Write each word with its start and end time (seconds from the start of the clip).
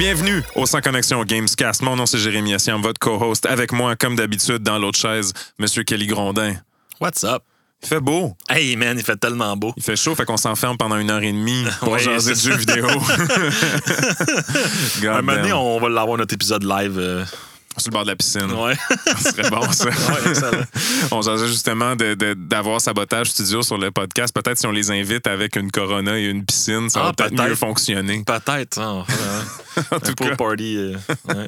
bienvenue 0.00 0.42
au 0.54 0.64
Sans 0.64 0.80
Connexion 0.80 1.22
Gamescast. 1.24 1.82
Mon 1.82 1.94
nom 1.94 2.06
c'est 2.06 2.16
Jérémy 2.16 2.54
Assiam, 2.54 2.80
votre 2.80 2.98
co-host. 2.98 3.44
Avec 3.44 3.70
moi, 3.70 3.96
comme 3.96 4.16
d'habitude, 4.16 4.62
dans 4.62 4.78
l'autre 4.78 4.98
chaise, 4.98 5.34
Monsieur 5.58 5.82
Kelly 5.82 6.06
Grondin. 6.06 6.54
What's 7.02 7.22
up? 7.22 7.42
Il 7.82 7.88
fait 7.88 8.00
beau. 8.00 8.34
Hey 8.48 8.76
man, 8.76 8.96
il 8.98 9.04
fait 9.04 9.18
tellement 9.18 9.54
beau. 9.58 9.74
Il 9.76 9.82
fait 9.82 9.96
chaud, 9.96 10.14
fait 10.14 10.24
qu'on 10.24 10.38
s'enferme 10.38 10.78
pendant 10.78 10.96
une 10.96 11.10
heure 11.10 11.22
et 11.22 11.30
demie 11.30 11.66
pour 11.80 11.92
Ouais, 11.92 11.98
jaser 11.98 12.32
de 12.32 12.38
jeux 12.38 12.56
vidéo. 12.56 12.86
Un 15.06 15.20
moment 15.20 15.34
donné, 15.36 15.52
on 15.52 15.78
va 15.78 15.90
l'avoir 15.90 16.16
notre 16.16 16.32
épisode 16.32 16.64
live. 16.64 16.98
euh, 16.98 17.22
Sur 17.80 17.90
le 17.90 17.94
bord 17.94 18.02
de 18.04 18.10
la 18.10 18.16
piscine. 18.16 18.50
Ouais. 18.52 18.74
Ce 19.18 19.30
serait 19.32 19.50
bon, 19.50 19.62
ça. 19.72 19.86
Ouais, 19.86 20.30
excellent. 20.30 20.62
On 21.12 21.22
jasait 21.22 21.48
justement 21.48 21.94
d'avoir 21.96 22.80
sabotage 22.80 23.28
studio 23.30 23.62
sur 23.62 23.78
le 23.78 23.90
podcast. 23.90 24.34
Peut-être 24.34 24.58
si 24.58 24.66
on 24.66 24.70
les 24.72 24.90
invite 24.90 25.26
avec 25.26 25.56
une 25.56 25.70
Corona 25.70 26.18
et 26.18 26.24
une 26.26 26.44
piscine, 26.44 26.88
ça 26.90 27.00
Ah, 27.02 27.06
va 27.06 27.12
peut-être 27.12 27.42
mieux 27.42 27.54
fonctionner. 27.54 28.22
Peut-être. 28.26 28.78
hein, 28.78 29.04
En 29.92 29.96
un 29.96 30.00
tout 30.00 30.14
cas, 30.14 30.36
party. 30.36 30.76
euh, 30.76 30.96
ouais. 31.28 31.46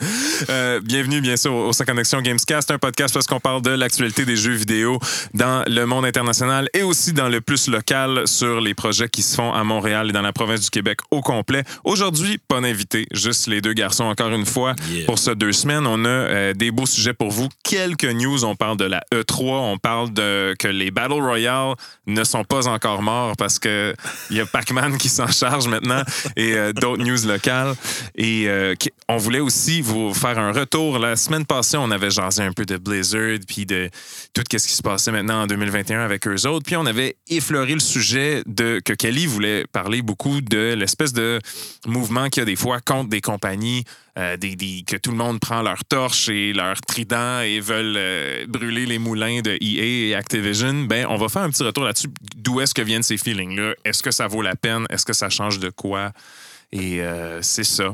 euh, 0.48 0.80
bienvenue 0.82 1.20
bien 1.20 1.36
sûr 1.36 1.52
au 1.52 1.72
Sans 1.72 1.84
Connexion 1.84 2.20
Gamescast, 2.22 2.70
un 2.70 2.78
podcast 2.78 3.12
parce 3.12 3.26
qu'on 3.26 3.40
parle 3.40 3.62
de 3.62 3.70
l'actualité 3.70 4.24
des 4.24 4.36
jeux 4.36 4.52
vidéo 4.54 4.98
dans 5.34 5.64
le 5.66 5.84
monde 5.86 6.04
international 6.04 6.68
et 6.72 6.82
aussi 6.82 7.12
dans 7.12 7.28
le 7.28 7.40
plus 7.40 7.68
local 7.68 8.22
sur 8.26 8.60
les 8.60 8.74
projets 8.74 9.08
qui 9.08 9.22
se 9.22 9.34
font 9.34 9.52
à 9.52 9.64
Montréal 9.64 10.08
et 10.10 10.12
dans 10.12 10.22
la 10.22 10.32
province 10.32 10.60
du 10.60 10.70
Québec 10.70 11.00
au 11.10 11.20
complet. 11.20 11.64
Aujourd'hui, 11.84 12.38
pas 12.38 12.60
d'invité, 12.60 13.06
juste 13.12 13.48
les 13.48 13.60
deux 13.60 13.72
garçons 13.72 14.04
encore 14.04 14.30
une 14.30 14.46
fois. 14.46 14.74
Yeah. 14.88 15.04
Pour 15.06 15.18
ces 15.18 15.34
deux 15.34 15.52
semaines, 15.52 15.86
on 15.86 16.04
a 16.04 16.21
euh, 16.22 16.52
des 16.54 16.70
beaux 16.70 16.86
sujets 16.86 17.14
pour 17.14 17.30
vous. 17.30 17.48
Quelques 17.64 18.04
news. 18.04 18.44
On 18.44 18.56
parle 18.56 18.76
de 18.76 18.84
la 18.84 19.02
E3. 19.12 19.42
On 19.42 19.78
parle 19.78 20.12
de 20.12 20.54
que 20.58 20.68
les 20.68 20.90
Battle 20.90 21.14
Royale 21.14 21.74
ne 22.06 22.24
sont 22.24 22.44
pas 22.44 22.68
encore 22.68 23.02
morts 23.02 23.36
parce 23.36 23.58
que 23.58 23.94
il 24.30 24.36
y 24.36 24.40
a 24.40 24.46
Pac-Man 24.46 24.98
qui 24.98 25.08
s'en 25.08 25.26
charge 25.28 25.68
maintenant 25.68 26.02
et 26.36 26.54
euh, 26.54 26.72
d'autres 26.72 27.02
news 27.02 27.26
locales. 27.26 27.74
Et 28.14 28.44
euh, 28.48 28.74
on 29.08 29.16
voulait 29.16 29.40
aussi 29.40 29.80
vous 29.80 30.14
faire 30.14 30.38
un 30.38 30.52
retour. 30.52 30.98
La 30.98 31.16
semaine 31.16 31.46
passée, 31.46 31.76
on 31.76 31.90
avait 31.90 32.10
jasé 32.10 32.42
un 32.42 32.52
peu 32.52 32.64
de 32.64 32.76
Blizzard 32.76 33.38
puis 33.46 33.66
de 33.66 33.90
tout 34.34 34.42
ce 34.50 34.66
qui 34.66 34.74
se 34.74 34.82
passait 34.82 35.12
maintenant 35.12 35.42
en 35.42 35.46
2021 35.46 36.00
avec 36.00 36.26
eux 36.26 36.46
autres. 36.46 36.64
Puis 36.64 36.76
on 36.76 36.86
avait 36.86 37.16
effleuré 37.28 37.74
le 37.74 37.80
sujet 37.80 38.42
de 38.46 38.80
que 38.84 38.92
Kelly 38.92 39.26
voulait 39.26 39.64
parler 39.72 40.02
beaucoup 40.02 40.40
de 40.40 40.74
l'espèce 40.74 41.12
de 41.12 41.40
mouvement 41.86 42.28
qu'il 42.28 42.40
y 42.40 42.42
a 42.42 42.46
des 42.46 42.56
fois 42.56 42.80
contre 42.80 43.08
des 43.08 43.20
compagnies 43.20 43.84
euh, 44.18 44.36
des, 44.36 44.56
des- 44.56 44.84
que 44.86 44.96
tout 44.96 45.10
le 45.10 45.16
monde 45.16 45.40
prend 45.40 45.62
leur 45.62 45.84
torche 45.84 46.28
et 46.28 46.52
leur 46.52 46.80
trident 46.82 47.40
et 47.40 47.60
veulent 47.60 47.94
euh, 47.96 48.44
brûler 48.46 48.84
les 48.86 48.98
moulins 48.98 49.40
de 49.40 49.52
EA 49.60 50.10
et 50.10 50.14
Activision, 50.14 50.84
ben 50.84 51.06
on 51.08 51.16
va 51.16 51.28
faire 51.28 51.42
un 51.42 51.50
petit 51.50 51.62
retour 51.62 51.84
là-dessus. 51.84 52.08
D'où 52.36 52.60
est-ce 52.60 52.74
que 52.74 52.82
viennent 52.82 53.02
ces 53.02 53.16
feelings-là? 53.16 53.74
Est-ce 53.84 54.02
que 54.02 54.10
ça 54.10 54.26
vaut 54.26 54.42
la 54.42 54.54
peine? 54.54 54.86
Est-ce 54.90 55.06
que 55.06 55.14
ça 55.14 55.30
change 55.30 55.58
de 55.60 55.70
quoi? 55.70 56.12
Et 56.72 57.00
euh, 57.02 57.40
c'est 57.42 57.64
ça. 57.64 57.92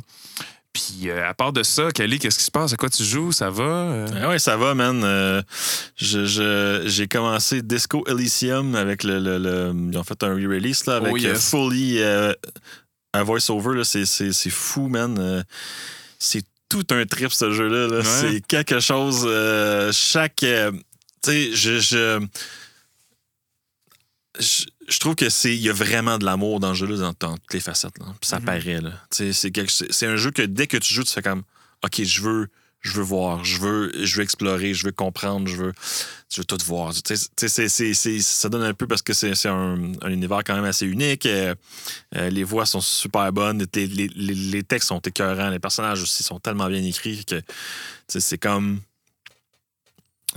Puis 0.73 1.09
euh, 1.09 1.29
à 1.29 1.35
part 1.35 1.53
de 1.53 1.63
ça, 1.63 1.91
Kelly, 1.93 2.19
qu'est-ce 2.19 2.39
qui 2.39 2.45
se 2.45 2.51
passe? 2.51 2.73
À 2.73 2.77
quoi 2.77 2.91
tu 2.91 3.03
joues? 3.03 3.33
Ça 3.33 3.51
va? 3.51 3.63
Euh, 3.65 4.07
Ah 4.23 4.29
ouais, 4.29 4.39
ça 4.39 4.57
va, 4.57 4.75
man. 4.75 5.03
Euh, 5.05 5.43
je- 5.97 6.25
je- 6.27 6.83
J'ai 6.87 7.07
commencé 7.09 7.63
Disco 7.63 8.05
Elysium 8.09 8.75
avec 8.75 9.03
le, 9.05 9.19
le- 9.19 9.39
le- 9.39 9.73
Ils 9.93 9.97
ont 9.99 10.05
fait 10.05 10.23
un 10.23 10.35
re-release 10.35 10.85
là, 10.87 10.97
avec 10.97 11.13
Oh, 11.13 11.17
yes. 11.17 11.33
euh, 11.55 11.69
fully 11.69 12.03
un 13.15 13.23
voice-over. 13.23 13.83
c'est 13.85 14.51
fou, 14.51 14.89
man. 14.89 15.45
C'est 16.19 16.43
tout 16.69 16.87
un 16.91 17.07
trip, 17.07 17.33
ce 17.33 17.53
jeu-là. 17.53 17.89
Ouais. 17.99 18.03
C'est 18.05 18.47
quelque 18.47 18.81
chose. 18.81 19.23
euh, 19.27 19.91
chaque. 19.93 20.43
euh, 20.43 20.73
tu 21.23 21.31
sais, 21.31 21.51
je. 21.55 21.79
je 21.81 22.27
je, 24.39 24.65
je 24.89 24.99
trouve 25.01 25.17
que 25.17 25.29
c'est 25.31 25.55
il 25.55 25.61
y 25.63 25.69
a 25.69 25.73
vraiment 25.73 26.17
de 26.19 26.25
l'amour 26.25 26.61
dans 26.61 26.69
le 26.69 26.75
jeu 26.75 26.87
là, 26.87 26.97
dans, 26.97 27.15
dans 27.19 27.37
toutes 27.37 27.55
les 27.55 27.61
facettes 27.61 27.99
là. 27.99 28.07
Puis 28.21 28.29
ça 28.29 28.39
paraît 28.41 28.61
c'est 29.33 29.51
quelque- 29.51 29.73
c'est 29.73 29.93
c'est 29.93 30.07
un 30.07 30.17
jeu 30.17 30.31
que 30.31 30.43
dès 30.43 30.67
que 30.69 30.77
tu 30.77 30.95
joues 30.95 31.03
tu 31.05 31.13
fais 31.13 31.23
comme 31.23 31.43
OK, 31.85 32.03
je 32.05 32.23
veux 32.23 32.49
je 32.81 32.93
veux 32.93 33.03
voir, 33.03 33.45
je 33.45 33.59
veux 33.59 34.23
explorer, 34.23 34.73
je 34.75 34.87
veux 34.87 34.93
comprendre, 34.93 35.49
je 35.49 35.57
veux 35.57 35.73
je 36.31 36.41
veux 36.41 36.45
tout 36.45 36.59
voir. 36.67 36.93
Ça 36.93 38.49
donne 38.49 38.63
un 38.63 38.75
peu 38.75 38.87
parce 38.87 39.03
que 39.03 39.13
c'est 39.13 39.49
un, 39.49 39.93
un 40.03 40.11
univers 40.11 40.45
quand 40.45 40.55
même 40.55 40.65
assez 40.65 40.87
unique. 40.87 41.25
Euh, 41.27 41.55
euh, 42.17 42.29
les 42.29 42.45
voix 42.45 42.67
sont 42.67 42.81
super 42.81 43.33
bonnes, 43.33 43.67
les, 43.75 44.63
textes 44.63 44.89
sont 44.89 45.01
écœurants, 45.01 45.49
les 45.49 45.59
personnages 45.59 46.03
aussi 46.03 46.23
sont 46.23 46.39
tellement 46.39 46.69
bien 46.69 46.83
écrits 46.83 47.25
que 47.25 47.41
c'est 48.09 48.39
comme 48.39 48.81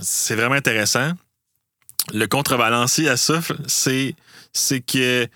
c'est 0.00 0.34
vraiment 0.34 0.54
intéressant. 0.54 1.12
Le 2.12 2.26
contrebalancier 2.26 3.08
à 3.08 3.16
ça, 3.16 3.40
c'est 3.66 4.16
c'est 4.52 4.80
que 4.80 5.28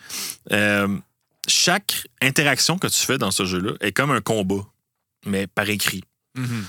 euh, 0.53 0.99
chaque 1.47 2.07
interaction 2.23 2.79
que 2.79 2.87
tu 2.87 3.07
fais 3.07 3.19
dans 3.19 3.31
ce 3.31 3.45
jeu-là 3.45 3.73
est 3.81 3.93
comme 3.93 4.11
un 4.11 4.21
combat, 4.21 4.67
mais 5.27 5.47
par 5.47 5.69
écrit. 5.69 6.03
mhm. 6.35 6.65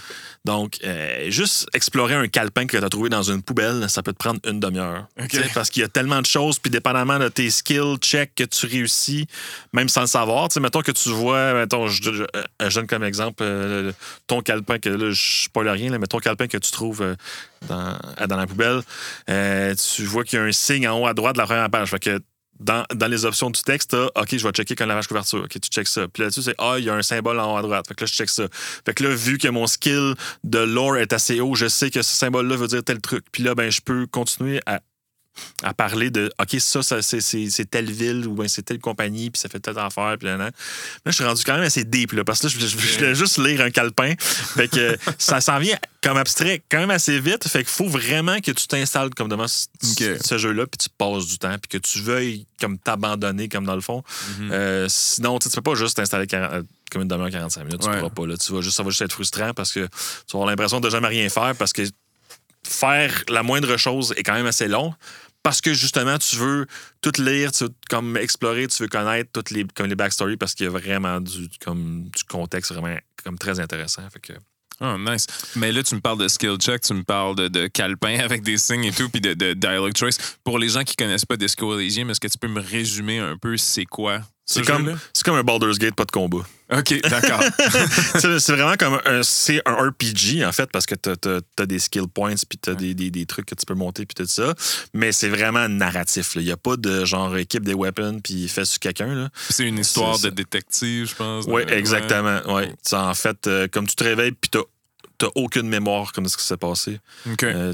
Donc, 0.45 0.77
euh, 0.85 1.29
juste 1.29 1.67
explorer 1.73 2.13
un 2.15 2.27
calepin 2.27 2.65
que 2.65 2.77
tu 2.77 2.83
as 2.83 2.89
trouvé 2.89 3.09
dans 3.09 3.23
une 3.23 3.41
poubelle, 3.43 3.89
ça 3.89 4.01
peut 4.01 4.13
te 4.13 4.17
prendre 4.17 4.39
une 4.47 4.59
demi-heure. 4.61 5.07
Parce 5.53 5.69
qu'il 5.69 5.81
y 5.81 5.85
a 5.85 5.89
tellement 5.89 6.21
de 6.21 6.25
choses, 6.25 6.57
puis 6.59 6.71
dépendamment 6.71 7.19
de 7.19 7.27
tes 7.27 7.49
skills, 7.49 7.97
check 7.99 8.33
que 8.35 8.43
tu 8.45 8.65
réussis, 8.65 9.27
même 9.73 9.89
sans 9.89 10.01
le 10.01 10.07
savoir. 10.07 10.49
Sais, 10.51 10.59
mettons 10.61 10.81
que 10.81 10.91
tu 10.91 11.09
vois, 11.09 11.53
mettons, 11.53 11.87
je, 11.87 12.01
je- 12.01 12.11
je- 12.13 12.69
je 12.69 12.75
donne 12.75 12.87
comme 12.87 13.03
exemple 13.03 13.43
euh, 13.43 13.91
ton 14.27 14.41
calepin, 14.41 14.79
que 14.79 14.89
là, 14.89 15.11
je 15.11 15.43
spoil 15.45 15.67
rien, 15.67 15.91
là, 15.91 15.97
mais 15.99 16.07
ton 16.07 16.19
calepin 16.19 16.47
que 16.47 16.57
tu 16.57 16.71
trouves 16.71 17.01
euh, 17.01 17.15
dans, 17.67 17.97
dans 18.27 18.37
la 18.37 18.47
poubelle, 18.47 18.81
tu 19.27 20.03
vois 20.05 20.23
qu'il 20.23 20.39
y 20.39 20.41
a 20.41 20.45
un 20.45 20.51
signe 20.51 20.87
en 20.87 20.99
haut 21.01 21.07
à 21.07 21.13
droite 21.13 21.35
de 21.35 21.39
la 21.41 21.45
première 21.45 21.69
page. 21.69 21.89
Fait 21.89 21.99
que 21.99 22.19
dans, 22.59 22.85
dans 22.93 23.07
les 23.07 23.25
options 23.25 23.49
du 23.49 23.61
texte, 23.61 23.93
OK, 23.93 24.37
je 24.37 24.43
vais 24.43 24.51
checker 24.51 24.75
quand 24.75 24.85
lavage 24.85 25.07
couverture. 25.07 25.43
OK, 25.43 25.59
tu 25.59 25.69
checkes 25.69 25.87
ça. 25.87 26.07
Puis 26.07 26.23
là-dessus, 26.23 26.43
c'est 26.43 26.55
Ah, 26.57 26.75
il 26.77 26.85
y 26.85 26.89
a 26.89 26.93
un 26.93 27.01
symbole 27.01 27.39
en 27.39 27.53
haut 27.53 27.57
à 27.57 27.61
droite. 27.61 27.87
Fait 27.87 27.93
que 27.93 28.03
là, 28.03 28.07
je 28.07 28.13
check 28.13 28.29
ça. 28.29 28.47
Fait 28.85 28.93
que 28.93 29.03
là, 29.03 29.13
vu 29.13 29.37
que 29.37 29.47
mon 29.47 29.67
skill 29.67 30.15
de 30.43 30.59
lore 30.59 30.97
est 30.97 31.13
assez 31.13 31.39
haut, 31.39 31.55
je 31.55 31.67
sais 31.67 31.89
que 31.89 32.01
ce 32.01 32.11
symbole-là 32.15 32.55
veut 32.55 32.67
dire 32.67 32.83
tel 32.83 32.99
truc. 32.99 33.25
Puis 33.31 33.43
là, 33.43 33.55
ben, 33.55 33.69
je 33.69 33.81
peux 33.81 34.07
continuer 34.07 34.59
à, 34.65 34.81
à 35.63 35.73
parler 35.73 36.09
de 36.09 36.31
OK, 36.41 36.55
ça, 36.59 36.81
ça 36.83 37.01
c'est, 37.01 37.69
telle 37.69 37.91
ville 37.91 38.27
ou 38.27 38.33
ben, 38.35 38.47
c'est 38.47 38.61
telle 38.63 38.79
compagnie, 38.79 39.29
puis 39.29 39.39
ça 39.39 39.49
fait 39.49 39.59
telle 39.59 39.77
affaire. 39.79 40.15
Puis 40.19 40.27
là, 40.27 40.37
là. 40.37 40.45
Là, 40.45 40.51
je 41.05 41.11
suis 41.11 41.23
rendu 41.23 41.43
quand 41.43 41.55
même 41.55 41.63
assez 41.63 41.83
deep, 41.83 42.11
là, 42.13 42.23
parce 42.23 42.39
que 42.41 42.47
là, 42.47 42.53
je, 42.53 42.59
je- 42.59 42.77
je 42.77 42.97
voulais 42.97 43.15
juste 43.15 43.37
lire 43.37 43.61
un 43.61 43.71
calepin. 43.71 44.13
Fait 44.19 44.67
que 44.67 44.97
ça 45.17 45.41
s'en 45.41 45.59
vient 45.59 45.77
comme 46.03 46.17
abstrait 46.17 46.61
quand 46.69 46.79
même 46.79 46.91
assez 46.91 47.19
vite. 47.19 47.47
Fait 47.47 47.59
qu'il 47.59 47.67
faut 47.73 47.87
vraiment 47.89 48.39
que 48.39 48.51
tu 48.51 48.67
t'installes 48.67 49.09
comme 49.15 49.27
devant 49.29 49.47
ce, 49.47 49.65
OK. 49.83 50.19
ce 50.23 50.37
jeu-là, 50.37 50.65
puis 50.67 50.77
tu 50.77 50.89
passes 50.97 51.25
du 51.27 51.37
temps, 51.37 51.55
puis 51.59 51.79
que 51.79 51.85
tu 51.85 51.99
veuilles 52.01 52.45
comme 52.61 52.77
t'abandonner, 52.77 53.49
comme 53.49 53.65
dans 53.65 53.75
le 53.75 53.81
fond. 53.81 54.03
Mhm. 54.39 54.51
Euh, 54.51 54.85
sinon, 54.89 55.39
tu 55.39 55.49
tu 55.49 55.55
peux 55.55 55.61
pas 55.61 55.75
juste 55.75 55.97
t'installer 55.97 56.27
40 56.27 56.53
euh, 56.53 56.63
comme 56.91 57.01
une 57.01 57.07
demi-heure 57.07 57.29
45 57.31 57.63
minutes, 57.65 57.81
tu 57.81 57.87
Ouais. 57.89 57.97
pourras 57.97 58.09
pas. 58.09 58.25
Là. 58.27 58.37
Tu 58.37 58.51
vas 58.53 58.61
juste, 58.61 58.77
ça 58.77 58.83
va 58.83 58.89
juste 58.89 59.01
être 59.01 59.11
frustrant 59.11 59.53
parce 59.53 59.71
que 59.73 59.81
tu 59.81 59.87
vas 59.87 60.39
avoir 60.39 60.47
l'impression 60.49 60.79
de 60.79 60.89
jamais 60.89 61.07
rien 61.09 61.27
faire 61.29 61.53
parce 61.57 61.73
que 61.73 61.81
faire 62.63 63.23
la 63.29 63.43
moindre 63.43 63.77
chose 63.77 64.13
est 64.17 64.23
quand 64.23 64.33
même 64.33 64.45
assez 64.45 64.67
long. 64.67 64.93
Parce 65.47 65.61
que 65.61 65.73
justement, 65.73 66.17
tu 66.17 66.35
veux 66.35 66.67
tout 66.99 67.13
lire, 67.21 67.53
tu 67.53 67.63
veux 67.63 67.73
comme 67.89 68.17
explorer, 68.17 68.67
tu 68.67 68.83
veux 68.83 68.89
connaître 68.89 69.29
toutes 69.31 69.51
les, 69.51 69.63
comme 69.63 69.85
les 69.87 69.95
backstories 69.95 70.35
parce 70.35 70.53
qu'il 70.53 70.65
y 70.65 70.67
a 70.67 70.69
vraiment 70.69 71.21
du, 71.21 71.47
comme, 71.63 72.09
du 72.13 72.25
contexte 72.25 72.73
vraiment 72.73 72.99
comme 73.23 73.37
très 73.37 73.61
intéressant. 73.61 74.01
Fait 74.09 74.19
que, 74.19 74.33
Oh, 74.81 74.97
nice. 74.99 75.25
Mais 75.55 75.71
là, 75.71 75.83
tu 75.83 75.95
me 75.95 76.01
parles 76.01 76.17
de 76.19 76.27
skill 76.27 76.57
check, 76.57 76.81
tu 76.81 76.93
me 76.93 77.03
parles 77.03 77.37
de, 77.37 77.47
de 77.47 77.67
calepin 77.67 78.19
avec 78.25 78.43
des 78.43 78.57
signes 78.57 78.83
et 78.83 78.91
tout, 78.91 79.07
puis 79.07 79.21
de, 79.21 79.35
de 79.35 79.53
dialogue 79.53 79.95
choice. 79.95 80.17
Pour 80.43 80.59
les 80.59 80.67
gens 80.67 80.83
qui 80.83 80.97
connaissent 80.97 81.25
pas 81.25 81.37
Disco 81.37 81.79
Elysium, 81.79 82.09
est-ce 82.09 82.19
que 82.19 82.27
tu 82.27 82.37
peux 82.37 82.49
me 82.49 82.59
résumer 82.59 83.19
un 83.19 83.37
peu 83.37 83.55
c'est 83.55 83.85
quoi 83.85 84.23
ce 84.47 84.63
c'est 84.63 84.65
comme, 84.65 84.97
comme 85.25 85.35
un 85.35 85.43
Baldur's 85.43 85.77
Gate, 85.77 85.93
pas 85.93 86.05
de 86.05 86.11
combat. 86.11 86.45
OK, 86.71 87.01
d'accord. 87.01 87.43
c'est 88.39 88.51
vraiment 88.53 88.75
comme 88.77 88.99
un, 89.05 89.21
c'est 89.21 89.61
un 89.65 89.75
RPG 89.75 90.45
en 90.45 90.51
fait 90.53 90.69
parce 90.71 90.85
que 90.85 90.95
t'as 90.95 91.15
as, 91.59 91.65
des 91.65 91.79
skill 91.79 92.07
points 92.07 92.35
puis 92.49 92.57
t'as 92.57 92.73
des, 92.73 92.93
des, 92.93 93.11
des 93.11 93.25
trucs 93.25 93.45
que 93.45 93.55
tu 93.55 93.65
peux 93.65 93.73
monter 93.73 94.05
puis 94.05 94.15
tout 94.15 94.29
ça 94.29 94.53
mais 94.93 95.13
c'est 95.13 95.29
vraiment 95.29 95.69
narratif 95.69 96.33
il 96.35 96.43
y 96.43 96.51
a 96.51 96.57
pas 96.57 96.75
de 96.75 97.05
genre 97.05 97.37
équipe 97.37 97.63
des 97.63 97.73
weapons 97.73 98.19
puis 98.21 98.49
fait 98.49 98.65
sur 98.65 98.79
quelqu'un 98.79 99.29
c'est 99.49 99.65
une 99.65 99.79
histoire 99.79 100.19
de 100.19 100.29
détective, 100.29 101.09
je 101.09 101.15
pense. 101.15 101.45
oui 101.47 101.61
exactement 101.69 102.41
ouais. 102.53 102.73
En 102.91 103.13
fait 103.13 103.47
euh, 103.47 103.67
comme 103.69 103.87
tu 103.87 103.95
te 103.95 104.03
réveilles 104.03 104.33
puis 104.33 104.49
t'as 104.49 104.63
t'as 105.17 105.29
aucune 105.35 105.67
mémoire 105.67 106.11
comme 106.13 106.25
de 106.25 106.29
ce 106.29 106.37
qui 106.37 106.43
s'est 106.43 106.57
passé. 106.57 106.99
OK. 107.25 107.43
Euh, 107.43 107.73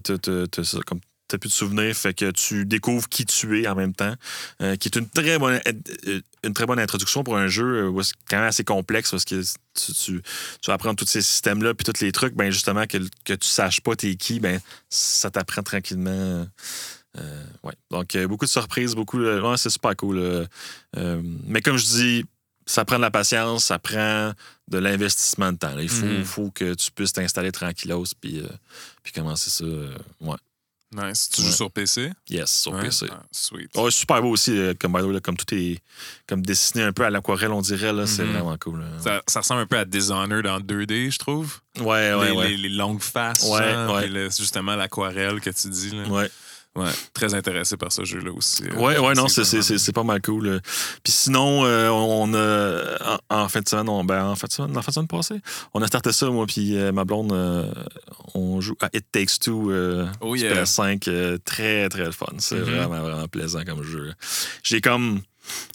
ça, 0.63 0.79
comme 0.85 1.01
t'as 1.33 1.39
plus 1.39 1.49
de 1.49 1.53
souvenirs, 1.53 1.95
fait 1.95 2.13
que 2.13 2.29
tu 2.31 2.65
découvres 2.65 3.09
qui 3.09 3.25
tu 3.25 3.61
es 3.61 3.67
en 3.67 3.73
même 3.75 3.93
temps, 3.93 4.13
euh, 4.61 4.75
qui 4.75 4.87
est 4.87 4.95
une 4.97 5.09
très 5.09 5.39
bonne 5.39 5.59
euh, 5.67 6.21
une 6.43 6.53
très 6.53 6.65
bonne 6.65 6.79
introduction 6.79 7.23
pour 7.23 7.37
un 7.37 7.47
jeu 7.47 7.85
euh, 7.85 7.89
où 7.89 8.03
c'est 8.03 8.13
quand 8.29 8.37
même 8.37 8.45
assez 8.47 8.63
complexe 8.63 9.11
parce 9.11 9.25
que 9.25 9.41
tu, 9.41 9.93
tu, 9.93 10.21
tu 10.61 10.71
apprends 10.71 10.93
tous 10.93 11.05
ces 11.07 11.21
systèmes-là 11.21 11.73
puis 11.73 11.85
tous 11.91 12.01
les 12.01 12.11
trucs, 12.11 12.35
ben 12.35 12.51
justement 12.51 12.85
que, 12.85 12.97
que 13.25 13.33
tu 13.33 13.47
saches 13.47 13.81
pas 13.81 13.95
t'es 13.95 14.15
qui, 14.15 14.39
ben 14.39 14.59
ça 14.89 15.31
t'apprend 15.31 15.63
tranquillement. 15.63 16.45
Euh, 17.17 17.43
ouais. 17.63 17.73
Donc 17.91 18.15
beaucoup 18.27 18.45
de 18.45 18.49
surprises, 18.49 18.95
beaucoup 18.95 19.19
de- 19.19 19.39
ouais, 19.41 19.57
c'est 19.57 19.69
super 19.69 19.95
cool. 19.95 20.17
euh, 20.19 21.21
mais 21.47 21.61
comme 21.61 21.77
je 21.77 21.85
dis, 21.85 22.25
ça 22.65 22.85
prend 22.85 22.95
de 22.97 23.01
la 23.01 23.11
patience, 23.11 23.65
ça 23.65 23.77
prend 23.79 24.31
de 24.69 24.77
l'investissement 24.77 25.51
de 25.51 25.57
temps. 25.57 25.75
là. 25.75 25.81
Il 25.83 25.89
faut, 25.89 26.05
Mhm. 26.05 26.23
faut 26.23 26.49
que 26.51 26.73
tu 26.75 26.91
puisses 26.91 27.13
t'installer 27.13 27.51
tranquillos 27.51 28.05
puis, 28.21 28.39
euh, 28.39 28.47
puis 29.03 29.11
commencer 29.13 29.49
ça. 29.49 29.63
euh, 29.65 29.93
ouais. 30.21 30.37
Nice. 30.93 31.29
Tu 31.31 31.41
Ouais. 31.41 31.47
joues 31.47 31.53
sur 31.53 31.71
PC? 31.71 32.11
Yes, 32.29 32.51
sur 32.61 32.73
Ouais? 32.73 32.83
PC. 32.83 33.07
Ah, 33.11 33.21
sweet. 33.31 33.69
Oh, 33.75 33.89
super 33.89 34.21
beau 34.21 34.29
aussi, 34.29 34.51
euh, 34.57 34.73
comme, 34.79 34.93
by 34.93 34.99
the 34.99 35.03
way, 35.05 35.13
là, 35.13 35.19
comme 35.19 35.37
tout 35.37 35.53
est 35.55 35.79
comme 36.27 36.41
dessiné 36.43 36.83
un 36.83 36.93
peu 36.93 37.03
à 37.05 37.09
l'aquarelle, 37.09 37.51
on 37.51 37.61
dirait. 37.61 37.93
là, 37.93 38.05
C'est 38.07 38.23
Mhm. 38.23 38.31
vraiment 38.33 38.57
cool. 38.57 38.79
là. 38.81 38.85
Ça, 38.99 39.21
ça 39.27 39.39
ressemble 39.41 39.61
un 39.61 39.65
peu 39.67 39.77
à 39.77 39.85
Dishonored 39.85 40.45
en 40.47 40.59
2D, 40.59 41.09
je 41.11 41.17
trouve. 41.19 41.59
Ouais, 41.79 42.13
ouais, 42.13 42.29
les, 42.29 42.31
ouais. 42.37 42.47
les- 42.49 42.57
les 42.57 42.69
longues 42.69 43.01
faces, 43.01 43.43
Ouais, 43.45 43.73
genre, 43.73 43.95
ouais. 43.95 44.07
le- 44.07 44.29
justement 44.29 44.75
l'aquarelle 44.75 45.39
que 45.41 45.49
tu 45.49 45.69
dis. 45.69 45.89
Là. 45.91 46.07
Ouais. 46.07 46.29
Ouais, 46.75 46.89
très 47.13 47.35
intéressé 47.35 47.77
par 47.77 47.91
ce 47.91 48.03
jeu-là 48.03 48.31
aussi. 48.31 48.63
Ouais, 48.75 48.97
ouais, 48.97 49.13
non, 49.13 49.27
c'est- 49.27 49.43
c'est 49.77 49.91
pas 49.93 50.03
mal 50.03 50.21
cool. 50.23 50.47
là. 50.47 50.59
Puis 51.03 51.13
sinon, 51.13 51.63
euh, 51.65 51.89
on 51.89 52.33
a, 52.33 53.19
en, 53.29 53.43
en 53.43 53.47
fin 53.47 53.61
de 53.61 53.67
semaine, 53.67 53.87
on, 53.89 54.03
ben, 54.03 54.25
en 54.25 54.35
fin 54.35 54.47
de 54.47 54.51
semaine, 54.53 54.75
en 54.75 54.81
fin 54.81 54.89
de 54.89 54.93
semaine 54.95 55.07
passée, 55.07 55.39
on 55.75 55.81
a 55.83 55.87
starté 55.87 56.11
ça, 56.11 56.27
moi, 56.31 56.47
puis 56.47 56.75
euh, 56.75 56.91
ma 56.91 57.03
blonde, 57.05 57.31
euh, 57.31 57.71
on 58.33 58.59
joue 58.59 58.75
à 58.81 58.89
It 58.93 59.05
Takes 59.11 59.37
Two, 59.39 59.69
euh, 59.69 60.07
Oh 60.19 60.35
yeah. 60.35 60.63
PS5, 60.63 61.07
euh, 61.07 61.37
très, 61.45 61.89
très 61.89 62.11
fun. 62.11 62.25
C'est 62.39 62.55
Mhm. 62.55 62.63
vraiment, 62.63 63.01
vraiment 63.01 63.27
plaisant 63.27 63.63
comme 63.63 63.83
jeu. 63.83 64.13
J'ai 64.63 64.81
comme, 64.81 65.21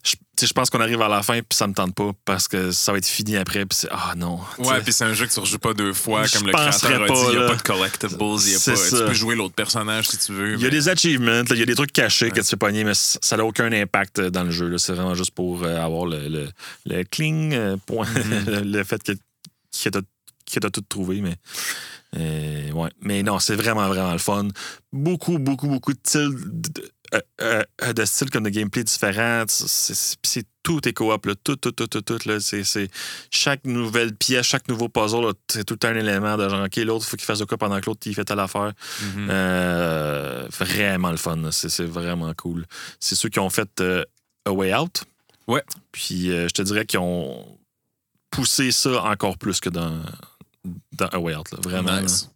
je 0.02 0.16
je 0.46 0.52
pense 0.52 0.70
qu'on 0.70 0.80
arrive 0.80 1.00
à 1.02 1.08
la 1.08 1.22
fin, 1.22 1.34
puis 1.40 1.56
ça 1.56 1.66
me 1.66 1.72
tente 1.74 1.94
pas, 1.94 2.10
parce 2.24 2.46
que 2.48 2.70
ça 2.70 2.92
va 2.92 2.98
être 2.98 3.06
fini 3.06 3.36
après, 3.36 3.66
puis 3.66 3.78
c'est, 3.80 3.88
ah 3.90 4.14
non. 4.16 4.38
Ouais, 4.58 4.80
puis 4.82 4.92
c'est 4.92 5.04
un 5.04 5.12
jeu 5.14 5.26
que 5.26 5.32
tu 5.32 5.40
rejoues 5.40 5.58
pas 5.58 5.74
deux 5.74 5.92
fois, 5.92 6.22
comme 6.28 6.46
le 6.46 6.52
créateur 6.52 7.02
a 7.02 7.06
dit. 7.06 7.12
Il 7.32 7.38
n'y 7.38 7.44
a 7.44 7.48
pas 7.48 7.56
de 7.56 7.62
collectibles, 7.62 8.12
il 8.12 8.52
y 8.52 8.54
a 8.54 8.58
pas. 8.58 8.74
Tu 8.88 9.04
peux 9.06 9.14
jouer 9.14 9.34
l'autre 9.34 9.54
personnage 9.54 10.08
si 10.08 10.18
tu 10.18 10.32
veux. 10.32 10.54
Il 10.54 10.60
y 10.60 10.62
a 10.62 10.64
mais- 10.64 10.70
des 10.70 10.88
achievements, 10.88 11.42
il 11.50 11.56
y 11.58 11.62
a 11.62 11.66
des 11.66 11.74
trucs 11.74 11.92
cachés 11.92 12.30
que 12.30 12.40
tu 12.40 12.46
fais 12.46 12.56
pogner, 12.56 12.84
mais 12.84 12.94
ça 12.94 13.36
n'a 13.36 13.44
aucun 13.44 13.72
impact 13.72 14.18
euh, 14.18 14.30
dans 14.30 14.44
le 14.44 14.50
jeu. 14.50 14.76
C'est 14.78 14.92
vraiment 14.92 15.14
juste 15.14 15.32
pour 15.32 15.62
euh, 15.64 15.82
avoir 15.82 16.06
le, 16.06 16.28
le, 16.28 16.48
le 16.86 17.04
cling 17.04 17.54
euh, 17.54 17.76
point, 17.86 18.06
Mhm. 18.06 18.44
le, 18.46 18.60
le 18.78 18.84
fait 18.84 19.02
que, 19.02 19.12
que 19.12 19.18
tu 19.80 20.66
as, 20.66 20.70
tout 20.70 20.80
trouvé. 20.88 21.20
Mais, 21.20 21.36
euh, 22.16 22.70
ouais. 22.72 22.90
mais 23.00 23.22
non, 23.22 23.38
c'est 23.38 23.54
vraiment, 23.54 23.86
vraiment 23.88 24.12
le 24.12 24.18
fun. 24.18 24.48
Beaucoup, 24.92 25.38
beaucoup, 25.38 25.68
beaucoup 25.68 25.92
de 25.92 25.98
styles, 26.02 26.30
de, 26.34 26.90
euh, 27.14 27.62
euh, 27.82 27.92
de 27.92 28.04
styles 28.04 28.30
comme 28.30 28.44
de 28.44 28.50
gameplay 28.50 28.84
différents. 28.84 29.44
C'est- 29.48 30.46
tout 30.62 30.86
est 30.86 30.92
coop, 30.92 31.24
là. 31.24 31.34
tout, 31.42 31.56
tout, 31.56 31.72
tout, 31.72 31.86
tout, 31.86 32.02
tout. 32.02 32.18
Là. 32.28 32.36
Chaque 33.30 33.64
nouvelle 33.64 34.14
pièce, 34.14 34.44
chaque 34.44 34.68
nouveau 34.68 34.90
puzzle, 34.90 35.32
c'est 35.50 35.64
tout 35.64 35.74
le 35.74 35.78
temps 35.78 35.88
un 35.88 35.94
élément 35.94 36.36
de 36.36 36.46
genre, 36.46 36.64
OK, 36.66 36.76
l'autre, 36.76 37.06
il 37.06 37.08
faut 37.08 37.16
qu'il 37.16 37.24
fasse 37.24 37.38
de 37.38 37.46
quoi 37.46 37.56
pendant 37.56 37.80
que 37.80 37.86
l'autre, 37.86 38.00
il 38.04 38.14
fait 38.14 38.26
telle 38.26 38.38
affaire. 38.40 38.72
Mhm. 39.00 39.28
Euh, 39.30 40.46
vraiment 40.50 41.10
le 41.10 41.16
fun. 41.16 41.38
C'est 41.52 41.84
vraiment 41.84 42.34
cool. 42.34 42.66
C'est 43.00 43.14
ceux 43.14 43.30
qui 43.30 43.38
ont 43.38 43.48
fait 43.48 43.80
euh, 43.80 44.04
A 44.44 44.52
Way 44.52 44.74
Out. 44.74 45.04
Ouais. 45.46 45.62
Puis 45.92 46.30
euh, 46.30 46.48
je 46.48 46.52
te 46.52 46.60
dirais 46.60 46.84
qu'ils 46.84 46.98
ont 47.00 47.58
poussé 48.30 48.70
ça 48.70 49.02
encore 49.04 49.38
plus 49.38 49.60
que 49.60 49.70
dans, 49.70 50.02
dans 50.92 51.06
A 51.06 51.18
Way 51.18 51.34
Out. 51.36 51.50
là. 51.52 51.58
Vraiment. 51.62 52.00
Nice. 52.02 52.28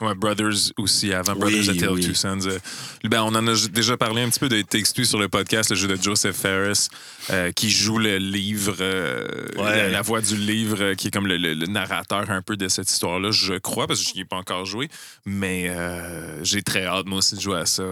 Ouais, 0.00 0.14
Brothers 0.16 0.72
aussi, 0.76 1.12
avant 1.12 1.34
Brothers 1.36 1.68
oui. 1.92 2.04
Two 2.04 2.14
Sons. 2.14 2.46
Euh, 2.46 2.58
ben, 3.04 3.22
on 3.22 3.28
en 3.34 3.46
a 3.46 3.54
déjà 3.70 3.96
parlé 3.96 4.22
un 4.22 4.28
petit 4.28 4.40
peu 4.40 4.48
de 4.48 4.60
Takes 4.62 5.04
sur 5.04 5.20
le 5.20 5.28
podcast, 5.28 5.70
le 5.70 5.76
jeu 5.76 5.86
de 5.86 5.94
Joseph 6.02 6.34
Ferris, 6.36 6.88
euh, 7.30 7.52
qui 7.52 7.70
joue 7.70 7.98
le 7.98 8.18
livre, 8.18 8.74
euh, 8.80 9.46
Ouais. 9.56 9.62
la, 9.76 9.88
la 9.90 10.02
voix 10.02 10.20
du 10.20 10.36
livre, 10.36 10.94
qui 10.94 11.06
est 11.08 11.10
comme 11.12 11.28
le, 11.28 11.36
le- 11.36 11.54
le 11.54 11.66
narrateur 11.66 12.28
un 12.30 12.42
peu 12.42 12.56
de 12.56 12.66
cette 12.66 12.90
histoire-là, 12.90 13.30
je 13.30 13.54
crois, 13.54 13.86
parce 13.86 14.02
que 14.02 14.08
je 14.08 14.14
n'y 14.14 14.20
ai 14.22 14.24
pas 14.24 14.36
encore 14.36 14.64
joué. 14.64 14.88
Mais 15.26 15.72
j'ai 16.42 16.62
très 16.62 16.86
hâte, 16.86 17.06
moi 17.06 17.18
aussi, 17.18 17.36
de 17.36 17.40
jouer 17.40 17.58
à 17.60 17.66
ça. 17.66 17.84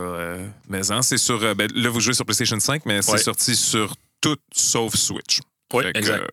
mais 0.69 0.91
hein, 0.91 1.03
c'est 1.03 1.19
sur. 1.19 1.41
euh, 1.45 1.55
ben, 1.55 1.71
là, 1.73 1.89
vous 1.89 2.01
jouez 2.01 2.15
sur 2.15 2.25
PlayStation 2.27 2.59
5, 2.59 2.85
mais 2.85 3.01
c'est 3.03 3.13
Ouais. 3.13 3.19
sorti 3.19 3.55
sur 3.55 3.95
tout 4.21 4.37
sauf 4.53 4.97
Switch. 4.97 5.39
Oui, 5.73 5.85
Fait 5.85 5.93
que, 5.93 5.99
exact. 5.99 6.31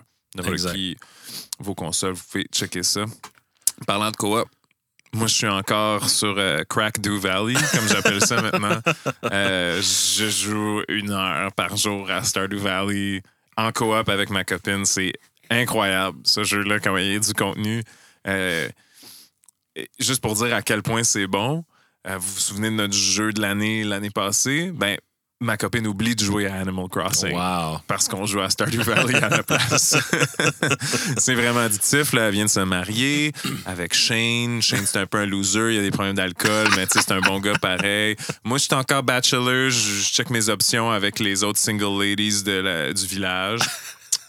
Exact. 0.48 0.74
qui, 0.74 0.98
vos 1.60 1.76
consoles, 1.76 2.14
vous 2.14 2.24
pouvez 2.32 2.46
checker 2.52 2.82
ça. 2.84 3.06
Parlant 3.86 4.10
de 4.12 4.16
coop, 4.18 4.48
moi, 5.14 5.28
je 5.28 5.34
suis 5.34 5.48
encore 5.48 6.10
sur 6.10 6.36
euh, 6.38 6.64
Crack 6.70 7.00
Do 7.00 7.20
Valley, 7.20 7.56
comme 7.74 7.88
j'appelle 7.88 8.22
ça 8.22 8.42
maintenant. 8.42 8.80
Euh, 9.32 9.82
je 9.82 10.30
joue 10.30 10.82
une 10.88 11.12
heure 11.12 11.52
par 11.54 11.76
jour 11.78 12.10
à 12.10 12.24
Stardew 12.24 12.58
Valley 12.58 13.22
en 13.58 13.72
coop 13.72 14.08
avec 14.10 14.30
ma 14.30 14.44
copine. 14.44 14.86
C'est 14.86 15.14
incroyable, 15.50 16.18
ce 16.24 16.44
jeu-là, 16.44 16.80
quand 16.80 16.96
il 16.98 17.14
y 17.14 17.16
a 17.16 17.20
du 17.20 17.34
contenu. 17.34 17.84
Euh, 18.28 18.70
juste 20.00 20.22
pour 20.22 20.36
dire 20.36 20.54
à 20.54 20.62
quel 20.62 20.82
point 20.82 21.04
c'est 21.04 21.28
bon, 21.28 21.64
euh, 22.08 22.18
vous 22.18 22.34
vous 22.34 22.40
souvenez 22.40 22.70
de 22.70 22.76
notre 22.76 22.94
jeu 22.94 23.34
de 23.34 23.42
l'année 23.42 23.84
l'année 23.84 24.10
passée? 24.10 24.72
Ben, 24.74 24.98
ma 25.42 25.56
copine 25.56 25.88
oublie 25.88 26.16
de 26.16 26.24
jouer 26.24 26.48
à 26.48 26.56
Animal 26.56 26.88
Crossing 26.90 27.34
Wow. 27.34 27.80
parce 27.88 28.08
qu'on 28.10 28.26
joue 28.26 28.42
à 28.42 28.50
Stardew 28.50 28.82
Valley 28.82 29.16
à 29.16 29.30
la 29.30 29.44
place. 29.44 29.96
c'est 31.18 31.34
vraiment 31.34 31.62
additif. 31.62 32.12
Là. 32.14 32.28
Elle 32.28 32.34
vient 32.34 32.46
de 32.46 32.50
se 32.50 32.60
marier 32.60 33.32
avec 33.66 33.94
Shane. 33.94 34.62
Shane, 34.62 34.86
c'est 34.86 35.00
un 35.00 35.06
peu 35.06 35.20
un 35.20 35.26
loser. 35.26 35.70
Il 35.70 35.76
y 35.76 35.80
a 35.80 35.82
des 35.82 35.92
problèmes 35.92 36.16
d'alcool, 36.16 36.68
mais 36.76 36.86
c'est 36.90 37.12
un 37.12 37.22
bon 37.22 37.40
gars 37.40 37.58
pareil. 37.62 38.18
Moi, 38.44 38.58
je 38.58 38.64
suis 38.66 38.74
encore 38.74 39.04
bachelor. 39.04 39.70
Je, 39.70 39.80
je 39.80 40.12
check 40.12 40.30
mes 40.30 40.50
options 40.50 40.92
avec 40.92 41.20
les 41.20 41.44
autres 41.44 41.60
single 41.60 42.02
ladies 42.04 42.44
de 42.44 42.52
la- 42.60 42.94
du 42.94 43.06
village. 43.06 43.62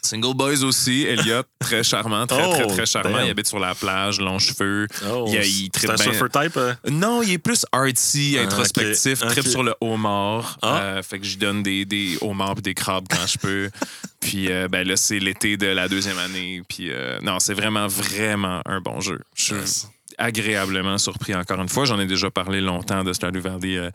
Single 0.03 0.35
boys 0.35 0.63
aussi. 0.65 1.05
Elliot, 1.05 1.43
très 1.59 1.83
charmant, 1.83 2.27
très, 2.27 2.39
très, 2.51 2.65
Oh, 2.65 2.67
très 2.69 2.87
charmant. 2.87 3.17
damn. 3.19 3.27
Il 3.27 3.31
habite 3.31 3.47
sur 3.47 3.59
la 3.59 3.75
plage, 3.75 4.21
longs 4.21 4.39
cheveux. 4.39 4.87
Oh, 5.11 5.27
Il 5.29 5.35
il 5.45 5.71
c'est 5.77 5.91
un 5.91 5.97
surfer 5.97 6.27
type? 6.33 6.57
euh? 6.57 6.75
Non, 6.91 7.23
il 7.23 7.33
est 7.33 7.39
plus 7.39 7.65
artsy, 7.73 8.37
Ah, 8.39 8.43
introspectif, 8.45 9.21
trip 9.21 9.47
sur 9.47 9.63
le 9.63 9.75
homard. 9.81 10.59
Ah. 10.63 10.81
Euh, 10.83 11.03
fait 11.03 11.19
que 11.19 11.27
je 11.27 11.37
donne 11.39 11.63
des, 11.63 11.85
des 11.85 12.19
homards 12.21 12.57
et 12.59 12.63
des 12.63 12.75
crabes 12.75 13.07
quand 13.11 13.27
je 13.27 13.39
peux. 13.39 13.71
Puis 14.21 14.51
euh, 14.51 14.69
ben 14.69 14.87
là, 14.87 14.97
c'est 14.97 15.19
l'été 15.19 15.57
de 15.57 15.67
la 15.67 15.89
deuxième 15.89 16.19
année. 16.19 16.63
Puis 16.69 16.91
euh, 16.91 17.19
non, 17.23 17.39
c'est 17.39 17.55
vraiment, 17.55 17.87
vraiment 17.87 18.61
un 18.67 18.81
bon 18.81 19.01
jeu. 19.01 19.21
Je 19.35 19.43
suis 19.45 19.55
Nice. 19.55 19.89
agréablement 20.19 20.99
surpris 20.99 21.35
encore 21.35 21.61
une 21.61 21.69
fois. 21.69 21.85
J'en 21.85 21.99
ai 22.01 22.07
déjà 22.07 22.31
parlé 22.31 22.61
longtemps 22.61 23.03
de 23.05 23.13
Stardew 23.13 23.39
Valley 23.41 23.91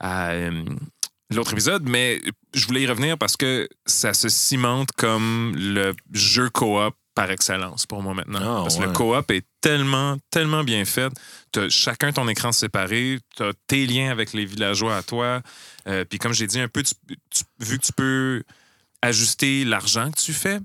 à 0.00 0.32
l'autre 1.30 1.52
épisode, 1.52 1.88
mais 1.88 2.20
je 2.54 2.66
voulais 2.66 2.82
y 2.82 2.86
revenir 2.86 3.18
parce 3.18 3.36
que 3.36 3.68
ça 3.86 4.14
se 4.14 4.28
cimente 4.28 4.90
comme 4.92 5.54
le 5.56 5.94
jeu 6.12 6.48
coop 6.50 6.94
par 7.14 7.30
excellence 7.30 7.84
pour 7.84 8.00
moi 8.02 8.14
maintenant. 8.14 8.60
Ah, 8.60 8.62
parce 8.62 8.76
que 8.76 8.80
ouais. 8.82 8.86
le 8.86 8.92
coop 8.92 9.30
est 9.32 9.44
tellement, 9.60 10.16
tellement 10.30 10.62
bien 10.64 10.84
fait. 10.84 11.12
T'as 11.52 11.68
chacun 11.68 12.12
ton 12.12 12.28
écran 12.28 12.52
séparé, 12.52 13.18
tu 13.36 13.42
as 13.42 13.52
tes 13.66 13.86
liens 13.86 14.10
avec 14.10 14.32
les 14.32 14.44
villageois 14.44 14.96
à 14.96 15.02
toi. 15.02 15.42
Euh, 15.88 16.04
Puis 16.04 16.18
comme 16.18 16.32
j'ai 16.32 16.46
dit 16.46 16.60
un 16.60 16.68
peu, 16.68 16.82
tu- 16.82 16.94
tu- 17.30 17.44
vu 17.58 17.78
que 17.78 17.86
tu 17.86 17.92
peux 17.92 18.42
ajuster 19.02 19.64
l'argent 19.64 20.10
que 20.10 20.20
tu 20.20 20.32
fais, 20.32 20.60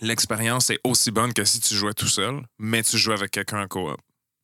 l'expérience 0.00 0.70
est 0.70 0.78
aussi 0.84 1.10
bonne 1.10 1.32
que 1.32 1.44
si 1.44 1.60
tu 1.60 1.74
jouais 1.74 1.94
tout 1.94 2.08
seul, 2.08 2.42
mais 2.58 2.82
tu 2.82 2.96
joues 2.98 3.12
avec 3.12 3.30
quelqu'un 3.30 3.62
en 3.62 3.66
coop. 3.68 3.96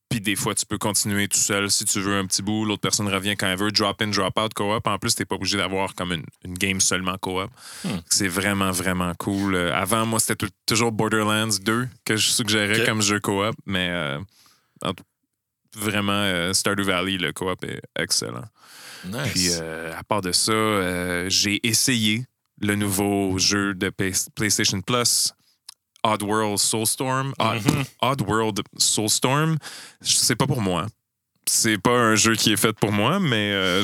Puis 0.08 0.20
des 0.22 0.37
fois, 0.37 0.55
tu 0.55 0.64
peux 0.64 0.78
continuer 0.78 1.28
tout 1.28 1.38
seul 1.38 1.70
si 1.70 1.84
tu 1.84 2.00
veux 2.00 2.16
un 2.16 2.25
petit 2.26 2.40
bout. 2.43 2.64
L'autre 2.64 2.81
personne 2.81 3.09
revient 3.09 3.37
quand 3.37 3.47
elle 3.47 3.59
veut. 3.59 3.71
Drop 3.71 4.00
in, 4.00 4.09
drop 4.09 4.38
out, 4.38 4.54
coop. 4.54 4.87
En 4.87 4.99
plus, 4.99 5.14
t'es 5.14 5.26
pas 5.26 5.35
obligé 5.35 5.59
d'avoir 5.59 5.94
comme 5.94 6.12
une, 6.12 6.25
une 6.47 6.54
game 6.54 6.80
seulement 6.80 7.18
coop. 7.18 7.50
Hmm. 7.85 7.99
C'est 8.09 8.26
vraiment, 8.28 8.71
vraiment 8.71 9.12
cool. 9.18 9.54
Euh, 9.54 9.75
avant, 9.75 10.06
moi, 10.06 10.18
c'était 10.18 10.47
toujours 10.66 10.92
Borderlands 10.92 11.49
2 11.62 11.88
que 12.06 12.16
je 12.16 12.30
suggérais 12.30 12.87
comme 12.87 13.02
jeu 13.02 13.21
coop. 13.21 13.54
Mais 13.66 13.88
euh, 13.90 14.18
vraiment, 15.76 16.12
euh, 16.12 16.52
Stardew 16.52 16.85
Valley, 16.85 17.18
le 17.18 17.33
coop 17.33 17.62
est 17.64 17.80
excellent. 17.99 18.44
Nice. 19.04 19.30
Puis, 19.33 19.52
à 19.52 20.02
part 20.04 20.23
de 20.23 20.33
ça, 20.33 21.28
j'ai 21.28 21.61
essayé 21.66 22.25
le 22.61 22.75
nouveau 22.75 23.38
jeu 23.38 23.75
de 23.75 23.90
Play- 23.90 24.12
PlayStation 24.35 24.80
Plus, 24.80 25.33
Oddworld 26.05 26.59
Soulstorm. 26.59 27.33
Odd, 27.38 27.62
Mhm. 27.64 27.85
Oddworld 28.02 28.61
Soulstorm, 28.76 29.57
c'est 30.00 30.37
pas 30.37 30.47
pour 30.47 30.61
moi. 30.62 30.87
C'est 31.47 31.78
pas 31.78 31.90
un 31.99 32.14
jeu 32.14 32.35
qui 32.35 32.52
est 32.52 32.57
fait 32.57 32.73
pour 32.75 32.93
moi, 32.93 33.19
mais 33.21 33.52
euh, 33.52 33.83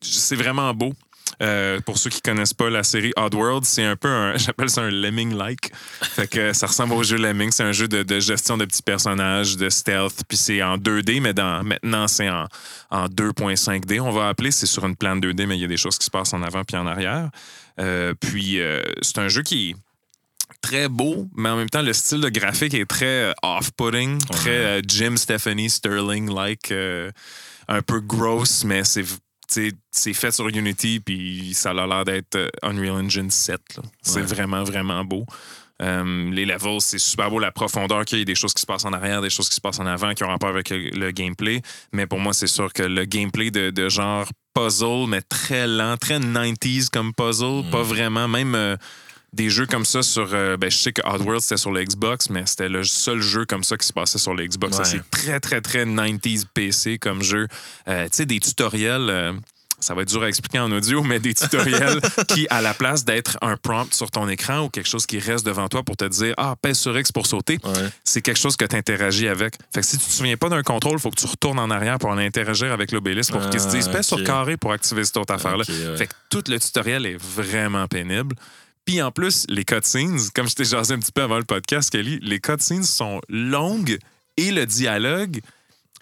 c'est 0.00 0.36
vraiment 0.36 0.72
beau. 0.74 0.92
Euh, 1.40 1.80
pour 1.80 1.98
ceux 1.98 2.10
qui 2.10 2.20
connaissent 2.20 2.52
pas 2.54 2.68
la 2.70 2.82
série 2.82 3.12
Oddworld, 3.16 3.64
c'est 3.64 3.84
un 3.84 3.96
peu 3.96 4.08
un, 4.08 4.36
j'appelle 4.36 4.68
ça 4.70 4.82
un 4.82 4.90
lemming-like. 4.90 5.72
Fait 6.02 6.28
que 6.28 6.52
ça 6.52 6.66
ressemble 6.66 6.92
au 6.94 7.02
jeu 7.02 7.16
Lemming. 7.16 7.50
C'est 7.50 7.62
un 7.64 7.72
jeu 7.72 7.88
de, 7.88 8.02
de 8.02 8.20
gestion 8.20 8.56
de 8.58 8.64
petits 8.64 8.82
personnages, 8.82 9.56
de 9.56 9.68
stealth, 9.70 10.22
puis 10.28 10.36
c'est 10.36 10.62
en 10.62 10.76
2D, 10.76 11.20
mais 11.20 11.32
dans, 11.34 11.62
maintenant 11.64 12.06
c'est 12.06 12.28
en, 12.28 12.46
en 12.90 13.06
2.5D. 13.06 14.00
On 14.00 14.10
va 14.10 14.28
appeler, 14.28 14.50
c'est 14.50 14.66
sur 14.66 14.84
une 14.86 14.94
plane 14.96 15.20
2D, 15.20 15.46
mais 15.46 15.56
il 15.56 15.60
y 15.60 15.64
a 15.64 15.68
des 15.68 15.76
choses 15.78 15.98
qui 15.98 16.04
se 16.04 16.10
passent 16.10 16.34
en 16.34 16.42
avant 16.42 16.64
puis 16.64 16.76
en 16.76 16.86
arrière. 16.86 17.30
Euh, 17.80 18.12
puis 18.20 18.58
c'est 19.00 19.18
un 19.18 19.28
jeu 19.28 19.42
qui 19.42 19.74
très 20.62 20.88
beau, 20.88 21.28
mais 21.36 21.48
en 21.50 21.56
même 21.56 21.68
temps, 21.68 21.82
le 21.82 21.92
style 21.92 22.20
de 22.20 22.28
graphique 22.28 22.72
est 22.74 22.86
très 22.86 23.04
euh, 23.30 23.32
off-putting, 23.42 24.18
très 24.30 24.50
euh, 24.50 24.80
Jim 24.86 25.16
Stephanie 25.16 25.68
Sterling-like, 25.68 26.70
euh, 26.72 27.10
un 27.68 27.82
peu 27.82 28.00
gross, 28.00 28.64
mais 28.64 28.82
c'est 28.84 29.04
fait 30.14 30.30
sur 30.30 30.48
Unity, 30.48 31.00
puis 31.00 31.52
ça 31.54 31.70
a 31.70 31.74
l'air 31.86 32.04
d'être 32.04 32.50
Unreal 32.62 33.04
Engine 33.04 33.30
7. 33.30 33.60
là. 33.76 33.82
C'est 34.02 34.16
Ouais. 34.20 34.22
vraiment, 34.22 34.64
vraiment 34.64 35.04
beau. 35.04 35.26
Euh, 35.82 36.30
les 36.30 36.44
levels, 36.44 36.80
c'est 36.80 36.98
super 36.98 37.28
beau, 37.28 37.40
la 37.40 37.50
profondeur 37.50 38.04
qu'il 38.04 38.18
y 38.18 38.22
a, 38.22 38.24
des 38.24 38.36
choses 38.36 38.54
qui 38.54 38.60
se 38.60 38.66
passent 38.66 38.84
en 38.84 38.92
arrière, 38.92 39.20
des 39.20 39.30
choses 39.30 39.48
qui 39.48 39.56
se 39.56 39.60
passent 39.60 39.80
en 39.80 39.86
avant 39.86 40.14
qui 40.14 40.22
ont 40.22 40.28
rapport 40.28 40.48
avec 40.50 40.70
le, 40.70 40.90
le 40.90 41.10
gameplay. 41.10 41.60
Mais 41.92 42.06
pour 42.06 42.20
moi, 42.20 42.32
c'est 42.32 42.46
sûr 42.46 42.72
que 42.72 42.84
le 42.84 43.04
gameplay 43.04 43.50
de, 43.50 43.70
de 43.70 43.88
genre 43.88 44.28
puzzle, 44.54 45.06
mais 45.08 45.22
très 45.22 45.66
lent, 45.66 45.96
très 45.96 46.20
90s 46.20 46.88
comme 46.88 47.12
puzzle, 47.12 47.64
Mm. 47.66 47.70
pas 47.70 47.82
vraiment, 47.82 48.28
même. 48.28 48.54
euh, 48.54 48.76
des 49.32 49.48
jeux 49.50 49.66
comme 49.66 49.84
ça 49.84 50.02
sur. 50.02 50.28
euh, 50.34 50.56
ben, 50.56 50.70
je 50.70 50.76
sais 50.76 50.92
que 50.92 51.02
Oddworld, 51.06 51.40
c'était 51.40 51.56
sur 51.56 51.72
le 51.72 51.82
Xbox, 51.84 52.28
mais 52.30 52.44
c'était 52.46 52.68
le 52.68 52.84
seul 52.84 53.20
jeu 53.20 53.44
comme 53.46 53.64
ça 53.64 53.76
qui 53.76 53.86
se 53.86 53.92
passait 53.92 54.18
sur 54.18 54.34
le 54.34 54.46
Xbox. 54.46 54.78
Ouais. 54.78 54.84
C'est 54.84 55.10
très, 55.10 55.40
très, 55.40 55.60
très 55.60 55.84
90s 55.86 56.44
PC 56.52 56.98
comme 56.98 57.22
jeu. 57.22 57.48
Euh, 57.88 58.04
tu 58.04 58.10
sais, 58.12 58.26
des 58.26 58.40
tutoriels. 58.40 59.08
euh, 59.10 59.32
ça 59.80 59.94
va 59.94 60.02
être 60.02 60.08
dur 60.10 60.22
à 60.22 60.28
expliquer 60.28 60.60
en 60.60 60.70
audio, 60.70 61.02
mais 61.02 61.18
des 61.18 61.34
tutoriels 61.34 62.00
qui, 62.28 62.46
à 62.50 62.62
la 62.62 62.72
place 62.72 63.04
d'être 63.04 63.36
un 63.42 63.56
prompt 63.56 63.92
sur 63.92 64.12
ton 64.12 64.28
écran 64.28 64.60
ou 64.60 64.68
quelque 64.68 64.88
chose 64.88 65.06
qui 65.06 65.18
reste 65.18 65.44
devant 65.44 65.68
toi 65.68 65.82
pour 65.82 65.96
te 65.96 66.04
dire 66.04 66.34
Ah, 66.36 66.54
pèse 66.62 66.78
sur 66.78 66.96
X 66.96 67.10
pour 67.10 67.26
sauter, 67.26 67.58
Ouais. 67.64 67.88
c'est 68.04 68.22
quelque 68.22 68.38
chose 68.38 68.56
que 68.56 68.64
tu 68.64 68.76
interagis 68.76 69.26
avec. 69.26 69.54
Fait 69.74 69.80
que 69.80 69.86
si 69.86 69.98
tu 69.98 70.04
te 70.04 70.10
souviens 70.12 70.36
pas 70.36 70.48
d'un 70.50 70.62
contrôle, 70.62 70.98
il 70.98 71.00
faut 71.00 71.10
que 71.10 71.18
tu 71.18 71.26
retournes 71.26 71.58
en 71.58 71.68
arrière 71.68 71.98
pour 71.98 72.10
en 72.10 72.18
interagir 72.18 72.70
avec 72.70 72.92
l'obélisque 72.92 73.32
pour 73.32 73.50
qu'il 73.50 73.58
se 73.58 73.66
dise 73.70 73.88
Ah, 73.88 73.92
pèse 73.96 74.12
ok. 74.12 74.18
sur 74.20 74.24
carré 74.24 74.56
pour 74.56 74.70
activer 74.72 75.02
cette 75.04 75.16
autre 75.16 75.34
affaire-là. 75.34 75.64
Ok, 75.68 75.74
ouais. 75.74 75.96
Fait 75.96 76.06
que 76.06 76.14
tout 76.30 76.44
le 76.46 76.60
tutoriel 76.60 77.04
est 77.06 77.16
vraiment 77.20 77.88
pénible. 77.88 78.36
Puis 78.84 79.00
en 79.00 79.12
plus, 79.12 79.46
les 79.48 79.64
cutscenes, 79.64 80.18
comme 80.34 80.48
je 80.48 80.54
t'ai 80.54 80.64
jasé 80.64 80.94
un 80.94 80.98
petit 80.98 81.12
peu 81.12 81.22
avant 81.22 81.38
le 81.38 81.44
podcast, 81.44 81.90
Kelly, 81.90 82.18
les 82.22 82.40
cutscenes 82.40 82.84
sont 82.84 83.20
longues 83.28 83.98
et 84.36 84.50
le 84.50 84.66
dialogue 84.66 85.40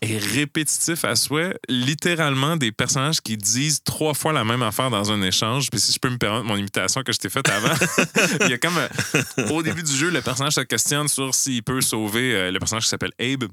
est 0.03 0.17
répétitif 0.17 1.05
à 1.05 1.15
souhait. 1.15 1.59
Littéralement, 1.69 2.57
des 2.57 2.73
personnages 2.73 3.21
qui 3.21 3.37
disent 3.37 3.83
trois 3.85 4.15
fois 4.15 4.33
la 4.33 4.45
même 4.45 4.63
affaire 4.63 4.89
dans 4.91 5.13
un 5.13 5.21
échange. 5.21 5.69
Puis 5.71 5.79
si 5.79 5.93
je 5.93 5.99
peux 5.99 6.09
me 6.09 6.17
permettre 6.17 6.47
mon 6.47 6.57
imitation 6.57 7.03
que 7.03 7.13
je 7.13 7.19
t'ai 7.19 7.29
faite 7.29 7.49
avant, 7.51 7.75
il 8.41 8.51
y 8.51 8.55
a 8.55 8.59
comme... 8.59 8.79
euh, 8.79 9.49
au 9.51 9.63
début 9.63 9.83
du 9.83 9.95
jeu, 9.95 10.11
le 10.11 10.23
personnage 10.23 10.55
se 10.55 10.61
questionne 10.63 11.09
sur 11.09 11.35
s'il 11.35 11.63
peut 11.63 11.83
sauver 11.83 12.35
euh, 12.35 12.51
le 12.51 12.59
personnage 12.59 12.85
qui 12.85 12.89
s'appelle 12.89 13.13
Abe. 13.21 13.45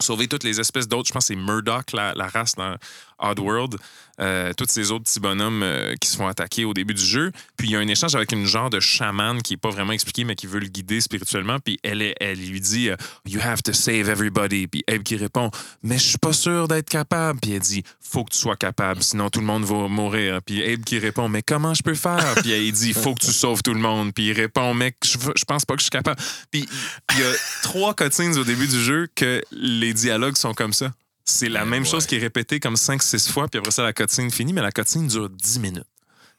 Sauver 0.00 0.28
toutes 0.28 0.44
les 0.44 0.60
espèces 0.60 0.86
d'autres. 0.86 1.08
Je 1.08 1.12
pense 1.12 1.26
que 1.26 1.34
c'est 1.34 1.40
Murdoch, 1.40 1.92
la, 1.92 2.12
la 2.14 2.28
race 2.28 2.54
dans 2.54 2.76
Oddworld. 3.18 3.76
Euh, 4.20 4.52
tous 4.52 4.66
ces 4.68 4.90
autres 4.90 5.04
petits 5.04 5.20
bonhommes 5.20 5.62
euh, 5.62 5.94
qui 6.00 6.08
se 6.08 6.16
font 6.16 6.26
attaquer 6.26 6.64
au 6.64 6.74
début 6.74 6.94
du 6.94 7.04
jeu. 7.04 7.30
Puis 7.56 7.68
il 7.68 7.70
y 7.72 7.76
a 7.76 7.78
un 7.78 7.86
échange 7.86 8.16
avec 8.16 8.32
une 8.32 8.46
genre 8.46 8.68
de 8.68 8.80
chamane 8.80 9.42
qui 9.42 9.54
est 9.54 9.58
pas 9.58 9.70
vraiment 9.70 9.92
expliqué, 9.92 10.24
mais 10.24 10.34
qui 10.34 10.48
veut 10.48 10.58
le 10.58 10.66
guider 10.66 11.00
spirituellement. 11.00 11.58
Puis 11.60 11.78
elle, 11.84 12.14
elle 12.18 12.38
lui 12.38 12.60
dit 12.60 12.90
euh, 12.90 12.96
You 13.26 13.40
have 13.40 13.62
to 13.62 13.72
save 13.72 14.08
everybody. 14.08 14.66
Puis 14.66 14.82
Abe 14.88 15.04
qui 15.04 15.16
répond 15.16 15.50
Mais 15.84 15.98
je 15.98 16.08
suis 16.08 16.18
pas 16.18 16.32
sûr 16.32 16.66
d'être 16.66 16.90
capable. 16.90 17.38
Puis 17.40 17.52
elle 17.52 17.60
dit 17.60 17.84
Faut 18.00 18.24
que 18.24 18.32
tu 18.32 18.38
sois 18.38 18.56
capable, 18.56 19.02
sinon 19.02 19.30
tout 19.30 19.40
le 19.40 19.46
monde 19.46 19.64
va 19.64 19.86
mourir. 19.86 20.40
Puis 20.44 20.64
Abe 20.64 20.82
qui 20.82 20.98
répond 20.98 21.28
Mais 21.28 21.42
comment 21.42 21.74
je 21.74 21.82
peux 21.82 21.94
faire 21.94 22.34
Puis 22.42 22.50
elle 22.50 22.72
dit 22.72 22.94
Faut 22.94 23.14
que 23.14 23.24
tu 23.24 23.32
sauves 23.32 23.62
tout 23.62 23.74
le 23.74 23.80
monde. 23.80 24.12
Puis 24.12 24.28
il 24.28 24.32
répond 24.32 24.74
Mec, 24.74 24.96
je, 25.04 25.16
je 25.36 25.44
pense 25.44 25.64
pas 25.64 25.74
que 25.74 25.80
je 25.80 25.84
suis 25.84 25.90
capable. 25.90 26.20
Puis 26.50 26.68
il 27.12 27.20
y 27.20 27.22
a 27.22 27.32
trois 27.62 27.94
cutscenes 27.94 28.36
au 28.36 28.44
début 28.44 28.66
du 28.66 28.82
jeu 28.82 29.06
que 29.14 29.42
les 29.52 29.94
dialogues 29.94 30.36
sont 30.36 30.54
comme 30.54 30.72
ça. 30.72 30.92
C'est 31.30 31.48
la 31.50 31.60
Ouais, 31.64 31.66
même 31.66 31.82
ouais. 31.82 31.88
chose 31.88 32.06
qui 32.06 32.16
est 32.16 32.20
répétée 32.20 32.58
comme 32.58 32.74
5-6 32.76 33.30
fois, 33.30 33.48
puis 33.48 33.58
après 33.58 33.70
ça, 33.70 33.82
la 33.82 33.92
cutscene 33.92 34.30
finit, 34.30 34.52
mais 34.54 34.62
la 34.62 34.72
cutscene 34.72 35.06
dure 35.06 35.28
10 35.28 35.58
minutes. 35.60 35.84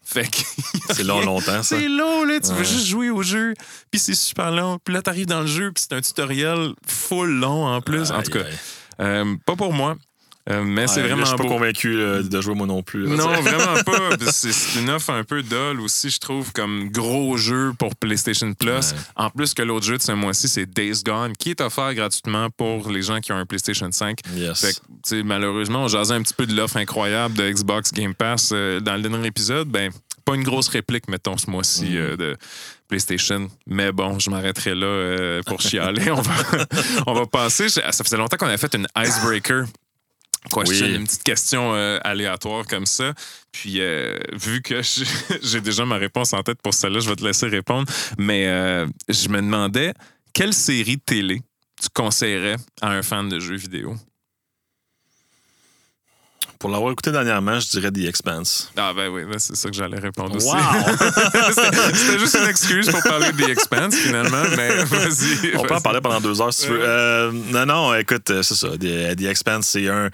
Fait 0.03 0.27
que. 0.27 0.37
C'est 0.93 1.03
long, 1.03 1.21
longtemps, 1.21 1.61
ça. 1.61 1.77
C'est 1.77 1.87
long, 1.87 2.23
là. 2.25 2.39
Tu 2.39 2.51
veux 2.53 2.63
juste 2.63 2.87
jouer 2.87 3.09
au 3.11 3.21
jeu, 3.21 3.53
puis 3.91 3.99
c'est 3.99 4.15
super 4.15 4.49
long. 4.51 4.79
Puis 4.83 4.93
là, 4.93 5.01
t'arrives 5.03 5.27
dans 5.27 5.41
le 5.41 5.47
jeu, 5.47 5.71
puis 5.71 5.83
c'est 5.87 5.95
un 5.95 6.01
tutoriel 6.01 6.73
full 6.87 7.29
long 7.29 7.67
en 7.67 7.81
plus. 7.81 8.09
en 8.09 8.23
tout 8.23 8.31
cas, 8.31 8.43
euh, 9.01 9.35
pas 9.45 9.55
pour 9.55 9.71
moi, 9.73 9.95
euh, 10.49 10.63
mais 10.63 10.87
c'est 10.87 11.01
Ouais, 11.01 11.07
là, 11.09 11.15
vraiment 11.15 11.21
Je 11.23 11.27
suis 11.29 11.37
pas 11.37 11.43
beau. 11.43 11.49
convaincu 11.49 11.95
euh, 11.97 12.23
de 12.23 12.41
jouer 12.41 12.55
moi 12.55 12.65
non 12.67 12.81
plus. 12.83 13.05
là, 13.05 13.15
Non, 13.15 13.41
vraiment 13.41 13.83
pas. 13.85 14.31
C'est 14.31 14.79
une 14.79 14.89
offre 14.89 15.11
un 15.11 15.23
peu 15.23 15.43
dolle 15.43 15.79
aussi, 15.81 16.09
je 16.09 16.19
trouve, 16.19 16.51
comme 16.53 16.89
gros 16.89 17.37
jeu 17.37 17.71
pour 17.77 17.95
PlayStation 17.95 18.53
Plus. 18.53 18.69
Ouais. 18.69 18.97
En 19.15 19.29
plus 19.29 19.53
que 19.53 19.61
l'autre 19.61 19.85
jeu 19.85 19.97
de 19.97 20.01
ce 20.01 20.11
mois-ci, 20.11 20.47
c'est 20.47 20.65
Days 20.65 21.03
Gone, 21.05 21.33
qui 21.37 21.51
est 21.51 21.61
offert 21.61 21.93
gratuitement 21.93 22.49
pour 22.49 22.89
les 22.91 23.01
gens 23.01 23.19
qui 23.19 23.31
ont 23.31 23.37
un 23.37 23.45
PlayStation 23.45 23.89
5. 23.91 24.19
Yes. 24.35 24.59
Fait 24.61 24.73
que, 25.09 25.21
malheureusement, 25.23 25.83
on 25.83 25.87
jasait 25.87 26.13
un 26.15 26.21
petit 26.21 26.33
peu 26.33 26.45
de 26.45 26.55
l'offre 26.55 26.77
incroyable 26.77 27.35
de 27.35 27.49
Xbox 27.49 27.91
Game 27.93 28.13
Pass 28.15 28.51
euh, 28.53 28.79
dans 28.79 28.95
le 28.95 29.01
dernier 29.01 29.27
épisode. 29.27 29.67
Ben, 29.67 29.91
pas 30.25 30.35
une 30.35 30.43
grosse 30.43 30.67
réplique, 30.69 31.07
mettons, 31.07 31.37
ce 31.37 31.49
mois-ci 31.49 31.85
Mm. 31.97 32.15
de 32.17 32.37
PlayStation. 32.87 33.49
Mais 33.67 33.91
bon, 33.91 34.19
je 34.19 34.29
m'arrêterai 34.29 34.73
là 34.75 34.85
euh, 34.87 35.41
pour 35.45 35.61
chialer. 35.61 36.09
on, 36.11 36.21
va, 36.21 36.33
on 37.07 37.13
va 37.13 37.25
passer. 37.25 37.69
Ça 37.69 37.91
faisait 37.91 38.17
longtemps 38.17 38.37
qu'on 38.37 38.47
avait 38.47 38.57
fait 38.57 38.73
une 38.75 38.87
icebreaker. 38.97 39.65
Question, 40.53 40.85
Oui. 40.85 40.95
une 40.95 41.03
petite 41.05 41.23
question 41.23 41.75
euh, 41.75 41.99
aléatoire 42.03 42.65
comme 42.65 42.85
ça. 42.85 43.13
Puis, 43.51 43.81
euh, 43.81 44.17
vu 44.33 44.61
que 44.61 44.81
j'ai- 44.81 45.05
j'ai 45.43 45.61
déjà 45.61 45.85
ma 45.85 45.97
réponse 45.97 46.33
en 46.33 46.41
tête 46.43 46.61
pour 46.61 46.73
celle-là, 46.73 46.99
je 47.01 47.09
vais 47.09 47.15
te 47.15 47.23
laisser 47.25 47.47
répondre. 47.47 47.91
Mais 48.17 48.47
euh, 48.47 48.87
je 49.09 49.27
me 49.29 49.37
demandais, 49.41 49.93
quelle 50.33 50.53
série 50.53 50.95
de 50.97 51.01
télé 51.05 51.41
tu 51.81 51.89
conseillerais 51.93 52.55
à 52.81 52.89
un 52.91 53.01
fan 53.03 53.27
de 53.29 53.39
jeux 53.39 53.57
vidéo? 53.57 53.95
Pour 56.59 56.69
l'avoir 56.69 56.91
écouté 56.91 57.11
dernièrement, 57.13 57.57
je 57.61 57.69
dirais 57.69 57.89
The 57.89 57.99
Expanse. 58.09 58.69
Ah 58.75 58.91
ben 58.93 59.07
oui, 59.09 59.21
c'est 59.37 59.55
ça 59.55 59.69
que 59.69 59.75
j'allais 59.75 59.97
répondre 59.97 60.35
aussi. 60.35 60.45
Wow! 60.47 60.57
C'était 61.53 61.93
c'était 61.93 62.19
juste 62.19 62.37
une 62.41 62.49
excuse 62.49 62.89
pour 62.89 63.01
parler 63.01 63.31
de 63.31 63.41
The 63.45 63.47
Expanse, 63.49 63.95
finalement, 63.95 64.43
mais 64.57 64.83
vas-y. 64.83 65.55
On 65.55 65.63
peut 65.63 65.75
en 65.75 65.79
parler 65.79 66.01
pendant 66.01 66.19
deux 66.19 66.41
heures 66.41 66.53
si 66.53 66.63
tu 66.65 66.71
veux. 66.73 66.81
Euh, 66.81 67.31
non, 67.31 67.65
non, 67.65 67.95
écoute, 67.95 68.29
euh, 68.31 68.43
c'est 68.43 68.55
ça. 68.55 68.71
The, 68.77 69.15
The 69.15 69.21
Expanse, 69.29 69.67
c'est 69.67 69.87
un. 69.87 70.09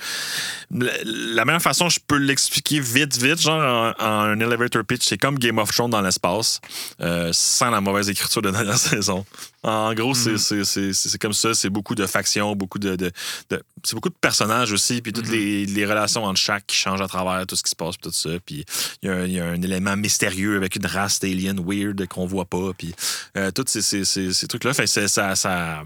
La, 0.70 0.92
la 1.04 1.46
meilleure 1.46 1.62
façon, 1.64 1.90
je 1.90 2.00
peux 2.06 2.18
l'expliquer 2.18 2.80
vite, 2.80 3.18
vite, 3.18 3.42
genre 3.42 3.96
en, 4.00 4.04
en 4.06 4.10
un 4.26 4.40
elevator 4.40 4.84
pitch, 4.84 5.04
c'est 5.04 5.18
comme 5.18 5.40
Game 5.40 5.58
of 5.58 5.72
Thrones 5.74 5.90
dans 5.90 6.02
l'espace, 6.02 6.62
euh, 7.02 7.32
sans 7.34 7.72
la 7.72 7.82
mauvaise 7.82 8.08
écriture 8.08 8.44
de 8.44 8.52
dernière 8.52 8.78
saison. 8.78 9.26
En 9.64 9.92
gros, 9.96 10.14
c'est- 10.14 10.34
Mhm. 10.54 10.94
c'est 10.94 11.18
comme 11.20 11.34
ça. 11.34 11.56
C'est 11.56 11.72
beaucoup 11.72 11.96
de 11.96 12.06
factions, 12.06 12.56
beaucoup 12.56 12.78
de. 12.78 12.96
de- 12.96 13.12
de- 13.50 13.64
c'est 13.86 13.96
beaucoup 13.96 14.10
de 14.10 14.16
personnages 14.20 14.72
aussi, 14.72 15.02
puis 15.02 15.14
toutes 15.14 15.28
Mhm. 15.28 15.34
les, 15.34 15.66
les 15.66 15.86
relations 15.86 16.24
entre 16.26 16.40
chaque 16.40 16.66
qui 16.68 16.76
changent 16.76 17.02
à 17.02 17.08
travers 17.08 17.46
tout 17.48 17.56
ce 17.56 17.64
qui 17.64 17.70
se 17.70 17.76
passe, 17.76 17.96
puis 17.98 18.10
tout 18.10 18.16
ça. 18.16 18.30
Puis 18.46 18.66
il 19.02 19.08
y, 19.10 19.12
a 19.12 19.16
un- 19.16 19.26
il 19.26 19.34
y 19.34 19.40
a 19.40 19.46
un 19.46 19.62
élément 19.62 19.96
mystérieux 19.96 20.58
avec 20.58 20.76
une 20.76 20.86
race 20.86 21.20
d'aliens 21.20 21.56
weird 21.58 22.08
qu'on 22.08 22.26
voit 22.26 22.46
pas, 22.46 22.72
puis 22.78 22.94
euh, 23.38 23.52
tous 23.52 23.66
ces, 23.68 23.82
ces- 23.82 24.06
ces- 24.06 24.34
ces 24.34 24.48
trucs-là. 24.48 24.74
Fait 24.74 24.88
ça. 25.08 25.36
ça 25.36 25.84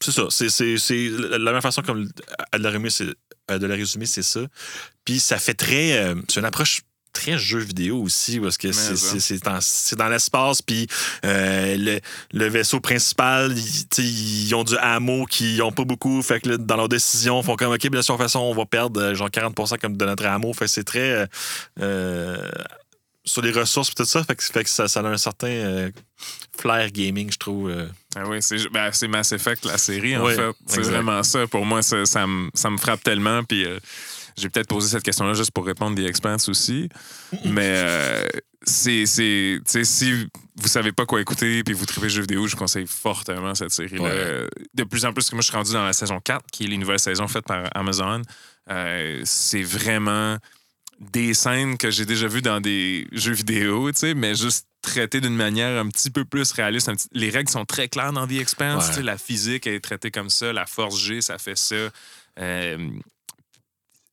c'est 0.00 0.10
ça. 0.12 0.24
C'est, 0.30 1.08
la 1.38 1.52
même 1.52 1.62
façon 1.62 1.80
comme 1.82 2.08
à 2.50 2.58
de 2.58 2.62
la 2.64 2.70
résumer, 2.70 2.90
c'est, 2.90 3.06
la 3.68 3.74
résumer, 3.74 4.06
c'est 4.06 4.22
ça. 4.24 4.40
Puis 5.04 5.20
ça 5.20 5.38
fait 5.38 5.54
très. 5.54 5.92
euh, 5.98 6.16
c'est 6.28 6.40
une 6.40 6.46
approche 6.46 6.80
très 7.12 7.38
jeu 7.38 7.58
vidéo 7.58 8.00
aussi, 8.00 8.40
parce 8.40 8.56
que 8.56 8.72
c'est, 8.72 9.42
dans, 9.44 9.58
dans 9.98 10.08
l'espace, 10.08 10.62
puis 10.62 10.86
euh, 11.24 11.76
le, 11.78 12.00
le 12.32 12.48
vaisseau 12.48 12.80
principal, 12.80 13.54
ils, 13.98 14.54
ont 14.54 14.64
du 14.64 14.76
hameau 14.78 15.26
qui 15.26 15.60
ont 15.62 15.72
pas 15.72 15.84
beaucoup, 15.84 16.22
fait 16.22 16.40
que 16.40 16.50
là, 16.50 16.56
dans 16.56 16.76
leurs 16.76 16.88
décisions, 16.88 17.40
ils 17.40 17.44
font 17.44 17.56
comme, 17.56 17.72
OK, 17.72 17.80
bien, 17.80 18.00
de 18.00 18.04
toute 18.04 18.16
façon, 18.16 18.40
on 18.40 18.54
va 18.54 18.66
perdre 18.66 19.00
euh, 19.00 19.14
genre 19.14 19.30
40 19.30 19.78
comme 19.80 19.96
de 19.96 20.04
notre 20.04 20.24
hameau. 20.26 20.52
Fait 20.52 20.64
que 20.64 20.70
c'est 20.70 20.84
très. 20.84 21.28
euh, 21.80 22.50
sur 23.24 23.40
les 23.42 23.52
ressources 23.52 23.90
et 23.90 23.94
tout 23.94 24.04
ça, 24.04 24.24
fait 24.24 24.34
que, 24.34 24.42
fait 24.42 24.64
que 24.64 24.70
ça, 24.70 24.88
ça 24.88 24.98
a 25.00 25.04
un 25.04 25.16
certain 25.16 25.46
euh, 25.46 25.90
flair 26.58 26.90
gaming, 26.90 27.30
je 27.30 27.38
trouve. 27.38 27.72
Ah 28.16 28.24
oui, 28.26 28.38
c'est 28.40 28.68
ben, 28.70 28.90
Mass 29.08 29.32
Effect, 29.32 29.64
la 29.64 29.78
série, 29.78 30.16
en 30.16 30.26
Oui, 30.26 30.34
fait. 30.34 30.50
C'est 30.66 30.82
vraiment 30.82 31.22
ça. 31.22 31.46
Pour 31.46 31.64
moi, 31.64 31.82
ça, 31.82 32.04
ça 32.04 32.26
me, 32.26 32.50
ça 32.54 32.68
me 32.68 32.78
frappe 32.78 33.02
tellement. 33.04 33.44
Puis 33.44 33.64
j'ai 34.36 34.48
peut-être 34.48 34.68
posé 34.68 34.88
cette 34.88 35.02
question-là 35.02 35.34
juste 35.34 35.50
pour 35.50 35.66
répondre 35.66 35.94
des 35.96 36.04
Expanse 36.06 36.48
aussi. 36.48 36.88
Mais 37.44 37.72
euh, 37.76 38.26
c'est. 38.64 39.06
c'est- 39.06 39.60
si 39.84 40.28
vous 40.56 40.68
savez 40.68 40.92
pas 40.92 41.06
quoi 41.06 41.20
écouter 41.20 41.64
puis 41.64 41.74
vous 41.74 41.86
trouvez 41.86 42.08
jeux 42.10 42.20
vidéo, 42.22 42.46
je 42.46 42.56
conseille 42.56 42.86
fortement 42.86 43.54
cette 43.54 43.70
série-là. 43.72 44.02
Ouais. 44.02 44.46
De 44.74 44.84
plus 44.84 45.04
en 45.04 45.12
plus, 45.12 45.28
que 45.30 45.34
moi, 45.34 45.40
je 45.42 45.48
suis 45.48 45.56
rendu 45.56 45.72
dans 45.72 45.84
la 45.84 45.92
saison 45.94 46.20
4, 46.20 46.44
qui 46.52 46.64
est 46.64 46.68
les 46.68 46.76
nouvelles 46.78 47.00
saisons 47.00 47.26
faites 47.28 47.46
par 47.46 47.68
Amazon. 47.74 48.22
Euh, 48.70 49.20
c'est 49.24 49.62
vraiment 49.62 50.36
des 51.00 51.34
scènes 51.34 51.76
que 51.78 51.90
j'ai 51.90 52.04
déjà 52.06 52.28
vues 52.28 52.42
dans 52.42 52.60
des 52.60 53.08
jeux 53.12 53.32
vidéo, 53.32 53.90
mais 54.14 54.34
juste 54.36 54.66
traitées 54.82 55.20
d'une 55.20 55.34
manière 55.34 55.80
un 55.80 55.88
petit 55.88 56.10
peu 56.10 56.24
plus 56.24 56.52
réaliste. 56.52 56.88
petit- 56.92 57.08
Les 57.12 57.30
règles 57.30 57.50
sont 57.50 57.64
très 57.64 57.88
claires 57.88 58.12
dans 58.12 58.26
The 58.26 58.32
Expanse. 58.32 58.96
Ouais. 58.96 59.02
La 59.02 59.16
physique 59.18 59.66
est 59.66 59.80
traitée 59.80 60.10
comme 60.12 60.30
ça. 60.30 60.52
La 60.52 60.66
force 60.66 60.98
G, 61.00 61.20
ça 61.20 61.38
fait 61.38 61.56
ça. 61.56 61.74
Euh, 62.38 62.88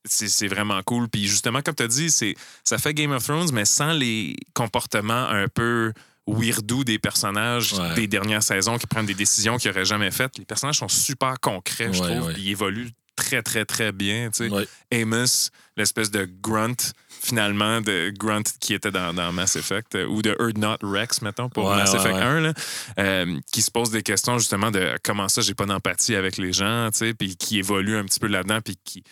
c'est 0.04 0.48
vraiment 0.48 0.80
cool. 0.84 1.08
Puis 1.08 1.26
justement, 1.26 1.60
comme 1.62 1.74
tu 1.74 1.82
as 1.82 1.88
dit, 1.88 2.10
c'est- 2.10 2.34
ça 2.64 2.78
fait 2.78 2.94
Game 2.94 3.12
of 3.12 3.22
Thrones, 3.24 3.50
mais 3.52 3.64
sans 3.64 3.92
les 3.92 4.36
comportements 4.54 5.28
un 5.28 5.48
peu 5.48 5.92
weirdo 6.26 6.84
des 6.84 6.98
personnages 6.98 7.72
Ouais. 7.74 7.94
des 7.94 8.06
dernières 8.06 8.42
saisons 8.42 8.78
qui 8.78 8.86
prennent 8.86 9.06
des 9.06 9.14
décisions 9.14 9.56
qu'ils 9.58 9.70
n'auraient 9.70 9.84
jamais 9.84 10.10
faites. 10.10 10.38
Les 10.38 10.44
personnages 10.44 10.78
sont 10.78 10.88
super 10.88 11.40
concrets, 11.40 11.92
je 11.92 11.98
trouve. 12.02 12.26
ouais. 12.28 12.34
puis 12.34 12.42
Ils 12.42 12.50
évoluent 12.50 12.90
très, 13.16 13.42
très, 13.42 13.64
très 13.64 13.92
bien. 13.92 14.30
tu 14.30 14.48
sais. 14.48 14.68
Amos, 15.02 15.50
l'espèce 15.76 16.10
de 16.10 16.28
grunt, 16.40 16.76
finalement, 17.22 17.80
de 17.82 18.12
grunt 18.16 18.42
qui 18.60 18.72
était 18.74 18.90
dans, 18.90 19.12
dans 19.12 19.30
Mass 19.32 19.56
Effect, 19.56 19.94
euh, 19.94 20.06
ou 20.06 20.22
de 20.22 20.34
Urdnot 20.38 20.76
Rex, 20.82 21.20
mettons, 21.20 21.48
pour 21.50 21.68
Mass 21.68 21.92
Effect 21.94 22.14
ouais. 22.14 22.22
1, 22.22 22.40
là, 22.40 22.52
euh, 22.98 23.38
qui 23.52 23.60
se 23.60 23.70
pose 23.70 23.90
des 23.90 24.02
questions 24.02 24.38
justement 24.38 24.70
de 24.70 24.94
comment 25.02 25.28
ça, 25.28 25.42
j'ai 25.42 25.54
pas 25.54 25.66
d'empathie 25.66 26.14
avec 26.14 26.38
les 26.38 26.52
gens, 26.54 26.88
tu 26.92 26.98
sais, 26.98 27.14
puis 27.14 27.36
qui 27.36 27.58
évolue 27.58 27.96
un 27.96 28.04
petit 28.04 28.20
peu 28.20 28.26
là-dedans, 28.28 28.60
puis 28.64 28.78
qui 28.84 29.02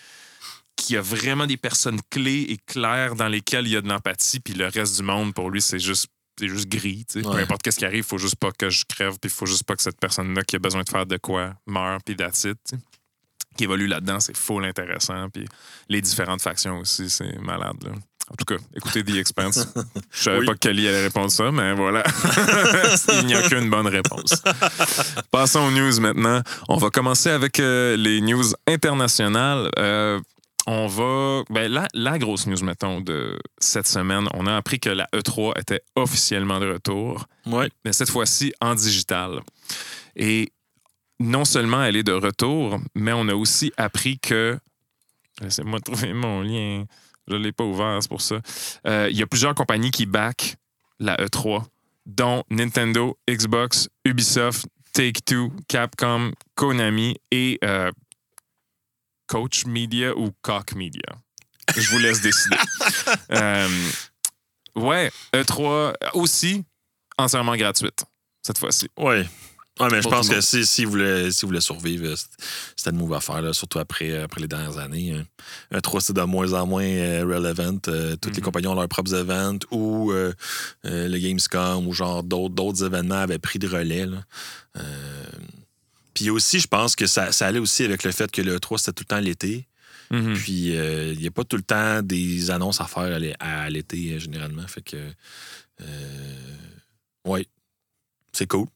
qui 0.78 0.96
a 0.96 1.00
vraiment 1.02 1.46
des 1.46 1.56
personnes 1.58 2.00
clés 2.08 2.46
et 2.48 2.56
claires 2.66 3.14
dans 3.16 3.28
lesquelles 3.28 3.66
il 3.66 3.72
y 3.72 3.76
a 3.76 3.80
de 3.82 3.88
l'empathie, 3.88 4.40
puis 4.40 4.54
le 4.54 4.66
reste 4.68 4.96
du 4.96 5.02
monde, 5.02 5.34
pour 5.34 5.50
lui, 5.50 5.60
c'est 5.60 5.78
juste 5.80 6.06
c'est 6.40 6.46
juste 6.48 6.68
gris. 6.68 7.04
tu 7.10 7.20
sais. 7.20 7.28
Peu 7.28 7.36
importe 7.36 7.62
qu'est-ce 7.62 7.78
qui 7.80 7.84
arrive, 7.84 7.98
il 7.98 8.04
faut 8.04 8.16
juste 8.16 8.36
pas 8.36 8.52
que 8.52 8.70
je 8.70 8.84
crève, 8.88 9.18
puis 9.20 9.28
il 9.28 9.30
faut 9.30 9.44
juste 9.44 9.64
pas 9.64 9.74
que 9.74 9.82
cette 9.82 9.98
personne-là 9.98 10.44
qui 10.44 10.54
a 10.54 10.60
besoin 10.60 10.84
de 10.84 10.88
faire 10.88 11.04
de 11.04 11.16
quoi 11.16 11.54
meure, 11.66 11.98
puis 12.04 12.14
that's 12.14 12.44
it, 12.44 12.56
tu 12.68 12.76
sais. 12.76 12.82
Qui 13.56 13.64
évolue 13.64 13.88
là-dedans, 13.88 14.20
c'est 14.20 14.36
full 14.36 14.64
intéressant. 14.64 15.28
Puis 15.30 15.44
les 15.88 16.00
différentes 16.00 16.40
factions 16.40 16.78
aussi, 16.78 17.10
c'est 17.10 17.36
malade. 17.40 17.74
Là. 17.82 17.90
En 18.30 18.34
tout 18.36 18.44
cas, 18.44 18.62
écoutez 18.76 19.02
The 19.02 19.16
Expanse. 19.16 19.66
Je 20.12 20.22
savais 20.22 20.38
Oui. 20.38 20.46
pas 20.46 20.52
que 20.52 20.58
Kelly 20.58 20.86
allait 20.86 21.02
répondre 21.02 21.32
ça, 21.32 21.50
mais 21.50 21.72
voilà. 21.72 22.04
Il 23.20 23.26
n'y 23.26 23.34
a 23.34 23.42
qu'une 23.48 23.68
bonne 23.68 23.88
réponse. 23.88 24.40
Passons 25.32 25.60
aux 25.60 25.70
news 25.72 25.98
maintenant. 25.98 26.40
On 26.68 26.76
va 26.76 26.90
commencer 26.90 27.30
avec 27.30 27.58
euh, 27.58 27.96
les 27.96 28.20
news 28.20 28.44
internationales. 28.68 29.70
Euh, 29.78 30.20
on 30.70 30.86
va. 30.86 31.42
Ben, 31.50 31.70
la, 31.72 31.88
la 31.94 32.18
grosse 32.18 32.46
news, 32.46 32.62
mettons, 32.62 33.00
de 33.00 33.38
cette 33.58 33.86
semaine, 33.88 34.28
on 34.34 34.46
a 34.46 34.54
appris 34.56 34.78
que 34.78 34.90
la 34.90 35.06
E3 35.14 35.58
était 35.60 35.80
officiellement 35.96 36.60
de 36.60 36.68
retour, 36.70 37.24
Ouais. 37.46 37.70
mais 37.84 37.92
cette 37.92 38.10
fois-ci 38.10 38.52
en 38.60 38.74
digital. 38.74 39.40
Et 40.14 40.52
non 41.20 41.44
seulement 41.44 41.82
elle 41.82 41.96
est 41.96 42.02
de 42.02 42.12
retour, 42.12 42.78
mais 42.94 43.12
on 43.12 43.28
a 43.28 43.34
aussi 43.34 43.72
appris 43.76 44.18
que. 44.18 44.58
Laissez-moi 45.40 45.80
trouver 45.80 46.12
mon 46.12 46.42
lien. 46.42 46.84
Je 47.28 47.34
ne 47.34 47.38
l'ai 47.38 47.52
pas 47.52 47.64
ouvert, 47.64 47.98
c'est 48.02 48.08
pour 48.08 48.20
ça. 48.20 48.40
Euh, 48.86 49.08
Il 49.10 49.16
y 49.16 49.22
a 49.22 49.26
plusieurs 49.26 49.54
compagnies 49.54 49.90
qui 49.90 50.04
back 50.06 50.56
la 50.98 51.16
E3, 51.16 51.62
dont 52.06 52.42
Nintendo, 52.50 53.16
Xbox, 53.30 53.88
Ubisoft, 54.04 54.66
Take-Two, 54.92 55.52
Capcom, 55.68 56.32
Konami 56.56 57.16
et 57.30 57.58
euh, 57.64 57.90
Coach 59.28 59.64
Media 59.66 60.16
ou 60.16 60.32
Cock 60.42 60.74
Media? 60.74 61.02
Je 61.76 61.88
vous 61.90 61.98
laisse 61.98 62.20
décider. 62.20 62.56
Euh, 63.30 63.68
ouais, 64.74 65.10
E3 65.34 65.92
aussi 66.14 66.64
entièrement 67.16 67.56
gratuite 67.56 68.04
cette 68.42 68.58
fois-ci. 68.58 68.88
Ouais. 68.98 69.26
Ouais, 69.80 69.88
mais 69.92 70.02
je 70.02 70.08
pense 70.08 70.28
que 70.28 70.40
si, 70.40 70.66
si, 70.66 70.84
vous 70.84 70.90
voulez, 70.92 71.30
si 71.30 71.42
vous 71.42 71.48
voulez 71.48 71.60
survivre, 71.60 72.12
c'était 72.76 72.90
le 72.90 72.96
move 72.96 73.12
à 73.14 73.20
faire, 73.20 73.40
là, 73.42 73.52
surtout 73.52 73.78
après, 73.78 74.10
euh, 74.10 74.24
après 74.24 74.40
les 74.40 74.48
dernières 74.48 74.76
années. 74.78 75.12
hein. 75.14 75.24
Un 75.70 75.80
3, 75.80 76.00
c'est 76.00 76.12
de 76.14 76.22
moins 76.22 76.52
en 76.54 76.66
moins 76.66 76.82
euh, 76.82 77.22
relevant. 77.24 77.78
Euh, 77.86 78.16
toutes 78.16 78.34
les 78.34 78.40
Mhm. 78.40 78.44
compagnies 78.44 78.66
ont 78.66 78.74
leurs 78.74 78.88
propres 78.88 79.14
events 79.14 79.60
ou 79.70 80.10
euh, 80.10 80.32
le 80.82 81.18
Gamescom 81.18 81.86
ou 81.86 81.92
genre 81.92 82.24
d'autres 82.24 82.54
d'autres 82.56 82.84
événements 82.84 83.20
avaient 83.20 83.38
pris 83.38 83.60
de 83.60 83.68
relais. 83.68 84.06
là. 84.06 84.18
Puis 86.18 86.30
aussi, 86.30 86.58
je 86.58 86.66
pense 86.66 86.96
que 86.96 87.06
ça, 87.06 87.30
ça 87.32 87.46
allait 87.46 87.60
aussi 87.60 87.84
avec 87.84 88.02
le 88.02 88.10
fait 88.12 88.28
que 88.30 88.42
le 88.42 88.58
3, 88.58 88.78
c'était 88.78 88.92
tout 88.92 89.04
le 89.08 89.14
temps 89.16 89.20
l'été. 89.20 89.66
Mhm. 90.10 90.34
Puis 90.34 90.76
euh, 90.76 91.12
il 91.12 91.20
n'y 91.20 91.26
a 91.26 91.30
pas 91.30 91.44
tout 91.44 91.56
le 91.56 91.62
temps 91.62 92.02
des 92.02 92.50
annonces 92.50 92.80
à 92.80 92.86
faire 92.86 93.02
à 93.14 93.18
l'é- 93.18 93.36
à 93.40 93.68
l'été, 93.70 94.14
euh, 94.14 94.18
généralement. 94.18 94.66
Fait 94.66 94.82
que. 94.82 94.96
Euh, 95.80 96.56
ouais. 97.26 97.46
C'est 98.32 98.46
cool. 98.46 98.66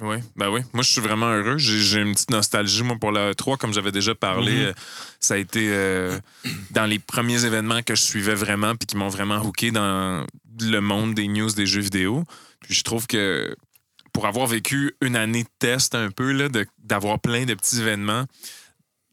Oui, 0.00 0.16
ben 0.34 0.48
oui. 0.48 0.62
Moi, 0.72 0.82
je 0.82 0.88
suis 0.90 1.00
vraiment 1.02 1.28
heureux. 1.30 1.58
J'ai 1.58 2.00
une 2.00 2.14
petite 2.14 2.30
nostalgie, 2.30 2.82
moi, 2.82 2.96
pour 2.98 3.12
la 3.12 3.32
E3. 3.32 3.58
Comme 3.58 3.74
j'avais 3.74 3.92
déjà 3.92 4.14
parlé, 4.14 4.66
Mhm. 4.68 4.72
ça 5.20 5.34
a 5.34 5.36
été 5.36 5.68
euh, 5.70 6.18
dans 6.70 6.86
les 6.86 6.98
premiers 6.98 7.44
événements 7.44 7.82
que 7.82 7.94
je 7.94 8.02
suivais 8.02 8.34
vraiment 8.34 8.74
puis 8.76 8.86
qui 8.86 8.96
m'ont 8.96 9.10
vraiment 9.10 9.42
hooké 9.44 9.70
dans 9.70 10.24
le 10.60 10.80
monde 10.80 11.14
des 11.14 11.28
news 11.28 11.50
des 11.52 11.66
jeux 11.66 11.82
vidéo. 11.82 12.24
Puis 12.62 12.74
je 12.74 12.82
trouve 12.82 13.06
que 13.06 13.54
pour 14.20 14.28
avoir 14.28 14.46
vécu 14.48 14.94
une 15.00 15.16
année 15.16 15.44
de 15.44 15.48
test 15.58 15.94
un 15.94 16.10
peu, 16.10 16.50
d'avoir 16.84 17.20
plein 17.20 17.46
de 17.46 17.54
petits 17.54 17.80
événements, 17.80 18.26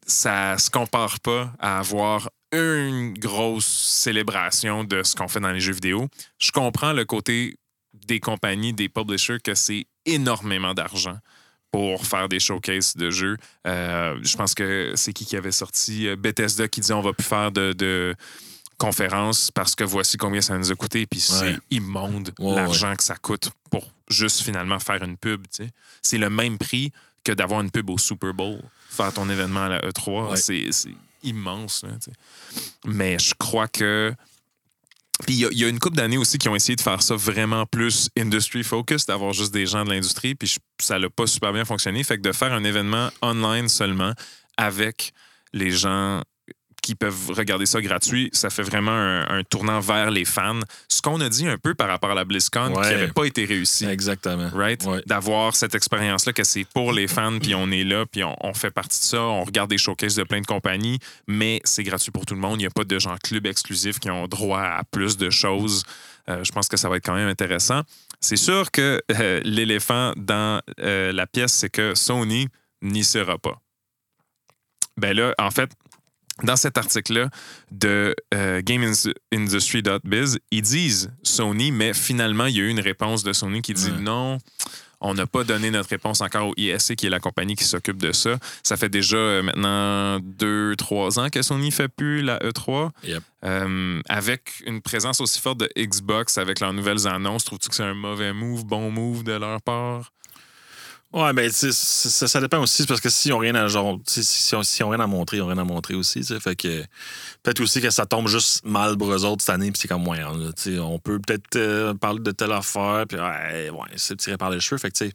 ça 0.06 0.58
se 0.58 0.70
compare 0.70 1.22
pas 1.22 1.54
à 1.60 1.80
avoir 1.80 2.30
une 2.52 3.14
grosse 3.14 3.66
célébration 3.66 4.84
de 4.84 5.04
ce 5.04 5.16
qu'on 5.16 5.30
fait 5.30 5.40
dans 5.40 5.54
les 5.54 5.62
jeux 5.62 5.72
vidéo. 5.72 6.10
Je 6.40 6.52
comprends 6.52 6.92
le 6.92 7.06
côté 7.06 7.56
des 7.94 8.20
compagnies, 8.20 8.74
des 8.74 8.90
publishers, 8.90 9.38
que 9.42 9.56
c'est 9.56 9.86
énormément 10.06 10.74
d'argent 10.74 11.18
pour 11.72 12.06
faire 12.06 12.28
des 12.28 12.42
showcases 12.42 12.98
de 12.98 13.10
jeux. 13.10 13.38
Euh, 13.66 14.20
je 14.24 14.36
pense 14.36 14.54
que 14.56 14.92
c'est 14.96 15.14
qui 15.14 15.26
qui 15.26 15.38
avait 15.38 15.54
sorti 15.54 16.10
euh, 16.10 16.18
Bethesda 16.18 16.68
qui 16.68 16.82
disait 16.82 16.94
on 16.94 17.00
va 17.00 17.14
plus 17.14 17.24
faire 17.24 17.54
de 17.54 18.14
conférences 18.78 19.52
parce 19.52 19.76
que 19.76 19.84
voici 19.84 20.18
combien 20.18 20.42
ça 20.42 20.58
nous 20.58 20.72
a 20.72 20.76
coûté. 20.76 21.06
Puis 21.06 21.20
c'est 21.20 21.42
Ouais. 21.54 21.60
immonde 21.72 22.32
Ouais, 22.40 22.56
l'argent 22.56 22.96
que 22.96 23.04
ça 23.04 23.16
coûte 23.16 23.50
pour 23.72 23.92
juste 24.10 24.42
finalement 24.42 24.80
faire 24.80 25.04
une 25.04 25.18
pub. 25.18 25.44
tu 25.44 25.66
sais. 25.66 25.70
C'est 26.02 26.18
le 26.18 26.30
même 26.30 26.58
prix 26.58 26.92
que 27.24 27.32
d'avoir 27.32 27.62
une 27.62 27.72
pub 27.72 27.90
au 27.90 27.98
Super 27.98 28.34
Bowl. 28.34 28.62
Faire 28.90 29.12
ton 29.14 29.30
événement 29.30 29.64
à 29.66 29.70
la 29.70 29.80
E3, 29.82 30.30
Ouais. 30.32 30.38
c'est 30.38 30.68
c'est 30.72 30.94
immense. 31.24 31.84
là, 31.84 31.90
tu 32.02 32.12
sais. 32.12 32.62
Mais 32.86 33.18
je 33.20 33.34
crois 33.38 33.68
que 33.68 34.14
puis 35.26 35.34
il 35.34 35.52
y 35.52 35.62
y, 35.62 35.66
a 35.66 35.68
une 35.68 35.80
couple 35.80 35.96
d'années 35.98 36.20
aussi 36.20 36.38
qui 36.38 36.48
ont 36.48 36.56
essayé 36.56 36.76
de 36.76 36.82
faire 36.82 37.02
ça 37.02 37.16
vraiment 37.16 37.66
plus 37.66 38.08
industry 38.16 38.64
focus, 38.64 39.08
d'avoir 39.08 39.34
juste 39.34 39.52
des 39.52 39.66
gens 39.66 39.84
de 39.84 39.90
l'industrie, 39.90 40.36
puis 40.36 40.48
je- 40.48 40.60
ça 40.80 41.00
n'a 41.00 41.10
pas 41.10 41.26
super 41.26 41.52
bien 41.52 41.66
fonctionné. 41.66 42.04
Fait 42.04 42.18
que 42.18 42.22
de 42.22 42.32
faire 42.32 42.54
un 42.54 42.64
événement 42.64 43.10
online 43.24 43.68
seulement 43.68 44.14
avec 44.58 45.14
les 45.54 45.72
gens 45.72 46.22
qui 46.88 46.96
peuvent 46.96 47.32
regarder 47.32 47.66
ça 47.66 47.82
gratuit, 47.82 48.30
ça 48.32 48.50
fait 48.50 48.64
vraiment 48.64 48.94
un, 48.94 49.28
un 49.28 49.44
tournant 49.44 49.82
vers 49.82 50.10
les 50.10 50.24
fans. 50.24 50.62
Ce 50.88 51.02
qu'on 51.02 51.20
a 51.20 51.28
dit 51.28 51.46
un 51.46 51.58
peu 51.58 51.76
par 51.76 51.90
rapport 51.90 52.12
à 52.12 52.16
la 52.16 52.24
BlizzCon 52.24 52.72
qui 52.72 52.80
n'avait 52.80 53.10
pas 53.10 53.26
été 53.26 53.44
réussi. 53.44 53.84
Exactement. 53.86 54.50
Right? 54.54 54.86
Ouais. 54.86 55.02
D'avoir 55.06 55.54
cette 55.54 55.76
expérience-là, 55.76 56.32
que 56.32 56.46
c'est 56.46 56.64
pour 56.64 56.94
les 56.94 57.10
fans, 57.10 57.40
puis 57.40 57.56
on 57.56 57.70
est 57.72 57.84
là, 57.84 58.06
puis 58.06 58.24
on, 58.24 58.38
on 58.40 58.54
fait 58.54 58.72
partie 58.72 59.02
de 59.02 59.06
ça, 59.06 59.22
on 59.22 59.44
regarde 59.44 59.70
des 59.70 59.78
showcases 59.78 60.16
de 60.16 60.24
plein 60.24 60.40
de 60.40 60.46
compagnies, 60.46 61.00
mais 61.28 61.60
c'est 61.66 61.84
gratuit 61.84 62.12
pour 62.12 62.26
tout 62.26 62.36
le 62.36 62.40
monde. 62.40 62.56
Il 62.56 62.64
n'y 62.64 62.68
a 62.68 62.70
pas 62.70 62.86
de 62.86 63.00
gens 63.00 63.18
club 63.22 63.46
exclusifs 63.48 64.00
qui 64.00 64.10
ont 64.10 64.26
droit 64.30 64.62
à 64.62 64.86
plus 64.86 65.18
de 65.18 65.30
choses. 65.30 65.84
Euh, 66.30 66.42
je 66.46 66.54
pense 66.54 66.70
que 66.70 66.78
ça 66.78 66.88
va 66.88 66.96
être 66.96 67.06
quand 67.06 67.16
même 67.16 67.28
intéressant. 67.28 67.82
C'est 68.22 68.38
sûr 68.38 68.72
que 68.72 69.02
euh, 69.12 69.42
l'éléphant 69.44 70.14
dans 70.16 70.62
euh, 70.80 71.12
la 71.12 71.28
pièce, 71.28 71.52
c'est 71.52 71.70
que 71.70 71.96
Sony 71.96 72.48
n'y 72.82 73.04
sera 73.04 73.38
pas. 73.38 73.60
Ben 74.96 75.16
là, 75.16 75.36
en 75.38 75.52
fait, 75.52 75.70
dans 76.44 76.56
cet 76.56 76.78
article-là 76.78 77.30
de 77.72 78.16
euh, 78.34 78.62
GameIndustry.biz, 78.64 80.40
ils 80.52 80.62
disent 80.62 81.12
Sony, 81.24 81.72
mais 81.72 81.94
finalement, 81.94 82.46
il 82.46 82.58
y 82.58 82.60
a 82.60 82.64
eu 82.64 82.70
une 82.70 82.80
réponse 82.80 83.24
de 83.24 83.34
Sony 83.34 83.62
qui 83.62 83.74
dit 83.74 83.92
Ouais. 83.92 84.00
non. 84.02 84.38
On 85.00 85.14
n'a 85.14 85.28
pas 85.28 85.44
donné 85.44 85.70
notre 85.70 85.90
réponse 85.90 86.22
encore 86.22 86.48
au 86.48 86.54
ISC, 86.58 86.96
qui 86.96 87.06
est 87.06 87.12
la 87.12 87.20
compagnie 87.20 87.56
qui 87.56 87.66
s'occupe 87.66 87.98
de 87.98 88.12
ça. 88.12 88.40
Ça 88.64 88.78
fait 88.78 88.90
déjà 88.90 89.18
euh, 89.18 89.44
maintenant 89.44 90.20
deux, 90.20 90.76
trois 90.76 91.20
ans 91.20 91.30
que 91.30 91.44
Sony 91.44 91.70
fait 91.70 91.88
plus 91.88 92.24
la 92.24 92.40
E3. 92.40 92.90
Yep. 93.04 93.24
Euh, 93.46 94.02
avec 94.10 94.64
une 94.66 94.82
présence 94.82 95.22
aussi 95.22 95.40
forte 95.40 95.60
de 95.60 95.70
Xbox 95.78 96.40
avec 96.40 96.60
leurs 96.60 96.74
nouvelles 96.74 97.08
annonces, 97.08 97.44
trouves-tu 97.44 97.70
que 97.70 97.76
c'est 97.76 97.84
un 97.84 97.94
mauvais 97.94 98.34
move, 98.34 98.66
bon 98.66 98.90
move 98.90 99.24
de 99.24 99.34
leur 99.34 99.62
part? 99.62 100.12
Ouais, 101.14 101.32
mais 101.32 101.50
sais, 101.50 101.72
ça, 101.72 102.42
dépend 102.42 102.60
aussi, 102.62 102.86
parce 102.86 103.00
que 103.00 103.10
s'ils 103.10 103.32
n'ont 103.32 103.38
rien 103.38 103.56
à 103.56 103.68
genre, 103.68 103.98
si, 104.06 104.54
on- 104.56 104.62
s'ils 104.62 104.86
ont 104.86 104.90
rien 104.90 105.00
à 105.00 105.08
montrer, 105.08 105.38
ils 105.38 105.40
n'ont 105.40 105.48
rien 105.48 105.58
à 105.58 105.64
montrer 105.64 105.94
aussi. 105.96 106.22
Fait 106.24 106.56
que 106.56 106.82
peut-être 107.44 107.62
aussi 107.62 107.80
que 107.80 107.90
ça 107.90 108.06
tombe 108.06 108.28
juste 108.28 108.66
mal 108.66 108.98
pour 108.98 109.12
eux 109.14 109.24
autres 109.24 109.42
cette 109.42 109.56
année, 109.56 109.72
puis 109.72 109.80
c'est 109.82 109.88
comme 109.88 110.04
moyen. 110.04 110.38
là, 110.38 110.52
sais, 110.58 110.78
on 110.80 111.00
peut 111.00 111.18
peut-être 111.20 111.56
euh, 111.56 111.94
parler 111.94 112.20
de 112.20 112.32
telle 112.32 112.52
affaire, 112.52 113.06
puis 113.08 113.18
ouais, 113.18 113.70
ouais 113.70 113.88
c'est 113.96 114.18
tiré 114.18 114.36
par 114.38 114.50
les 114.50 114.60
cheveux. 114.60 114.78
Fait 114.80 114.92
que 114.92 114.98
tu 114.98 115.06
sais, 115.08 115.14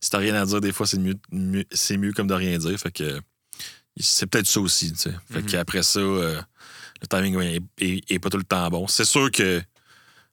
si 0.00 0.08
t'as 0.08 0.18
rien 0.18 0.36
à 0.36 0.46
dire, 0.46 0.60
des 0.60 0.72
fois, 0.72 0.86
c'est 0.86 0.98
mieux, 0.98 1.16
mieux- 1.32 1.64
c'est 1.72 1.96
mieux 1.96 2.12
comme 2.12 2.28
de 2.28 2.34
rien 2.34 2.56
dire. 2.56 2.78
Fait 2.78 2.92
que 2.92 3.20
c'est 3.98 4.26
peut-être 4.26 4.46
ça 4.46 4.60
aussi. 4.60 4.92
tu 4.92 4.98
sais. 4.98 5.14
Fait 5.32 5.40
Mhm. 5.42 5.46
qu'après 5.46 5.82
ça, 5.82 5.98
euh, 5.98 6.40
le 7.02 7.06
timing 7.08 7.40
est, 7.40 7.60
est- 7.80 8.10
est 8.10 8.18
pas 8.20 8.30
tout 8.30 8.38
le 8.38 8.44
temps 8.44 8.68
bon. 8.70 8.86
C'est 8.86 9.04
sûr 9.04 9.30
que 9.32 9.60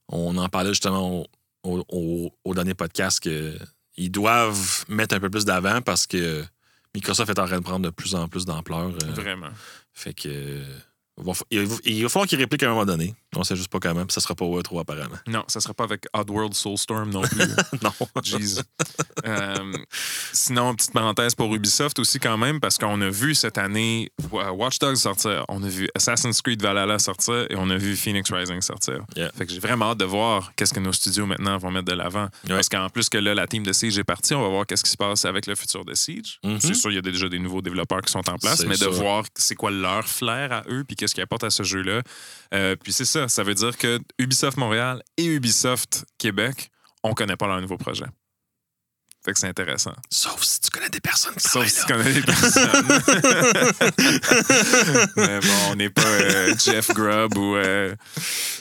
on 0.09 0.37
en 0.37 0.47
parlait 0.47 0.69
justement 0.69 1.25
au- 1.63 2.31
au 2.45 2.53
dernier 2.53 2.75
podcast 2.75 3.19
que 3.19 3.57
ils 3.97 4.11
doivent 4.11 4.85
mettre 4.89 5.15
un 5.15 5.19
peu 5.19 5.29
plus 5.29 5.45
d'avant 5.45 5.81
parce 5.81 6.07
que 6.07 6.43
Microsoft 6.95 7.29
est 7.29 7.39
en 7.39 7.45
train 7.45 7.57
de 7.59 7.63
prendre 7.63 7.85
de 7.85 7.89
plus 7.89 8.15
en 8.15 8.27
plus 8.27 8.45
d'ampleur. 8.45 8.89
euh, 9.03 9.11
Vraiment. 9.13 9.49
fait 9.93 10.13
que 10.13 10.29
euh, 10.29 10.63
il 11.85 12.03
va 12.03 12.09
falloir 12.09 12.27
qu'ils 12.27 12.39
répliquent 12.39 12.63
à 12.63 12.67
un 12.67 12.69
moment 12.69 12.85
donné. 12.85 13.15
On 13.35 13.43
sait 13.43 13.55
juste 13.55 13.69
pas 13.69 13.79
comment, 13.79 14.05
puis 14.05 14.13
ça 14.13 14.21
sera 14.21 14.35
pas 14.35 14.45
au 14.45 14.61
E3 14.61 14.81
apparemment. 14.81 15.15
Non, 15.27 15.43
ça 15.47 15.59
ne 15.59 15.61
sera 15.61 15.73
pas 15.73 15.85
avec 15.85 16.05
Oddworld 16.13 16.53
Soulstorm 16.53 17.11
non 17.11 17.21
plus. 17.21 17.39
non. 17.81 17.91
Jeez. 18.23 18.61
Euh, 19.25 19.73
sinon, 20.33 20.75
petite 20.75 20.91
parenthèse 20.91 21.33
pour 21.35 21.53
Ubisoft 21.53 21.99
aussi 21.99 22.19
quand 22.19 22.37
même, 22.37 22.59
parce 22.59 22.77
qu'on 22.77 22.99
a 23.01 23.09
vu 23.09 23.33
cette 23.35 23.57
année 23.57 24.11
Watch 24.31 24.79
Dogs 24.79 24.97
sortir, 24.97 25.45
on 25.47 25.63
a 25.63 25.67
vu 25.67 25.87
Assassin's 25.95 26.41
Creed 26.41 26.61
Valhalla 26.61 26.99
sortir 26.99 27.45
et 27.49 27.55
on 27.55 27.69
a 27.69 27.77
vu 27.77 27.95
Phoenix 27.95 28.31
Rising 28.31 28.61
sortir. 28.61 29.05
Yeah. 29.15 29.31
Fait 29.37 29.45
que 29.45 29.53
j'ai 29.53 29.59
vraiment 29.59 29.91
hâte 29.91 29.99
de 29.99 30.05
voir 30.05 30.51
qu'est-ce 30.55 30.73
que 30.73 30.79
nos 30.79 30.93
studios 30.93 31.25
maintenant 31.25 31.57
vont 31.57 31.71
mettre 31.71 31.85
de 31.87 31.93
l'avant. 31.93 32.27
Parce 32.47 32.69
qu'en 32.69 32.89
plus 32.89 33.09
que 33.09 33.17
là, 33.17 33.33
la 33.33 33.47
team 33.47 33.63
de 33.63 33.73
Siege 33.73 33.97
est 33.97 34.03
partie, 34.03 34.33
on 34.33 34.41
va 34.41 34.49
voir 34.49 34.65
qu'est-ce 34.65 34.83
qui 34.83 34.91
se 34.91 34.97
passe 34.97 35.25
avec 35.25 35.47
le 35.47 35.55
futur 35.55 35.85
de 35.85 35.93
Siege. 35.93 36.39
Mhm. 36.43 36.59
C'est 36.59 36.73
sûr, 36.73 36.91
il 36.91 36.95
y 36.95 36.99
a 36.99 37.01
déjà 37.01 37.29
des 37.29 37.39
nouveaux 37.39 37.61
développeurs 37.61 38.01
qui 38.01 38.11
sont 38.11 38.29
en 38.29 38.37
place, 38.37 38.65
mais 38.65 38.77
de 38.77 38.85
voir 38.87 39.23
c'est 39.35 39.55
quoi 39.55 39.71
leur 39.71 40.07
flair 40.07 40.51
à 40.51 40.63
eux, 40.69 40.83
puis 40.85 40.95
qu'est-ce 40.95 41.15
qu'ils 41.15 41.23
apportent 41.23 41.43
à 41.43 41.49
ce 41.49 41.63
jeu-là. 41.63 42.01
Euh, 42.53 42.75
puis 42.75 42.91
c'est 42.91 43.05
ça, 43.05 43.20
ça 43.27 43.43
veut 43.43 43.55
dire 43.55 43.77
que 43.77 43.99
Ubisoft 44.19 44.57
Montréal 44.57 45.01
et 45.17 45.25
Ubisoft 45.25 46.05
Québec, 46.17 46.69
on 47.03 47.13
connaît 47.13 47.37
pas 47.37 47.47
leur 47.47 47.61
nouveau 47.61 47.77
projet. 47.77 48.05
Fait 49.23 49.33
que 49.33 49.39
c'est 49.39 49.47
intéressant. 49.47 49.93
Sauf 50.09 50.41
si 50.41 50.61
tu 50.61 50.71
connais 50.71 50.89
des 50.89 50.99
personnes 50.99 51.35
qui 51.35 51.47
Sauf 51.47 51.67
si 51.67 51.81
tu 51.81 51.85
connais 51.85 52.11
les 52.11 52.21
personnes. 52.21 52.87
Mais 55.15 55.39
bon, 55.39 55.47
on 55.69 55.75
n'est 55.75 55.91
pas 55.91 56.01
euh, 56.01 56.55
Jeff 56.57 56.89
Grubb 56.89 57.37
ou 57.37 57.55
euh, 57.55 57.95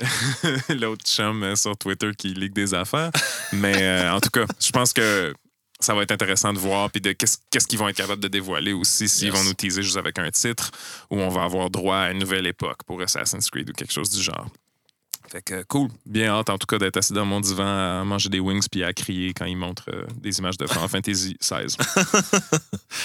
l'autre 0.68 1.02
chum 1.06 1.42
euh, 1.42 1.56
sur 1.56 1.78
Twitter 1.78 2.10
qui 2.16 2.34
ligue 2.34 2.52
des 2.52 2.74
affaires. 2.74 3.10
Mais 3.52 3.82
euh, 3.82 4.12
en 4.12 4.20
tout 4.20 4.28
cas, 4.28 4.44
je 4.60 4.70
pense 4.70 4.92
que 4.92 5.32
ça 5.80 5.94
va 5.94 6.02
être 6.02 6.12
intéressant 6.12 6.52
de 6.52 6.58
voir 6.58 6.90
puis 6.90 7.00
de 7.00 7.12
qu'est-ce 7.12 7.66
qu'ils 7.66 7.78
vont 7.78 7.88
être 7.88 7.96
capables 7.96 8.22
de 8.22 8.28
dévoiler 8.28 8.72
aussi 8.72 9.08
s'ils 9.08 9.28
Yes. 9.28 9.34
vont 9.34 9.44
nous 9.44 9.54
teaser 9.54 9.82
juste 9.82 9.96
avec 9.96 10.18
un 10.18 10.30
titre 10.30 10.70
ou 11.10 11.18
on 11.20 11.28
va 11.30 11.44
avoir 11.44 11.70
droit 11.70 11.96
à 11.96 12.10
une 12.12 12.18
nouvelle 12.18 12.46
époque 12.46 12.82
pour 12.86 13.00
Assassin's 13.00 13.48
Creed 13.50 13.70
ou 13.70 13.72
quelque 13.72 13.92
chose 13.92 14.10
du 14.10 14.22
genre. 14.22 14.46
Fait 15.30 15.42
que 15.42 15.62
cool, 15.62 15.88
bien 16.06 16.32
hâte 16.32 16.50
en 16.50 16.58
tout 16.58 16.66
cas 16.66 16.78
d'être 16.78 16.96
assis 16.96 17.12
dans 17.12 17.24
mon 17.24 17.38
divan 17.38 17.64
à 17.64 18.04
manger 18.04 18.28
des 18.28 18.40
wings 18.40 18.66
puis 18.68 18.82
à 18.82 18.92
crier 18.92 19.32
quand 19.32 19.44
ils 19.44 19.56
montrent 19.56 19.88
euh, 19.94 20.02
des 20.20 20.40
images 20.40 20.58
de 20.58 20.66
Final 20.66 20.88
Fantasy 20.88 21.36
XVI. 21.40 21.76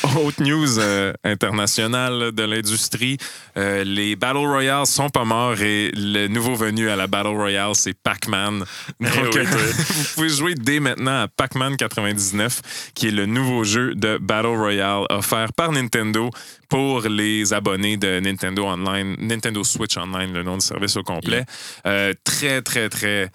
Autre 0.26 0.42
news 0.42 0.80
euh, 0.80 1.14
internationale 1.24 2.32
de 2.32 2.44
l'industrie, 2.44 3.20
euh, 3.58 3.84
les 3.84 4.16
Battle 4.16 4.38
Royale 4.38 4.88
sont 4.88 5.10
pas 5.10 5.24
morts 5.24 5.62
et 5.62 5.92
le 5.94 6.28
nouveau 6.28 6.56
venu 6.56 6.90
à 6.90 6.96
la 6.96 7.06
Battle 7.06 7.28
Royale, 7.28 7.76
c'est 7.76 7.94
Pac-Man. 7.94 8.66
Donc, 9.00 9.12
oui, 9.16 9.30
oui. 9.36 9.46
vous 9.46 10.04
pouvez 10.16 10.30
jouer 10.30 10.56
dès 10.56 10.80
maintenant 10.80 11.22
à 11.22 11.28
Pac-Man 11.28 11.78
99, 11.78 12.92
qui 12.96 13.10
est 13.10 13.12
le 13.12 13.28
nouveau 13.28 13.64
jeu 13.64 13.94
de 13.94 14.18
Battle 14.18 14.48
Royale 14.48 15.06
offert 15.12 15.54
par 15.54 15.72
Nintendo 15.72 16.32
pour 16.70 17.02
les 17.02 17.54
abonnés 17.54 17.98
de 17.98 18.20
Nintendo 18.20 18.66
Online, 18.66 19.16
Nintendo 19.20 19.64
Switch 19.64 19.98
Online, 19.98 20.34
le 20.34 20.44
nom 20.44 20.58
du 20.58 20.66
service 20.66 20.96
au 20.98 21.04
complet. 21.04 21.46
Euh, 21.86 22.14
très, 22.24 22.62
très, 22.62 22.90
très, 22.90 23.30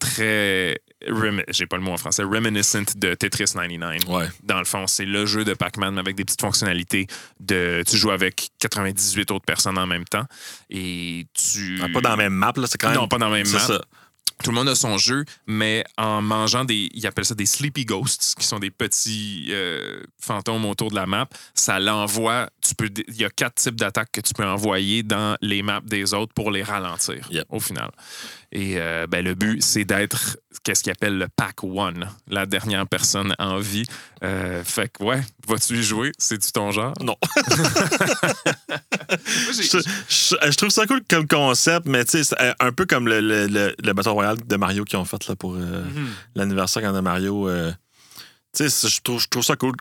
très. 0.00 0.80
J'ai 1.48 1.66
pas 1.66 1.76
le 1.76 1.82
mot 1.82 1.92
en 1.92 1.96
français. 1.96 2.22
Reminiscent 2.22 2.96
de 2.96 3.14
Tetris 3.14 3.44
99. 3.44 4.08
Ouais. 4.08 4.26
Dans 4.42 4.58
le 4.58 4.64
fond, 4.64 4.86
c'est 4.86 5.04
le 5.04 5.26
jeu 5.26 5.44
de 5.44 5.54
Pac-Man 5.54 5.98
avec 5.98 6.16
des 6.16 6.24
petites 6.24 6.40
fonctionnalités. 6.40 7.06
De, 7.38 7.82
tu 7.86 7.96
joues 7.96 8.10
avec 8.10 8.48
98 8.60 9.30
autres 9.30 9.44
personnes 9.44 9.78
en 9.78 9.86
même 9.86 10.04
temps. 10.04 10.24
Et 10.70 11.26
tu. 11.34 11.78
Ah, 11.82 11.86
Pas 11.92 12.00
dans 12.00 12.10
la 12.10 12.16
même 12.16 12.32
map, 12.32 12.52
là, 12.56 12.66
c'est 12.66 12.78
quand 12.78 12.88
même. 12.88 12.96
Non, 12.98 13.08
pas 13.08 13.18
dans 13.18 13.28
la 13.28 13.36
même 13.36 13.48
map. 13.48 13.58
ça. 13.58 13.80
Tout 14.44 14.50
le 14.50 14.56
monde 14.56 14.68
a 14.68 14.74
son 14.74 14.98
jeu, 14.98 15.24
mais 15.46 15.82
en 15.96 16.20
mangeant 16.20 16.64
des. 16.64 16.90
Ils 16.92 17.06
appellent 17.06 17.24
ça 17.24 17.34
des 17.34 17.46
sleepy 17.46 17.84
ghosts, 17.86 18.34
qui 18.38 18.44
sont 18.46 18.58
des 18.58 18.70
petits 18.70 19.46
euh, 19.50 20.02
fantômes 20.20 20.66
autour 20.66 20.90
de 20.90 20.94
la 20.94 21.06
map. 21.06 21.26
Ça 21.54 21.78
l'envoie. 21.78 22.50
Tu 22.66 22.74
peux. 22.74 22.88
Il 23.08 23.16
y 23.16 23.24
a 23.24 23.30
quatre 23.30 23.54
types 23.54 23.76
d'attaques 23.76 24.10
que 24.12 24.20
tu 24.20 24.32
peux 24.34 24.44
envoyer 24.44 25.02
dans 25.02 25.36
les 25.40 25.62
maps 25.62 25.80
des 25.84 26.14
autres 26.14 26.32
pour 26.34 26.50
les 26.50 26.62
ralentir, 26.62 27.28
Yep. 27.30 27.46
au 27.50 27.60
final. 27.60 27.90
Et 28.52 28.74
euh, 28.78 29.06
ben, 29.06 29.24
le 29.24 29.34
but, 29.34 29.62
c'est 29.62 29.84
d'être 29.84 30.38
qu'est-ce 30.64 30.82
qu'ils 30.82 30.92
appellent 30.92 31.18
le 31.18 31.28
pack 31.28 31.62
one, 31.62 32.08
la 32.28 32.46
dernière 32.46 32.86
personne 32.86 33.34
en 33.38 33.58
vie. 33.58 33.84
Euh, 34.24 34.64
fait 34.64 34.88
que, 34.88 35.04
ouais, 35.04 35.20
vas-tu 35.46 35.74
y 35.78 35.82
jouer? 35.82 36.12
C'est-tu 36.18 36.50
ton 36.52 36.70
genre? 36.72 36.94
Non. 37.02 37.16
Moi, 38.68 39.52
je, 39.52 39.78
je- 40.08 40.50
je 40.50 40.56
trouve 40.56 40.70
ça 40.70 40.86
cool 40.86 41.02
comme 41.08 41.26
concept, 41.26 41.86
mais 41.86 42.04
tu 42.04 42.12
sais, 42.12 42.24
c'est, 42.24 42.36
un 42.60 42.72
peu 42.72 42.86
comme 42.86 43.06
le, 43.08 43.20
le, 43.20 43.46
le, 43.46 43.74
le 43.82 43.92
Battle 43.92 44.08
Royale 44.10 44.38
de 44.44 44.56
Mario 44.56 44.84
qu'ils 44.84 44.98
ont 44.98 45.04
fait 45.04 45.26
là, 45.28 45.36
pour 45.36 45.54
euh, 45.54 45.84
Mhm. 45.84 46.08
l'anniversaire 46.34 46.82
quand 46.82 46.92
de 46.92 47.00
Mario. 47.00 47.48
Je 48.58 49.00
trouve, 49.02 49.20
je 49.20 49.28
trouve 49.28 49.44
ça 49.44 49.56
cool 49.56 49.72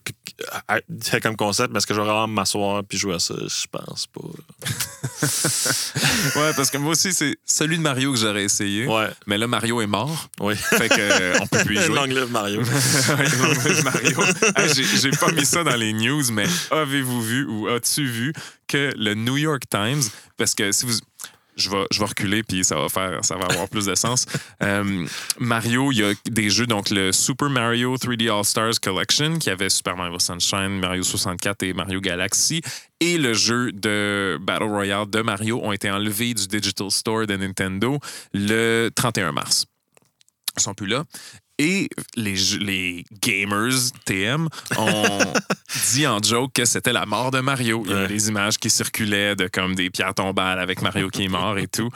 comme 1.22 1.36
concept, 1.36 1.72
mais 1.72 1.78
est-ce 1.78 1.88
que 1.88 1.94
je 1.94 2.00
vais 2.02 2.06
vraiment 2.06 2.28
m'asseoir 2.28 2.84
puis 2.84 2.98
jouer 2.98 3.16
à 3.16 3.20
ça? 3.20 3.36
Je 3.40 3.66
pense 3.72 4.08
pas. 4.08 4.22
Ouais, 6.36 6.52
parce 6.56 6.70
que 6.70 6.78
moi 6.78 6.92
aussi, 6.92 7.14
c'est 7.14 7.38
celui 7.46 7.78
de 7.78 7.82
Mario 7.82 8.12
que 8.12 8.20
j'aurais 8.20 8.44
essayé. 8.44 8.88
Ouais, 8.88 9.10
Mais 9.28 9.38
là, 9.38 9.48
Mario 9.48 9.82
est 9.82 9.88
mort. 9.88 10.28
oui. 10.40 10.56
Fait 10.56 10.90
que, 10.90 10.96
euh, 11.00 11.38
on 11.42 11.48
peut 11.48 11.64
plus 11.64 11.78
y 11.78 11.82
jouer. 11.86 11.96
Long 11.96 12.04
live 12.06 12.32
Mario. 12.32 12.62
Long 12.62 13.54
live 13.66 13.84
Mario. 13.84 14.20
J'ai- 14.74 14.84
J'ai 14.98 15.12
pas 15.12 15.32
mis 15.32 15.46
ça 15.46 15.64
dans 15.64 15.76
les 15.76 15.94
news, 15.94 16.24
mais 16.32 16.46
avez-vous 16.72 17.22
vu 17.22 17.46
ou 17.46 17.68
as-tu 17.68 18.06
vu 18.06 18.34
que 18.68 18.94
le 18.98 19.14
New 19.16 19.38
York 19.38 19.64
Times, 19.70 20.02
parce 20.38 20.54
que 20.56 20.72
si 20.72 20.86
vous. 20.86 20.94
Je 21.56 21.70
vais, 21.70 21.86
reculer, 22.00 22.44
puis 22.44 22.64
ça 22.64 22.76
va 22.76 22.90
faire, 22.90 23.24
ça 23.24 23.36
va 23.36 23.46
avoir 23.46 23.70
plus 23.70 23.86
de 23.86 23.96
sens. 23.96 24.26
Euh, 24.62 25.06
Mario, 25.40 25.92
il 25.92 26.00
y 26.00 26.04
a 26.04 26.14
des 26.26 26.50
jeux, 26.50 26.68
donc 26.68 26.90
le 26.90 27.12
Super 27.12 27.50
Mario 27.50 27.96
3D 27.96 28.30
All-Stars 28.30 28.80
Collection, 28.82 29.40
qui 29.40 29.50
avait 29.50 29.70
Super 29.70 29.96
Mario 29.96 30.20
Sunshine, 30.20 30.80
Mario 30.80 31.04
64 31.04 31.64
et 31.64 31.74
Mario 31.74 32.02
Galaxy, 32.02 32.62
et 33.00 33.18
le 33.18 33.34
jeu 33.34 33.72
de 33.72 34.38
Battle 34.42 34.66
Royale 34.66 35.10
de 35.10 35.22
Mario 35.22 35.62
ont 35.64 35.72
été 35.72 35.90
enlevés 35.90 36.34
du 36.34 36.48
Digital 36.48 36.92
Store 36.92 37.26
de 37.26 37.36
Nintendo 37.36 38.00
le 38.34 38.90
31 38.94 39.32
mars. 39.32 39.66
Ils 40.58 40.62
sont 40.62 40.74
plus 40.74 40.88
là. 40.88 41.04
Et 41.58 41.90
les, 42.18 43.06
gamers 43.22 43.92
TM 44.04 44.50
ont 44.78 45.34
dit 45.94 46.06
en 46.06 46.22
joke 46.22 46.52
que 46.54 46.66
c'était 46.66 46.92
la 46.92 47.06
mort 47.06 47.32
de 47.32 47.40
Mario. 47.40 47.84
Il 47.88 48.04
y 48.04 48.08
des 48.08 48.28
images 48.28 48.58
qui 48.58 48.70
circulaient 48.70 49.36
de 49.36 49.48
comme 49.48 49.74
des 49.74 49.90
pierres 49.90 50.14
tombales 50.14 50.60
avec 50.60 50.82
Mario 50.82 51.10
qui 51.10 51.24
est 51.24 51.30
mort 51.30 51.58
et 51.58 51.68
tout. 51.68 51.90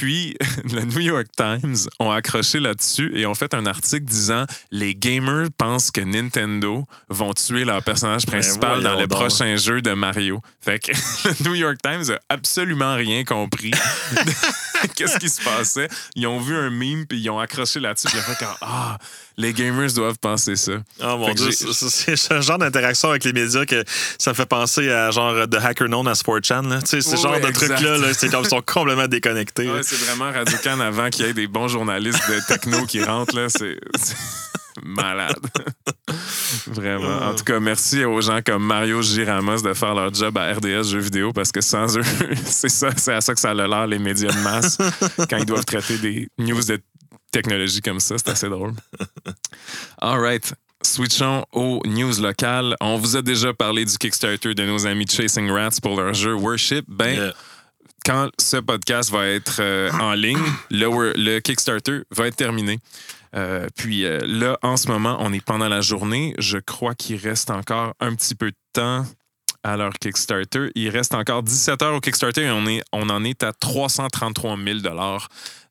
Puis, 0.00 0.34
le 0.72 0.86
New 0.86 1.00
York 1.00 1.26
Times 1.36 1.76
ont 1.98 2.10
accroché 2.10 2.58
là-dessus 2.58 3.12
et 3.14 3.26
ont 3.26 3.34
fait 3.34 3.52
un 3.52 3.66
article 3.66 4.06
disant 4.06 4.46
les 4.70 4.94
gamers 4.94 5.48
pensent 5.58 5.90
que 5.90 6.00
Nintendo 6.00 6.86
vont 7.10 7.34
tuer 7.34 7.66
leur 7.66 7.82
personnage 7.82 8.24
principal 8.24 8.82
dans 8.82 8.94
le 8.94 9.06
donc. 9.06 9.20
prochain 9.20 9.56
jeu 9.56 9.82
de 9.82 9.92
Mario. 9.92 10.40
Fait 10.62 10.78
que 10.78 10.92
le 11.28 11.44
New 11.44 11.54
York 11.54 11.76
Times 11.82 12.10
a 12.14 12.18
absolument 12.30 12.94
rien 12.94 13.24
compris. 13.24 13.72
Qu'est-ce 14.96 15.18
qui 15.18 15.28
se 15.28 15.42
passait? 15.42 15.88
Ils 16.16 16.26
ont 16.26 16.40
vu 16.40 16.56
un 16.56 16.70
meme 16.70 17.04
puis 17.06 17.20
ils 17.20 17.28
ont 17.28 17.38
accroché 17.38 17.78
là-dessus. 17.78 18.06
Puis 18.08 18.16
ils 18.16 18.20
ont 18.20 18.34
fait 18.34 18.42
comme 18.42 18.56
Ah, 18.62 18.96
les 19.36 19.52
gamers 19.52 19.92
doivent 19.92 20.18
penser 20.18 20.56
ça. 20.56 20.72
Oh 21.02 21.16
mon 21.18 21.26
Fait 21.28 21.34
dieu, 21.34 21.50
c'est- 21.52 22.32
un 22.32 22.40
genre 22.40 22.58
d'interaction 22.58 23.10
avec 23.10 23.24
les 23.24 23.32
médias 23.32 23.64
que 23.64 23.82
ça 24.18 24.30
me 24.30 24.34
fait 24.34 24.46
penser 24.46 24.90
à 24.90 25.10
genre 25.10 25.48
The 25.48 25.56
Hacker 25.56 25.86
Known 25.88 26.08
as 26.08 26.22
4chan. 26.22 26.68
là. 26.68 26.80
Tu 26.82 26.88
sais, 26.88 27.00
ce 27.00 27.16
genre 27.16 27.40
de 27.40 27.46
exact. 27.48 27.68
trucs-là, 27.76 27.98
là, 27.98 28.14
c'est 28.14 28.28
comme 28.30 28.44
ils 28.44 28.48
sont 28.48 28.62
complètement 28.62 29.06
déconnectés. 29.08 29.70
Ouais, 29.70 29.82
c'est 29.82 29.96
vraiment 29.96 30.30
Radio-Can 30.32 30.80
avant 30.80 31.08
qu'il 31.10 31.26
y 31.26 31.28
ait 31.28 31.34
des 31.34 31.46
bons 31.46 31.68
journalistes 31.68 32.22
de 32.28 32.40
techno 32.46 32.84
qui 32.86 33.02
rentrent. 33.02 33.34
là. 33.36 33.48
C'est 33.48 33.78
c'est 33.98 34.16
malade. 34.84 35.36
Vraiment. 36.66 37.26
En 37.28 37.34
tout 37.34 37.44
cas, 37.44 37.60
merci 37.60 38.04
aux 38.04 38.20
gens 38.20 38.40
comme 38.44 38.64
Mario 38.64 39.02
Giramos 39.02 39.60
de 39.62 39.72
faire 39.74 39.94
leur 39.94 40.12
job 40.12 40.36
à 40.38 40.52
RDS 40.52 40.84
Jeux 40.90 40.98
vidéo 41.00 41.32
parce 41.32 41.52
que 41.52 41.60
sans 41.60 41.96
eux, 41.98 42.02
c'est 42.44 42.68
ça, 42.68 42.90
c'est 42.96 43.14
à 43.14 43.20
ça 43.20 43.34
que 43.34 43.40
ça 43.40 43.50
a 43.50 43.54
l'air 43.54 43.86
les 43.86 43.98
médias 43.98 44.30
de 44.32 44.38
masse 44.40 44.78
quand 45.28 45.36
ils 45.38 45.44
doivent 45.46 45.64
traiter 45.64 45.98
des 45.98 46.28
news 46.38 46.62
de 46.62 46.80
technologie 47.30 47.80
comme 47.80 48.00
ça. 48.00 48.16
C'est 48.18 48.28
assez 48.30 48.48
drôle. 48.48 48.72
All 50.00 50.18
right. 50.20 50.52
Switchons 50.82 51.44
aux 51.52 51.82
news 51.84 52.20
locales. 52.20 52.74
On 52.80 52.96
vous 52.96 53.16
a 53.16 53.22
déjà 53.22 53.52
parlé 53.52 53.84
du 53.84 53.96
Kickstarter 53.98 54.54
de 54.54 54.64
nos 54.64 54.86
amis 54.86 55.06
Chasing 55.08 55.50
Rats 55.50 55.78
pour 55.82 56.00
leur 56.00 56.14
jeu 56.14 56.34
Worship. 56.34 56.84
Ben, 56.88 57.14
Yeah. 57.16 57.34
quand 58.06 58.30
ce 58.38 58.56
podcast 58.56 59.10
va 59.10 59.26
être 59.26 59.58
euh, 59.60 59.90
en 59.92 60.14
ligne, 60.14 60.38
le 60.70 61.38
Kickstarter 61.40 62.00
va 62.10 62.28
être 62.28 62.36
terminé. 62.36 62.78
Euh, 63.36 63.68
puis 63.76 64.04
euh, 64.06 64.18
là, 64.24 64.58
en 64.62 64.76
ce 64.76 64.88
moment, 64.88 65.18
on 65.20 65.32
est 65.32 65.44
pendant 65.44 65.68
la 65.68 65.82
journée. 65.82 66.34
Je 66.38 66.58
crois 66.58 66.94
qu'il 66.94 67.16
reste 67.16 67.50
encore 67.50 67.94
un 68.00 68.14
petit 68.14 68.34
peu 68.34 68.50
de 68.50 68.56
temps 68.72 69.06
à 69.62 69.76
leur 69.76 69.92
Kickstarter. 69.92 70.70
Il 70.74 70.88
reste 70.88 71.14
encore 71.14 71.42
17 71.42 71.82
heures 71.82 71.94
au 71.94 72.00
Kickstarter 72.00 72.44
et 72.44 72.50
on, 72.50 72.66
est, 72.66 72.82
on 72.92 73.08
en 73.10 73.24
est 73.24 73.42
à 73.42 73.52
333 73.52 74.56
000 74.56 74.78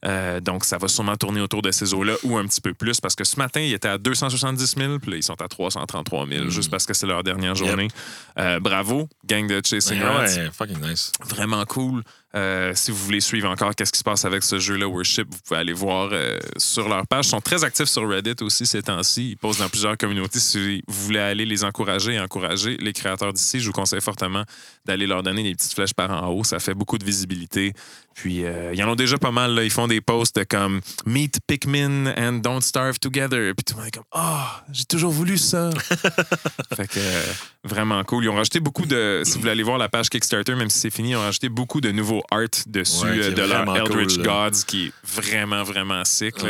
euh, 0.05 0.39
donc, 0.39 0.63
ça 0.63 0.77
va 0.77 0.87
sûrement 0.87 1.17
tourner 1.17 1.41
autour 1.41 1.61
de 1.61 1.71
ces 1.71 1.93
eaux-là 1.93 2.13
ou 2.23 2.37
un 2.37 2.45
petit 2.45 2.61
peu 2.61 2.73
plus 2.73 3.01
parce 3.01 3.15
que 3.15 3.25
ce 3.25 3.35
matin, 3.37 3.59
ils 3.59 3.73
étaient 3.73 3.89
à 3.89 3.97
270 3.97 4.75
000, 4.77 4.99
puis 4.99 5.11
là, 5.11 5.17
ils 5.17 5.23
sont 5.23 5.41
à 5.41 5.47
333 5.49 6.25
000 6.27 6.45
Mm. 6.45 6.49
juste 6.49 6.71
parce 6.71 6.85
que 6.85 6.93
c'est 6.93 7.05
leur 7.07 7.21
dernière 7.23 7.55
journée. 7.55 7.89
Euh, 8.37 8.59
bravo, 8.61 9.09
gang 9.25 9.45
de 9.47 9.61
Chasing 9.65 10.01
Rats 10.01 10.23
Ouais, 10.23 10.49
fucking 10.53 10.79
nice. 10.79 11.11
vraiment 11.27 11.65
cool. 11.65 12.03
Euh, 12.35 12.73
si 12.75 12.91
vous 12.91 12.97
voulez 12.97 13.21
suivre 13.21 13.49
encore 13.49 13.73
qu'est-ce 13.73 13.91
qui 13.91 13.99
se 13.99 14.03
passe 14.03 14.23
avec 14.23 14.43
ce 14.43 14.59
jeu-là, 14.59 14.87
Worship, 14.87 15.27
vous 15.31 15.39
pouvez 15.47 15.59
aller 15.59 15.73
voir 15.73 16.09
euh, 16.11 16.37
sur 16.57 16.87
leur 16.87 17.07
page. 17.07 17.25
Ils 17.25 17.29
sont 17.29 17.41
très 17.41 17.63
actifs 17.63 17.87
sur 17.87 18.07
Reddit 18.07 18.35
aussi 18.41 18.67
ces 18.67 18.83
temps-ci. 18.83 19.31
Ils 19.31 19.37
posent 19.37 19.57
dans 19.57 19.69
plusieurs 19.69 19.97
communautés. 19.97 20.39
Si 20.39 20.83
vous 20.87 21.05
voulez 21.05 21.19
aller 21.19 21.45
les 21.45 21.63
encourager 21.63 22.13
et 22.13 22.19
encourager 22.19 22.77
les 22.77 22.93
créateurs 22.93 23.33
d'ici, 23.33 23.59
je 23.59 23.67
vous 23.67 23.73
conseille 23.73 24.01
fortement 24.01 24.43
d'aller 24.85 25.07
leur 25.07 25.23
donner 25.23 25.41
des 25.41 25.55
petites 25.55 25.73
flèches 25.73 25.93
par 25.93 26.11
en 26.11 26.27
haut. 26.29 26.43
Ça 26.43 26.59
fait 26.59 26.75
beaucoup 26.75 26.99
de 26.99 27.05
visibilité. 27.05 27.73
Puis, 28.15 28.43
euh, 28.43 28.73
ils 28.73 28.83
en 28.83 28.89
ont 28.91 28.95
déjà 28.95 29.17
pas 29.17 29.31
mal. 29.31 29.53
Là. 29.55 29.63
Ils 29.63 29.69
font 29.71 29.87
des 29.87 30.01
posts 30.01 30.43
comme 30.45 30.81
Meet 31.05 31.39
Pikmin 31.47 32.13
and 32.17 32.39
Don't 32.39 32.61
Starve 32.61 32.99
Together. 32.99 33.53
Puis 33.55 33.63
tout 33.65 33.73
le 33.75 33.79
monde 33.79 33.87
est 33.87 33.91
comme 33.91 34.03
Ah, 34.11 34.63
j'ai 34.71 34.83
toujours 34.85 35.11
voulu 35.11 35.37
ça. 35.37 35.69
fait 36.75 36.87
que 36.87 36.99
euh, 36.99 37.23
vraiment 37.63 38.03
cool. 38.03 38.25
Ils 38.25 38.29
ont 38.29 38.35
rajouté 38.35 38.59
beaucoup 38.59 38.85
de. 38.85 39.21
Si 39.23 39.33
vous 39.33 39.39
voulez 39.39 39.51
aller 39.51 39.63
voir 39.63 39.77
la 39.77 39.87
page 39.89 40.09
Kickstarter, 40.09 40.55
même 40.55 40.69
si 40.69 40.79
c'est 40.79 40.89
fini, 40.89 41.11
ils 41.11 41.15
ont 41.15 41.21
rajouté 41.21 41.47
beaucoup 41.49 41.79
de 41.81 41.91
nouveaux 41.91 42.23
art 42.29 42.47
dessus 42.67 43.05
Ouais, 43.05 43.19
euh, 43.23 43.31
de 43.31 43.41
leur 43.43 43.75
Eldritch 43.75 44.15
cool, 44.17 44.25
là. 44.25 44.49
Gods 44.49 44.63
qui 44.67 44.87
est 44.87 44.91
vraiment, 45.03 45.63
vraiment 45.63 46.03
sick. 46.03 46.35
ouais. 46.43 46.49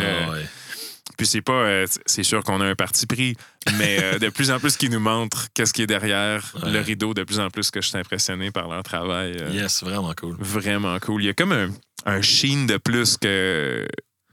Puis 1.20 1.28
c'est 1.28 1.42
pas. 1.42 1.52
euh, 1.52 1.86
c'est 2.06 2.24
sûr 2.24 2.42
qu'on 2.46 2.62
a 2.62 2.66
un 2.66 2.76
parti 2.76 3.06
pris, 3.06 3.36
mais 3.78 4.02
euh, 4.02 4.20
de 4.20 4.30
plus 4.30 4.52
en 4.52 4.60
plus 4.60 4.78
qui 4.78 4.90
nous 4.90 5.02
montre 5.02 5.48
qu'est-ce 5.54 5.74
qui 5.74 5.82
est 5.82 5.88
derrière 5.88 6.42
Ouais. 6.64 6.72
le 6.72 6.80
rideau, 6.80 7.14
de 7.14 7.26
plus 7.26 7.42
en 7.42 7.50
plus 7.50 7.72
que 7.72 7.82
je 7.82 7.90
suis 7.90 7.98
impressionné 7.98 8.52
par 8.52 8.70
leur 8.70 8.84
travail. 8.84 9.36
euh, 9.38 9.50
Yes, 9.52 9.84
vraiment 9.84 10.14
cool. 10.14 10.38
Vraiment 10.40 10.98
cool. 11.00 11.22
Il 11.22 11.26
y 11.26 11.30
a 11.30 11.34
comme 11.34 11.52
un, 11.52 11.70
un 12.06 12.22
sheen 12.22 12.68
de 12.68 12.78
plus 12.78 13.18
que 13.18 13.86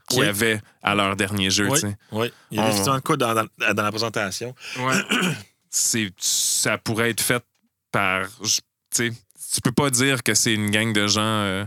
qu'il 0.09 0.19
y 0.19 0.21
Oui. 0.21 0.27
avait 0.27 0.61
à 0.81 0.95
leur 0.95 1.17
dernier 1.17 1.49
jeu. 1.49 1.67
Oui, 1.69 1.79
oui. 2.13 2.31
Il 2.51 2.57
y 2.57 2.61
a 2.61 2.71
On- 2.95 3.01
quoi 3.01 3.17
dans, 3.17 3.33
dans- 3.35 3.73
dans 3.73 3.83
la 3.83 3.91
présentation. 3.91 4.55
Ouais. 4.79 4.95
c'est 5.69 6.09
ça 6.17 6.77
pourrait 6.77 7.09
être 7.09 7.19
fait 7.21 7.43
par 7.91 8.27
tu 8.39 8.61
sais 8.91 9.11
tu 9.53 9.61
peux 9.61 9.73
pas 9.73 9.89
dire 9.89 10.23
que 10.23 10.33
c'est 10.33 10.53
une 10.53 10.71
gang 10.71 10.93
de 10.93 11.05
gens 11.07 11.21
euh, 11.21 11.65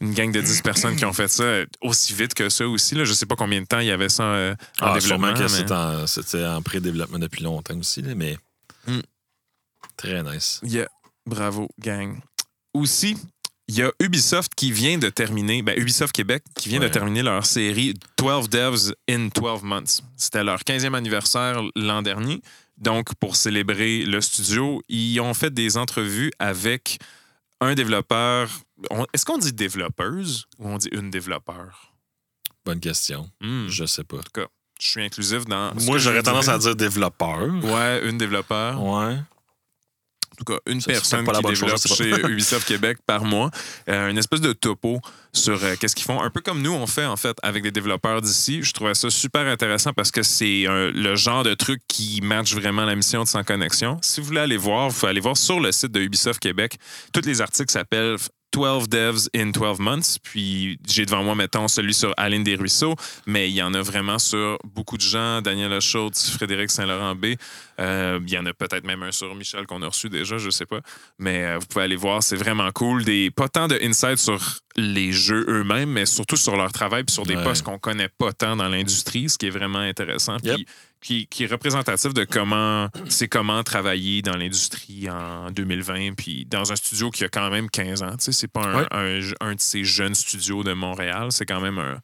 une 0.00 0.12
gang 0.12 0.30
de 0.30 0.40
10 0.40 0.60
personnes 0.62 0.96
qui 0.96 1.04
ont 1.04 1.12
fait 1.12 1.28
ça 1.28 1.62
aussi 1.80 2.12
vite 2.12 2.34
que 2.34 2.48
ça 2.50 2.68
aussi 2.68 2.94
là 2.94 3.04
je 3.04 3.12
sais 3.14 3.24
pas 3.26 3.36
combien 3.36 3.60
de 3.62 3.66
temps 3.66 3.78
il 3.80 3.86
y 3.86 3.90
avait 3.90 4.08
ça 4.10 4.24
euh, 4.24 4.54
en 4.80 4.88
Ah, 4.88 4.94
développement 4.98 5.28
sûrement 5.34 5.34
que 5.34 5.42
mais- 5.42 5.48
c'est 5.48 5.72
en- 5.72 6.06
c'était 6.06 6.44
en, 6.44 6.60
pré-développement 6.62 7.18
depuis 7.18 7.42
longtemps 7.42 7.78
aussi, 7.78 8.02
là, 8.02 8.14
mais 8.14 8.36
Mm. 8.86 9.00
très 9.96 10.22
nice. 10.22 10.60
Yeah. 10.62 10.88
bravo 11.26 11.68
gang 11.80 12.20
aussi 12.74 13.16
Il 13.68 13.74
y 13.74 13.82
a 13.82 13.90
Ubisoft 14.00 14.52
qui 14.54 14.70
vient 14.70 14.96
de 14.96 15.08
terminer, 15.08 15.60
ben 15.60 15.76
Ubisoft 15.76 16.14
Québec, 16.14 16.44
qui 16.56 16.68
vient 16.68 16.78
de 16.78 16.86
terminer 16.86 17.24
leur 17.24 17.44
série 17.44 17.94
12 18.16 18.48
Devs 18.48 18.92
in 19.10 19.26
12 19.34 19.62
Months. 19.64 20.02
C'était 20.16 20.44
leur 20.44 20.60
15e 20.62 20.94
anniversaire 20.94 21.60
l'an 21.74 22.00
dernier. 22.02 22.40
Donc, 22.78 23.12
pour 23.16 23.34
célébrer 23.34 24.04
le 24.04 24.20
studio, 24.20 24.80
ils 24.88 25.18
ont 25.18 25.34
fait 25.34 25.52
des 25.52 25.76
entrevues 25.78 26.30
avec 26.38 26.98
un 27.60 27.74
développeur. 27.74 28.48
Est-ce 29.12 29.24
qu'on 29.24 29.38
dit 29.38 29.52
développeuse 29.52 30.46
ou 30.58 30.68
on 30.68 30.78
dit 30.78 30.88
une 30.92 31.10
développeur? 31.10 31.92
Bonne 32.64 32.80
question. 32.80 33.30
Hmm, 33.40 33.68
je, 33.68 33.84
sais 33.84 34.04
pas. 34.04 34.18
je 34.80 34.86
suis 34.86 35.02
inclusif 35.02 35.44
dans. 35.44 35.74
Moi, 35.82 35.98
j'aurais 35.98 36.22
tendance 36.22 36.48
à 36.48 36.58
dire 36.58 36.74
développeur. 36.74 37.48
Ouais, 37.62 38.08
une 38.08 38.18
développeur. 38.18 38.82
Ouais. 38.82 39.18
En 40.36 40.44
tout 40.44 40.52
cas, 40.52 40.58
une 40.70 40.80
Ça, 40.80 40.92
personne 40.92 41.24
pas 41.24 41.40
qui 41.40 41.56
chose, 41.56 41.82
développe 41.82 42.22
chez 42.22 42.28
Ubisoft 42.30 42.68
Québec 42.68 42.98
par 43.06 43.24
mois. 43.24 43.50
Euh, 43.88 44.10
une 44.10 44.18
espèce 44.18 44.42
de 44.42 44.52
topo 44.52 45.00
sur 45.32 45.62
euh, 45.64 45.74
qu'est-ce 45.80 45.96
qu'ils 45.96 46.04
font. 46.04 46.20
Un 46.20 46.30
peu 46.30 46.40
comme 46.40 46.60
nous, 46.60 46.72
on 46.72 46.86
fait 46.86 47.06
en 47.06 47.16
fait 47.16 47.36
avec 47.42 47.62
des 47.62 47.70
développeurs 47.70 48.20
d'ici. 48.20 48.62
Je 48.62 48.72
trouvais 48.72 48.94
ça 48.94 49.08
super 49.08 49.46
intéressant 49.46 49.92
parce 49.92 50.10
que 50.10 50.22
c'est 50.22 50.66
euh, 50.66 50.92
le 50.94 51.16
genre 51.16 51.42
de 51.42 51.54
truc 51.54 51.80
qui 51.88 52.20
match 52.22 52.54
vraiment 52.54 52.84
la 52.84 52.94
mission 52.94 53.22
de 53.22 53.28
Sans 53.28 53.44
Connexion. 53.44 53.98
Si 54.02 54.20
vous 54.20 54.26
voulez 54.26 54.40
aller 54.40 54.56
voir, 54.58 54.90
vous 54.90 54.98
pouvez 54.98 55.10
aller 55.10 55.20
voir 55.20 55.36
sur 55.36 55.58
le 55.58 55.72
site 55.72 55.92
de 55.92 56.00
Ubisoft 56.00 56.38
Québec. 56.38 56.76
Tous 57.12 57.24
les 57.24 57.40
articles 57.40 57.72
s'appellent 57.72 58.18
12 58.56 58.88
devs 58.88 59.28
in 59.34 59.52
12 59.52 59.78
months. 59.80 60.18
Puis 60.22 60.78
j'ai 60.88 61.04
devant 61.04 61.22
moi, 61.22 61.34
mettons, 61.34 61.68
celui 61.68 61.92
sur 61.92 62.14
Aline 62.16 62.42
Desruisseaux, 62.44 62.94
mais 63.26 63.50
il 63.50 63.54
y 63.54 63.62
en 63.62 63.74
a 63.74 63.82
vraiment 63.82 64.18
sur 64.18 64.58
beaucoup 64.64 64.96
de 64.96 65.02
gens. 65.02 65.42
Daniel 65.42 65.78
Schultz, 65.80 66.30
Frédéric 66.30 66.70
Saint-Laurent-B. 66.70 67.36
Euh, 67.80 68.18
il 68.26 68.32
y 68.32 68.38
en 68.38 68.46
a 68.46 68.54
peut-être 68.54 68.84
même 68.84 69.02
un 69.02 69.12
sur 69.12 69.34
Michel 69.34 69.66
qu'on 69.66 69.82
a 69.82 69.88
reçu 69.88 70.08
déjà, 70.08 70.38
je 70.38 70.50
sais 70.50 70.66
pas. 70.66 70.80
Mais 71.18 71.44
euh, 71.44 71.58
vous 71.58 71.66
pouvez 71.66 71.84
aller 71.84 71.96
voir, 71.96 72.22
c'est 72.22 72.36
vraiment 72.36 72.70
cool. 72.72 73.04
Des, 73.04 73.30
pas 73.30 73.48
tant 73.48 73.68
de 73.68 73.78
insights 73.82 74.18
sur 74.18 74.40
les 74.76 75.12
jeux 75.12 75.44
eux-mêmes, 75.48 75.90
mais 75.90 76.06
surtout 76.06 76.36
sur 76.36 76.56
leur 76.56 76.72
travail 76.72 77.04
puis 77.04 77.12
sur 77.14 77.24
des 77.26 77.36
Ouais. 77.36 77.44
postes 77.44 77.62
qu'on 77.64 77.78
connaît 77.78 78.08
pas 78.08 78.32
tant 78.32 78.56
dans 78.56 78.68
l'industrie, 78.68 79.28
ce 79.28 79.36
qui 79.38 79.46
est 79.46 79.50
vraiment 79.50 79.78
intéressant. 79.80 80.36
Puis 80.38 80.48
Yep. 80.50 80.68
qui, 81.02 81.26
qui 81.28 81.44
est 81.44 81.46
représentatif 81.52 82.12
de 82.14 82.24
comment 82.24 82.88
c'est 83.08 83.28
comment 83.28 83.62
travailler 83.62 84.22
dans 84.22 84.36
l'industrie 84.36 85.08
en 85.10 85.50
2020, 85.50 86.14
puis 86.16 86.46
dans 86.46 86.72
un 86.72 86.76
studio 86.76 87.10
qui 87.10 87.24
a 87.24 87.28
quand 87.28 87.50
même 87.50 87.68
15 87.70 88.02
ans. 88.02 88.16
Tu 88.16 88.24
sais, 88.26 88.32
c'est 88.32 88.48
pas 88.50 88.62
un, 88.64 88.80
Ouais. 88.80 88.86
un- 89.40 89.48
un 89.48 89.54
de 89.54 89.60
ces 89.60 89.84
jeunes 89.84 90.14
studios 90.14 90.62
de 90.64 90.72
Montréal, 90.72 91.28
c'est 91.30 91.46
quand 91.46 91.60
même 91.60 91.78
un. 91.78 91.98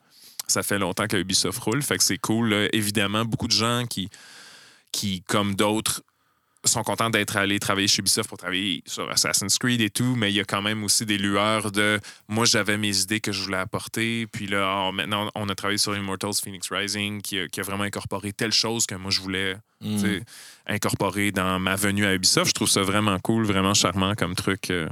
Ça 0.48 0.62
fait 0.62 0.78
longtemps 0.78 1.06
que 1.06 1.16
Ubisoft 1.16 1.58
roule, 1.61 1.82
fait 1.82 1.96
que 1.96 2.04
c'est 2.04 2.18
cool. 2.18 2.50
là. 2.50 2.68
Évidemment, 2.72 3.24
beaucoup 3.24 3.46
de 3.48 3.52
gens 3.52 3.85
qui, 3.88 4.11
qui 4.92 5.22
comme 5.22 5.55
d'autres, 5.55 6.02
sont 6.64 6.85
contents 6.85 7.11
d'être 7.11 7.37
allés 7.37 7.59
travailler 7.59 7.88
chez 7.88 7.98
Ubisoft 8.00 8.28
pour 8.28 8.38
travailler 8.38 8.85
sur 8.87 9.11
Assassin's 9.11 9.59
Creed 9.59 9.81
et 9.81 9.90
tout, 9.90 10.14
mais 10.14 10.31
il 10.31 10.37
y 10.37 10.40
a 10.40 10.44
quand 10.44 10.62
même 10.62 10.85
aussi 10.85 11.05
des 11.05 11.18
lueurs 11.18 11.72
de 11.72 11.98
moi 12.28 12.44
j'avais 12.44 12.78
mes 12.78 12.96
idées 13.00 13.18
que 13.18 13.33
je 13.33 13.42
voulais 13.42 13.57
apporter, 13.57 14.28
puis 14.28 14.46
là 14.46 14.87
ah, 14.87 14.92
maintenant 14.92 15.28
on 15.35 15.48
a 15.48 15.55
travaillé 15.57 15.78
sur 15.78 15.96
Immortals 15.96 16.35
Phoenix 16.40 16.70
Rising 16.70 17.20
qui 17.20 17.40
a, 17.40 17.48
qui 17.48 17.59
a 17.59 17.64
vraiment 17.64 17.83
incorporé 17.83 18.33
telle 18.33 18.52
chose 18.52 18.87
que 18.87 18.94
moi 18.94 19.11
je 19.11 19.20
voulais 19.20 19.57
Mm. 19.83 20.20
incorporer 20.66 21.33
dans 21.33 21.59
ma 21.59 21.74
venue 21.74 22.07
à 22.07 22.14
Ubisoft. 22.14 22.48
Je 22.48 22.55
trouve 22.55 22.68
ça 22.68 22.83
vraiment 22.83 23.18
cool, 23.18 23.44
vraiment 23.44 23.74
charmant 23.74 24.14
comme 24.14 24.35
truc. 24.35 24.70
euh. 24.70 24.88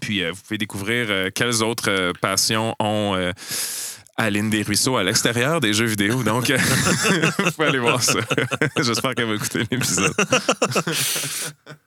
Puis 0.00 0.22
euh, 0.22 0.32
vous 0.32 0.40
pouvez 0.42 0.58
découvrir 0.58 1.06
euh, 1.10 1.30
quelles 1.34 1.62
autres 1.62 2.12
passions 2.20 2.74
ont 2.78 3.32
euh, 4.18 4.22
Aline 4.24 4.50
Desruisseaux 4.50 4.96
à 4.96 5.04
l'extérieur 5.04 5.60
des 5.60 5.72
jeux 5.72 5.86
vidéo. 5.86 6.22
Donc, 6.22 6.50
euh, 6.50 6.58
vous 7.38 7.52
pouvez 7.52 7.68
aller 7.68 7.78
voir 7.78 8.02
ça. 8.02 8.20
J'espère 8.76 9.14
qu'elle 9.14 9.28
va 9.28 9.34
écouter 9.34 9.64
l'épisode. 9.70 10.12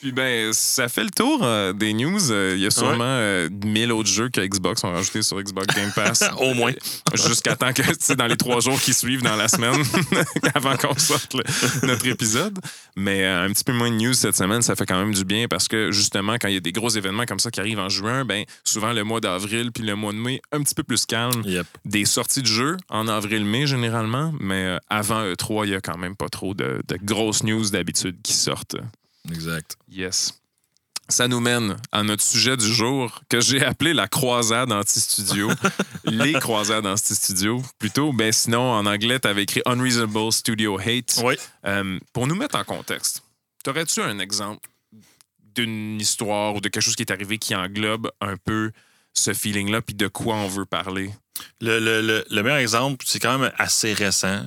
Puis 0.00 0.12
ben, 0.12 0.52
ça 0.52 0.88
fait 0.88 1.04
le 1.04 1.10
tour 1.10 1.40
euh, 1.42 1.72
des 1.72 1.92
news. 1.92 2.30
Euh, 2.30 2.54
Il 2.56 2.62
y 2.62 2.66
a 2.66 2.70
sûrement 2.70 3.04
euh, 3.04 3.48
1000 3.64 3.92
autres 3.92 4.08
jeux 4.08 4.28
que 4.28 4.40
Xbox 4.40 4.84
ont 4.84 4.92
rajoutés 4.92 5.22
sur 5.22 5.40
Xbox 5.40 5.74
Game 5.74 5.90
Pass. 5.94 6.24
Au 6.38 6.54
moins. 6.54 6.72
Jusqu'à 7.14 7.56
temps 7.56 7.72
que, 7.72 7.82
tu 7.82 7.94
sais, 8.00 8.16
dans 8.16 8.26
les 8.26 8.36
trois 8.36 8.60
jours 8.60 8.80
qui 8.80 8.94
suivent 8.94 9.22
dans 9.22 9.36
la 9.36 9.48
semaine, 9.48 9.82
avant 10.54 10.76
qu'on 10.76 10.96
sorte 10.98 11.34
le- 11.34 11.86
notre 11.86 12.06
épisode. 12.06 12.58
Mais 12.96 13.24
euh, 13.24 13.44
un 13.44 13.52
petit 13.52 13.64
peu 13.64 13.72
moins 13.72 13.90
de 13.90 13.96
news 13.96 14.14
cette 14.14 14.36
semaine, 14.36 14.62
ça 14.62 14.76
fait 14.76 14.86
quand 14.86 14.98
même 14.98 15.14
du 15.14 15.24
bien 15.24 15.46
parce 15.48 15.68
que 15.68 15.90
justement, 15.92 16.34
quand 16.34 16.48
il 16.48 16.54
y 16.54 16.56
a 16.56 16.60
des 16.60 16.72
gros 16.72 16.90
événements 16.90 17.24
comme 17.26 17.38
ça 17.40 17.50
qui 17.50 17.60
arrivent 17.60 17.78
en 17.78 17.88
juin, 17.88 18.24
ben 18.24 18.44
souvent 18.64 18.92
le 18.92 19.04
mois 19.04 19.20
d'avril 19.20 19.70
puis 19.72 19.84
le 19.84 19.94
mois 19.96 20.12
de 20.12 20.18
mai, 20.18 20.40
un 20.52 20.62
petit 20.62 20.74
peu 20.74 20.82
plus 20.82 21.06
calme. 21.06 21.42
Yep. 21.44 21.66
Des 21.84 22.04
sorties 22.04 22.42
de 22.42 22.46
jeux 22.46 22.76
en 22.88 23.08
avril-mai 23.08 23.66
généralement, 23.66 24.32
mais 24.40 24.64
euh, 24.64 24.78
avant 24.90 25.22
E3, 25.24 25.64
il 25.66 25.70
y 25.70 25.74
a 25.74 25.80
quand 25.80 25.96
même 25.98 26.16
pas 26.16 26.28
trop 26.28 26.54
de, 26.54 26.82
de 26.86 26.98
grosses 27.02 27.42
news 27.44 27.70
d'habitude 27.70 28.16
qui 28.22 28.34
sortent. 28.34 28.76
Exact. 29.30 29.76
Yes. 29.90 30.38
Ça 31.08 31.28
nous 31.28 31.40
mène 31.40 31.76
à 31.90 32.02
notre 32.02 32.22
sujet 32.22 32.56
du 32.56 32.72
jour 32.72 33.20
que 33.28 33.40
j'ai 33.40 33.62
appelé 33.64 33.92
la 33.92 34.08
croisade 34.08 34.72
anti-studio. 34.72 35.50
Les 36.04 36.32
croisades 36.34 36.86
anti-studio. 36.86 37.62
Plutôt, 37.78 38.12
ben 38.12 38.32
sinon, 38.32 38.72
en 38.72 38.86
anglais, 38.86 39.18
tu 39.20 39.28
avais 39.28 39.42
écrit 39.42 39.62
Unreasonable 39.66 40.32
Studio 40.32 40.78
Hate. 40.78 41.20
Oui. 41.22 41.34
Euh, 41.66 41.98
pour 42.12 42.26
nous 42.26 42.34
mettre 42.34 42.56
en 42.56 42.64
contexte, 42.64 43.22
t'aurais-tu 43.62 44.00
un 44.00 44.18
exemple 44.20 44.68
d'une 45.54 46.00
histoire 46.00 46.54
ou 46.54 46.60
de 46.60 46.68
quelque 46.68 46.82
chose 46.82 46.96
qui 46.96 47.02
est 47.02 47.12
arrivé 47.12 47.36
qui 47.38 47.54
englobe 47.54 48.10
un 48.22 48.36
peu 48.38 48.70
ce 49.12 49.34
feeling-là, 49.34 49.82
puis 49.82 49.94
de 49.94 50.08
quoi 50.08 50.36
on 50.36 50.48
veut 50.48 50.64
parler? 50.64 51.10
Le, 51.60 51.78
le- 51.78 52.00
le- 52.00 52.24
le 52.30 52.42
meilleur 52.42 52.58
exemple, 52.58 53.04
c'est 53.06 53.18
quand 53.20 53.36
même 53.38 53.52
assez 53.58 53.92
récent. 53.92 54.46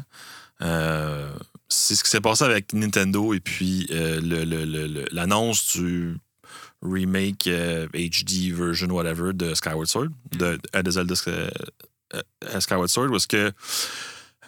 Euh, 0.62 1.32
c'est 1.70 1.96
ce 1.96 2.04
qui 2.04 2.10
s'est 2.10 2.22
passé 2.22 2.44
avec 2.44 2.74
Nintendo 2.74 3.34
et 3.34 3.40
puis 3.40 3.88
euh, 3.92 5.06
l'annonce 5.12 5.78
du 5.78 6.18
remake 6.82 7.48
euh, 7.48 7.88
HD 7.94 8.52
version 8.54 8.88
whatever 8.90 9.34
de 9.34 9.54
Skyward 9.54 9.88
Sword, 9.88 10.10
de, 10.38 10.60
euh, 10.76 10.92
Zelda 10.92 11.16
euh, 11.28 11.50
euh, 12.14 12.60
Skyward 12.60 12.90
Sword, 12.90 13.12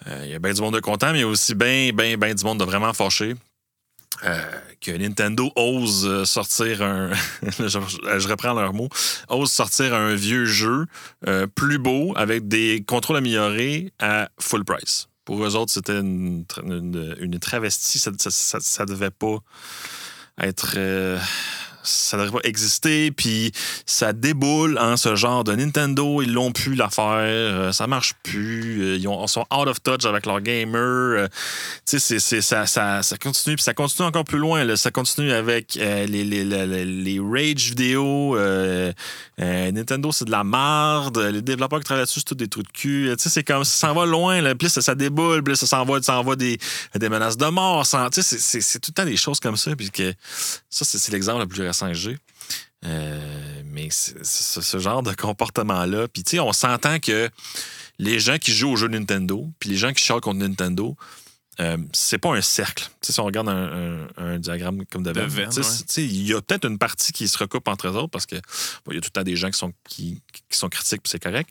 euh, 0.06 0.21
il 0.23 0.30
y 0.30 0.36
a 0.36 0.39
bien 0.39 0.53
du 0.53 0.62
monde 0.62 0.75
de 0.75 0.80
content, 0.80 1.12
mais 1.12 1.19
il 1.19 1.21
y 1.21 1.23
a 1.23 1.27
aussi 1.27 1.56
bien, 1.56 1.91
bien, 1.93 2.17
bien 2.17 2.34
du 2.34 2.43
monde 2.43 2.60
de 2.60 2.65
vraiment 2.65 2.93
fâché. 2.93 3.36
Euh, 4.23 4.41
que 4.82 4.91
Nintendo 4.91 5.51
ose 5.56 6.06
euh, 6.08 6.25
sortir 6.25 6.82
un. 6.82 7.12
je, 7.43 8.27
reprends 8.27 8.53
leur 8.53 8.73
mot. 8.73 8.89
Ose 9.30 9.51
sortir 9.51 9.93
un 9.93 10.15
vieux 10.15 10.45
jeu 10.45 10.86
euh, 11.27 11.45
plus 11.45 11.77
beau 11.77 12.13
avec 12.15 12.47
des 12.47 12.84
contrôles 12.88 13.17
améliorés 13.17 13.91
à 13.99 14.30
full 14.39 14.65
price. 14.65 15.08
Pour 15.27 15.43
eux 15.45 15.57
autres, 15.57 15.73
c'était 15.73 15.99
une, 15.99 16.45
une, 16.63 17.17
une 17.19 17.37
travestie. 17.37 17.99
Ça, 17.99 18.11
ça 18.61 18.85
devait 18.85 19.11
pas 19.11 19.39
être. 20.39 20.75
euh, 20.77 21.19
ça 21.88 22.17
devrait 22.17 22.41
pas 22.41 22.47
exister. 22.47 23.12
Puis 23.12 23.52
ça 23.86 24.13
déboule 24.13 24.78
en 24.80 24.97
ce 24.97 25.15
genre 25.15 25.43
de 25.43 25.54
Nintendo. 25.56 26.21
Ils 26.21 26.32
l'ont 26.34 26.52
pu 26.52 26.76
la 26.76 26.89
faire. 26.89 27.06
euh, 27.17 27.71
ça 27.71 27.88
marche 27.88 28.13
plus. 28.23 28.82
euh, 28.84 28.97
ils 28.97 29.08
ont- 29.08 29.26
sont 29.28 29.45
out 29.54 29.67
of 29.67 29.82
touch 29.82 30.06
avec 30.06 30.26
leurs 30.26 30.41
gamers. 30.41 30.78
euh, 30.82 31.28
tu 31.88 32.00
sais, 32.00 32.19
ça, 32.41 32.65
ça, 32.65 33.02
ça 33.04 33.17
continue. 33.17 33.56
Puis 33.56 33.63
ça 33.63 33.73
continue 33.73 34.08
encore 34.08 34.23
plus 34.26 34.39
loin. 34.39 34.63
là. 34.63 34.76
Ça 34.76 34.91
continue 34.91 35.32
avec 35.32 35.78
euh, 35.78 36.06
les, 36.06 36.23
les, 36.23 36.43
les, 36.43 36.86
les- 36.86 37.19
rage 37.19 37.69
vidéo. 37.69 38.38
euh, 38.38 38.91
Nintendo, 39.39 40.12
c'est 40.12 40.26
de 40.26 40.32
la 40.32 40.43
marde. 40.43 41.17
Les 41.17 41.41
développeurs 41.41 41.80
qui 41.80 41.86
travaillent 41.86 42.02
là-dessus, 42.02 42.19
c'est 42.21 42.26
tout 42.26 42.36
des 42.36 42.47
trous 42.47 42.63
de 42.63 42.67
cul. 42.69 43.10
Tu 43.17 43.23
sais, 43.23 43.30
c'est 43.30 43.43
comme 43.43 43.63
ça 43.63 43.88
s'en 43.88 43.93
va 43.93 44.06
loin. 44.06 44.41
Là. 44.41 44.56
Puis 44.56 44.69
ça, 44.69 44.95
déboule. 44.95 45.43
Puis 45.43 45.56
ça 45.56 45.67
s'envoie, 45.67 46.02
ça 46.02 46.17
envoie 46.19 46.36
des, 46.36 46.58
des 46.95 47.10
menaces 47.10 47.38
de 47.38 47.45
mort. 47.45 47.86
Tu 48.12 48.21
sais, 48.21 48.38
c'est- 48.62 48.80
tout 48.80 48.89
le 48.91 48.93
temps 48.93 49.06
des 49.06 49.17
choses 49.17 49.39
comme 49.39 49.58
ça. 49.58 49.76
Puis 49.76 49.91
que 49.91 50.13
ça, 50.69 50.86
c'est 50.86 51.12
l'exemple 51.12 51.41
le 51.41 51.47
plus 51.47 51.62
récent 51.62 51.76
que 51.87 51.93
j'ai. 51.93 52.17
Euh, 52.85 53.61
mais 53.65 53.89
ce 53.91 54.77
genre 54.79 55.03
de 55.03 55.13
comportement-là. 55.13 56.07
Puis, 56.07 56.23
tu 56.23 56.31
sais, 56.31 56.39
on 56.39 56.53
s'entend 56.53 56.99
que 56.99 57.29
les 57.99 58.19
gens 58.19 58.37
qui 58.37 58.51
jouent 58.53 58.71
aux 58.71 58.75
jeux 58.75 58.87
Nintendo, 58.87 59.49
puis 59.59 59.69
les 59.69 59.77
gens 59.77 59.91
qui 59.93 60.03
chialent 60.03 60.21
contre 60.21 60.39
Nintendo, 60.39 60.95
euh, 61.59 61.77
c'est 61.91 62.19
pas 62.19 62.29
un 62.35 62.41
cercle. 62.41 62.83
Tu 63.01 63.07
sais, 63.07 63.13
si 63.13 63.19
on 63.19 63.25
regarde 63.25 63.49
un, 63.49 64.05
un- 64.17 64.33
un 64.33 64.37
diagramme 64.39 64.85
comme 64.91 65.01
de 65.01 65.11
il 65.97 66.27
y 66.27 66.33
a 66.33 66.41
peut-être 66.41 66.65
une 66.67 66.77
partie 66.77 67.11
qui 67.11 67.27
se 67.27 67.37
recoupe 67.37 67.67
entre 67.67 67.87
eux 67.87 67.95
autres 67.95 68.11
parce 68.11 68.27
que 68.27 68.35
bon, 68.85 68.91
il 68.91 68.95
y 68.95 68.97
a 68.97 69.01
tout 69.01 69.07
le 69.07 69.19
temps 69.19 69.23
des 69.23 69.35
gens 69.35 69.49
qui 69.49 69.57
sont, 69.57 69.73
qui, 69.89 70.21
qui 70.49 70.57
sont 70.57 70.69
critiques, 70.69 71.01
puis 71.01 71.09
c'est 71.09 71.21
correct. 71.23 71.49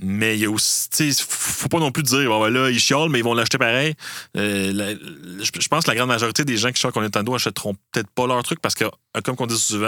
Mais 0.00 0.36
il 0.36 0.40
y 0.42 0.44
a 0.44 0.50
aussi, 0.50 0.88
tu 0.90 1.12
sais, 1.12 1.24
faut 1.28 1.68
pas 1.68 1.80
non 1.80 1.90
plus 1.90 2.04
dire, 2.04 2.28
bon, 2.28 2.40
ben 2.40 2.50
là, 2.50 2.70
ils 2.70 2.78
chiolent, 2.78 3.10
mais 3.10 3.18
ils 3.18 3.24
vont 3.24 3.34
l'acheter 3.34 3.58
pareil. 3.58 3.94
Euh, 4.36 4.72
la- 4.72 4.94
je 4.94 5.68
pense 5.68 5.84
que 5.84 5.90
la 5.90 5.96
grande 5.96 6.06
majorité 6.08 6.44
des 6.44 6.56
gens 6.56 6.70
qui 6.70 6.78
chiolent 6.80 6.92
contre 6.92 7.02
Nintendo 7.06 7.34
achèteront 7.34 7.74
peut-être 7.90 8.08
pas 8.10 8.28
leur 8.28 8.40
truc 8.44 8.60
parce 8.60 8.76
que, 8.76 8.84
euh, 8.84 9.20
comme 9.24 9.34
on 9.40 9.46
dit 9.46 9.58
souvent, 9.58 9.86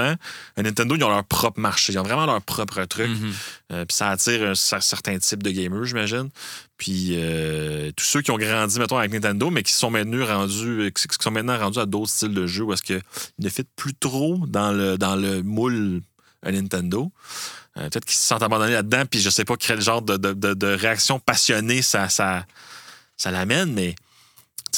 euh, 0.59 0.63
Nintendo, 0.63 0.97
ils 0.97 1.05
ont 1.05 1.11
leur 1.11 1.23
propre 1.25 1.61
marché. 1.61 1.93
Ils 1.93 1.99
ont 2.01 2.03
vraiment 2.03 2.27
leur 2.27 2.43
propre 2.43 2.85
truc. 2.87 3.09
Mhm. 3.09 3.33
Euh, 3.73 3.85
puis 3.85 3.95
ça 3.97 4.11
attire 4.11 4.43
un 4.49 4.53
cer- 4.55 4.81
certain 4.81 5.17
type 5.19 5.45
de 5.45 5.51
gamers, 5.53 5.85
j'imagine. 5.85 6.29
Puis 6.77 7.11
euh, 7.13 7.93
tous 7.97 8.05
ceux 8.05 8.23
qui 8.23 8.33
ont 8.33 8.39
grandi, 8.39 8.81
mettons, 8.81 8.97
avec 8.99 9.13
Nintendo, 9.13 9.49
mais 9.51 9.63
qui 9.63 9.73
sont 9.73 9.91
maintenant 9.93 10.27
rendus, 10.27 10.93
qui 10.93 11.05
sont 11.23 11.31
maintenant 11.31 11.57
rendus 11.57 11.79
à 11.79 11.87
d'autres 11.87 12.11
styles 12.11 12.35
de 12.35 12.49
jeux 12.49 12.65
où 12.65 12.73
est-ce 12.73 12.83
qu'ils 12.83 13.01
ne 13.39 13.49
fit 13.49 13.63
plus 13.77 13.95
trop 13.95 14.41
dans 14.49 14.73
le, 14.73 14.99
dans 14.99 15.15
le 15.15 15.43
moule 15.45 16.01
à 16.43 16.51
Nintendo. 16.51 17.13
Euh, 17.79 17.89
Peut-être 17.89 18.05
qu'ils 18.05 18.17
se 18.17 18.23
sentent 18.25 18.43
abandonnés 18.43 18.73
là-dedans, 18.73 19.05
puis 19.09 19.21
je 19.21 19.31
sais 19.31 19.45
pas 19.45 19.57
quel 19.57 19.81
genre 19.81 20.03
de, 20.03 20.17
de, 20.17 20.33
de- 20.33 20.55
de 20.55 20.67
réaction 20.67 21.21
passionnée 21.21 21.83
ça, 21.83 22.09
ça, 22.09 22.45
ça 23.17 23.31
l'amène, 23.31 23.73
mais 23.73 23.95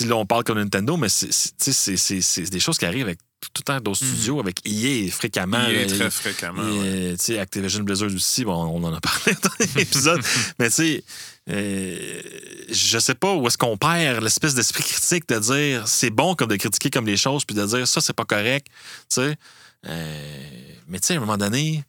là, 0.00 0.16
on 0.16 0.26
parle 0.26 0.44
comme 0.44 0.58
Nintendo, 0.58 0.96
mais 0.96 1.08
c'est- 1.08 2.50
des 2.50 2.60
choses 2.60 2.76
qui 2.78 2.84
arrivent 2.84 3.06
avec 3.06 3.18
tout 3.40 3.50
le 3.58 3.62
temps 3.64 3.80
d'autres 3.80 4.04
studios 4.04 4.38
avec 4.38 4.60
EA 4.64 5.10
fréquemment. 5.10 5.58
Là, 5.58 5.86
très 5.86 6.10
fréquemment. 6.10 6.62
et, 6.68 7.12
ouais. 7.12 7.16
euh, 7.30 7.40
Activision 7.42 7.82
Blizzard 7.82 8.10
aussi, 8.14 8.44
bon, 8.44 8.54
on 8.54 8.84
en 8.84 8.94
a 8.94 9.00
parlé 9.00 9.34
dans 9.42 9.50
l'épisode. 9.76 10.20
mais 10.60 10.68
tu 10.68 10.76
sais, 10.76 11.04
euh, 11.50 12.20
je 12.70 12.98
sais 12.98 13.14
pas 13.16 13.34
où 13.34 13.46
est-ce 13.48 13.58
qu'on 13.58 13.76
perd 13.76 14.22
l'espèce 14.22 14.54
d'esprit 14.54 14.84
critique 14.84 15.28
de 15.28 15.38
dire 15.40 15.88
c'est 15.88 16.10
bon 16.10 16.34
comme 16.36 16.48
de 16.50 16.56
critiquer 16.56 16.88
comme 16.90 17.06
les 17.06 17.16
choses, 17.16 17.44
puis 17.44 17.56
de 17.56 17.64
dire 17.66 17.88
ça, 17.88 18.00
c'est 18.00 18.12
pas 18.12 18.24
correct. 18.24 18.66
Tu 18.68 19.22
sais. 19.22 19.36
Euh, 19.88 20.38
mais 20.86 21.00
tu 21.00 21.08
sais, 21.08 21.14
à 21.14 21.16
un 21.16 21.20
moment 21.20 21.36
donné, 21.36 21.82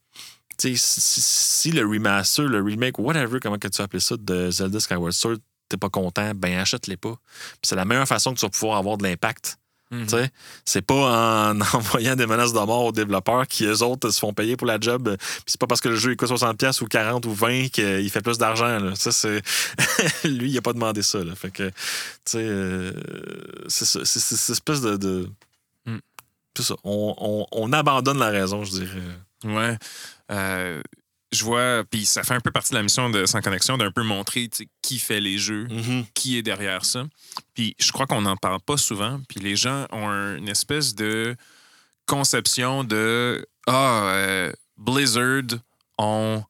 si, 0.57 0.77
si- 0.77 1.71
le 1.71 1.85
remaster, 1.85 2.43
le 2.45 2.61
remake, 2.61 2.99
whatever, 2.99 3.39
comment 3.39 3.57
que 3.57 3.67
tu 3.67 3.81
appelles 3.81 4.01
ça, 4.01 4.15
de 4.17 4.51
Zelda 4.51 4.79
Skyward 4.79 5.11
Sword, 5.13 5.37
t'es 5.69 5.77
pas 5.77 5.89
content, 5.89 6.31
ben 6.35 6.57
achète-les 6.59 6.97
pas. 6.97 7.15
C'est 7.61 7.75
la 7.75 7.85
meilleure 7.85 8.07
façon 8.07 8.33
que 8.33 8.39
tu 8.39 8.45
vas 8.45 8.49
pouvoir 8.49 8.77
avoir 8.77 8.97
de 8.97 9.03
l'impact. 9.03 9.57
Tu 9.91 10.09
sais, 10.09 10.31
C'est 10.65 10.81
pas 10.81 11.51
en 11.51 11.61
envoyant 11.73 12.15
des 12.15 12.25
menaces 12.25 12.51
de 12.51 12.57
mort 12.57 12.85
aux 12.85 12.91
développeurs 12.91 13.45
qui, 13.47 13.65
eux 13.65 13.83
autres, 13.83 14.09
se 14.09 14.17
font 14.17 14.33
payer 14.33 14.57
pour 14.57 14.65
la 14.65 14.79
job. 14.79 15.15
Puis 15.19 15.43
c'est 15.45 15.59
pas 15.59 15.67
parce 15.67 15.81
que 15.81 15.89
le 15.89 15.95
jeu 15.95 16.09
il 16.13 16.17
coûte 16.17 16.29
60$ 16.31 16.81
ou 16.81 16.87
40$ 16.87 17.27
ou 17.27 17.35
20$ 17.35 17.69
qu'il 17.69 18.09
fait 18.09 18.21
plus 18.23 18.39
d'argent. 18.39 18.79
là. 18.79 18.95
Ça, 18.95 19.11
c'est... 19.11 19.43
Lui, 20.23 20.49
il 20.49 20.57
a 20.57 20.63
pas 20.63 20.73
demandé 20.73 21.03
ça. 21.03 21.23
Là. 21.23 21.35
Fait 21.35 21.51
que, 21.51 21.67
tu 21.69 21.73
sais, 22.25 22.39
euh, 22.41 22.91
c'est 23.67 23.85
ça. 23.85 23.99
C'est, 24.03 24.19
c'est- 24.19 24.35
cette 24.35 24.53
espèce 24.53 24.81
de. 24.81 24.97
de... 24.97 25.29
Mm. 25.85 25.97
C'est 26.57 26.63
ça. 26.63 26.75
On, 26.83 27.13
on- 27.19 27.45
on 27.51 27.71
abandonne 27.71 28.17
la 28.17 28.29
raison, 28.29 28.63
je 28.63 28.71
dirais. 28.71 29.01
Ouais. 29.43 29.77
Euh, 30.31 30.81
je 31.31 31.43
vois, 31.43 31.83
puis 31.89 32.05
ça 32.05 32.23
fait 32.23 32.35
un 32.35 32.39
peu 32.39 32.51
partie 32.51 32.69
de 32.71 32.75
la 32.75 32.83
mission 32.83 33.09
de 33.09 33.25
Sans 33.25 33.41
Connexion 33.41 33.77
d'un 33.77 33.91
peu 33.91 34.03
montrer 34.03 34.49
qui 34.81 34.99
fait 34.99 35.19
les 35.19 35.37
jeux, 35.39 35.67
Mhm. 35.69 36.05
qui 36.13 36.37
est 36.37 36.43
derrière 36.43 36.85
ça. 36.85 37.05
Puis 37.55 37.75
je 37.79 37.91
crois 37.91 38.05
qu'on 38.05 38.21
n'en 38.21 38.37
parle 38.37 38.59
pas 38.61 38.77
souvent. 38.77 39.19
Puis 39.27 39.39
les 39.39 39.55
gens 39.55 39.87
ont 39.91 40.07
un- 40.07 40.37
une 40.37 40.49
espèce 40.49 40.93
de 40.95 41.35
conception 42.05 42.83
de 42.83 43.47
Ah, 43.65 44.03
euh, 44.13 44.51
Blizzard 44.77 45.43
ont 45.97 46.43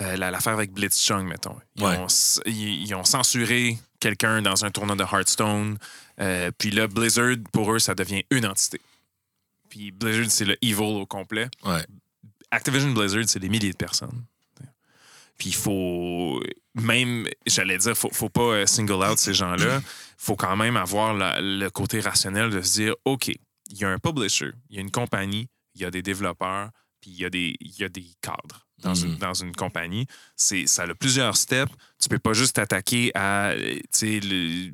euh, 0.00 0.16
la- 0.16 0.30
l'affaire 0.32 0.54
avec 0.54 0.72
Blitzchung, 0.72 1.24
mettons. 1.26 1.54
Ils, 1.76 1.84
Ouais. 1.84 1.98
ont, 1.98 2.06
s- 2.06 2.40
ils- 2.46 2.82
ils 2.82 2.94
ont 2.94 3.04
censuré 3.04 3.78
quelqu'un 4.00 4.40
dans 4.42 4.64
un 4.64 4.70
tournoi 4.70 4.96
de 4.96 5.02
Hearthstone. 5.04 5.78
Euh, 6.18 6.50
puis 6.58 6.70
là, 6.70 6.86
Blizzard, 6.88 7.36
pour 7.52 7.72
eux, 7.72 7.78
ça 7.78 7.94
devient 7.94 8.24
une 8.30 8.46
entité. 8.46 8.80
Puis 9.68 9.90
Blizzard, 9.92 10.30
c'est 10.30 10.46
le 10.46 10.56
evil 10.64 10.80
au 10.82 11.06
complet. 11.06 11.48
Ouais. 11.64 11.84
Activision 12.52 12.92
Blizzard, 12.92 13.24
c'est 13.26 13.40
des 13.40 13.48
milliers 13.48 13.72
de 13.72 13.76
personnes. 13.76 14.24
Puis 15.38 15.48
il 15.48 15.54
faut, 15.56 16.40
même, 16.74 17.26
j'allais 17.46 17.78
dire, 17.78 17.96
faut, 17.96 18.10
faut 18.12 18.28
pas 18.28 18.42
euh, 18.42 18.66
single 18.66 19.04
out 19.04 19.18
ces 19.18 19.34
gens-là. 19.34 19.80
faut 20.16 20.36
quand 20.36 20.54
même 20.56 20.76
avoir 20.76 21.14
la- 21.14 21.40
le 21.40 21.68
côté 21.70 21.98
rationnel 22.00 22.50
de 22.50 22.60
se 22.62 22.74
dire, 22.74 22.94
OK, 23.04 23.28
il 23.28 23.76
y 23.76 23.84
a 23.84 23.88
un 23.88 23.98
publisher, 23.98 24.50
il 24.70 24.76
y 24.76 24.78
a 24.78 24.82
une 24.82 24.90
compagnie, 24.90 25.48
il 25.74 25.80
y 25.80 25.84
a 25.84 25.90
des 25.90 26.02
développeurs, 26.02 26.70
puis 27.00 27.10
il 27.10 27.16
y 27.16 27.24
a 27.24 27.30
des, 27.30 27.56
il 27.60 27.74
y 27.76 27.82
a 27.82 27.88
des 27.88 28.06
cadres 28.20 28.68
dans, 28.78 28.94
une, 28.94 29.16
dans 29.16 29.34
une 29.34 29.56
compagnie. 29.56 30.06
C'est, 30.36 30.66
ça 30.68 30.82
a 30.84 30.94
plusieurs 30.94 31.36
steps. 31.36 31.72
Tu 32.00 32.08
peux 32.08 32.18
pas 32.20 32.34
juste 32.34 32.56
t'attaquer 32.56 33.10
à, 33.14 33.48
euh, 33.52 33.74
tu 33.76 33.82
sais, 33.92 34.20
le 34.22 34.70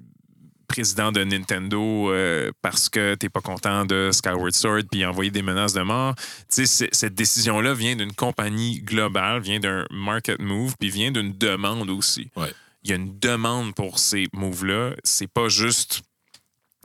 président 0.69 1.11
de 1.11 1.25
Nintendo 1.25 2.13
euh, 2.13 2.53
parce 2.63 2.89
que 2.89 3.15
t'es 3.15 3.29
pas 3.29 3.41
content 3.41 3.85
de 3.85 4.11
Skyward 4.13 4.53
Sword 4.55 4.83
puis 4.91 5.05
envoyer 5.05 5.31
des 5.31 5.43
menaces 5.43 5.73
de 5.73 5.83
mort. 5.83 6.15
Cette 6.49 7.15
décision-là 7.15 7.75
vient 7.75 7.97
d'une 7.97 8.13
compagnie 8.13 8.81
globale, 8.83 9.41
vient 9.41 9.59
d'un 9.59 9.87
market 9.91 10.41
move, 10.41 10.75
puis 10.79 10.91
vient 10.91 11.11
d'une 11.11 11.33
demande 11.37 11.91
aussi. 11.91 12.31
Ouais. 12.37 12.53
Il 12.85 12.91
y 12.91 12.93
a 12.93 12.97
une 12.97 13.19
demande 13.19 13.75
pour 13.75 13.99
ces 13.99 14.27
moves-là. 14.33 14.93
C'est 15.03 15.27
pas 15.33 15.49
juste. 15.49 16.03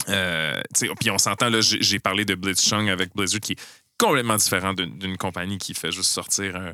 euh, 0.10 0.60
puis 1.00 1.12
on 1.12 1.18
s'entend, 1.18 1.50
là, 1.50 1.60
j'ai 1.62 2.00
parlé 2.00 2.26
de 2.26 2.36
Blitzchung 2.36 2.90
avec 2.90 3.14
Blizzard 3.16 3.42
qui 3.42 3.52
est 3.54 3.62
complètement 4.00 4.38
différent 4.38 4.74
d'une 4.74 5.18
compagnie 5.18 5.58
qui 5.60 5.74
fait 5.74 5.92
juste 5.92 6.10
sortir 6.12 6.56
un, 6.56 6.74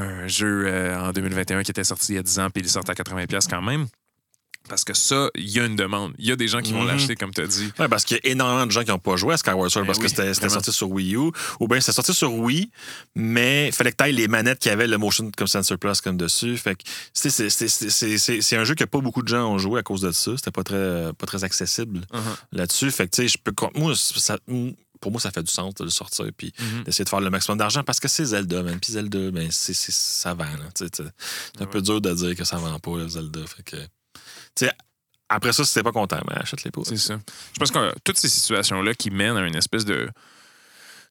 un 0.00 0.26
jeu 0.28 0.66
euh, 0.66 0.96
en 0.98 1.12
2021 1.12 1.62
qui 1.62 1.70
était 1.72 1.84
sorti 1.84 2.12
il 2.12 2.16
y 2.16 2.18
a 2.18 2.22
10 2.22 2.38
ans, 2.38 2.50
puis 2.50 2.62
il 2.62 2.66
est 2.66 2.70
sorti 2.70 2.90
à 2.90 2.94
80$ 2.94 3.48
quand 3.50 3.60
même. 3.62 3.86
Parce 4.68 4.82
que 4.82 4.94
ça, 4.94 5.28
il 5.34 5.50
y 5.50 5.60
a 5.60 5.66
une 5.66 5.76
demande. 5.76 6.14
Il 6.18 6.26
y 6.26 6.32
a 6.32 6.36
des 6.36 6.48
gens 6.48 6.60
qui 6.62 6.72
vont 6.72 6.82
Mhm. 6.82 6.88
l'acheter, 6.88 7.16
comme 7.16 7.32
tu 7.34 7.42
as 7.42 7.46
dit. 7.46 7.70
Ouais, 7.78 7.86
parce 7.88 8.04
qu'il 8.04 8.16
y 8.16 8.26
a 8.26 8.32
énormément 8.32 8.64
de 8.64 8.70
gens 8.70 8.82
qui 8.82 8.90
n'ont 8.90 8.98
pas 8.98 9.16
joué 9.16 9.34
à 9.34 9.36
Skyward 9.36 9.68
Sword 9.70 9.84
Ben 9.84 9.86
parce 9.88 9.98
que 9.98 10.04
oui, 10.04 10.08
c'était 10.34 10.48
sorti 10.48 10.72
sur 10.72 10.90
Wii 10.90 11.16
U. 11.16 11.30
Ou 11.60 11.68
bien 11.68 11.80
c'était 11.80 11.92
sorti 11.92 12.14
sur 12.14 12.32
Wii, 12.32 12.70
mais 13.14 13.68
il 13.68 13.72
fallait 13.72 13.92
que 13.92 14.02
tu 14.02 14.10
les 14.12 14.26
manettes 14.28 14.58
qui 14.58 14.70
avaient 14.70 14.86
le 14.86 14.96
Motion 14.96 15.30
comme 15.36 15.46
Sensor 15.46 15.78
Plus 15.78 16.00
comme 16.00 16.16
dessus. 16.16 16.56
Fait 16.56 16.76
que 16.76 16.82
c'est- 17.12 18.56
un 18.56 18.64
jeu 18.64 18.74
que 18.74 18.84
pas 18.84 19.00
beaucoup 19.00 19.22
de 19.22 19.28
gens 19.28 19.46
ont 19.52 19.58
joué 19.58 19.80
à 19.80 19.82
cause 19.82 20.00
de 20.00 20.12
ça. 20.12 20.32
C'était 20.36 20.50
pas 20.50 20.62
très, 20.64 21.12
pas 21.12 21.26
très 21.26 21.44
accessible 21.44 22.00
Uh-huh. 22.12 22.18
là-dessus. 22.52 22.90
Fait 22.90 23.06
que 23.06 23.14
tu 23.16 23.22
sais, 23.22 23.28
je 23.28 23.38
peux. 23.42 23.52
Moi, 23.78 23.94
ça- 23.96 24.38
pour 25.00 25.12
moi, 25.12 25.20
ça 25.20 25.30
fait 25.30 25.42
du 25.42 25.52
sens 25.52 25.74
de 25.74 25.84
le 25.84 25.90
sortir 25.90 26.26
puis 26.34 26.54
Mhm. 26.58 26.84
d'essayer 26.84 27.04
de 27.04 27.10
faire 27.10 27.20
le 27.20 27.28
maximum 27.28 27.58
d'argent 27.58 27.82
parce 27.84 28.00
que 28.00 28.08
c'est 28.08 28.24
Zelda, 28.24 28.62
man. 28.62 28.78
Puis 28.80 28.92
Zelda, 28.92 29.30
ben, 29.30 29.48
c'est 29.50 29.74
c'est- 29.74 29.92
ça 29.92 30.32
vend. 30.32 30.46
C'est 30.74 31.00
un 31.00 31.04
Ouais. 31.60 31.66
peu 31.66 31.82
dur 31.82 32.00
de 32.00 32.14
dire 32.14 32.34
que 32.34 32.44
ça 32.44 32.56
vend 32.56 32.78
pas, 32.78 32.96
là, 32.98 33.08
Zelda. 33.08 33.40
Fait 33.46 33.62
que. 33.62 33.76
Sais, 34.56 34.70
après 35.28 35.52
ça, 35.52 35.64
si 35.64 35.74
t'es 35.74 35.82
pas 35.82 35.92
content, 35.92 36.20
ben, 36.26 36.36
achète-les 36.36 36.70
pas. 36.70 36.82
C'est 36.84 36.96
ça. 36.96 37.18
Je 37.54 37.58
pense 37.58 37.70
que 37.70 37.78
euh, 37.78 37.92
toutes 38.04 38.18
ces 38.18 38.28
situations-là 38.28 38.94
qui 38.94 39.10
mènent 39.10 39.36
à 39.36 39.46
une 39.46 39.56
espèce 39.56 39.84
de, 39.84 40.08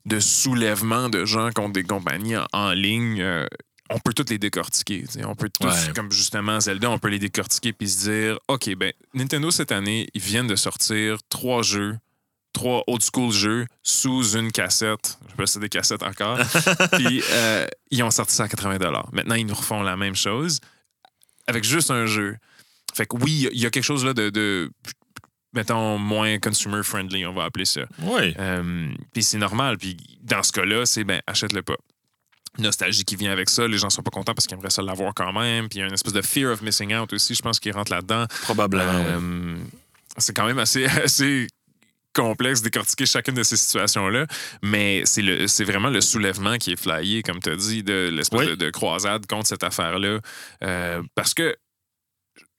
de 0.06 0.20
soulèvement 0.20 1.10
de 1.10 1.26
gens 1.26 1.52
contre 1.52 1.74
des 1.74 1.84
compagnies 1.84 2.38
en, 2.38 2.46
en 2.54 2.72
ligne, 2.72 3.22
euh, 3.22 3.46
on 3.90 4.00
peut 4.00 4.14
toutes 4.14 4.30
les 4.30 4.38
décortiquer. 4.40 5.04
On 5.26 5.36
peut 5.36 5.50
tous, 5.50 5.68
Ouais. 5.68 5.94
comme 5.96 6.12
justement 6.12 6.60
Zelda, 6.60 6.90
on 6.90 7.00
peut 7.00 7.10
les 7.10 7.20
décortiquer 7.20 7.74
puis 7.74 7.90
se 7.90 8.10
dire 8.10 8.40
OK, 8.48 8.74
ben 8.76 8.94
Nintendo 9.14 9.52
cette 9.52 9.72
année, 9.72 10.08
ils 10.14 10.22
viennent 10.22 10.48
de 10.48 10.56
sortir 10.56 11.18
trois 11.30 11.64
jeux, 11.64 11.98
trois 12.54 12.84
old 12.88 13.02
school 13.04 13.32
jeux 13.32 13.66
sous 13.82 14.36
une 14.38 14.52
cassette. 14.52 15.18
Je 15.26 15.32
sais 15.32 15.36
pas 15.38 15.46
si 15.48 15.54
c'est 15.54 15.60
des 15.60 15.70
cassettes 15.70 16.04
encore. 16.04 16.38
puis 16.94 17.22
euh, 17.32 17.68
ils 17.92 18.02
ont 18.04 18.12
sorti 18.12 18.34
ça 18.36 18.44
à 18.44 18.48
80 18.48 18.78
Maintenant, 19.12 19.36
ils 19.36 19.46
nous 19.46 19.56
refont 19.56 19.82
la 19.84 19.98
même 19.98 20.16
chose 20.16 20.60
avec 21.48 21.64
juste 21.64 21.92
un 21.92 22.06
jeu. 22.06 22.38
Fait 22.96 23.06
que 23.06 23.18
oui, 23.18 23.48
il 23.52 23.60
y 23.62 23.66
a 23.66 23.70
quelque 23.70 23.84
chose 23.84 24.06
là 24.06 24.14
de, 24.14 24.30
de 24.30 24.72
mettons, 25.54 25.98
moins 25.98 26.40
consumer 26.40 26.84
friendly, 26.84 27.26
on 27.26 27.34
va 27.34 27.46
appeler 27.46 27.66
ça. 27.66 27.82
Oui. 28.00 28.34
Euh, 28.40 28.88
puis 29.14 29.24
c'est 29.24 29.38
normal. 29.38 29.78
Puis 29.78 29.98
dans 30.22 30.44
ce 30.44 30.52
cas-là, 30.52 30.86
c'est 30.86 31.04
ben, 31.04 31.22
achète-le 31.28 31.62
pas. 31.62 31.76
Nostalgie 32.60 33.04
qui 33.04 33.16
vient 33.16 33.32
avec 33.32 33.50
ça, 33.50 33.68
les 33.68 33.80
gens 33.80 33.90
sont 33.90 34.04
pas 34.04 34.12
contents 34.12 34.36
parce 34.36 34.46
qu'ils 34.46 34.56
aimeraient 34.56 34.70
ça 34.70 34.84
l'avoir 34.84 35.14
quand 35.16 35.34
même. 35.34 35.70
Puis 35.70 35.80
il 35.80 35.82
y 35.82 35.84
a 35.84 35.88
une 35.88 35.94
espèce 35.94 36.14
de 36.14 36.22
fear 36.22 36.52
of 36.52 36.62
missing 36.62 36.94
out 36.96 37.12
aussi, 37.14 37.34
je 37.34 37.42
pense, 37.42 37.60
qui 37.60 37.72
rentre 37.72 37.92
là-dedans. 37.92 38.26
Probablement. 38.44 39.00
oui. 39.00 39.06
Euh, 39.08 39.56
c'est 40.18 40.36
quand 40.36 40.46
même 40.46 40.60
assez, 40.60 40.86
assez 41.04 41.48
complexe 42.14 42.62
de 42.62 42.66
décortiquer 42.70 43.08
chacune 43.08 43.34
de 43.34 43.42
ces 43.42 43.58
situations-là, 43.58 44.28
mais 44.62 45.02
c'est 45.06 45.64
vraiment 45.64 45.90
le 45.90 46.00
soulèvement 46.00 46.58
qui 46.60 46.74
est 46.74 46.80
flyé, 46.80 47.24
comme 47.24 47.40
tu 47.40 47.50
as 47.50 47.56
dit, 47.56 47.82
de 47.82 48.12
l'espèce 48.14 48.42
Oui. 48.42 48.48
de, 48.50 48.54
de 48.56 48.70
croisade 48.70 49.26
contre 49.26 49.48
cette 49.48 49.64
affaire-là. 49.64 50.20
Euh, 50.64 51.02
parce 51.16 51.34
que 51.34 51.56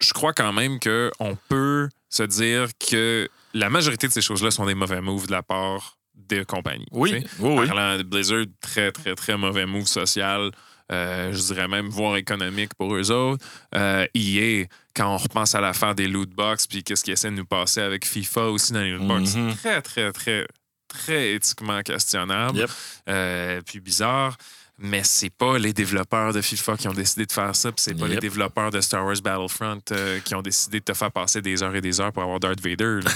je 0.01 0.13
crois 0.13 0.33
quand 0.33 0.53
même 0.53 0.79
qu'on 0.81 1.37
peut 1.49 1.89
se 2.11 2.23
dire 2.23 2.69
que 2.79 3.29
la 3.55 3.71
majorité 3.71 4.07
de 4.09 4.13
ces 4.13 4.23
choses-là 4.23 4.51
sont 4.51 4.67
des 4.67 4.75
mauvais 4.75 5.01
moves 5.01 5.27
de 5.27 5.33
la 5.33 5.43
part 5.43 5.97
des 6.15 6.45
compagnies. 6.45 6.87
Oui, 6.93 7.11
tu 7.13 7.21
sais. 7.21 7.27
oui, 7.41 7.57
oui. 7.61 7.67
Parlant 7.67 7.99
de 7.99 8.03
Blizzard, 8.03 8.45
très, 8.61 8.93
très, 8.93 9.15
très 9.15 9.37
mauvais 9.37 9.67
move 9.67 9.87
social. 9.87 10.51
euh, 10.93 11.33
je 11.33 11.39
dirais 11.41 11.67
même 11.69 11.89
voire 11.89 12.17
économique 12.17 12.75
pour 12.75 12.95
eux 12.95 13.11
autres. 13.11 13.45
Euh, 13.75 14.07
EA, 14.15 14.67
quand 14.95 15.13
on 15.15 15.17
repense 15.17 15.55
à 15.55 15.61
l'affaire 15.61 15.95
des 15.95 16.07
loot 16.09 16.31
box, 16.31 16.67
puis 16.67 16.83
qu'est-ce 16.85 17.03
qu'ils 17.05 17.15
essaient 17.15 17.31
de 17.31 17.37
nous 17.37 17.47
passer 17.47 17.81
avec 17.81 18.05
FIFA 18.07 18.47
aussi 18.51 18.73
dans 18.73 18.81
les 18.83 18.93
loot 18.93 19.07
box, 19.09 19.35
Mhm. 19.35 19.55
très, 19.57 19.83
très, 19.83 20.13
très, 20.13 20.47
très 20.89 21.33
éthiquement 21.35 21.83
questionnable. 21.83 22.59
Yep. 22.59 22.71
Euh, 23.09 23.61
puis 23.67 23.81
bizarre. 23.81 24.37
Mais 24.79 25.03
c'est 25.05 25.31
pas 25.31 25.57
les 25.57 25.73
développeurs 25.73 26.33
de 26.33 26.41
FIFA 26.41 26.77
qui 26.77 26.89
ont 26.89 26.93
décidé 26.93 27.27
de 27.27 27.33
faire 27.33 27.55
ça, 27.55 27.71
puis 27.71 27.81
c'est 27.81 27.95
pas 27.95 28.09
les 28.09 28.17
développeurs 28.17 28.71
de 28.71 28.81
Star 28.81 29.07
Wars 29.07 29.21
Battlefront 29.23 29.81
euh, 29.93 30.19
qui 30.19 30.35
ont 30.35 30.43
décidé 30.43 30.81
de 30.81 30.85
te 30.85 30.95
faire 30.95 31.13
passer 31.13 31.41
des 31.41 31.63
heures 31.63 31.75
et 31.77 31.81
des 31.81 32.01
heures 32.01 32.13
pour 32.13 32.25
avoir 32.25 32.41
Darth 32.41 32.61
Vader. 32.61 33.01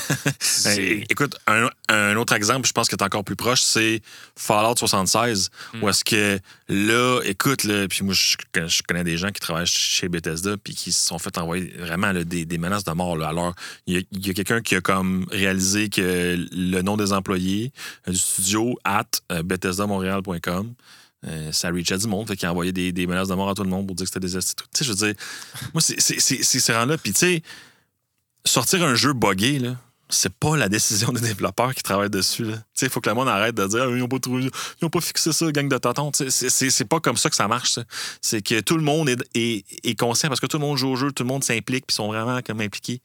Ben, 0.64 1.04
écoute, 1.08 1.36
un, 1.46 1.68
un 1.88 2.16
autre 2.16 2.32
exemple, 2.32 2.66
je 2.66 2.72
pense 2.72 2.88
que 2.88 2.96
est 2.96 3.02
encore 3.02 3.22
plus 3.22 3.36
proche, 3.36 3.60
c'est 3.60 4.02
Fallout 4.36 4.76
76. 4.76 5.50
Mm. 5.74 5.82
Où 5.82 5.88
est-ce 5.88 6.04
que 6.04 6.38
là, 6.68 7.20
écoute, 7.24 7.64
là, 7.64 7.86
puis 7.88 8.04
moi, 8.04 8.14
je, 8.14 8.36
je 8.66 8.82
connais 8.82 9.04
des 9.04 9.16
gens 9.16 9.30
qui 9.30 9.40
travaillent 9.40 9.66
chez 9.66 10.08
Bethesda 10.08 10.56
puis 10.56 10.74
qui 10.74 10.90
se 10.92 11.06
sont 11.06 11.18
fait 11.18 11.38
envoyer 11.38 11.72
vraiment 11.78 12.12
là, 12.12 12.24
des, 12.24 12.44
des 12.44 12.58
menaces 12.58 12.84
de 12.84 12.92
mort. 12.92 13.16
Là. 13.16 13.28
Alors, 13.28 13.54
il 13.86 13.96
y 13.96 13.98
a, 13.98 14.30
a 14.30 14.34
quelqu'un 14.34 14.60
qui 14.60 14.74
a 14.74 14.80
comme 14.80 15.26
réalisé 15.30 15.88
que 15.88 16.36
le 16.52 16.82
nom 16.82 16.96
des 16.96 17.12
employés 17.12 17.72
euh, 18.06 18.12
du 18.12 18.18
studio 18.18 18.78
at 18.84 19.06
euh, 19.32 19.42
BethesdaMontréal.com 19.42 20.74
euh, 21.26 21.50
ça 21.52 21.70
reachait 21.70 21.98
du 21.98 22.06
monde, 22.06 22.28
fait 22.28 22.36
qu'il 22.36 22.46
a 22.46 22.50
envoyé 22.52 22.72
des, 22.72 22.92
menaces 23.06 23.28
de 23.28 23.34
mort 23.34 23.48
à 23.48 23.54
tout 23.54 23.64
le 23.64 23.70
monde 23.70 23.86
pour 23.86 23.96
dire 23.96 24.04
que 24.04 24.10
c'était 24.12 24.24
des 24.26 24.36
astuces. 24.36 24.54
Tu 24.54 24.64
sais, 24.78 24.84
je 24.84 24.90
veux 24.92 25.06
dire, 25.06 25.14
moi, 25.74 25.80
c'est 25.80 26.00
c'est- 26.00 26.20
c'est- 26.20 26.42
c'est 26.42 26.60
ce 26.60 26.72
rang-là. 26.72 26.96
Puis, 26.98 27.12
tu 27.12 27.18
sais, 27.18 27.42
sortir 28.44 28.82
un 28.84 28.94
jeu 28.94 29.12
buggé, 29.12 29.58
là, 29.58 29.76
c'est 30.10 30.32
pas 30.32 30.56
la 30.56 30.68
décision 30.70 31.12
des 31.12 31.20
développeurs 31.20 31.74
qui 31.74 31.82
travaillent 31.82 32.08
dessus. 32.08 32.46
il 32.80 32.88
faut 32.88 33.00
que 33.00 33.08
le 33.10 33.14
monde 33.14 33.28
arrête 33.28 33.54
de 33.54 33.66
dire 33.66 33.82
Ah, 33.82 33.90
ils 33.90 33.96
n'ont 33.98 34.08
pas, 34.08 34.18
trouvé- 34.18 34.48
ils 34.80 34.84
ont 34.84 34.88
pas 34.90 35.00
fixé 35.02 35.32
ça, 35.32 35.50
gang 35.52 35.68
de 35.68 35.76
sais, 36.30 36.70
C'est 36.70 36.84
pas 36.86 37.00
comme 37.00 37.16
ça 37.18 37.28
que 37.28 37.36
ça 37.36 37.46
marche. 37.46 37.78
C'est 38.22 38.40
que 38.40 38.60
tout 38.60 38.76
le 38.76 38.82
monde 38.82 39.08
est, 39.10 39.18
est- 39.34 39.64
est 39.84 39.98
conscient 39.98 40.28
parce 40.28 40.40
que 40.40 40.46
tout 40.46 40.56
le 40.58 40.64
monde 40.64 40.78
joue 40.78 40.88
au 40.88 40.96
jeu, 40.96 41.12
tout 41.12 41.24
le 41.24 41.28
monde 41.28 41.44
s'implique, 41.44 41.86
puis 41.86 41.94
sont 41.94 42.08
vraiment 42.08 42.40
comme 42.42 42.60
impliqués. 42.60 43.02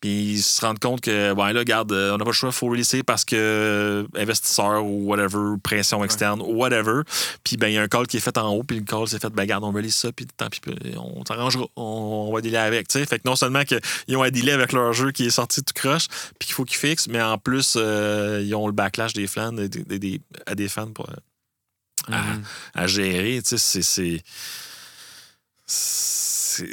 Puis 0.00 0.32
ils 0.34 0.42
se 0.42 0.60
rendent 0.60 0.78
compte 0.78 1.00
que, 1.00 1.34
ben 1.34 1.52
là, 1.52 1.60
regarde, 1.60 1.90
euh, 1.92 2.14
on 2.14 2.18
n'a 2.18 2.24
pas 2.24 2.30
le 2.30 2.34
choix, 2.34 2.50
il 2.50 2.54
faut 2.54 2.68
releaser 2.68 3.02
parce 3.02 3.24
que 3.24 3.36
euh, 3.36 4.06
investisseur 4.16 4.84
ou 4.84 5.06
whatever, 5.06 5.56
pression 5.62 6.04
externe, 6.04 6.40
whatever. 6.40 7.02
Puis 7.42 7.56
ben, 7.56 7.68
il 7.68 7.74
y 7.74 7.78
a 7.78 7.82
un 7.82 7.88
call 7.88 8.06
qui 8.06 8.18
est 8.18 8.20
fait 8.20 8.38
en 8.38 8.54
haut, 8.54 8.62
puis 8.62 8.78
le 8.78 8.84
call 8.84 9.08
s'est 9.08 9.18
fait, 9.18 9.30
ben, 9.30 9.42
regarde, 9.42 9.64
on 9.64 9.72
release 9.72 9.96
ça, 9.96 10.12
puis 10.12 10.26
tant 10.26 10.48
pis, 10.48 10.60
on 10.96 11.24
s'arrangera, 11.24 11.66
on, 11.74 12.30
va 12.32 12.40
dealer 12.40 12.58
avec. 12.58 12.92
sais 12.92 13.04
Fait 13.06 13.18
que 13.18 13.26
non 13.26 13.34
seulement 13.34 13.64
qu'ils 13.64 14.16
ont 14.16 14.22
un 14.22 14.30
délai 14.30 14.52
avec 14.52 14.72
leur 14.72 14.92
jeu 14.92 15.10
qui 15.10 15.26
est 15.26 15.30
sorti 15.30 15.62
tout 15.62 15.74
croche, 15.74 16.06
puis 16.38 16.46
qu'il 16.46 16.54
faut 16.54 16.64
qu'ils 16.64 16.78
fixent, 16.78 17.08
mais 17.08 17.20
en 17.20 17.38
plus, 17.38 17.74
euh, 17.76 18.40
ils 18.44 18.54
ont 18.54 18.66
le 18.66 18.72
backlash 18.72 19.14
des 19.14 19.26
fans, 19.26 19.52
des, 19.52 19.68
des, 19.68 20.20
à 20.46 20.54
des 20.54 20.68
fans 20.68 20.92
pour, 20.92 21.08
à, 22.08 22.12
mm-hmm. 22.12 22.42
à, 22.74 22.86
gérer. 22.86 23.40
C'est 23.44 24.22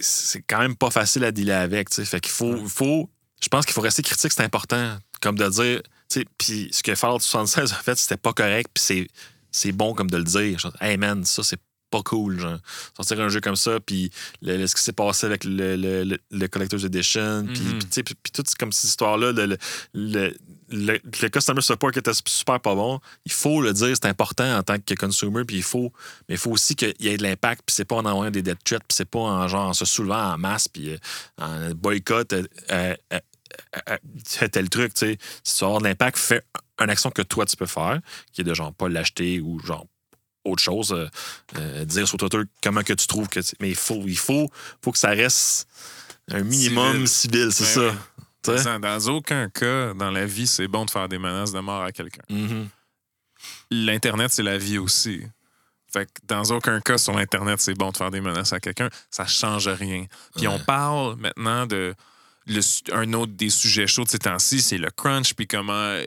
c'est 0.01 0.41
quand 0.41 0.59
même 0.59 0.75
pas 0.75 0.89
facile 0.89 1.23
à 1.23 1.31
dealer 1.31 1.61
avec. 1.61 1.93
Fait 1.93 2.19
qu'il 2.19 2.31
faut, 2.31 2.67
faut. 2.67 3.09
Je 3.41 3.47
pense 3.47 3.65
qu'il 3.65 3.73
faut 3.73 3.81
rester 3.81 4.01
critique, 4.01 4.31
c'est 4.31 4.43
important. 4.43 4.97
Comme 5.21 5.37
de 5.37 5.47
dire. 5.49 5.81
Puis 6.37 6.69
ce 6.71 6.83
que 6.83 6.95
Fallout 6.95 7.19
76 7.19 7.73
a 7.73 7.75
fait, 7.75 7.97
c'était 7.97 8.17
pas 8.17 8.33
correct, 8.33 8.69
puis 8.73 9.07
c'est 9.51 9.71
bon 9.71 9.93
comme 9.93 10.09
de 10.09 10.17
le 10.17 10.23
dire. 10.23 10.71
Hey 10.79 10.97
man, 10.97 11.25
ça 11.25 11.43
c'est 11.43 11.59
pas 11.89 12.01
cool. 12.03 12.39
Genre. 12.39 12.59
Sortir 12.95 13.19
un 13.21 13.29
jeu 13.29 13.41
comme 13.41 13.55
ça, 13.55 13.79
puis 13.79 14.11
ce 14.41 14.75
qui 14.75 14.81
s'est 14.81 14.93
passé 14.93 15.25
avec 15.25 15.43
le, 15.43 15.75
le, 15.75 16.17
le, 16.31 16.47
Collector's 16.47 16.83
Edition, 16.83 17.45
puis 17.47 17.63
mm-hmm. 17.63 18.03
puis 18.03 18.31
toute 18.33 18.53
comme 18.55 18.71
cette 18.71 18.89
histoire-là, 18.89 19.31
le, 19.93 20.33
le, 20.69 20.97
customer 21.29 21.61
support 21.61 21.91
qui 21.91 21.99
était 21.99 22.11
super 22.25 22.59
pas 22.59 22.75
bon, 22.75 22.99
il 23.25 23.31
faut 23.31 23.61
le 23.61 23.73
dire, 23.73 23.95
c'est 23.95 24.07
important 24.07 24.57
en 24.57 24.63
tant 24.63 24.77
que 24.79 24.93
consumer, 24.95 25.43
puis 25.45 25.57
il 25.57 25.63
faut, 25.63 25.91
mais 26.27 26.35
il 26.35 26.37
faut 26.37 26.51
aussi 26.51 26.75
qu'il 26.75 26.93
y 26.99 27.07
ait 27.07 27.17
de 27.17 27.23
l'impact, 27.23 27.63
puis 27.65 27.75
c'est 27.75 27.85
pas 27.85 27.97
en 27.97 28.05
envoyant 28.05 28.31
des 28.31 28.41
dead 28.41 28.57
threats, 28.63 28.79
puis 28.79 28.95
c'est 28.95 29.09
pas 29.09 29.19
en 29.19 29.47
genre 29.47 29.69
en 29.69 29.73
se 29.73 29.85
soulevant 29.85 30.33
en 30.33 30.37
masse, 30.37 30.67
puis 30.67 30.91
euh, 30.91 30.97
en 31.37 31.71
boycott 31.75 32.33
euh, 32.33 32.43
euh, 32.71 33.97
tel 34.51 34.69
truc, 34.69 34.93
tu 34.93 35.05
sais. 35.05 35.17
Si 35.43 35.55
tu 35.55 35.59
veux 35.61 35.67
avoir 35.67 35.81
de 35.81 35.87
l'impact, 35.87 36.17
fais 36.17 36.41
une 36.79 36.89
action 36.89 37.11
que 37.11 37.21
toi 37.21 37.45
tu 37.45 37.55
peux 37.55 37.67
faire, 37.67 37.99
qui 38.33 38.41
est 38.41 38.43
de 38.43 38.53
genre 38.53 38.73
pas 38.73 38.89
l'acheter 38.89 39.39
ou 39.39 39.59
genre 39.59 39.85
autre 40.43 40.61
chose, 40.61 40.95
dire 41.85 42.07
sur 42.07 42.17
Twitter 42.17 42.39
comment 42.61 42.83
que 42.83 42.93
tu 42.93 43.07
trouves 43.07 43.27
que. 43.29 43.39
Mais 43.59 43.69
il 43.69 43.75
faut, 43.75 44.03
il 44.05 44.17
faut, 44.17 44.49
faut 44.83 44.91
que 44.91 44.97
ça 44.97 45.09
reste 45.09 45.67
un 46.31 46.41
minimum 46.41 47.07
civil, 47.07 47.51
c'est 47.51 47.65
ça. 47.65 47.93
Dans 48.79 49.07
aucun 49.07 49.49
cas 49.49 49.93
dans 49.93 50.11
la 50.11 50.25
vie, 50.25 50.47
c'est 50.47 50.67
bon 50.67 50.85
de 50.85 50.91
faire 50.91 51.07
des 51.09 51.17
menaces 51.17 51.51
de 51.51 51.59
mort 51.59 51.83
à 51.83 51.91
quelqu'un. 51.91 52.23
Mm-hmm. 52.29 52.67
L'Internet, 53.71 54.31
c'est 54.31 54.43
la 54.43 54.57
vie 54.57 54.77
aussi. 54.77 55.21
Fait 55.91 56.05
que 56.05 56.11
dans 56.25 56.43
aucun 56.51 56.81
cas 56.81 56.97
sur 56.97 57.13
l'Internet, 57.13 57.59
c'est 57.61 57.73
bon 57.73 57.91
de 57.91 57.97
faire 57.97 58.11
des 58.11 58.21
menaces 58.21 58.53
à 58.53 58.59
quelqu'un. 58.59 58.89
Ça 59.09 59.25
change 59.25 59.67
rien. 59.67 60.05
Puis 60.35 60.47
on 60.47 60.59
parle 60.59 61.15
maintenant 61.17 61.65
de. 61.65 61.93
un 62.91 63.13
autre 63.13 63.33
des 63.33 63.49
sujets 63.49 63.87
chauds 63.87 64.03
de 64.03 64.09
ces 64.09 64.19
temps-ci, 64.19 64.61
c'est 64.61 64.77
le 64.77 64.91
crunch, 64.91 65.33
puis 65.33 65.47
comment 65.47 65.97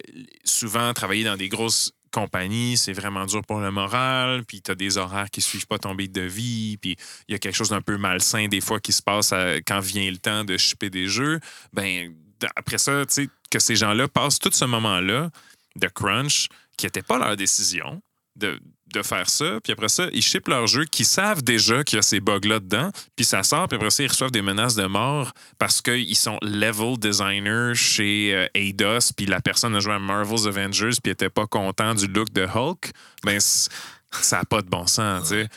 souvent 0.45 0.93
travailler 0.93 1.24
dans 1.24 1.36
des 1.36 1.49
grosses 1.49 1.93
compagnie, 2.11 2.76
c'est 2.76 2.93
vraiment 2.93 3.26
dur 3.26 3.43
pour 3.47 3.61
le 3.61 3.70
moral, 3.70 4.45
puis 4.45 4.62
tu 4.62 4.70
as 4.70 4.74
des 4.74 4.97
horaires 4.99 5.30
qui 5.30 5.41
suivent 5.41 5.66
pas 5.66 5.78
ton 5.78 5.95
beat 5.95 6.12
de 6.12 6.22
vie, 6.22 6.78
puis 6.78 6.97
il 7.28 7.32
y 7.32 7.34
a 7.34 7.39
quelque 7.39 7.55
chose 7.55 7.68
d'un 7.68 7.82
peu 7.82 7.99
malsain 7.99 8.49
des 8.49 8.61
fois 8.61 8.80
qui 8.80 8.93
se 8.93 9.03
passe 9.03 9.32
quand 9.66 9.80
vient 9.80 10.11
le 10.11 10.16
temps 10.18 10.45
de 10.45 10.57
shipper 10.57 10.91
des 10.91 11.07
jeux. 11.07 11.41
Ben 11.72 12.14
après 12.57 12.78
ça, 12.78 13.05
que 13.51 13.59
ces 13.59 13.76
gens-là 13.76 14.09
passent 14.09 14.39
tout 14.39 14.53
ce 14.53 14.64
moment-là 14.64 15.30
de 15.76 15.89
crunch 15.89 16.49
qui 16.76 16.86
n'était 16.86 17.03
pas 17.03 17.18
leur 17.18 17.36
décision 17.36 18.03
de, 18.36 18.61
de 18.93 19.03
faire 19.03 19.28
ça. 19.28 19.59
Puis 19.62 19.72
après 19.72 19.89
ça, 19.89 20.07
ils 20.12 20.22
shippent 20.22 20.49
leur 20.49 20.66
jeu 20.66 20.84
qui 20.84 21.05
savent 21.05 21.43
déjà 21.43 21.84
qu'il 21.84 21.97
y 21.97 21.99
a 21.99 22.03
ces 22.03 22.20
bugs-là 22.20 22.61
dedans. 22.61 22.91
Puis 23.16 23.24
ça 23.24 23.43
sort. 23.43 23.68
Puis 23.68 23.76
après 23.76 23.91
ça, 23.91 24.03
ils 24.03 24.09
reçoivent 24.09 24.30
des 24.30 24.43
menaces 24.43 24.74
de 24.74 24.86
mort 24.86 25.32
parce 25.59 25.82
qu'ils 25.82 26.16
sont 26.16 26.39
level 26.43 26.99
designers 26.99 27.74
chez 27.74 28.34
euh, 28.34 28.47
Eidos. 28.55 29.12
Puis 29.16 29.26
la 29.26 29.41
personne 29.41 29.74
a 29.74 29.80
joué 29.80 29.95
à 29.95 29.99
Marvel's 29.99 30.47
Avengers. 30.47 30.97
Puis 31.03 31.11
n'était 31.11 31.30
pas 31.30 31.47
content 31.47 31.95
du 31.95 32.07
look 32.07 32.30
de 32.32 32.47
Hulk. 32.47 32.93
Ben, 33.24 33.41
ça 33.41 34.39
n'a 34.39 34.45
pas 34.45 34.62
de 34.62 34.68
bon 34.68 34.86
sens, 34.86 35.28
tu 35.28 35.34
sais. 35.34 35.49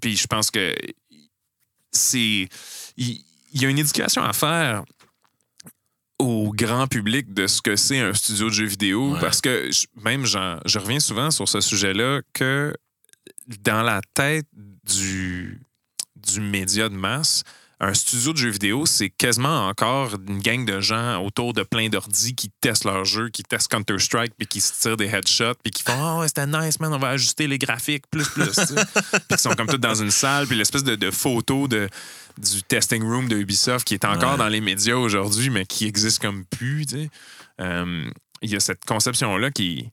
Puis 0.00 0.16
je 0.16 0.26
pense 0.26 0.50
que 0.50 0.74
c'est. 1.92 2.48
Il 2.96 3.22
y 3.52 3.66
a 3.66 3.68
une 3.68 3.78
éducation 3.78 4.22
à 4.22 4.32
faire 4.32 4.82
au 6.18 6.52
grand 6.52 6.86
public 6.86 7.32
de 7.34 7.46
ce 7.46 7.60
que 7.60 7.76
c'est 7.76 7.98
un 7.98 8.12
studio 8.12 8.48
de 8.48 8.54
jeux 8.54 8.66
vidéo 8.66 9.16
parce 9.20 9.40
que 9.40 9.68
même 10.02 10.24
je 10.24 10.78
reviens 10.78 11.00
souvent 11.00 11.30
sur 11.30 11.48
ce 11.48 11.60
sujet-là 11.60 12.20
que 12.32 12.72
dans 13.62 13.82
la 13.82 14.00
tête 14.14 14.46
du, 14.84 15.60
du 16.16 16.40
média 16.40 16.88
de 16.88 16.94
masse, 16.94 17.42
un 17.84 17.94
studio 17.94 18.32
de 18.32 18.38
jeux 18.38 18.50
vidéo, 18.50 18.86
c'est 18.86 19.10
quasiment 19.10 19.68
encore 19.68 20.14
une 20.28 20.40
gang 20.40 20.64
de 20.64 20.80
gens 20.80 21.22
autour 21.22 21.52
de 21.52 21.62
plein 21.62 21.88
d'ordis 21.88 22.34
qui 22.34 22.50
testent 22.60 22.84
leur 22.84 23.04
jeu, 23.04 23.28
qui 23.28 23.42
testent 23.42 23.70
Counter-Strike, 23.70 24.32
puis 24.36 24.46
qui 24.46 24.60
se 24.60 24.72
tirent 24.80 24.96
des 24.96 25.06
headshots, 25.06 25.54
puis 25.62 25.70
qui 25.70 25.82
font 25.82 25.92
Oh, 26.20 26.22
c'était 26.26 26.46
nice, 26.46 26.80
man, 26.80 26.92
on 26.92 26.98
va 26.98 27.10
ajuster 27.10 27.46
les 27.46 27.58
graphiques, 27.58 28.04
plus, 28.10 28.28
plus. 28.28 28.50
puis 28.54 29.36
qui 29.36 29.38
sont 29.38 29.54
comme 29.54 29.66
tous 29.66 29.78
dans 29.78 29.94
une 29.94 30.10
salle, 30.10 30.46
puis 30.46 30.56
l'espèce 30.56 30.84
de, 30.84 30.94
de 30.94 31.10
photo 31.10 31.68
de 31.68 31.88
du 32.36 32.62
testing 32.64 33.02
room 33.04 33.28
de 33.28 33.36
Ubisoft 33.36 33.86
qui 33.86 33.94
est 33.94 34.04
encore 34.04 34.36
dans 34.36 34.48
les 34.48 34.60
médias 34.60 34.96
aujourd'hui, 34.96 35.50
mais 35.50 35.66
qui 35.66 35.86
existe 35.86 36.20
comme 36.20 36.44
plus. 36.46 36.84
Euh, 37.60 38.10
il 38.42 38.50
y 38.50 38.56
a 38.56 38.60
cette 38.60 38.84
conception-là 38.84 39.50
qui 39.50 39.92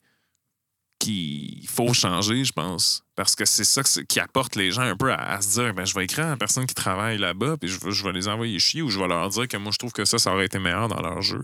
qu'il 1.02 1.68
faut 1.68 1.94
changer, 1.94 2.46
je 2.46 2.54
pense. 2.54 3.04
Parce 3.16 3.36
que 3.36 3.44
c'est 3.46 3.64
ça 3.64 3.82
qui 3.84 4.20
apporte 4.20 4.56
les 4.56 4.72
gens 4.72 4.84
un 4.84 4.96
peu 4.96 5.12
à, 5.12 5.42
se 5.42 5.60
dire 5.60 5.74
ben, 5.74 5.86
je 5.86 5.96
vais 5.96 6.04
écrire 6.04 6.28
à 6.28 6.30
la 6.30 6.38
personne 6.38 6.66
qui 6.66 6.76
travaille 6.76 7.18
là-bas, 7.18 7.58
puis 7.58 7.70
je, 7.70 8.04
vais 8.04 8.12
les 8.12 8.28
envoyer 8.28 8.60
chier 8.60 8.82
ou 8.82 8.90
je 8.90 9.00
vais 9.00 9.08
leur 9.08 9.28
dire 9.30 9.48
que 9.48 9.58
moi, 9.58 9.72
je 9.72 9.78
trouve 9.78 9.92
que 9.92 10.06
ça, 10.06 10.20
ça 10.20 10.32
aurait 10.32 10.46
été 10.46 10.60
meilleur 10.60 10.88
dans 10.88 11.02
leur 11.02 11.22
jeu. 11.22 11.42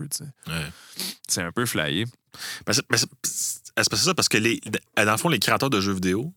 C'est 1.26 1.42
un 1.42 1.52
peu 1.52 1.66
flyé. 1.66 2.06
c'est 2.66 3.96
ça, 3.96 4.14
parce 4.14 4.28
que 4.28 4.38
les, 4.38 4.60
dans 4.96 5.12
le 5.12 5.16
fond, 5.16 5.28
les 5.28 5.40
créateurs 5.40 5.70
de 5.70 5.80
jeux 5.80 5.94
vidéo, 5.94 6.32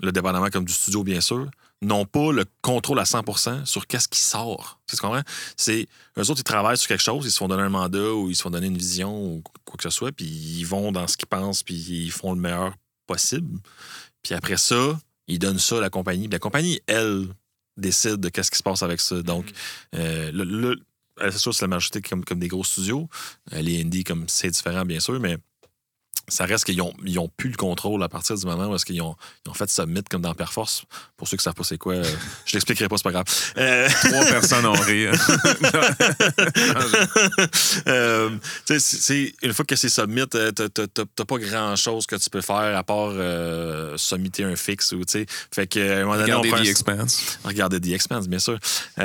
le 0.00 0.10
dépendamment 0.10 0.50
comme 0.50 0.64
du 0.64 0.72
studio, 0.72 1.04
bien 1.04 1.20
sûr, 1.20 1.48
n'ont 1.82 2.06
pas 2.06 2.32
le 2.32 2.44
contrôle 2.62 2.98
à 3.00 3.04
100% 3.04 3.66
sur 3.66 3.86
qu'est-ce 3.86 4.08
qui 4.08 4.20
sort. 4.20 4.80
Tu 4.88 4.96
comprends? 4.96 5.22
C'est, 5.56 5.88
eux 6.16 6.30
autres, 6.30 6.40
ils 6.40 6.44
travaillent 6.44 6.78
sur 6.78 6.88
quelque 6.88 7.02
chose, 7.02 7.26
ils 7.26 7.30
se 7.30 7.38
font 7.38 7.48
donner 7.48 7.64
un 7.64 7.68
mandat 7.68 8.14
ou 8.14 8.30
ils 8.30 8.36
se 8.36 8.42
font 8.42 8.50
donner 8.50 8.68
une 8.68 8.78
vision 8.78 9.14
ou 9.14 9.42
quoi 9.64 9.76
que 9.76 9.82
ce 9.82 9.90
soit, 9.90 10.12
puis 10.12 10.26
ils 10.26 10.64
vont 10.64 10.92
dans 10.92 11.06
ce 11.06 11.16
qu'ils 11.16 11.28
pensent, 11.28 11.62
puis 11.62 11.74
ils 11.74 12.12
font 12.12 12.32
le 12.32 12.40
meilleur 12.40 12.74
possible. 13.06 13.58
Puis 14.22 14.34
après 14.34 14.56
ça, 14.56 14.98
ils 15.26 15.38
donnent 15.38 15.58
ça 15.58 15.78
à 15.78 15.80
la 15.80 15.90
compagnie. 15.90 16.28
la 16.28 16.38
compagnie, 16.38 16.80
elle, 16.86 17.26
décide 17.76 18.16
de 18.16 18.28
qu'est-ce 18.28 18.50
qui 18.50 18.58
se 18.58 18.62
passe 18.62 18.82
avec 18.82 19.00
ça. 19.00 19.22
Donc, 19.22 19.46
mm-hmm. 19.46 19.52
euh, 19.96 20.30
le, 20.32 20.76
c'est 21.18 21.38
sûr, 21.38 21.54
c'est 21.54 21.64
la 21.64 21.68
majorité 21.68 22.00
comme, 22.00 22.24
comme 22.24 22.38
des 22.38 22.48
gros 22.48 22.64
studios. 22.64 23.08
Euh, 23.52 23.62
les 23.62 23.80
indies, 23.80 24.04
comme 24.04 24.24
c'est 24.28 24.50
différent, 24.50 24.84
bien 24.84 25.00
sûr, 25.00 25.18
mais 25.20 25.36
ça 26.28 26.44
reste 26.44 26.64
qu'ils 26.64 26.80
ont, 26.80 26.92
ils 27.04 27.18
ont 27.18 27.28
plus 27.36 27.50
le 27.50 27.56
contrôle 27.56 28.02
à 28.02 28.08
partir 28.08 28.36
du 28.36 28.46
moment 28.46 28.66
où 28.66 28.74
est-ce 28.74 28.86
qu'ils 28.86 29.02
ont, 29.02 29.16
ils 29.44 29.50
ont 29.50 29.54
fait 29.54 29.68
submit 29.68 30.02
comme 30.08 30.22
dans 30.22 30.34
Perforce. 30.34 30.84
Pour 31.16 31.28
ceux 31.28 31.36
qui 31.36 31.42
savent 31.42 31.54
pas 31.54 31.64
c'est 31.64 31.78
quoi, 31.78 31.94
euh, 31.94 32.04
je 32.46 32.54
l'expliquerai 32.54 32.88
pas, 32.88 32.96
c'est 32.96 33.02
pas 33.04 33.12
grave. 33.12 33.24
Euh, 33.56 33.88
Trois 34.04 34.24
personnes 34.26 34.66
ont 34.66 34.72
ri. 34.72 35.06
Euh, 37.86 38.30
c'est, 38.66 39.32
une 39.42 39.52
fois 39.52 39.64
que 39.64 39.76
c'est 39.76 39.88
submit, 39.88 40.22
euh, 40.34 40.52
t'as 40.52 41.24
pas 41.24 41.38
grand-chose 41.38 42.06
que 42.06 42.16
tu 42.16 42.30
peux 42.30 42.40
faire 42.40 42.76
à 42.76 42.82
part 42.82 43.10
euh, 43.12 43.96
submitter 43.96 44.44
un 44.44 44.56
fixe. 44.56 44.92
Ou, 44.92 45.02
fait 45.06 45.66
que, 45.66 46.00
un 46.00 46.04
moment 46.04 46.16
donné, 46.16 46.32
Regardez 46.32 46.64
The 46.64 46.68
Expanse. 46.68 47.38
Regardez 47.44 47.80
The 47.80 47.92
Expanse, 47.92 48.28
bien 48.28 48.38
sûr. 48.38 48.58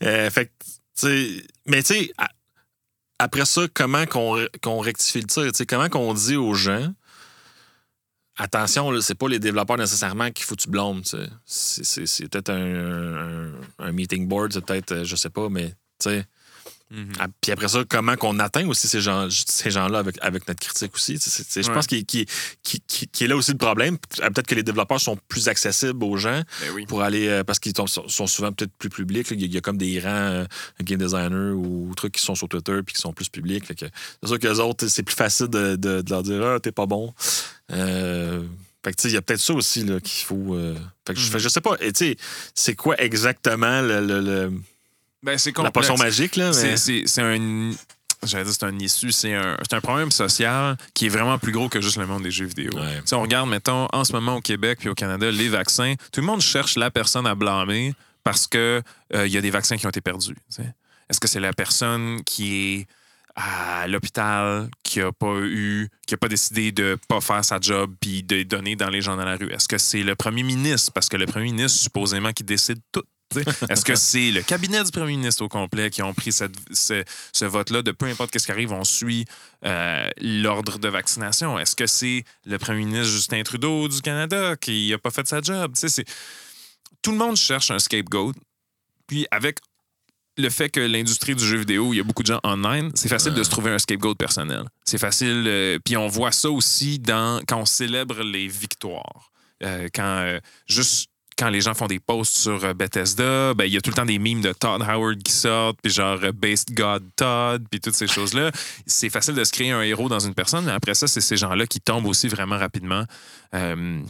fait 0.00 0.50
que, 1.00 1.40
mais 1.66 1.82
tu 1.82 1.94
sais, 1.94 2.12
après 3.24 3.46
ça, 3.46 3.62
comment 3.72 4.04
qu'on 4.06 4.78
rectifie 4.78 5.20
le 5.20 5.26
tir? 5.26 5.50
comment 5.66 5.88
qu'on 5.88 6.12
dit 6.12 6.36
aux 6.36 6.54
gens 6.54 6.92
attention, 8.36 9.00
c'est 9.00 9.14
pas 9.14 9.28
les 9.28 9.38
développeurs 9.38 9.78
nécessairement 9.78 10.30
qu'il 10.30 10.44
faut 10.44 10.56
que 10.56 10.62
tu. 10.62 10.68
C'est 11.44 12.28
peut-être 12.28 12.50
un, 12.50 13.52
un, 13.78 13.92
meeting 13.92 14.26
board, 14.26 14.52
c'est 14.52 14.64
peut-être, 14.64 14.92
euh, 14.92 15.04
je 15.04 15.16
sais 15.16 15.30
pas, 15.30 15.48
mais 15.48 15.70
tu 16.00 16.10
sais, 16.10 16.26
Mhm. 16.90 17.12
Ah, 17.18 17.26
puis 17.40 17.50
après 17.50 17.68
ça, 17.68 17.82
comment 17.88 18.14
qu'on 18.16 18.38
atteint 18.38 18.66
aussi 18.68 18.86
ces 18.88 19.00
gens-là 19.00 19.28
ces 19.30 19.70
gens 19.70 19.92
avec, 19.94 20.16
avec 20.20 20.46
notre 20.46 20.60
critique 20.60 20.94
aussi. 20.94 21.16
je 21.16 21.72
pense 21.72 21.86
qu'il 21.86 22.04
qui, 22.04 22.26
qui, 22.62 23.24
est 23.24 23.26
là 23.26 23.36
aussi 23.36 23.52
le 23.52 23.58
problème. 23.58 23.96
Ah, 24.20 24.30
peut-être 24.30 24.46
que 24.46 24.54
les 24.54 24.62
développeurs 24.62 25.00
sont 25.00 25.18
plus 25.28 25.48
accessibles 25.48 26.04
aux 26.04 26.16
gens 26.16 26.42
ben 26.60 26.86
pour 26.86 27.02
aller. 27.02 27.28
Euh, 27.28 27.42
parce 27.42 27.58
qu'ils 27.58 27.72
sont 27.74 28.26
souvent 28.26 28.52
peut-être 28.52 28.72
plus 28.78 28.90
publics. 28.90 29.26
Il 29.30 29.52
y, 29.52 29.56
a 29.56 29.60
comme 29.60 29.78
des 29.78 29.98
rangs 29.98 30.10
euh, 30.10 30.44
game 30.82 30.98
designers 30.98 31.52
ou 31.52 31.92
trucs 31.96 32.12
qui 32.12 32.22
sont 32.22 32.34
sur 32.34 32.48
Twitter 32.48 32.80
puis 32.84 32.94
qui 32.94 33.00
sont 33.00 33.12
plus 33.12 33.30
publics. 33.30 33.64
C'est 33.66 34.26
sûr 34.26 34.38
que 34.38 34.46
les 34.46 34.60
autres, 34.60 34.86
c'est 34.86 35.02
plus 35.02 35.16
facile 35.16 35.48
de, 35.48 36.04
leur 36.08 36.22
dire 36.22 36.44
Ah, 36.44 36.60
t'es 36.60 36.72
pas 36.72 36.86
bon. 36.86 37.14
Euh, 37.72 38.42
il 39.04 39.10
y 39.10 39.16
a 39.16 39.22
peut-être 39.22 39.40
ça 39.40 39.54
aussi 39.54 39.86
qu'il 40.02 40.26
faut. 40.26 40.54
fait 41.06 41.16
je, 41.16 41.32
mhm. 41.32 41.38
je, 41.38 41.48
sais 41.48 41.62
pas. 41.62 41.78
C'est 42.54 42.74
quoi 42.76 43.00
exactement 43.00 43.80
le 43.80 44.50
ben, 45.24 45.38
c'est 45.38 45.56
La 45.58 45.70
potion 45.70 45.96
magique, 45.96 46.36
là. 46.36 46.52
C'est 46.52 47.18
un. 47.18 47.70
J'allais 48.22 48.44
dire 48.44 48.54
c'est 48.54 48.64
un 48.64 48.78
issue, 48.78 49.12
c'est 49.12 49.34
un, 49.34 49.56
un, 49.70 49.80
problème 49.82 50.10
social 50.10 50.78
qui 50.94 51.06
est 51.06 51.08
vraiment 51.10 51.38
plus 51.38 51.52
gros 51.52 51.68
que 51.68 51.82
juste 51.82 51.98
le 51.98 52.06
monde 52.06 52.22
des 52.22 52.30
jeux 52.30 52.46
vidéo. 52.46 52.70
Si 53.04 53.14
on 53.14 53.20
regarde, 53.20 53.50
mettons, 53.50 53.86
en 53.92 54.04
ce 54.04 54.14
moment 54.14 54.36
au 54.36 54.40
Québec 54.40 54.78
puis 54.80 54.88
au 54.88 54.94
Canada, 54.94 55.30
les 55.30 55.50
vaccins, 55.50 55.94
tout 56.10 56.22
le 56.22 56.26
monde 56.26 56.40
cherche 56.40 56.76
la 56.76 56.90
personne 56.90 57.26
à 57.26 57.34
blâmer 57.34 57.92
parce 58.22 58.46
qu'il 58.46 58.60
euh, 58.60 58.82
il 59.26 59.28
y 59.28 59.36
a 59.36 59.42
des 59.42 59.50
vaccins 59.50 59.76
qui 59.76 59.86
ont 59.86 59.90
été 59.90 60.00
perdus. 60.00 60.36
Est-ce 61.10 61.20
que 61.20 61.28
c'est 61.28 61.40
la 61.40 61.52
personne 61.52 62.22
qui 62.24 62.56
est 62.56 62.86
à 63.36 63.86
l'hôpital 63.88 64.70
qui 64.82 65.00
a 65.00 65.12
pas 65.12 65.40
eu, 65.40 65.88
qui 66.06 66.14
a 66.14 66.16
pas 66.16 66.28
décidé 66.28 66.72
de 66.72 66.96
pas 67.08 67.20
faire 67.20 67.44
sa 67.44 67.58
job 67.60 67.94
puis 68.00 68.22
de 68.22 68.42
donner 68.44 68.76
dans 68.76 68.88
les 68.88 69.02
gens 69.02 69.16
dans 69.16 69.24
la 69.24 69.36
rue? 69.36 69.52
Est-ce 69.52 69.68
que 69.68 69.76
c'est 69.76 70.02
le 70.02 70.14
premier 70.14 70.44
ministre? 70.44 70.92
Parce 70.92 71.10
que 71.10 71.16
le 71.16 71.26
premier 71.26 71.46
ministre, 71.52 71.78
supposément, 71.78 72.32
qui 72.32 72.44
décide 72.44 72.78
tout. 72.90 73.02
Est-ce 73.68 73.84
que 73.84 73.94
c'est 73.94 74.30
le 74.30 74.42
cabinet 74.42 74.82
du 74.84 74.90
premier 74.90 75.16
ministre 75.16 75.42
au 75.44 75.48
complet 75.48 75.90
qui 75.90 76.02
ont 76.02 76.14
pris 76.14 76.32
cette, 76.32 76.54
ce, 76.72 77.02
ce 77.32 77.44
vote-là 77.44 77.82
de 77.82 77.90
peu 77.92 78.06
importe 78.06 78.38
ce 78.38 78.44
qui 78.46 78.52
arrive, 78.52 78.72
on 78.72 78.84
suit 78.84 79.24
euh, 79.64 80.08
l'ordre 80.20 80.78
de 80.78 80.88
vaccination? 80.88 81.58
Est-ce 81.58 81.74
que 81.76 81.86
c'est 81.86 82.24
le 82.46 82.58
premier 82.58 82.84
ministre 82.84 83.12
Justin 83.12 83.42
Trudeau 83.42 83.88
du 83.88 84.00
Canada 84.00 84.56
qui 84.56 84.90
n'a 84.90 84.98
pas 84.98 85.10
fait 85.10 85.26
sa 85.26 85.40
job? 85.40 85.72
C'est- 85.74 86.04
Tout 87.02 87.12
le 87.12 87.18
monde 87.18 87.36
cherche 87.36 87.70
un 87.70 87.78
scapegoat. 87.78 88.32
Puis 89.06 89.26
avec 89.30 89.58
le 90.36 90.50
fait 90.50 90.68
que 90.68 90.80
l'industrie 90.80 91.36
du 91.36 91.44
jeu 91.46 91.58
vidéo, 91.58 91.92
il 91.92 91.98
y 91.98 92.00
a 92.00 92.02
beaucoup 92.02 92.22
de 92.22 92.26
gens 92.28 92.40
online, 92.42 92.90
c'est 92.96 93.08
facile 93.08 93.34
de 93.34 93.42
se 93.44 93.50
trouver 93.50 93.70
un 93.70 93.78
scapegoat 93.78 94.16
personnel. 94.16 94.64
C'est 94.84 94.98
facile. 94.98 95.44
euh, 95.46 95.78
puis 95.84 95.96
on 95.96 96.08
voit 96.08 96.32
ça 96.32 96.50
aussi 96.50 96.98
dans, 96.98 97.40
quand 97.46 97.58
on 97.60 97.64
célèbre 97.66 98.22
les 98.22 98.48
victoires. 98.48 99.30
Euh, 99.62 99.88
quand 99.94 100.02
euh, 100.24 100.40
juste 100.66 101.08
quand 101.38 101.48
les 101.50 101.60
gens 101.60 101.74
font 101.74 101.86
des 101.86 101.98
posts 102.00 102.36
sur 102.36 102.64
euh, 102.64 102.74
Bethesda, 102.74 103.54
ben, 103.54 103.64
il 103.64 103.72
y 103.72 103.76
a 103.76 103.80
tout 103.80 103.90
le 103.90 103.96
temps 103.96 104.04
des 104.06 104.18
memes 104.18 104.40
de 104.40 104.52
Todd 104.52 104.82
Howard 104.82 105.22
qui 105.22 105.32
sortent, 105.32 105.78
puis 105.82 105.92
genre 105.92 106.18
euh, 106.22 106.32
Based 106.32 106.72
God 106.74 107.04
Todd, 107.16 107.64
puis 107.70 107.80
toutes 107.80 107.94
ces 107.94 108.06
choses-là. 108.06 108.50
C'est 108.86 109.10
facile 109.10 109.34
de 109.34 109.42
se 109.44 109.50
créer 109.52 109.70
un 109.72 109.82
héros 109.82 110.08
dans 110.08 110.20
une 110.20 110.34
personne, 110.34 110.64
mais 110.64 110.72
après 110.72 110.94
ça, 110.94 111.06
c'est 111.08 111.20
ces 111.20 111.36
gens-là 111.36 111.66
qui 111.66 111.80
tombent 111.80 112.06
aussi 112.06 112.28
vraiment 112.28 112.56
rapidement. 112.58 113.04
Euh, 113.54 114.00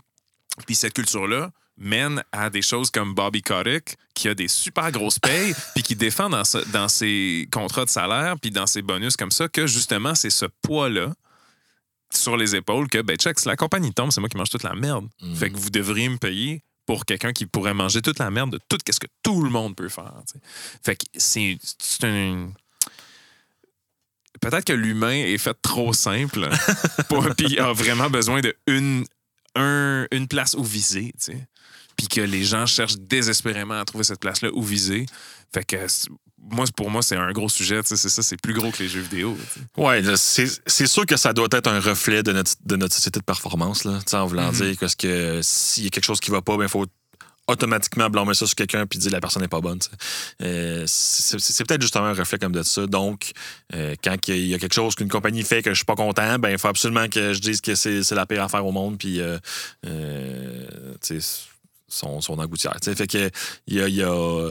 puis 0.66 0.74
cette 0.74 0.92
culture-là 0.92 1.50
mène 1.76 2.22
à 2.30 2.50
des 2.50 2.62
choses 2.62 2.90
comme 2.90 3.14
Bobby 3.14 3.42
Kotick, 3.42 3.96
qui 4.14 4.28
a 4.28 4.34
des 4.34 4.46
super 4.46 4.92
grosses 4.92 5.18
payes, 5.18 5.54
puis 5.74 5.82
qui 5.82 5.96
défend 5.96 6.28
dans, 6.30 6.44
ce- 6.44 6.64
dans 6.70 6.88
ses 6.88 7.48
contrats 7.50 7.84
de 7.84 7.90
salaire, 7.90 8.36
puis 8.40 8.50
dans 8.52 8.66
ses 8.66 8.82
bonus 8.82 9.16
comme 9.16 9.32
ça, 9.32 9.48
que 9.48 9.66
justement, 9.66 10.14
c'est 10.14 10.30
ce 10.30 10.46
poids-là 10.62 11.12
sur 12.12 12.36
les 12.36 12.54
épaules 12.54 12.88
que, 12.88 13.02
ben, 13.02 13.16
check, 13.16 13.38
si 13.40 13.48
la 13.48 13.56
compagnie 13.56 13.92
tombe, 13.92 14.12
c'est 14.12 14.20
moi 14.20 14.28
qui 14.28 14.36
mange 14.36 14.50
toute 14.50 14.62
la 14.62 14.74
merde. 14.74 15.08
Fait 15.34 15.50
que 15.50 15.56
vous 15.56 15.70
devriez 15.70 16.08
me 16.08 16.16
payer 16.18 16.62
pour 16.87 17.05
quelqu'un 17.07 17.32
qui 17.32 17.47
pourrait 17.47 17.74
manger 17.74 18.03
toute 18.03 18.18
la 18.18 18.30
merde 18.30 18.51
de 18.53 18.61
tout 18.68 18.78
ce 18.91 18.99
que 19.01 19.07
tout 19.22 19.43
le 19.43 19.51
monde 19.51 19.74
peut 19.76 19.89
faire. 19.89 20.12
Fait 20.82 20.97
que 20.97 21.05
c'est 21.16 21.59
un. 22.03 22.53
Peut-être 24.41 24.64
que 24.64 24.72
l'humain 24.72 25.12
est 25.14 25.39
fait 25.39 25.57
trop 25.62 25.93
simple, 25.93 26.49
puis 27.37 27.59
a 27.59 27.72
vraiment 27.72 28.11
besoin 28.11 28.41
de 28.41 28.55
une, 28.66 29.05
un- 29.55 30.07
une 30.11 30.28
place 30.28 30.55
où 30.55 30.64
viser. 30.64 31.14
Puis 31.97 32.09
que 32.09 32.20
les 32.20 32.45
gens 32.45 32.66
cherchent 32.66 32.97
désespérément 32.99 33.78
à 33.80 33.84
trouver 33.84 34.05
cette 34.05 34.20
place-là 34.20 34.51
où 34.53 34.62
viser. 34.62 35.07
Fait 35.53 35.64
que 35.64 35.76
moi, 36.51 36.66
pour 36.76 36.90
moi, 36.90 37.01
c'est 37.03 37.16
un 37.16 37.32
gros 37.32 37.49
sujet, 37.49 37.80
c'est 37.84 37.97
ça, 37.97 38.22
c'est 38.22 38.40
plus 38.40 38.53
gros 38.53 38.70
que 38.70 38.82
les 38.82 38.88
jeux 38.88 39.01
vidéo. 39.01 39.36
là, 39.78 40.16
c'est 40.16 40.86
sûr 40.86 41.07
que 41.07 41.16
ça 41.16 41.32
doit 41.32 41.49
être 41.53 41.68
un 41.68 41.80
reflet 41.80 42.22
de 42.22 42.32
notre, 42.32 42.53
de 42.64 42.76
notre 42.76 42.95
société 42.95 43.18
de 43.20 43.24
performance, 43.24 43.84
là. 43.84 44.01
En 44.12 44.26
voulant 44.26 44.53
Mhm. 44.53 44.59
dire 44.61 44.78
que, 44.78 44.88
ce 44.88 44.97
que 44.97 45.40
s'il 45.42 45.84
y 45.84 45.86
a 45.86 45.90
quelque 45.90 46.05
chose 46.05 46.20
qui 46.20 46.30
va 46.30 46.42
pas, 46.42 46.57
il 46.61 46.68
faut 46.68 46.86
automatiquement 47.47 48.09
blâmer 48.09 48.32
ça 48.32 48.47
sur 48.47 48.55
quelqu'un 48.55 48.86
puis 48.86 48.99
dire 48.99 49.11
la 49.12 49.20
personne 49.20 49.42
n'est 49.42 49.49
pas 49.49 49.61
bonne. 49.61 49.78
Euh, 50.42 50.84
c'est 50.86 51.66
peut-être 51.66 51.82
justement 51.82 52.07
un 52.07 52.14
reflet 52.14 52.38
comme 52.38 52.53
de 52.53 52.62
ça. 52.62 52.86
Donc, 52.86 53.32
euh, 53.74 53.95
quand 54.03 54.16
il 54.28 54.47
y 54.47 54.55
a 54.55 54.59
quelque 54.59 54.74
chose 54.74 54.95
qu'une 54.95 55.11
compagnie 55.11 55.42
fait 55.42 55.62
que 55.62 55.70
je 55.70 55.76
suis 55.76 55.84
pas 55.84 55.95
content, 55.95 56.38
ben 56.38 56.51
il 56.51 56.59
faut 56.59 56.68
absolument 56.68 57.07
que 57.09 57.34
je 57.34 57.40
dise 57.40 57.61
que 57.61 57.74
c'est 57.74 58.11
la 58.12 58.24
pire 58.26 58.42
affaire 58.42 58.64
au 58.64 58.72
monde 58.72 58.97
puis 58.99 59.20
euh, 59.20 59.38
son, 61.89 62.20
son. 62.20 62.37
Fait 62.37 63.07
que 63.07 63.30
il 63.66 63.74
y 63.76 63.80
a, 63.80 63.89
il 63.89 63.95
y 63.95 64.03
a- 64.03 64.51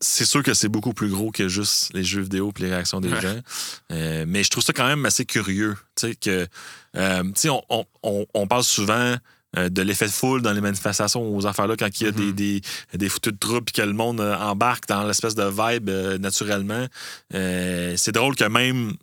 c'est 0.00 0.24
sûr 0.26 0.42
que 0.42 0.52
c'est 0.54 0.68
beaucoup 0.68 0.92
plus 0.92 1.08
gros 1.08 1.30
que 1.30 1.48
juste 1.48 1.92
les 1.94 2.04
jeux 2.04 2.20
vidéo 2.22 2.52
et 2.58 2.62
les 2.62 2.68
réactions 2.70 3.00
des 3.00 3.10
Ouais. 3.12 3.20
gens. 3.20 3.40
Euh, 3.92 4.24
mais 4.28 4.42
je 4.44 4.50
trouve 4.50 4.62
ça 4.62 4.72
quand 4.72 4.86
même 4.86 5.06
assez 5.06 5.24
curieux. 5.24 5.76
Que, 6.20 6.46
euh, 6.96 7.22
on, 7.46 7.62
on- 7.70 7.86
on- 8.02 8.26
on 8.34 8.46
parle 8.46 8.64
souvent 8.64 9.16
euh, 9.56 9.68
de 9.68 9.82
l'effet 9.82 10.06
de 10.06 10.10
foule 10.10 10.42
dans 10.42 10.52
les 10.52 10.60
manifestations 10.60 11.32
aux 11.36 11.46
affaires-là, 11.46 11.76
quand 11.76 11.88
il 12.00 12.04
y 12.04 12.06
a 12.08 12.10
des, 12.10 12.24
Mhm. 12.26 12.32
des, 12.32 12.60
des 12.94 13.08
foutus 13.08 13.32
de 13.32 13.38
troupes 13.38 13.68
et 13.70 13.72
que 13.72 13.82
le 13.82 13.92
monde 13.92 14.20
embarque 14.20 14.88
dans 14.88 15.04
l'espèce 15.04 15.36
de 15.36 15.44
vibe 15.44 15.88
euh, 15.90 16.18
naturellement. 16.18 16.86
Euh, 17.34 17.94
c'est 17.96 18.10
drôle 18.10 18.34
que 18.34 18.44
même, 18.46 18.94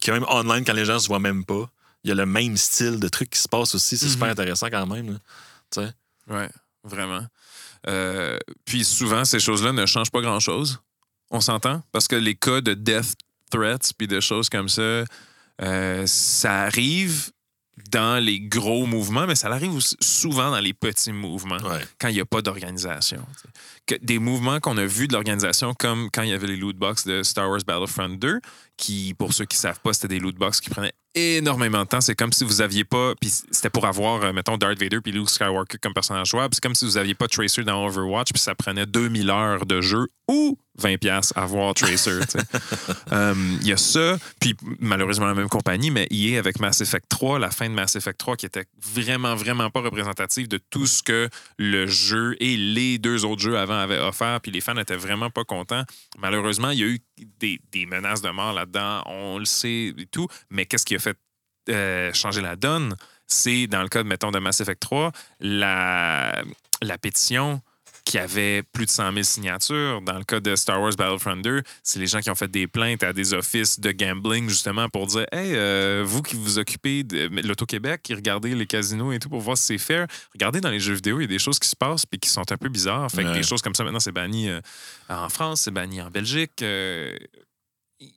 que 0.00 0.10
même 0.10 0.24
online, 0.30 0.64
quand 0.64 0.72
les 0.72 0.86
gens 0.86 0.98
se 0.98 1.08
voient 1.08 1.18
même 1.20 1.44
pas, 1.44 1.70
il 2.04 2.08
y 2.08 2.12
a 2.12 2.14
le 2.14 2.24
même 2.24 2.56
style 2.56 2.98
de 2.98 3.08
truc 3.08 3.28
qui 3.30 3.38
se 3.38 3.46
passe 3.48 3.74
aussi. 3.74 3.98
C'est 3.98 4.08
super 4.08 4.28
Mhm. 4.28 4.32
intéressant 4.32 4.68
quand 4.70 4.86
même. 4.86 5.12
là. 5.12 5.18
Sais. 5.74 5.90
Ouais, 6.28 6.48
vraiment. 6.84 7.26
Euh, 7.88 8.38
puis 8.64 8.84
souvent, 8.84 9.24
ces 9.24 9.40
choses-là 9.40 9.72
ne 9.72 9.86
changent 9.86 10.10
pas 10.10 10.20
grand-chose. 10.20 10.80
On 11.30 11.40
s'entend? 11.40 11.82
Parce 11.92 12.08
que 12.08 12.16
les 12.16 12.34
cas 12.34 12.60
de 12.60 12.74
death 12.74 13.14
threats 13.50 13.92
puis 13.98 14.06
de 14.06 14.20
choses 14.20 14.48
comme 14.48 14.68
ça, 14.68 15.04
euh, 15.62 16.06
ça 16.06 16.62
arrive 16.62 17.30
dans 17.90 18.22
les 18.22 18.40
gros 18.40 18.86
mouvements, 18.86 19.26
mais 19.26 19.34
ça 19.34 19.48
arrive 19.48 19.78
souvent 20.00 20.50
dans 20.52 20.60
les 20.60 20.72
petits 20.72 21.12
mouvements 21.12 21.56
Ouais. 21.58 21.84
quand 22.00 22.06
il 22.08 22.14
n'y 22.14 22.20
a 22.20 22.24
pas 22.24 22.40
d'organisation. 22.40 23.26
des 24.00 24.18
mouvements 24.20 24.60
qu'on 24.60 24.78
a 24.78 24.86
vus 24.86 25.08
de 25.08 25.12
l'organisation, 25.12 25.74
comme 25.74 26.08
quand 26.10 26.22
il 26.22 26.30
y 26.30 26.32
avait 26.32 26.46
les 26.46 26.56
loot 26.56 26.76
box 26.76 27.04
de 27.04 27.22
Star 27.22 27.50
Wars 27.50 27.60
Battlefront 27.66 28.10
2, 28.10 28.40
qui, 28.76 29.14
pour 29.14 29.32
ceux 29.32 29.44
qui 29.44 29.56
ne 29.56 29.60
savent 29.60 29.80
pas, 29.80 29.92
c'était 29.92 30.08
des 30.08 30.18
loot 30.18 30.36
box 30.36 30.60
qui 30.60 30.70
prenaient 30.70 30.94
énormément 31.14 31.84
de 31.84 31.88
temps. 31.88 32.00
C'est 32.00 32.14
comme 32.14 32.32
si 32.32 32.44
vous 32.44 32.60
aviez 32.60 32.84
pas. 32.84 33.14
Puis 33.20 33.30
c'était 33.50 33.70
pour 33.70 33.86
avoir, 33.86 34.22
euh, 34.24 34.32
mettons, 34.32 34.56
Darth 34.56 34.78
Vader 34.78 35.00
puis 35.00 35.12
Luke 35.12 35.30
Skywalker 35.30 35.78
comme 35.78 35.94
personnage 35.94 36.28
jouable. 36.28 36.54
C'est 36.54 36.62
comme 36.62 36.74
si 36.74 36.84
vous 36.84 36.92
n'aviez 36.92 37.14
pas 37.14 37.28
Tracer 37.28 37.62
dans 37.62 37.86
Overwatch, 37.86 38.32
puis 38.32 38.40
ça 38.42 38.54
prenait 38.54 38.86
2000 38.86 39.30
heures 39.30 39.66
de 39.66 39.80
jeu 39.80 40.08
ou 40.28 40.58
20$ 40.80 40.98
piastres 40.98 41.36
à 41.36 41.46
voir 41.46 41.74
Tracer. 41.74 42.20
Euh, 43.12 43.34
Il 43.60 43.68
y 43.68 43.72
a 43.72 43.76
ça, 43.76 44.18
puis 44.40 44.56
malheureusement 44.80 45.26
la 45.26 45.34
même 45.34 45.48
compagnie, 45.48 45.90
mais 45.90 46.08
EA 46.10 46.38
avec 46.38 46.58
Mass 46.58 46.80
Effect 46.80 47.06
3, 47.08 47.38
la 47.38 47.50
fin 47.50 47.68
de 47.68 47.74
Mass 47.74 47.96
Effect 47.96 48.18
3 48.18 48.36
qui 48.36 48.46
était 48.46 48.64
vraiment, 48.82 49.34
vraiment 49.36 49.70
pas 49.70 49.80
représentative 49.80 50.48
de 50.48 50.58
tout 50.70 50.86
ce 50.86 51.02
que 51.02 51.28
le 51.58 51.86
jeu 51.86 52.36
et 52.40 52.56
les 52.56 52.98
deux 52.98 53.24
autres 53.24 53.42
jeux 53.42 53.58
avant 53.58 53.78
avaient 53.78 53.98
offert, 53.98 54.40
puis 54.40 54.50
les 54.50 54.60
fans 54.60 54.74
n'étaient 54.74 54.96
vraiment 54.96 55.30
pas 55.30 55.44
contents. 55.44 55.84
Malheureusement, 56.18 56.70
il 56.70 56.78
y 56.78 56.82
a 56.82 56.86
eu 56.86 57.00
des, 57.18 57.86
menaces 57.86 58.22
de 58.22 58.30
mort 58.30 58.52
là-dedans, 58.52 59.02
on 59.06 59.38
le 59.38 59.44
sait 59.44 59.94
et 59.96 60.06
tout, 60.06 60.28
mais 60.50 60.66
qu'est-ce 60.66 60.86
qui 60.86 60.94
a 60.94 60.98
fait 60.98 61.18
euh, 61.68 62.12
changer 62.12 62.40
la 62.40 62.56
donne? 62.56 62.96
C'est, 63.26 63.66
dans 63.66 63.82
le 63.82 63.88
cas, 63.88 64.02
mettons, 64.04 64.30
de 64.30 64.38
Mass 64.38 64.60
Effect 64.60 64.80
3, 64.80 65.12
la, 65.40 66.42
la 66.82 66.98
pétition 66.98 67.62
qui 68.04 68.18
avait 68.18 68.62
plus 68.62 68.84
de 68.84 68.90
100 68.90 69.12
000 69.12 69.22
signatures. 69.22 70.02
Dans 70.02 70.18
le 70.18 70.24
cas 70.24 70.38
de 70.38 70.54
Star 70.56 70.80
Wars 70.80 70.92
Battlefront 70.96 71.36
2, 71.38 71.62
c'est 71.82 71.98
les 71.98 72.06
gens 72.06 72.20
qui 72.20 72.28
ont 72.30 72.34
fait 72.34 72.50
des 72.50 72.66
plaintes 72.66 73.02
à 73.02 73.12
des 73.14 73.32
offices 73.32 73.80
de 73.80 73.92
gambling, 73.92 74.46
justement, 74.48 74.88
pour 74.90 75.06
dire 75.06 75.24
Hey, 75.32 75.52
euh, 75.54 76.02
vous 76.04 76.20
qui 76.20 76.36
vous 76.36 76.58
occupez 76.58 77.02
de 77.02 77.28
l'Auto-Québec, 77.46 78.02
qui 78.02 78.14
regardez 78.14 78.54
les 78.54 78.66
casinos 78.66 79.10
et 79.12 79.18
tout 79.18 79.28
pour 79.30 79.40
voir 79.40 79.56
si 79.56 79.64
c'est 79.64 79.78
fair, 79.78 80.06
regardez 80.34 80.60
dans 80.60 80.70
les 80.70 80.80
jeux 80.80 80.94
vidéo, 80.94 81.18
il 81.20 81.22
y 81.22 81.24
a 81.24 81.28
des 81.28 81.38
choses 81.38 81.58
qui 81.58 81.68
se 81.68 81.76
passent 81.76 82.04
puis 82.04 82.18
qui 82.20 82.28
sont 82.28 82.50
un 82.52 82.56
peu 82.58 82.68
bizarres. 82.68 83.10
Fait 83.10 83.22
que 83.22 83.28
Ouais. 83.28 83.34
des 83.34 83.42
choses 83.42 83.62
comme 83.62 83.74
ça, 83.74 83.84
maintenant, 83.84 84.00
c'est 84.00 84.12
banni 84.12 84.48
euh, 84.50 84.60
en 85.08 85.28
France, 85.30 85.62
c'est 85.62 85.70
banni 85.70 86.02
en 86.02 86.10
Belgique. 86.10 86.60
euh, 86.62 87.16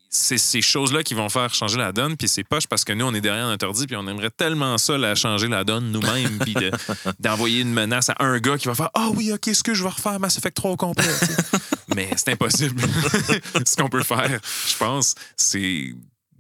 c'est 0.10 0.38
ces 0.38 0.62
choses-là 0.62 1.04
qui 1.04 1.14
vont 1.14 1.30
faire 1.30 1.54
changer 1.54 1.78
la 1.78 1.92
donne, 1.92 2.18
puis 2.18 2.28
c'est 2.28 2.44
poche 2.44 2.66
parce 2.68 2.84
que 2.84 2.94
nous, 2.94 3.06
on 3.06 3.14
est 3.14 3.22
derrière 3.22 3.48
notre 3.48 3.68
ordi, 3.68 3.86
puis 3.86 3.96
on 3.96 4.08
aimerait 4.08 4.32
tellement 4.32 4.78
ça, 4.78 4.98
la 4.98 5.16
changer 5.16 5.48
la 5.48 5.64
donne 5.64 5.92
nous-mêmes, 5.92 6.40
puis 6.40 6.54
de- 6.54 6.72
d'envoyer 7.20 7.62
une 7.62 7.74
menace 7.74 8.10
à 8.10 8.16
un 8.20 8.40
gars 8.40 8.58
qui 8.58 8.68
va 8.68 8.76
faire 8.76 8.90
Ah 8.94 9.10
oui, 9.16 9.32
OK, 9.32 9.48
est-ce 9.48 9.64
que 9.64 9.74
je 9.74 9.84
vais 9.84 9.90
refaire 9.90 10.20
Mass 10.20 10.38
Effect 10.38 10.56
3 10.56 10.72
au 10.72 10.76
complet? 10.78 11.06
Mais 11.96 12.10
c'est 12.16 12.32
impossible. 12.32 12.82
Ce 13.66 13.76
qu'on 13.76 13.90
peut 13.90 14.04
faire, 14.04 14.40
je 14.68 14.78
pense, 14.78 15.16
c'est 15.36 15.94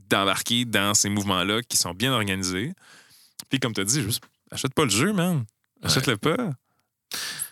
d'embarquer 0.09 0.65
dans 0.65 0.93
ces 0.93 1.09
mouvements-là 1.09 1.61
qui 1.63 1.77
sont 1.77 1.93
bien 1.93 2.13
organisés. 2.13 2.73
Puis 3.49 3.59
comme 3.59 3.73
tu 3.73 3.81
as 3.81 3.85
dit, 3.85 4.01
juste 4.01 4.23
achète 4.51 4.73
pas 4.73 4.83
le 4.83 4.89
jeu, 4.89 5.13
man. 5.13 5.45
Achète-le 5.83 6.17
pas. 6.17 6.37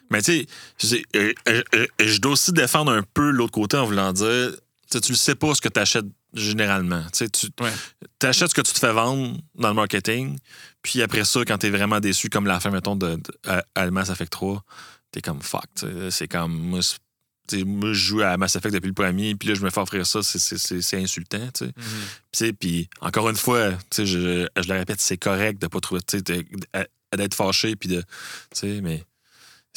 Mais 0.09 0.21
tu 0.21 0.45
sais, 0.77 1.03
euh, 1.15 1.33
euh, 1.47 1.63
euh, 1.73 1.87
je 1.99 2.19
dois 2.19 2.33
aussi 2.33 2.51
défendre 2.51 2.91
un 2.91 3.03
peu 3.13 3.29
l'autre 3.31 3.51
côté 3.51 3.77
en 3.77 3.85
voulant 3.85 4.13
dire, 4.13 4.51
tu 4.89 4.97
sais, 4.97 5.01
tu 5.01 5.11
le 5.11 5.17
sais 5.17 5.35
pas 5.35 5.53
ce 5.55 5.61
que 5.61 5.69
tu 5.69 5.79
achètes 5.79 6.05
généralement. 6.33 7.01
Tu 7.03 7.09
sais, 7.25 7.29
tu 7.29 7.47
Ouais. 7.61 7.71
achètes 8.23 8.49
ce 8.49 8.55
que 8.55 8.61
tu 8.61 8.73
te 8.73 8.79
fais 8.79 8.91
vendre 8.93 9.37
dans 9.55 9.69
le 9.69 9.73
marketing, 9.73 10.37
puis 10.81 11.01
après 11.01 11.25
ça, 11.25 11.43
quand 11.45 11.57
tu 11.57 11.67
es 11.67 11.69
vraiment 11.69 11.99
déçu, 11.99 12.29
comme 12.29 12.45
la 12.45 12.59
fin, 12.59 12.69
mettons, 12.71 12.95
de, 12.95 13.15
de 13.15 13.21
à 13.75 13.89
Mass 13.91 14.09
Effect 14.09 14.31
3, 14.31 14.63
tu 15.11 15.19
es 15.19 15.21
comme 15.21 15.41
fuck. 15.41 15.65
C'est 16.11 16.27
comme. 16.27 16.53
Moi, 16.53 16.79
moi, 17.65 17.89
je 17.89 17.99
joue 17.99 18.21
à 18.21 18.37
Mass 18.37 18.55
Effect 18.55 18.73
depuis 18.73 18.87
le 18.87 18.93
premier, 18.93 19.35
puis 19.35 19.49
là, 19.49 19.55
je 19.55 19.61
me 19.61 19.69
fais 19.69 19.79
offrir 19.79 20.05
ça, 20.07 20.23
c'est- 20.23 20.97
insultant. 20.97 21.47
sais. 22.33 22.53
Puis, 22.53 22.89
encore 23.01 23.29
une 23.29 23.35
fois, 23.35 23.71
je, 23.95 24.03
je 24.05 24.67
le 24.67 24.73
répète, 24.79 24.99
c'est 24.99 25.17
correct 25.17 25.61
de 25.61 25.67
pas 25.67 25.79
trouver, 25.79 26.01
d'être 27.15 27.33
fâché, 27.35 27.75
puis 27.75 27.87
de. 27.89 28.03
mais 28.81 29.03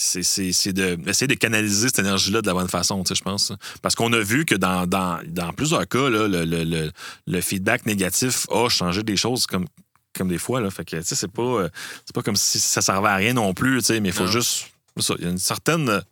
c'est 0.01 0.23
c'est- 0.23 0.53
c'est 0.53 0.73
de 0.73 0.95
de 0.97 1.35
canaliser 1.35 1.89
cette 1.89 1.99
énergie-là 1.99 2.41
de 2.41 2.47
la 2.47 2.55
bonne 2.55 2.69
façon, 2.69 3.03
tu 3.03 3.09
sais, 3.09 3.15
je 3.17 3.23
pense. 3.23 3.53
Parce 3.83 3.95
qu'on 3.95 4.13
a 4.13 4.21
vu 4.21 4.45
que 4.45 4.55
dans, 4.55 4.87
dans, 4.87 5.21
dans 5.27 5.53
plusieurs 5.53 5.87
cas, 5.89 6.09
là, 6.09 6.29
le, 6.29 6.45
le, 6.45 6.65
le, 6.65 6.91
le 7.27 7.41
feedback 7.41 7.85
négatif 7.85 8.47
a 8.51 8.69
changé 8.69 9.03
des 9.03 9.17
choses 9.17 9.47
comme, 9.47 9.67
comme 10.17 10.29
des 10.29 10.39
fois. 10.39 10.61
Là. 10.61 10.71
Fait 10.71 10.85
que, 10.85 10.97
tu 10.97 11.03
sais, 11.05 11.15
c'est 11.17 11.31
pas, 11.33 11.43
euh, 11.43 11.69
c'est 12.07 12.15
pas 12.15 12.23
comme 12.23 12.37
si 12.37 12.59
ça 12.61 12.81
servait 12.81 13.09
à 13.09 13.17
rien 13.17 13.33
non 13.35 13.53
plus, 13.55 13.79
tu 13.81 13.87
sais, 13.87 14.01
mais 14.01 14.09
il 14.11 14.15
faut 14.15 14.25
Non. 14.25 14.31
juste. 14.31 14.69
c'est 14.99 15.15
Il 15.19 15.25
y 15.25 15.27
a 15.27 15.31
une 15.31 15.39
certaine. 15.39 16.03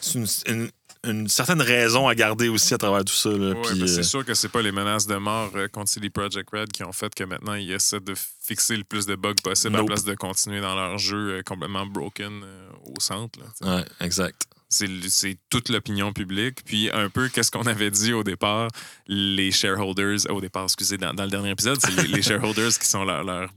c'est 0.00 0.18
Une, 0.18 0.26
une- 0.48 0.70
une 1.02 1.28
certaine 1.28 1.62
raison 1.62 2.08
à 2.08 2.14
garder 2.14 2.48
aussi 2.50 2.74
à 2.74 2.78
travers 2.78 3.02
tout 3.04 3.14
ça. 3.14 3.30
Ouais, 3.30 3.54
ben, 3.54 3.82
euh, 3.82 3.86
c'est 3.86 4.02
sûr 4.02 4.22
que 4.22 4.34
c'est 4.34 4.50
pas 4.50 4.60
les 4.60 4.70
menaces 4.70 5.06
de 5.06 5.16
mort 5.16 5.50
euh, 5.56 5.66
contre 5.68 5.90
CD 5.90 6.10
Projekt 6.10 6.50
Red 6.52 6.72
qui 6.72 6.84
ont 6.84 6.92
fait 6.92 7.14
que 7.14 7.24
maintenant 7.24 7.54
ils 7.54 7.72
essaient 7.72 8.00
de 8.00 8.12
fixer 8.50 8.76
le 8.76 8.82
plus 8.82 9.06
de 9.06 9.14
bugs 9.14 9.34
possible 9.44 9.76
à 9.76 9.78
Nope. 9.78 9.88
la 9.90 9.94
place 9.94 10.04
de 10.04 10.14
continuer 10.14 10.60
dans 10.60 10.74
leur 10.74 10.98
jeu 10.98 11.34
euh, 11.38 11.42
complètement 11.44 11.86
broken 11.86 12.42
euh, 12.42 12.68
au 12.96 12.98
centre. 13.00 13.38
là, 13.38 13.76
ouais, 13.76 13.84
exact. 14.00 14.42
C'est 14.68 15.36
toute 15.48 15.68
l'opinion 15.68 16.12
publique. 16.12 16.64
Puis 16.64 16.90
un 16.92 17.10
peu, 17.10 17.28
qu'est-ce 17.28 17.50
qu'on 17.50 17.66
avait 17.66 17.90
dit 17.92 18.12
au 18.12 18.22
départ, 18.24 18.68
les 19.06 19.50
shareholders, 19.52 20.30
au 20.30 20.40
départ, 20.40 20.64
excusez, 20.64 20.96
dans, 20.96 21.12
dans 21.14 21.24
le 21.24 21.30
dernier 21.30 21.50
épisode, 21.50 21.78
c'est 21.80 21.90
les, 22.02 22.08
les 22.08 22.22
shareholders 22.28 22.76
qui 22.78 22.86
sont 22.86 23.04
leur, 23.04 23.22
leur, 23.24 23.50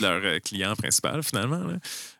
leur, 0.00 0.20
euh, 0.24 0.38
client 0.40 0.74
principal 0.76 1.22
finalement. 1.22 1.64
là. 1.64 1.76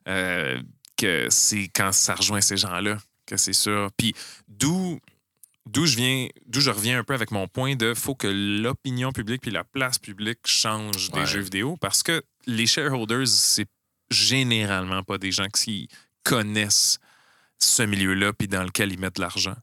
Euh, 0.08 0.60
que 0.96 1.28
c'est 1.30 1.68
quand 1.74 1.92
ça 1.92 2.14
rejoint 2.16 2.40
ces 2.40 2.56
gens-là 2.56 2.98
que 3.26 3.36
c'est 3.36 3.52
sûr. 3.52 3.90
Puis 3.96 4.14
d'où 4.48 4.98
d'où 5.70 5.86
je 5.86 5.96
viens, 5.96 6.28
d'où 6.46 6.60
je 6.60 6.70
reviens 6.70 6.98
un 6.98 7.04
peu 7.04 7.14
avec 7.14 7.30
mon 7.30 7.46
point 7.48 7.76
de 7.76 7.94
faut 7.94 8.14
que 8.14 8.26
l'opinion 8.26 9.12
publique 9.12 9.42
puis 9.42 9.50
la 9.50 9.64
place 9.64 9.98
publique 9.98 10.40
change 10.46 11.10
des 11.10 11.20
Ouais. 11.20 11.26
jeux 11.26 11.40
vidéo 11.40 11.76
parce 11.76 12.02
que 12.02 12.22
les 12.46 12.66
shareholders, 12.66 13.26
c'est 13.28 13.66
généralement 14.10 15.02
pas 15.02 15.18
des 15.18 15.30
gens 15.32 15.48
qui 15.48 15.88
connaissent 16.24 16.98
ce 17.58 17.82
milieu-là 17.82 18.32
puis 18.32 18.48
dans 18.48 18.62
lequel 18.64 18.92
ils 18.92 18.98
mettent 18.98 19.16
de 19.16 19.20
l'argent. 19.20 19.56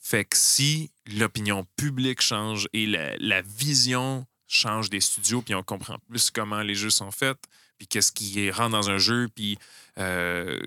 Fait 0.00 0.24
que 0.24 0.36
si 0.36 0.90
l'opinion 1.06 1.64
publique 1.76 2.20
change 2.20 2.66
et 2.72 2.86
la, 2.86 3.16
la 3.18 3.42
vision 3.42 4.26
change 4.48 4.90
des 4.90 5.00
studios 5.00 5.42
puis 5.42 5.54
on 5.54 5.62
comprend 5.62 5.98
plus 6.08 6.30
comment 6.30 6.62
les 6.62 6.74
jeux 6.74 6.90
sont 6.90 7.10
faits 7.12 7.38
puis 7.78 7.86
qu'est-ce 7.86 8.10
qui 8.12 8.50
rentre 8.50 8.70
dans 8.72 8.90
un 8.90 8.98
jeu 8.98 9.28
puis 9.34 9.56
euh, 9.98 10.60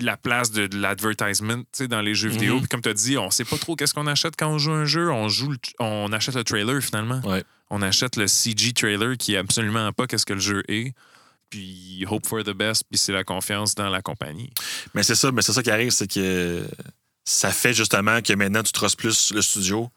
la 0.00 0.16
place 0.16 0.50
de, 0.50 0.66
de 0.66 0.78
l'advertisement 0.78 1.62
dans 1.88 2.00
les 2.00 2.14
jeux 2.14 2.28
vidéo. 2.28 2.54
Mhm. 2.54 2.60
Puis 2.60 2.68
comme 2.68 2.80
tu 2.82 2.88
as 2.88 2.94
dit, 2.94 3.18
on 3.18 3.30
sait 3.30 3.44
pas 3.44 3.58
trop 3.58 3.76
qu'est-ce 3.76 3.92
qu'on 3.94 4.06
achète 4.06 4.34
quand 4.38 4.48
on 4.48 4.58
joue 4.58 4.72
un 4.72 4.84
jeu. 4.84 5.10
On, 5.10 5.28
joue 5.28 5.50
le- 5.50 5.58
on 5.78 6.10
achète 6.12 6.34
le 6.34 6.44
trailer 6.44 6.80
finalement. 6.82 7.20
Ouais. 7.24 7.44
On 7.70 7.82
achète 7.82 8.16
le 8.16 8.26
CG 8.26 8.72
trailer 8.72 9.16
qui 9.16 9.34
est 9.34 9.38
absolument 9.38 9.92
pas 9.92 10.06
qu'est-ce 10.06 10.26
que 10.26 10.34
le 10.34 10.40
jeu 10.40 10.62
est. 10.68 10.94
Puis 11.50 12.04
hope 12.08 12.26
for 12.26 12.42
the 12.42 12.50
best, 12.56 12.84
puis 12.90 12.96
c'est 12.98 13.12
la 13.12 13.24
confiance 13.24 13.74
dans 13.74 13.90
la 13.90 14.00
compagnie. 14.00 14.50
Mais 14.94 15.02
c'est 15.02 15.14
ça, 15.14 15.30
mais 15.32 15.42
c'est 15.42 15.52
ça 15.52 15.62
qui 15.62 15.70
arrive, 15.70 15.90
c'est 15.90 16.10
que 16.10 16.66
ça 17.24 17.50
fait 17.50 17.74
justement 17.74 18.22
que 18.22 18.32
maintenant 18.32 18.62
tu 18.62 18.72
trosses 18.72 18.96
plus 18.96 19.32
le 19.34 19.42
studio 19.42 19.90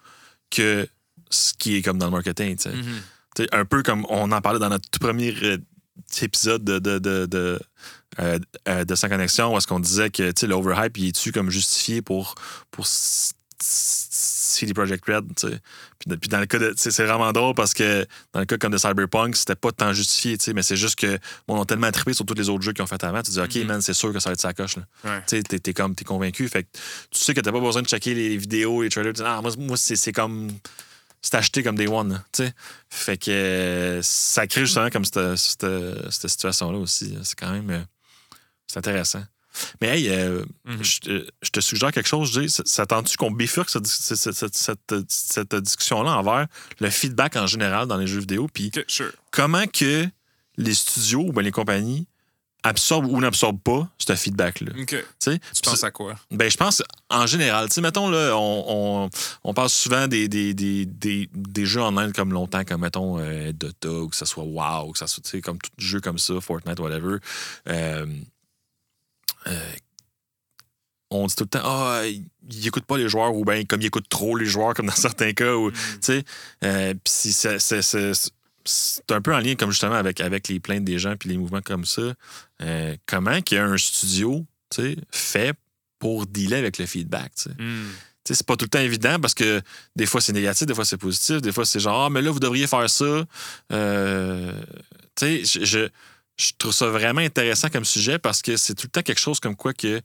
que 0.51 0.87
ce 1.29 1.53
qui 1.53 1.75
est 1.77 1.81
comme 1.81 1.97
dans 1.97 2.07
le 2.07 2.11
marketing. 2.11 2.57
sais, 2.59 3.47
un 3.53 3.65
peu 3.65 3.83
comme 3.83 4.05
on 4.09 4.31
en 4.31 4.41
parlait 4.41 4.59
dans 4.59 4.69
notre 4.69 4.89
tout 4.89 4.99
premier 4.99 5.33
euh, 5.43 5.57
épisode 6.21 6.63
de, 6.63 6.77
de, 6.79 6.99
de, 6.99 7.25
de, 7.25 7.59
euh, 8.19 8.39
euh, 8.67 8.85
de 8.85 8.95
Sans 8.95 9.09
Connexion, 9.09 9.53
où 9.53 9.57
est-ce 9.57 9.67
qu'on 9.67 9.79
disait 9.79 10.09
que 10.09 10.31
l'overhype, 10.45 10.97
il 10.97 11.07
est-tu 11.09 11.31
comme 11.31 11.49
justifié 11.49 12.01
pour, 12.01 12.35
pour 12.71 12.85
CD 13.59 14.73
Projekt 14.73 15.03
Red? 15.07 15.25
Puis, 15.99 16.17
puis 16.17 16.29
dans 16.29 16.39
le 16.39 16.45
cas 16.45 16.59
de. 16.59 16.73
C'est 16.77 17.03
vraiment 17.05 17.31
drôle 17.31 17.55
parce 17.55 17.73
que 17.73 18.05
dans 18.33 18.39
le 18.41 18.45
cas 18.45 18.57
comme 18.57 18.71
de 18.71 18.77
Cyberpunk, 18.77 19.35
c'était 19.35 19.55
pas 19.55 19.71
tant 19.71 19.91
justifié, 19.93 20.37
mais 20.53 20.61
c'est 20.63 20.75
juste 20.77 20.95
que 20.97 21.17
bon, 21.47 21.57
on 21.57 21.61
a 21.61 21.65
tellement 21.65 21.91
trippé 21.91 22.13
sur 22.13 22.25
tous 22.25 22.33
les 22.35 22.49
autres 22.49 22.63
jeux 22.63 22.73
qu'ils 22.73 22.83
ont 22.83 22.87
fait 22.87 23.03
avant. 23.03 23.21
Tu 23.21 23.31
dis, 23.31 23.39
OK, 23.39 23.55
Mhm. 23.55 23.65
man, 23.65 23.81
c'est 23.81 23.93
sûr 23.93 24.11
que 24.13 24.19
ça 24.19 24.29
va 24.29 24.33
être 24.33 24.41
sa 24.41 24.53
coche. 24.53 24.75
Ouais. 25.03 25.23
Tu 25.27 25.41
t'es 25.43 25.73
comme, 25.73 25.95
t'es 25.95 26.05
convaincu. 26.05 26.47
Fait 26.47 26.63
que 26.63 26.69
tu 27.11 27.23
sais 27.23 27.33
que 27.33 27.41
t'as 27.41 27.51
pas 27.51 27.59
besoin 27.59 27.81
de 27.81 27.87
checker 27.87 28.13
les 28.13 28.37
vidéos, 28.37 28.81
les 28.83 28.89
trailers. 28.89 29.13
Ah, 29.25 29.41
moi, 29.41 29.51
moi 29.57 29.77
c'est, 29.77 30.11
comme. 30.13 30.51
C'est 31.21 31.35
acheté 31.35 31.63
comme 31.63 31.75
des 31.75 31.87
one. 31.87 32.23
sais. 32.33 32.53
Fait 32.89 33.17
que 33.17 33.31
euh, 33.31 33.99
ça 34.03 34.45
crée 34.47 34.61
justement 34.61 34.89
comme 34.91 35.05
cette, 35.05 35.35
cette, 35.37 35.65
cette 36.11 36.29
situation-là 36.29 36.77
aussi. 36.77 37.17
C'est 37.23 37.37
quand 37.37 37.51
même. 37.51 37.85
C'est 38.75 38.79
intéressant. 38.79 39.23
Mais 39.79 39.87
hey, 40.01 40.09
euh, 40.09 40.43
Mhm. 40.65 40.83
je, 40.83 40.99
te- 40.99 41.27
je 41.41 41.49
te 41.49 41.61
suggère 41.61 41.93
quelque 41.93 42.09
chose, 42.09 42.29
Jay. 42.33 42.49
Ça- 42.49 42.63
Ça 42.65 42.85
tente-tu 42.85 43.15
qu'on 43.15 43.31
bifurque 43.31 43.69
cette, 43.69 43.87
cette, 43.87 44.53
cette, 45.07 45.55
discussion-là 45.55 46.11
envers 46.17 46.47
le 46.81 46.89
feedback 46.89 47.37
en 47.37 47.47
général 47.47 47.87
dans 47.87 47.95
les 47.97 48.05
jeux 48.07 48.19
vidéo? 48.19 48.49
Puis 48.53 48.69
sure. 48.87 49.13
comment 49.31 49.65
que 49.65 50.05
les 50.57 50.73
studios 50.73 51.21
ou 51.21 51.31
ben, 51.31 51.41
les 51.41 51.51
compagnies 51.51 52.05
absorbent 52.63 53.09
ou 53.11 53.19
n'absorbent 53.21 53.61
pas 53.61 53.87
ce 53.97 54.13
feedback-là? 54.15 54.73
Tu? 54.85 55.39
Tu 55.39 55.39
penses 55.63 55.83
à 55.85 55.91
quoi? 55.91 56.15
Ben, 56.31 56.49
je 56.51 56.57
pense, 56.57 56.83
en 57.09 57.25
général, 57.25 57.69
tu 57.69 57.75
sais, 57.75 57.81
mettons, 57.81 58.09
là, 58.09 58.35
on, 58.35 58.65
on, 59.05 59.09
on 59.45 59.53
parle 59.53 59.69
souvent 59.69 60.07
des, 60.09 60.27
des, 60.27 60.53
des, 60.53 60.85
des, 60.85 61.29
des 61.33 61.65
jeux 61.65 61.81
en 61.81 61.95
Inde 61.95 62.11
comme 62.11 62.33
longtemps, 62.33 62.65
comme, 62.65 62.81
mettons, 62.81 63.19
euh, 63.19 63.53
Dota, 63.53 63.89
ou 63.89 64.09
que 64.09 64.15
ce 64.17 64.25
soit 64.25 64.43
WoW, 64.43 64.89
ou 64.89 64.91
que 64.91 64.99
ce 64.99 65.07
soit, 65.07 65.23
tu 65.23 65.39
comme 65.41 65.59
tout 65.59 65.69
jeu 65.77 66.01
comme 66.01 66.17
ça, 66.19 66.33
Fortnite, 66.41 66.79
whatever. 66.81 67.17
Euh, 67.69 68.05
on 71.11 71.27
dit 71.27 71.35
tout 71.35 71.43
le 71.43 71.49
temps, 71.49 71.61
ah, 71.63 72.01
ils 72.05 72.63
n'écoutent 72.63 72.85
pas 72.85 72.97
les 72.97 73.07
joueurs, 73.07 73.33
ou 73.35 73.45
bien 73.45 73.63
comme 73.65 73.81
ils 73.81 73.87
écoutent 73.87 74.09
trop 74.09 74.35
les 74.35 74.45
joueurs, 74.45 74.73
comme 74.73 74.87
dans 74.87 74.91
certains 74.95 75.33
cas, 75.33 75.55
ou, 75.55 75.71
tu 75.71 75.77
sais. 76.01 76.23
Euh, 76.63 76.93
Puis 76.93 77.13
si 77.13 77.33
c'est- 77.33 78.31
un 79.11 79.21
peu 79.21 79.33
en 79.33 79.39
lien, 79.39 79.55
comme 79.55 79.69
justement, 79.69 79.93
avec, 79.93 80.19
avec 80.21 80.47
les 80.47 80.59
plaintes 80.59 80.83
des 80.83 80.97
gens 80.97 81.15
puis 81.17 81.29
les 81.29 81.37
mouvements 81.37 81.61
comme 81.61 81.85
ça. 81.85 82.13
Euh, 82.63 82.95
comment 83.05 83.39
qu'il 83.41 83.57
y 83.57 83.61
a 83.61 83.65
un 83.65 83.77
studio, 83.77 84.43
tu 84.71 84.81
sais, 84.81 84.97
fait 85.11 85.53
pour 85.99 86.25
dealer 86.25 86.57
avec 86.57 86.79
le 86.79 86.87
feedback, 86.87 87.31
tu 87.35 87.43
sais. 87.43 87.49
Hmm. 87.59 87.91
Tu 88.23 88.33
sais, 88.33 88.37
c'est 88.39 88.47
pas 88.47 88.55
tout 88.57 88.65
le 88.65 88.69
temps 88.69 88.79
évident 88.79 89.19
parce 89.19 89.35
que 89.35 89.61
des 89.95 90.07
fois 90.07 90.19
c'est 90.19 90.33
négatif, 90.33 90.65
des 90.65 90.73
fois 90.73 90.83
c'est 90.83 90.97
positif, 90.97 91.43
des 91.43 91.51
fois 91.51 91.63
c'est 91.63 91.79
genre, 91.79 92.05
ah, 92.05 92.09
mais 92.09 92.23
là, 92.23 92.31
vous 92.31 92.39
devriez 92.39 92.65
faire 92.65 92.89
ça. 92.89 93.23
Euh, 93.71 94.51
tu 95.15 95.45
sais, 95.45 95.45
je, 95.45 95.63
je, 95.63 95.89
je 96.37 96.51
trouve 96.57 96.73
ça 96.73 96.87
vraiment 96.87 97.21
intéressant 97.21 97.69
comme 97.69 97.85
sujet 97.85 98.19
parce 98.19 98.41
que 98.41 98.57
c'est 98.57 98.75
tout 98.75 98.87
le 98.87 98.91
temps 98.91 99.01
quelque 99.01 99.19
chose 99.19 99.39
comme 99.39 99.55
quoi 99.55 99.73
que, 99.73 100.01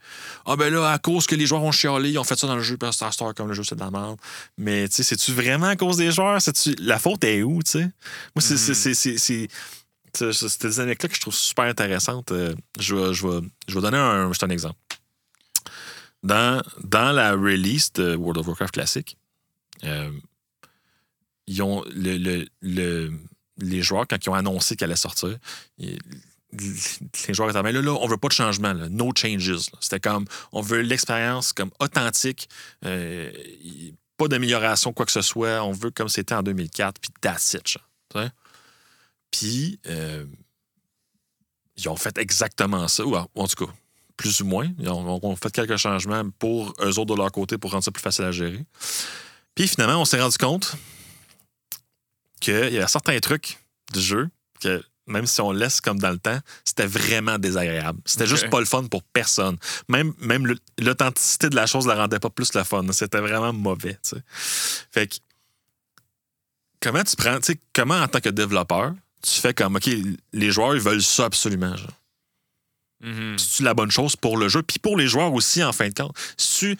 ah, 0.46 0.54
ben 0.56 0.72
là, 0.72 0.90
à 0.92 0.98
cause 0.98 1.26
que 1.26 1.34
les 1.34 1.44
joueurs 1.46 1.62
ont 1.64 1.72
chialé, 1.72 2.10
ils 2.10 2.18
ont 2.18 2.24
fait 2.24 2.38
ça 2.38 2.46
dans 2.46 2.54
le 2.56 2.62
jeu, 2.62 2.76
puis 2.76 2.92
Star 2.92 3.12
Star, 3.12 3.34
comme 3.34 3.48
le 3.48 3.54
jeu, 3.54 3.64
c'est 3.64 3.74
de 3.74 3.80
la 3.80 3.90
merde. 3.90 4.16
Mais, 4.56 4.88
tu 4.88 4.94
sais, 4.96 5.02
c'est-tu 5.02 5.32
vraiment 5.32 5.66
à 5.66 5.76
cause 5.76 5.96
des 5.96 6.12
joueurs? 6.12 6.40
C'est-tu... 6.40 6.74
La 6.78 6.98
faute 7.00 7.24
est 7.24 7.42
où, 7.42 7.62
tu 7.62 7.72
sais? 7.72 7.80
Moi, 7.80 7.90
c'est. 8.40 8.56
c'est- 8.56 8.74
c'est- 8.74 8.94
c'est- 8.94 9.18
c'est- 9.18 9.48
c'est- 10.12 10.32
c'est- 10.32 10.48
C'est 10.48 10.62
des 10.62 10.70
dynamiques-là 10.70 11.08
que 11.08 11.14
je 11.16 11.20
trouve 11.20 11.34
super 11.34 11.64
intéressantes. 11.64 12.30
Euh, 12.32 12.54
Je 12.78 12.94
vais, 12.94 13.12
je 13.14 13.26
vais, 13.26 13.46
je 13.68 13.74
vais 13.74 13.80
donner 13.80 13.98
un, 13.98 14.28
juste 14.28 14.44
un 14.44 14.50
exemple. 14.50 14.78
Dans, 16.22 16.62
dans 16.84 17.12
la 17.12 17.32
release 17.32 17.92
de 17.94 18.14
World 18.14 18.38
of 18.38 18.46
Warcraft 18.48 18.74
classique, 18.74 19.16
euh, 19.84 20.10
ils 21.46 21.62
ont 21.62 21.82
le, 21.94 22.16
le- 22.18 22.46
le- 22.60 23.12
les 23.60 23.82
joueurs, 23.82 24.06
quand 24.08 24.24
ils 24.24 24.28
ont 24.30 24.34
annoncé 24.34 24.76
qu'elle 24.76 24.90
allait 24.90 24.96
sortir, 24.96 25.36
les 25.78 27.34
joueurs 27.34 27.50
étaient 27.50 27.62
là, 27.62 27.82
là, 27.82 27.92
on 27.92 28.06
veut 28.06 28.16
pas 28.16 28.28
de 28.28 28.32
changement, 28.32 28.72
là, 28.72 28.88
no 28.88 29.12
changes. 29.16 29.70
C'était 29.80 30.00
comme, 30.00 30.26
on 30.52 30.60
veut 30.60 30.80
l'expérience 30.80 31.52
comme 31.52 31.70
authentique, 31.78 32.48
euh, 32.84 33.30
pas 34.16 34.28
d'amélioration, 34.28 34.92
quoi 34.92 35.06
que 35.06 35.12
ce 35.12 35.22
soit, 35.22 35.62
on 35.62 35.72
veut 35.72 35.90
comme 35.90 36.08
c'était 36.08 36.34
en 36.34 36.42
2004, 36.42 37.00
puis 37.00 37.10
that's 37.20 37.54
it. 37.54 37.66
genre. 37.68 38.28
Puis, 39.30 39.78
euh, 39.86 40.24
ils 41.76 41.88
ont 41.88 41.96
fait 41.96 42.18
exactement 42.18 42.88
ça, 42.88 43.04
ou 43.06 43.16
en 43.16 43.48
tout 43.48 43.66
cas, 43.66 43.72
plus 44.16 44.40
ou 44.42 44.44
moins. 44.44 44.68
Ils 44.78 44.88
ont 44.88 45.36
fait 45.36 45.50
quelques 45.50 45.76
changements 45.76 46.28
pour 46.38 46.74
eux 46.82 46.98
autres 46.98 47.14
de 47.14 47.16
leur 47.16 47.32
côté 47.32 47.56
pour 47.56 47.70
rendre 47.70 47.84
ça 47.84 47.90
plus 47.90 48.02
facile 48.02 48.24
à 48.24 48.32
gérer. 48.32 48.64
Puis 49.54 49.66
finalement, 49.66 50.00
on 50.00 50.04
s'est 50.04 50.20
rendu 50.20 50.36
compte 50.36 50.76
qu'il 52.40 52.72
y 52.72 52.78
avait 52.78 52.86
certains 52.88 53.18
trucs 53.20 53.58
du 53.92 54.00
jeu 54.00 54.28
que 54.60 54.82
même 55.06 55.26
si 55.26 55.40
on 55.40 55.52
laisse 55.52 55.80
comme 55.80 55.98
dans 55.98 56.10
le 56.10 56.18
temps, 56.18 56.38
c'était 56.64 56.86
vraiment 56.86 57.38
désagréable. 57.38 58.00
C'était 58.04 58.26
juste 58.26 58.48
pas 58.48 58.60
le 58.60 58.66
fun 58.66 58.84
pour 58.84 59.02
personne. 59.02 59.56
Même, 59.88 60.14
même 60.20 60.54
l'authenticité 60.78 61.50
de 61.50 61.56
la 61.56 61.66
chose 61.66 61.84
ne 61.84 61.90
la 61.90 61.96
rendait 61.96 62.20
pas 62.20 62.30
plus 62.30 62.54
le 62.54 62.62
fun. 62.62 62.84
C'était 62.92 63.20
vraiment 63.20 63.52
mauvais. 63.52 63.98
tu. 64.02 64.16
Fait 64.92 65.08
que, 65.08 65.16
comment 66.80 67.02
tu 67.02 67.16
prends, 67.16 67.40
tu 67.40 67.60
comment 67.72 67.96
en 67.96 68.08
tant 68.08 68.20
que 68.20 68.28
développeur, 68.28 68.94
tu 69.22 69.40
fais 69.40 69.52
comme, 69.52 69.76
OK, 69.76 69.90
les 70.32 70.50
joueurs, 70.52 70.76
ils 70.76 70.80
veulent 70.80 71.02
ça 71.02 71.24
absolument. 71.24 71.76
genre. 71.76 72.00
Mhm. 73.00 73.38
C'est-tu 73.38 73.62
la 73.62 73.74
bonne 73.74 73.90
chose 73.90 74.14
pour 74.14 74.36
le 74.36 74.48
jeu? 74.48 74.62
Puis 74.62 74.78
pour 74.78 74.96
les 74.96 75.08
joueurs 75.08 75.32
aussi, 75.32 75.62
en 75.64 75.72
fin 75.72 75.88
de 75.88 75.94
compte. 75.94 76.16
C'est-tu 76.36 76.78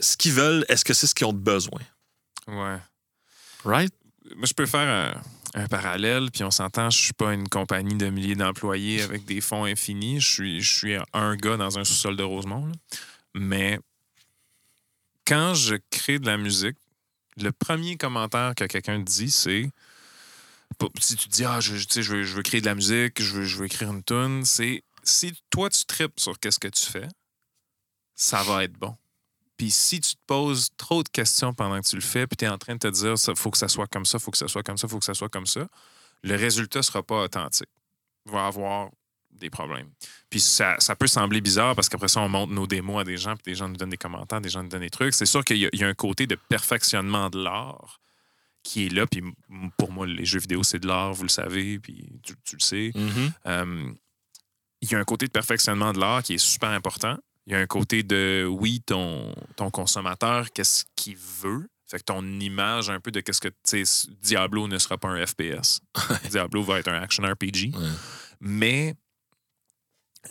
ce 0.00 0.16
qu'ils 0.16 0.32
veulent, 0.32 0.64
est-ce 0.68 0.84
que 0.84 0.92
c'est 0.92 1.06
ce 1.06 1.14
qu'ils 1.14 1.26
ont 1.26 1.32
besoin? 1.32 1.80
Ouais. 2.46 2.78
Right? 3.64 3.94
Moi, 4.36 4.46
je 4.46 4.54
peux 4.54 4.66
faire 4.66 5.22
un, 5.54 5.66
parallèle, 5.68 6.30
puis 6.32 6.42
on 6.42 6.50
s'entend, 6.50 6.90
je 6.90 6.98
suis 6.98 7.12
pas 7.12 7.32
une 7.32 7.48
compagnie 7.48 7.94
de 7.94 8.08
milliers 8.08 8.34
d'employés 8.34 9.02
avec 9.02 9.24
des 9.24 9.40
fonds 9.40 9.64
infinis. 9.64 10.20
Je 10.20 10.28
suis, 10.28 10.60
je 10.62 10.76
suis 10.76 10.96
un 11.12 11.36
gars 11.36 11.56
dans 11.56 11.78
un 11.78 11.84
sous-sol 11.84 12.16
de 12.16 12.22
Rosemont. 12.22 12.72
Mais 13.34 13.78
quand 15.26 15.54
je 15.54 15.76
crée 15.90 16.18
de 16.18 16.26
la 16.26 16.36
musique, 16.36 16.76
le 17.36 17.52
premier 17.52 17.96
commentaire 17.96 18.54
que 18.56 18.64
quelqu'un 18.64 18.98
dit, 18.98 19.30
c'est 19.30 19.70
si 21.00 21.16
tu 21.16 21.28
dis 21.28 21.44
ah 21.44 21.60
je, 21.60 21.76
sais, 21.88 22.02
je, 22.02 22.16
veux, 22.16 22.22
je 22.22 22.34
veux 22.34 22.42
créer 22.42 22.60
de 22.60 22.66
la 22.66 22.74
musique, 22.74 23.22
je 23.22 23.32
veux, 23.34 23.44
je 23.44 23.56
veux 23.56 23.66
écrire 23.66 23.92
une 23.92 24.02
tune, 24.02 24.44
c'est 24.44 24.82
si 25.02 25.32
toi 25.50 25.70
tu 25.70 25.84
tripes 25.84 26.18
sur 26.18 26.38
qu'est-ce 26.38 26.58
que 26.58 26.68
tu 26.68 26.84
fais, 26.84 27.08
ça 28.14 28.42
va 28.42 28.64
être 28.64 28.72
bon. 28.72 28.96
Puis 29.56 29.70
si 29.70 30.00
tu 30.00 30.14
te 30.14 30.20
poses 30.26 30.70
trop 30.76 31.02
de 31.02 31.08
questions 31.08 31.54
pendant 31.54 31.80
que 31.80 31.86
tu 31.86 31.94
le 31.96 32.02
fais, 32.02 32.26
puis 32.26 32.36
tu 32.36 32.44
es 32.44 32.48
en 32.48 32.58
train 32.58 32.74
de 32.74 32.78
te 32.80 32.88
dire 32.88 33.14
il 33.28 33.36
faut 33.36 33.50
que 33.50 33.58
ça 33.58 33.68
soit 33.68 33.86
comme 33.86 34.04
ça, 34.04 34.18
faut 34.18 34.30
que 34.30 34.38
ça 34.38 34.48
soit 34.48 34.62
comme 34.62 34.76
ça, 34.78 34.88
faut 34.88 34.98
que 34.98 35.04
ça 35.04 35.14
soit 35.14 35.28
comme 35.28 35.46
ça, 35.46 35.66
le 36.22 36.34
résultat 36.36 36.82
sera 36.82 37.02
pas 37.02 37.22
authentique. 37.22 37.68
Il 38.26 38.32
va 38.32 38.46
avoir 38.46 38.90
des 39.30 39.50
problèmes. 39.50 39.90
Puis 40.30 40.40
ça, 40.40 40.76
ça 40.78 40.94
peut 40.96 41.06
sembler 41.06 41.40
bizarre 41.40 41.74
parce 41.74 41.88
qu'après 41.88 42.08
ça, 42.08 42.20
on 42.20 42.28
montre 42.28 42.52
nos 42.52 42.66
démos 42.66 43.00
à 43.00 43.04
des 43.04 43.16
gens, 43.16 43.34
puis 43.36 43.52
des 43.52 43.54
gens 43.54 43.68
nous 43.68 43.76
donnent 43.76 43.90
des 43.90 43.96
commentaires, 43.96 44.40
des 44.40 44.48
gens 44.48 44.62
nous 44.62 44.68
donnent 44.68 44.80
des 44.80 44.90
trucs. 44.90 45.12
C'est 45.14 45.26
sûr 45.26 45.44
qu'il 45.44 45.58
y, 45.58 45.66
a- 45.66 45.70
il 45.72 45.80
y 45.80 45.84
a 45.84 45.88
un 45.88 45.94
côté 45.94 46.26
de 46.26 46.36
perfectionnement 46.36 47.30
de 47.30 47.42
l'art 47.42 48.00
qui 48.62 48.86
est 48.86 48.88
là. 48.88 49.06
Puis 49.06 49.22
pour 49.76 49.92
moi, 49.92 50.06
les 50.06 50.24
jeux 50.24 50.38
vidéo, 50.38 50.62
c'est 50.62 50.78
de 50.78 50.86
l'art, 50.86 51.12
vous 51.12 51.24
le 51.24 51.28
savez, 51.28 51.78
puis 51.78 52.08
tu, 52.22 52.34
tu 52.44 52.56
le 52.56 52.60
sais. 52.60 52.90
Mhm. 52.94 53.32
Euh, 53.46 53.92
il 54.80 54.90
y 54.90 54.94
a 54.94 54.98
un 54.98 55.04
côté 55.04 55.26
de 55.26 55.32
perfectionnement 55.32 55.92
de 55.92 55.98
l'art 56.00 56.22
qui 56.22 56.34
est 56.34 56.38
super 56.38 56.70
important. 56.70 57.18
Il 57.46 57.52
y 57.52 57.56
a 57.56 57.58
un 57.58 57.66
côté 57.66 58.02
de, 58.02 58.46
oui, 58.50 58.80
ton, 58.80 59.34
ton 59.56 59.70
consommateur, 59.70 60.50
qu'est-ce 60.52 60.84
qu'il 60.96 61.16
veut? 61.16 61.68
Fait 61.86 61.98
que 61.98 62.04
ton 62.04 62.24
image 62.40 62.88
un 62.88 63.00
peu 63.00 63.10
de 63.10 63.20
qu'est-ce 63.20 63.40
que, 63.40 63.48
tu 63.48 63.84
sais, 63.84 64.08
Diablo 64.22 64.66
ne 64.66 64.78
sera 64.78 64.96
pas 64.96 65.08
un 65.08 65.24
FPS. 65.26 65.80
Diablo 66.30 66.62
va 66.62 66.78
être 66.78 66.88
un 66.88 67.02
action 67.02 67.22
RPG. 67.22 67.74
Ouais. 67.74 67.90
Mais 68.40 68.94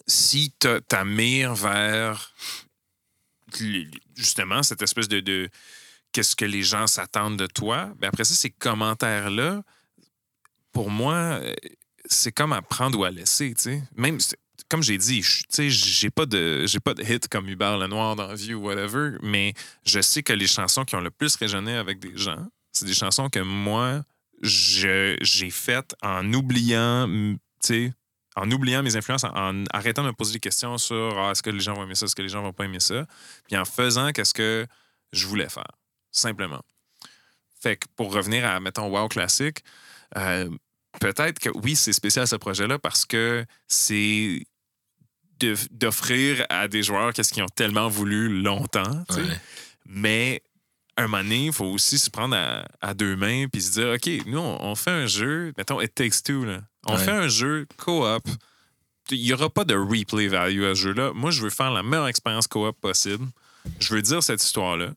si 0.07 0.53
tu 0.59 0.67
t'amires 0.87 1.53
vers 1.53 2.33
justement 4.15 4.63
cette 4.63 4.81
espèce 4.81 5.07
de, 5.07 5.19
de 5.19 5.49
qu'est-ce 6.11 6.35
que 6.35 6.45
les 6.45 6.63
gens 6.63 6.87
s'attendent 6.87 7.37
de 7.37 7.47
toi, 7.47 7.93
ben 7.97 8.07
après 8.07 8.23
ça, 8.23 8.33
ces 8.33 8.49
commentaires-là, 8.49 9.63
pour 10.71 10.89
moi, 10.89 11.13
euh, 11.13 11.53
c'est 12.05 12.31
comme 12.31 12.53
à 12.53 12.61
prendre 12.61 12.99
ou 12.99 13.03
à 13.03 13.11
laisser, 13.11 13.53
tu 13.53 13.61
sais. 13.61 13.83
Même, 13.95 14.17
comme 14.69 14.83
j'ai 14.83 14.97
dit, 14.97 15.21
je- 15.21 15.43
j'ai 15.69 16.09
pas 16.09 16.25
de 16.25 16.65
j'ai 16.65 16.79
pas 16.79 16.93
de 16.93 17.03
hit 17.03 17.27
comme 17.27 17.47
Hubert 17.47 17.77
Lenoir 17.77 18.15
dans 18.15 18.33
View 18.33 18.57
ou 18.57 18.65
whatever, 18.67 19.17
mais 19.21 19.53
je 19.85 20.01
sais 20.01 20.23
que 20.23 20.33
les 20.33 20.47
chansons 20.47 20.85
qui 20.85 20.95
ont 20.95 21.01
le 21.01 21.11
plus 21.11 21.35
résonné 21.35 21.75
avec 21.75 21.99
des 21.99 22.17
gens, 22.17 22.47
c'est 22.71 22.85
des 22.85 22.93
chansons 22.93 23.29
que 23.29 23.39
moi, 23.39 24.03
j'ai 24.41 25.17
faites 25.51 25.95
en 26.01 26.33
oubliant, 26.33 27.07
en 28.35 28.51
oubliant 28.51 28.83
mes 28.83 28.95
influences, 28.95 29.23
en, 29.23 29.63
arrêtant 29.71 30.01
de 30.03 30.07
me 30.07 30.13
poser 30.13 30.33
des 30.33 30.39
questions 30.39 30.77
sur 30.77 31.17
ah, 31.19 31.31
est-ce 31.31 31.43
que 31.43 31.49
les 31.49 31.59
gens 31.59 31.73
vont 31.73 31.83
aimer 31.83 31.95
ça, 31.95 32.05
est-ce 32.05 32.15
que 32.15 32.21
les 32.21 32.29
gens 32.29 32.41
vont 32.41 32.53
pas 32.53 32.65
aimer 32.65 32.79
ça, 32.79 33.05
puis 33.45 33.55
en 33.57 33.65
faisant 33.65 34.11
qu'est-ce 34.11 34.33
que 34.33 34.65
je 35.11 35.27
voulais 35.27 35.49
faire, 35.49 35.71
simplement. 36.11 36.61
Fait 37.61 37.77
que 37.77 37.87
pour 37.95 38.11
revenir 38.13 38.45
à, 38.45 38.59
mettons, 38.59 38.89
WoW 38.89 39.07
classique, 39.07 39.63
euh, 40.17 40.49
peut-être 40.99 41.39
que 41.39 41.49
oui, 41.55 41.75
c'est 41.75 41.93
spécial 41.93 42.27
ce 42.27 42.35
projet-là 42.35 42.79
parce 42.79 43.05
que 43.05 43.45
c'est 43.67 44.45
de- 45.39 45.55
d'offrir 45.71 46.45
à 46.49 46.67
des 46.67 46.83
joueurs 46.83 47.13
qu'est-ce 47.13 47.33
qu'ils 47.33 47.43
ont 47.43 47.47
tellement 47.55 47.87
voulu 47.89 48.41
longtemps. 48.41 49.03
Ouais. 49.11 49.23
Mais 49.85 50.41
un 50.97 51.03
moment 51.07 51.23
donné, 51.23 51.45
il 51.47 51.53
faut 51.53 51.65
aussi 51.65 51.97
se 51.97 52.09
prendre 52.09 52.35
à, 52.35 52.65
à 52.81 52.93
deux 52.93 53.15
mains 53.15 53.47
puis 53.51 53.61
se 53.61 53.71
dire 53.73 53.89
OK, 53.95 54.25
nous, 54.27 54.37
on, 54.39 54.61
on 54.63 54.75
fait 54.75 54.91
un 54.91 55.07
jeu, 55.07 55.53
mettons 55.57 55.81
It 55.81 55.93
Takes 55.95 56.21
Two, 56.23 56.45
là. 56.45 56.61
On 56.85 56.95
Ouais. 56.95 57.03
fait 57.03 57.11
un 57.11 57.27
jeu 57.27 57.65
co-op. 57.77 58.27
Il 59.11 59.21
n'y 59.21 59.33
aura 59.33 59.49
pas 59.49 59.65
de 59.65 59.75
replay 59.75 60.27
value 60.27 60.63
à 60.63 60.75
ce 60.75 60.81
jeu-là. 60.81 61.11
Moi, 61.13 61.31
je 61.31 61.41
veux 61.41 61.49
faire 61.49 61.71
la 61.71 61.83
meilleure 61.83 62.07
expérience 62.07 62.47
co-op 62.47 62.79
possible. 62.79 63.25
Je 63.79 63.93
veux 63.93 64.01
dire 64.01 64.21
cette 64.23 64.43
histoire-là, 64.43 64.89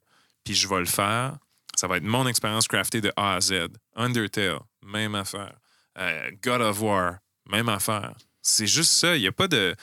puis 0.44 0.54
je 0.54 0.68
vais 0.68 0.78
le 0.80 0.86
faire. 0.86 1.36
Ça 1.76 1.86
va 1.88 1.96
être 1.98 2.04
mon 2.04 2.26
expérience 2.26 2.68
craftée 2.68 3.00
de 3.00 3.12
A 3.16 3.34
à 3.34 3.40
Z. 3.40 3.68
Undertale, 3.96 4.58
même 4.84 5.14
affaire. 5.14 5.54
Euh, 5.98 6.30
God 6.42 6.60
of 6.60 6.80
War, 6.80 7.16
même 7.50 7.68
affaire. 7.68 8.14
C'est 8.42 8.66
juste 8.66 8.92
ça. 8.92 9.16
Il 9.16 9.20
n'y 9.22 9.26
a 9.26 9.32
pas 9.32 9.48
de 9.48 9.74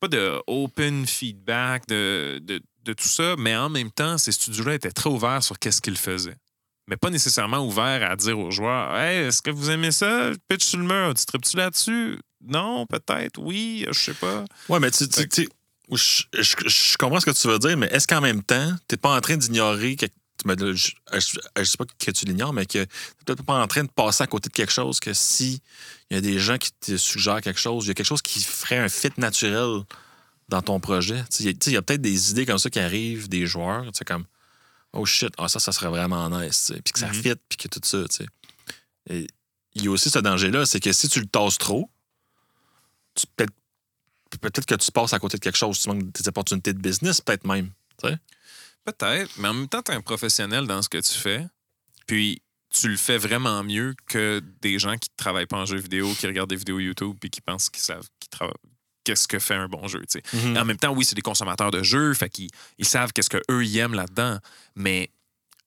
pas 0.00 0.08
de 0.08 0.40
open 0.46 1.06
feedback 1.06 1.86
de, 1.88 2.38
de, 2.42 2.60
de 2.84 2.92
tout 2.92 3.08
ça, 3.08 3.34
mais 3.38 3.56
en 3.56 3.68
même 3.68 3.90
temps, 3.90 4.18
ces 4.18 4.32
studios-là 4.32 4.74
étaient 4.74 4.90
très 4.92 5.10
ouverts 5.10 5.42
sur 5.42 5.58
qu'est-ce 5.58 5.80
qu'ils 5.80 5.98
faisaient. 5.98 6.36
Mais 6.88 6.96
pas 6.96 7.10
nécessairement 7.10 7.58
ouverts 7.66 8.10
à 8.10 8.16
dire 8.16 8.38
aux 8.38 8.50
joueurs 8.50 8.96
Hey, 8.96 9.26
est-ce 9.26 9.42
que 9.42 9.50
vous 9.50 9.68
aimez 9.70 9.90
ça? 9.92 10.30
Pitch 10.48 10.64
sur 10.64 10.78
le 10.78 10.84
mur, 10.86 11.12
tu 11.14 11.26
tripes-tu 11.26 11.56
là-dessus? 11.56 12.18
Non, 12.42 12.86
peut-être, 12.86 13.38
oui, 13.42 13.84
je 13.90 13.98
sais 13.98 14.14
pas. 14.14 14.44
Ouais, 14.68 14.80
mais 14.80 14.90
tu, 14.90 15.06
tu- 15.08 15.28
tu- 15.28 15.48
je, 15.92 16.22
je- 16.32 16.68
je 16.68 16.96
comprends 16.96 17.20
ce 17.20 17.26
que 17.26 17.30
tu 17.38 17.46
veux 17.48 17.58
dire, 17.58 17.76
mais 17.76 17.88
est-ce 17.88 18.06
qu'en 18.06 18.20
même 18.20 18.42
temps, 18.42 18.70
tu 18.88 18.94
n'es 18.94 18.96
pas 18.98 19.14
en 19.16 19.20
train 19.20 19.36
d'ignorer 19.36 19.96
que. 19.96 20.06
Mais 20.44 20.54
là, 20.56 20.72
Je 20.74 20.92
ne 21.14 21.64
sais 21.64 21.76
pas 21.76 21.84
que 21.86 22.10
tu 22.10 22.24
l'ignores, 22.26 22.52
mais 22.52 22.66
que 22.66 22.72
tu 22.72 22.78
n'es 22.78 22.86
peut-être 23.24 23.42
pas 23.44 23.60
en 23.62 23.66
train 23.66 23.84
de 23.84 23.90
passer 23.90 24.22
à 24.22 24.26
côté 24.26 24.48
de 24.48 24.54
quelque 24.54 24.72
chose, 24.72 25.00
que 25.00 25.12
si 25.12 25.60
il 26.10 26.14
y 26.14 26.18
a 26.18 26.20
des 26.20 26.38
gens 26.38 26.58
qui 26.58 26.70
te 26.72 26.96
suggèrent 26.96 27.40
quelque 27.40 27.60
chose, 27.60 27.84
il 27.84 27.88
y 27.88 27.90
a 27.90 27.94
quelque 27.94 28.06
chose 28.06 28.22
qui 28.22 28.42
ferait 28.42 28.78
un 28.78 28.88
fit 28.88 29.10
naturel 29.18 29.82
dans 30.48 30.62
ton 30.62 30.80
projet. 30.80 31.22
Il 31.40 31.46
y 31.72 31.76
a- 31.76 31.82
peut-être 31.82 32.00
des 32.00 32.30
idées 32.30 32.46
comme 32.46 32.58
ça 32.58 32.70
qui 32.70 32.80
arrivent, 32.80 33.28
des 33.28 33.46
joueurs, 33.46 33.84
tu 33.86 33.90
sais, 33.98 34.04
comme 34.04 34.24
Oh 34.94 35.04
shit, 35.04 35.34
ah, 35.36 35.48
ça, 35.48 35.58
ça 35.60 35.70
serait 35.72 35.88
vraiment 35.90 36.30
nice, 36.30 36.72
puis 36.82 36.92
que 36.94 36.98
ça 36.98 37.08
Mhm. 37.08 37.14
fit, 37.22 37.34
puis 37.48 37.58
que 37.58 37.68
tout 37.68 37.80
ça. 37.82 38.04
tu 38.08 38.16
sais. 38.16 38.26
Et 39.10 39.26
il 39.74 39.84
y 39.84 39.88
a 39.88 39.90
aussi 39.90 40.08
ce 40.08 40.18
danger-là, 40.18 40.64
c'est 40.64 40.80
que 40.80 40.92
si 40.92 41.08
tu 41.08 41.20
le 41.20 41.26
tasses 41.26 41.58
trop, 41.58 41.90
tu 43.14 43.26
peut-être 43.36 43.52
peut-être 44.40 44.66
que 44.66 44.74
tu 44.74 44.90
passes 44.92 45.12
à 45.12 45.18
côté 45.18 45.36
de 45.38 45.42
quelque 45.42 45.56
chose, 45.56 45.78
tu 45.78 45.88
manques 45.88 46.10
des 46.12 46.28
opportunités 46.28 46.72
de 46.72 46.78
business, 46.80 47.20
peut-être 47.20 47.46
même. 47.46 47.70
Peut-être, 48.88 49.30
mais 49.38 49.48
en 49.48 49.54
même 49.54 49.68
temps, 49.68 49.82
tu 49.82 49.92
es 49.92 49.94
un 49.94 50.00
professionnel 50.00 50.66
dans 50.66 50.80
ce 50.80 50.88
que 50.88 50.98
tu 50.98 51.12
fais. 51.12 51.46
Puis 52.06 52.40
tu 52.70 52.88
le 52.88 52.96
fais 52.96 53.18
vraiment 53.18 53.62
mieux 53.62 53.94
que 54.06 54.42
des 54.62 54.78
gens 54.78 54.96
qui 54.96 55.10
ne 55.10 55.16
travaillent 55.16 55.46
pas 55.46 55.58
en 55.58 55.66
jeu 55.66 55.76
vidéo, 55.76 56.12
qui 56.18 56.26
regardent 56.26 56.48
des 56.48 56.56
vidéos 56.56 56.78
YouTube 56.78 57.16
puis 57.20 57.28
qui 57.28 57.40
pensent 57.40 57.68
qu'ils 57.68 57.82
savent 57.82 58.08
qu'ils 58.18 58.30
travaillent. 58.30 58.54
Qu'est-ce 59.04 59.28
que 59.28 59.38
fait 59.38 59.54
un 59.54 59.68
bon 59.68 59.88
jeu, 59.88 60.02
sais. 60.08 60.22
En 60.56 60.64
même 60.64 60.76
temps, 60.76 60.92
oui, 60.92 61.04
c'est 61.04 61.14
des 61.14 61.22
consommateurs 61.22 61.70
de 61.70 61.82
jeux, 61.82 62.14
fait 62.14 62.28
qu'ils 62.28 62.50
ils 62.78 62.84
savent 62.84 63.12
qu'est-ce 63.12 63.30
qu'eux, 63.30 63.64
ils 63.64 63.78
aiment 63.78 63.94
là-dedans. 63.94 64.38
Mais, 64.74 65.10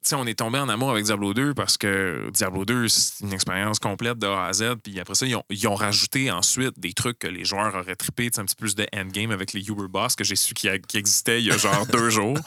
tu 0.04 0.10
sais, 0.10 0.16
on 0.16 0.26
est 0.26 0.40
tombé 0.40 0.58
en 0.58 0.68
amour 0.68 0.90
avec 0.90 1.06
Diablo 1.06 1.34
2 1.34 1.54
parce 1.54 1.78
que 1.78 2.30
Diablo 2.34 2.66
2, 2.66 2.88
c'est 2.88 3.24
une 3.24 3.34
expérience 3.34 3.78
complète 3.78 4.18
de 4.18 4.26
A 4.26 4.48
à 4.48 4.54
Z. 4.54 4.76
Puis 4.84 5.00
après 5.00 5.14
ça, 5.14 5.28
ils 5.28 5.36
ont, 5.36 5.44
ils 5.52 5.68
ont 5.68 5.76
rajouté 5.76 6.32
ensuite 6.32 6.80
des 6.80 6.94
trucs 6.94 7.20
que 7.20 7.28
les 7.28 7.46
joueurs 7.46 7.76
auraient 7.76 7.96
trippé, 7.96 8.32
tu 8.32 8.36
sais, 8.36 8.42
un 8.42 8.46
petit 8.46 8.56
peu 8.56 8.62
plus 8.62 8.74
de 8.74 8.88
endgame 8.96 9.30
avec 9.30 9.54
les 9.54 9.62
Uber 9.62 9.88
Boss 9.88 10.16
que 10.16 10.24
j'ai 10.24 10.36
su 10.36 10.56
qu'il 10.56 10.72
existait 10.96 11.40
il 11.40 11.48
y 11.48 11.52
a 11.52 11.58
genre 11.58 11.86
deux 11.86 12.10
jours. 12.10 12.38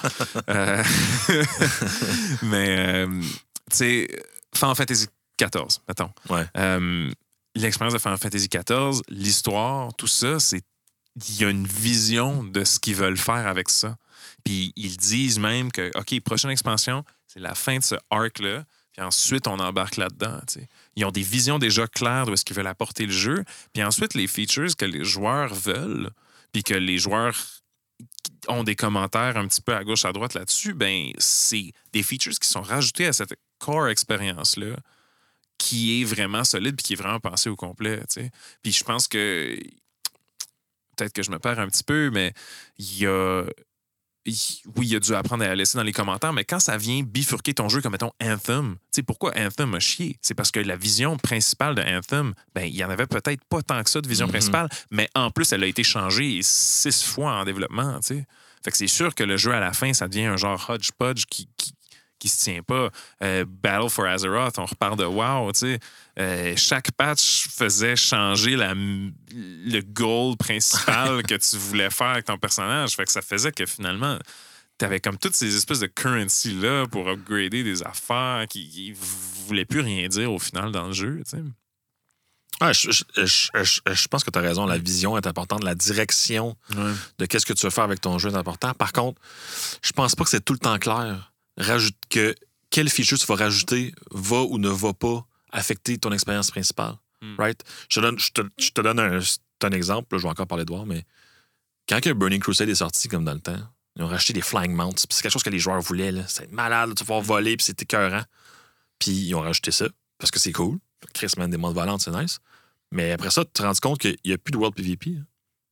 Euh, 0.49 0.83
Mais, 2.43 3.05
euh, 3.07 3.21
tu 3.71 3.77
sais, 3.77 4.09
Final 4.53 4.75
Fantasy 4.75 5.07
XIV, 5.41 5.79
mettons. 5.89 6.11
Ouais. 6.29 6.47
Euh, 6.57 7.11
L'expérience 7.57 7.95
de 7.95 8.01
Final 8.01 8.19
Fantasy 8.19 8.49
XIV, 8.49 9.01
l'histoire, 9.09 9.95
tout 9.95 10.09
ça, 10.09 10.41
c'est 10.41 10.63
il 11.29 11.41
y 11.41 11.45
a 11.45 11.51
une 11.51 11.67
vision 11.67 12.43
de 12.43 12.65
ce 12.65 12.81
qu'ils 12.81 12.97
veulent 12.97 13.17
faire 13.17 13.47
avec 13.47 13.71
ça. 13.71 13.97
Puis 14.45 14.73
ils 14.77 14.97
disent 14.97 15.39
même 15.39 15.73
que, 15.73 15.91
OK, 15.99 16.21
prochaine 16.21 16.51
expansion, 16.51 17.05
c'est 17.27 17.41
la 17.41 17.55
fin 17.55 17.79
de 17.79 17.83
ce 17.83 17.95
arc-là. 18.11 18.65
Puis 18.93 19.03
ensuite, 19.03 19.49
on 19.49 19.59
embarque 19.59 19.97
là-dedans. 19.97 20.41
Ils 20.95 21.05
ont 21.05 21.11
des 21.11 21.23
visions 21.23 21.59
déjà 21.59 21.87
claires 21.89 22.27
de 22.27 22.33
est-ce 22.33 22.45
qu'ils 22.45 22.57
veulent 22.57 22.67
apporter 22.67 23.07
le 23.07 23.13
jeu. 23.13 23.45
Puis 23.73 23.83
ensuite, 23.83 24.15
les 24.15 24.29
features 24.29 24.77
que 24.77 24.85
les 24.85 25.05
joueurs 25.05 25.53
veulent, 25.53 26.11
puis 26.53 26.63
que 26.63 26.75
les 26.75 26.99
joueurs 26.99 27.35
ont 28.49 28.63
des 28.63 28.77
commentaires 28.77 29.37
un 29.37 29.49
petit 29.49 29.61
peu 29.61 29.75
à 29.75 29.83
gauche, 29.83 30.05
à 30.05 30.13
droite 30.13 30.35
là-dessus, 30.35 30.75
ben 30.75 31.11
c'est 31.19 31.73
des 31.93 32.03
features 32.03 32.39
qui 32.39 32.49
sont 32.49 32.63
rajoutées 32.63 33.07
à 33.07 33.13
cette 33.13 33.35
core 33.59 33.89
expérience-là 33.89 34.77
qui 35.59 36.01
est 36.01 36.05
vraiment 36.05 36.45
solide 36.45 36.77
puis 36.77 36.85
qui 36.85 36.93
est 36.93 36.97
vraiment 36.97 37.21
pensée 37.21 37.49
au 37.49 37.57
complet. 37.57 38.03
Puis 38.63 38.73
je 38.73 38.85
pense 38.85 39.09
que 39.09 39.57
peut-être 40.97 41.13
que 41.13 41.23
je 41.23 41.31
me 41.31 41.39
perds 41.39 41.59
un 41.59 41.69
petit 41.69 41.85
peu, 41.85 42.11
mais 42.11 42.33
il 42.79 42.99
y 42.99 43.07
a. 43.07 43.45
Oui, 44.27 44.87
il 44.89 44.97
a 44.97 45.01
dû 45.01 45.15
apprendre 45.15 45.45
à 45.45 45.49
la 45.49 45.55
laisser 45.55 45.77
dans 45.77 45.85
les 45.85 45.93
commentaires, 45.93 46.33
mais 46.33 46.45
quand 46.45 46.59
ça 46.59 46.77
vient 46.79 47.03
bifurquer 47.03 47.53
ton 47.55 47.69
jeu 47.69 47.81
comme 47.83 47.93
mettons 47.93 48.13
Anthem, 48.23 48.75
tu 48.75 48.79
sais 48.93 49.03
pourquoi 49.03 49.33
Anthem 49.37 49.75
a 49.75 49.81
chié? 49.81 50.17
C'est 50.23 50.35
parce 50.35 50.51
que 50.51 50.61
la 50.61 50.77
vision 50.77 51.17
principale 51.19 51.75
de 51.75 51.83
Anthem, 51.83 52.33
ben, 52.55 52.63
il 52.65 52.75
y 52.75 52.83
en 52.85 52.91
avait 52.91 53.07
peut-être 53.07 53.45
pas 53.45 53.61
tant 53.63 53.83
que 53.83 53.91
ça 53.91 54.01
de 54.01 54.09
vision 54.09 54.27
Mhm. 54.27 54.33
principale, 54.33 54.69
mais 54.91 55.11
en 55.15 55.31
plus, 55.31 55.53
elle 55.53 55.63
a 55.63 55.67
été 55.67 55.85
changée 55.85 56.41
six 56.43 57.03
fois 57.05 57.33
en 57.33 57.45
développement, 57.45 58.01
tu 58.01 58.07
sais. 58.17 58.27
Fait 58.65 58.71
que 58.71 58.77
c'est 58.79 58.87
sûr 58.87 59.15
que 59.15 59.25
le 59.25 59.37
jeu 59.37 59.53
à 59.53 59.61
la 59.61 59.75
fin, 59.75 59.93
ça 59.93 60.09
devient 60.09 60.25
un 60.25 60.39
genre 60.39 60.65
hodgepodge 60.71 61.25
qui, 61.29 61.47
qui, 61.59 61.75
qui 62.25 62.29
se 62.31 62.43
tient 62.45 62.63
pas. 62.63 62.89
Euh, 63.23 63.45
Battle 63.47 63.91
for 63.91 64.07
Azeroth, 64.07 64.59
on 64.59 64.65
repart 64.65 64.99
de 64.99 65.05
WoW, 65.05 65.53
tu 65.53 65.59
sais. 65.61 65.79
Euh, 66.19 66.55
chaque 66.57 66.91
patch 66.93 67.49
faisait 67.49 67.97
changer 67.97 68.57
la, 68.57 68.73
le 68.75 69.81
goal 69.83 70.37
principal 70.39 71.23
que 71.29 71.35
tu 71.35 71.57
voulais 71.59 71.91
faire 71.91 72.07
avec 72.09 72.25
ton 72.25 72.39
personnage. 72.39 72.93
Fait 72.97 73.05
que 73.05 73.13
ça 73.13 73.21
faisait 73.21 73.53
que 73.53 73.67
finalement, 73.67 74.19
tu 74.79 74.85
avais 74.87 75.01
comme 75.01 75.19
toutes 75.19 75.35
ces 75.35 75.55
espèces 75.55 75.81
de 75.81 75.87
currency-là 75.87 76.87
pour 76.87 77.07
upgrader 77.09 77.63
des 77.63 77.83
affaires 77.83 78.47
qui, 78.49 78.69
qui 78.71 78.95
voulaient 79.47 79.67
plus 79.67 79.81
rien 79.81 80.09
dire 80.09 80.33
au 80.33 80.39
final 80.39 80.73
dans 80.73 80.87
le 80.87 80.93
jeu, 80.95 81.21
tu 81.29 81.37
sais. 81.37 81.43
Ah, 82.61 82.73
je, 82.73 82.91
je- 82.93 83.03
je- 83.27 83.81
je- 83.93 84.07
pense 84.09 84.23
que 84.23 84.31
tu 84.31 84.39
as 84.39 84.43
raison. 84.43 84.65
La 84.65 84.79
vision 84.79 85.19
est 85.19 85.27
importante. 85.27 85.65
La 85.65 85.75
direction 85.75 86.57
de 87.19 87.27
qu'est-ce 87.27 87.45
que 87.45 87.53
tu 87.53 87.67
veux 87.67 87.71
faire 87.71 87.83
avec 87.85 88.01
ton 88.01 88.17
jeu 88.19 88.31
est 88.31 88.37
important. 88.37 88.73
Par 88.75 88.93
contre, 88.93 89.21
je 89.83 89.91
pense 89.91 90.15
pas 90.15 90.23
que 90.25 90.31
c'est 90.31 90.45
tout 90.45 90.53
le 90.53 90.61
temps 90.61 90.79
clair. 90.79 91.33
Rajoute 91.57 91.97
que 92.09 92.35
quel 92.71 92.89
feature 92.89 93.19
tu 93.19 93.27
vas 93.27 93.37
rajouter 93.37 93.95
va 94.11 94.43
ou 94.43 94.59
ne 94.59 94.69
va 94.69 94.93
pas 94.93 95.27
affecter 95.53 95.99
ton 95.99 96.11
expérience 96.13 96.51
principale. 96.51 96.95
Hmm. 97.23 97.37
Right? 97.39 97.63
Je 97.89 98.01
te 98.01 98.05
donne, 98.05 98.19
je 98.19 98.31
te, 98.33 98.43
je 98.59 98.71
te 98.71 98.81
donne 98.81 98.99
un, 98.99 99.19
un 99.19 99.71
exemple. 99.71 100.15
là, 100.15 100.19
je 100.19 100.23
vais 100.25 100.29
encore 100.29 100.47
parler 100.47 100.65
de 100.65 100.71
voir, 100.73 100.85
mais 100.87 101.05
quand 101.89 102.01
que 102.01 102.11
Burning 102.13 102.41
Crusade 102.41 102.69
est 102.69 102.75
sorti, 102.77 103.09
comme 103.09 103.25
dans 103.25 103.35
le 103.35 103.41
temps, 103.41 103.61
ils 103.97 104.03
ont 104.03 104.09
racheté 104.09 104.33
des 104.33 104.41
flying 104.41 104.73
mounts. 104.75 104.95
C'est 104.99 105.23
quelque 105.23 105.33
chose 105.33 105.43
que 105.43 105.51
les 105.51 105.59
joueurs 105.61 105.81
voulaient. 105.81 106.11
là. 106.13 106.25
C'est 106.27 106.51
malade. 106.51 106.91
tu 106.91 107.05
vas 107.05 107.07
pouvoir 107.07 107.21
voler, 107.21 107.57
puis 107.57 107.65
c'est 107.65 107.81
écœurant. 107.81 108.25
Puis 108.99 109.13
ils 109.13 109.35
ont 109.35 109.41
rajouté 109.41 109.71
ça 109.71 109.87
parce 110.19 110.31
que 110.31 110.39
c'est 110.41 110.53
cool. 110.53 110.79
Chris, 111.13 111.29
man, 111.37 111.51
des 111.51 111.57
mondes 111.57 111.75
volantes, 111.75 112.01
c'est 112.01 112.11
nice. 112.11 112.39
Mais 112.91 113.13
après 113.13 113.31
ça, 113.31 113.45
tu 113.45 113.53
te 113.53 113.63
rends 113.63 113.73
compte 113.81 114.01
qu'il 114.01 114.17
n'y 114.25 114.33
a 114.33 114.39
plus 114.39 114.53
de 114.53 114.57
World 114.57 114.75
PvP. 114.75 115.17
hein. 115.19 115.25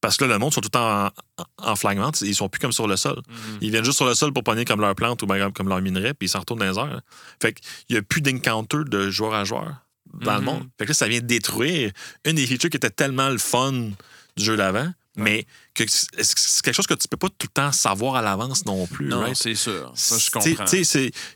Parce 0.03 0.19
que 0.19 0.25
là, 0.27 0.35
le 0.35 0.39
monde 0.39 0.53
sont 0.53 0.61
tout 0.61 0.67
le 0.67 0.71
temps 0.79 1.07
en, 1.07 1.45
en 1.71 1.77
flagment. 1.77 2.11
Ils 2.21 2.35
sont 2.35 2.49
plus 2.51 2.59
comme 2.61 2.73
sur 2.73 2.87
le 2.87 2.97
sol. 2.97 3.17
Mhm. 3.29 3.59
Ils 3.63 3.71
viennent 3.71 3.85
juste 3.85 3.97
sur 3.97 4.07
le 4.07 4.15
sol 4.15 4.33
pour 4.35 4.43
pogner 4.45 4.67
comme 4.67 4.81
leur 4.83 4.95
plante 4.95 5.23
ou 5.23 5.27
comme 5.55 5.69
leur 5.69 5.81
minerai, 5.81 6.13
puis 6.13 6.27
ils 6.27 6.29
s'en 6.29 6.41
retournent 6.41 6.59
dans 6.59 6.71
les 6.71 6.77
airs. 6.79 6.97
hein. 6.97 7.01
Fait 7.41 7.55
qu'il 7.55 7.65
n'y 7.91 7.97
a 7.97 8.03
plus 8.03 8.21
d'encounter 8.21 8.79
de 8.87 9.09
joueur 9.11 9.33
à 9.33 9.45
joueur 9.45 9.77
dans 10.13 10.35
le 10.35 10.41
Mhm. 10.41 10.45
monde. 10.45 10.65
Fait 10.79 10.85
que 10.85 10.91
là, 10.91 10.95
ça 10.95 11.09
vient 11.09 11.21
détruire 11.21 11.93
une 12.27 12.35
des 12.35 12.47
features 12.47 12.69
qui 12.69 12.77
était 12.77 12.91
tellement 12.91 13.31
le 13.31 13.39
fun 13.39 13.73
du 13.73 14.45
jeu 14.45 14.57
d'avant, 14.57 14.93
mais 15.17 15.47
que 15.75 15.85
c'est 15.87 16.63
quelque 16.63 16.75
chose 16.75 16.87
que 16.87 16.95
tu 16.95 17.07
peux 17.09 17.17
pas 17.17 17.29
tout 17.29 17.47
le 17.47 17.53
temps 17.53 17.73
savoir 17.73 18.17
à 18.17 18.23
l'avance 18.23 18.65
non 18.65 18.87
plus. 18.87 19.09
Non, 19.09 19.21
right? 19.21 19.37
c'est 19.37 19.55
sûr. 19.55 19.93
Ça, 19.95 20.19
je 20.19 20.31
comprends. 20.31 20.65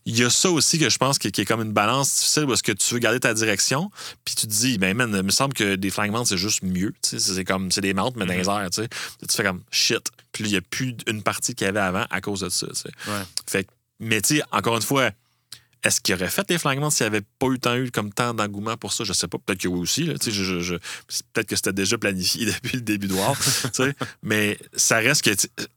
Il 0.06 0.18
y 0.18 0.24
a 0.24 0.30
ça 0.30 0.50
aussi 0.50 0.78
que 0.78 0.88
je 0.88 0.98
pense 0.98 1.18
qui, 1.18 1.28
est 1.28 1.44
comme 1.44 1.62
une 1.62 1.72
balance 1.72 2.14
difficile 2.14 2.46
parce 2.46 2.62
que 2.62 2.72
tu 2.72 2.94
veux 2.94 3.00
garder 3.00 3.20
ta 3.20 3.34
direction, 3.34 3.90
puis 4.24 4.34
tu 4.34 4.46
te 4.46 4.52
dis, 4.52 4.78
ben 4.78 4.96
man, 4.96 5.12
il 5.14 5.22
me 5.22 5.30
semble 5.30 5.54
que 5.54 5.74
des 5.74 5.92
mounts, 6.10 6.24
c'est 6.24 6.38
juste 6.38 6.62
mieux. 6.62 6.94
C'est 7.02 7.44
comme 7.44 7.70
c'est 7.70 7.80
des 7.80 7.94
mounts, 7.94 8.12
mais 8.16 8.26
dans 8.26 8.34
les 8.34 8.48
airs. 8.48 8.70
t'sais. 8.70 8.88
Tu 8.88 9.34
fais 9.34 9.44
comme 9.44 9.62
shit. 9.70 10.10
Puis 10.32 10.44
il 10.44 10.50
n'y 10.50 10.56
a 10.56 10.62
plus 10.62 10.96
une 11.06 11.22
partie 11.22 11.54
qu'il 11.54 11.66
y 11.66 11.68
avait 11.68 11.80
avant 11.80 12.06
à 12.10 12.20
cause 12.20 12.40
de 12.40 12.48
ça. 12.48 12.66
Ouais. 12.66 13.22
Fait 13.46 13.66
mais 13.98 14.20
tu 14.20 14.36
sais, 14.36 14.42
encore 14.52 14.76
une 14.76 14.82
fois, 14.82 15.10
est-ce 15.82 16.00
qu'il 16.00 16.14
aurait 16.14 16.28
fait 16.30 16.48
des 16.48 16.58
flanks 16.58 16.78
mounts 16.78 16.90
s'il 16.90 17.04
n'y 17.04 17.16
avait 17.16 17.24
pas 17.38 17.46
eu 17.48 17.58
tant 17.58 17.76
eu 17.76 17.90
comme 17.90 18.12
tant 18.12 18.34
d'engouement 18.34 18.76
pour 18.76 18.92
ça? 18.92 19.04
Je 19.04 19.12
sais 19.12 19.28
pas. 19.28 19.38
Peut-être 19.38 19.60
que 19.60 19.68
oui 19.68 19.80
aussi. 19.80 20.04
là, 20.04 20.18
t'sais, 20.18 20.30
je- 20.32 20.42
je- 20.44 20.60
je- 20.60 20.74
Peut-être 21.32 21.46
que 21.48 21.56
c'était 21.56 21.72
déjà 21.72 21.96
planifié 21.98 22.46
depuis 22.62 22.76
le 22.76 22.80
début 22.82 23.06
de 23.08 23.14
War. 23.14 23.34
mais 24.22 24.58
ça 24.74 24.96
reste 24.98 25.22
que 25.22 25.30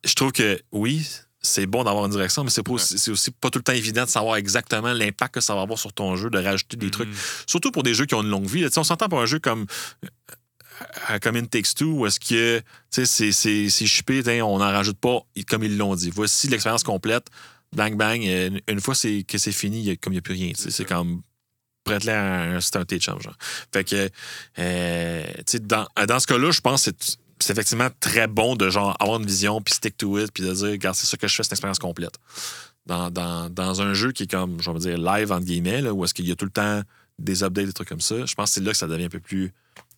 je 0.04 0.14
trouve 0.16 0.32
que 0.32 0.60
oui, 0.72 1.08
c'est 1.42 1.66
bon 1.68 1.84
d'avoir 1.84 2.06
une 2.06 2.12
direction, 2.12 2.44
mais 2.44 2.50
c'est 2.50 2.64
pas 2.64 2.74
aussi, 2.74 3.32
pas 3.40 3.50
tout 3.50 3.60
le 3.60 3.64
temps 3.64 3.72
évident 3.74 4.04
de 4.06 4.10
savoir 4.10 4.36
exactement 4.38 4.92
l'impact 4.94 5.36
que 5.36 5.42
ça 5.42 5.56
va 5.56 5.62
avoir 5.62 5.80
sur 5.80 5.94
ton 5.94 6.16
jeu, 6.16 6.30
de 6.30 6.38
rajouter 6.40 6.76
des 6.78 6.88
Mhm. 6.88 6.92
trucs. 6.92 7.10
Surtout 7.48 7.72
pour 7.72 7.84
des 7.84 7.94
jeux 7.94 8.06
qui 8.06 8.16
ont 8.16 8.24
une 8.24 8.30
longue 8.30 8.48
vie. 8.48 8.62
là. 8.62 8.70
On 8.78 8.84
s'entend 8.84 9.08
pour 9.10 9.22
un 9.22 9.26
jeu 9.26 9.40
comme. 9.40 9.66
euh, 10.04 11.20
Comme 11.22 11.36
In 11.36 11.44
Takes 11.46 11.76
Two, 11.76 11.88
où 11.92 12.06
est-ce 12.08 12.20
que 12.22 12.62
c'est- 12.90 13.32
t'sais, 13.32 14.42
on 14.42 14.60
n'en 14.60 14.72
rajoute 14.72 14.98
pas 14.98 15.20
comme 15.50 15.64
ils 15.66 15.78
l'ont 15.78 15.94
dit. 15.96 16.10
Voici 16.10 16.48
l'expérience 16.48 16.84
complète, 16.84 17.28
bang 17.76 17.96
bang, 17.96 18.22
euh, 18.26 18.50
une 18.68 18.80
fois 18.80 18.94
que 18.96 19.38
c'est 19.38 19.52
fini, 19.52 19.80
il 19.80 19.86
y 19.86 19.92
a- 19.92 19.96
comme 19.96 20.14
il 20.14 20.16
n'y 20.18 20.20
a 20.20 20.22
plus 20.22 20.34
rien. 20.34 20.52
C'est 20.56 20.86
comme 20.86 21.22
prête-le 21.84 22.12
à 22.12 22.42
un 22.56 22.62
c'est 22.62 22.76
un 22.76 22.86
change. 23.00 23.30
Fait 23.74 23.84
que, 23.84 24.10
euh, 24.60 25.24
dans, 25.62 25.88
dans 26.08 26.20
ce 26.20 26.28
cas-là, 26.28 26.52
je 26.52 26.62
pense 26.62 26.86
que 26.86 26.92
c'est- 27.40 27.52
effectivement 27.52 27.90
très 28.00 28.28
bon 28.28 28.56
de 28.56 28.70
genre 28.70 28.96
avoir 29.00 29.20
une 29.20 29.26
vision, 29.26 29.62
puis 29.62 29.74
stick 29.74 29.96
to 29.98 30.20
it, 30.20 30.32
puis 30.32 30.44
de 30.44 30.54
dire, 30.54 30.68
regarde, 30.72 30.96
c'est 30.96 31.06
ça 31.08 31.16
que 31.18 31.28
je 31.28 31.36
fais, 31.36 31.44
c'est 31.44 31.50
une 31.52 31.54
expérience 31.54 31.80
complète. 31.80 32.16
Dans, 32.86 33.10
dans- 33.12 33.50
dans 33.50 33.82
un 33.82 33.94
jeu 33.94 34.12
qui 34.12 34.24
est 34.24 34.32
comme, 34.32 34.62
je 34.62 34.70
vais 34.72 34.80
dire, 34.80 34.98
live, 34.98 35.32
entre 35.32 35.46
guillemets, 35.46 35.82
là, 35.82 35.94
où 35.94 36.04
est-ce 36.04 36.14
qu'il 36.14 36.28
y 36.28 36.32
a 36.32 36.36
tout 36.36 36.46
le 36.46 36.52
temps 36.52 36.82
des 37.18 37.44
updates, 37.44 37.68
des 37.68 37.74
trucs 37.74 37.90
comme 37.90 38.02
ça, 38.02 38.26
je 38.26 38.34
pense 38.36 38.50
que 38.50 38.54
c'est 38.56 38.62
là 38.64 38.72
que 38.72 38.78
ça 38.78 38.88
devient 38.88 39.06
un 39.06 39.10
peu 39.10 39.20
plus 39.20 39.52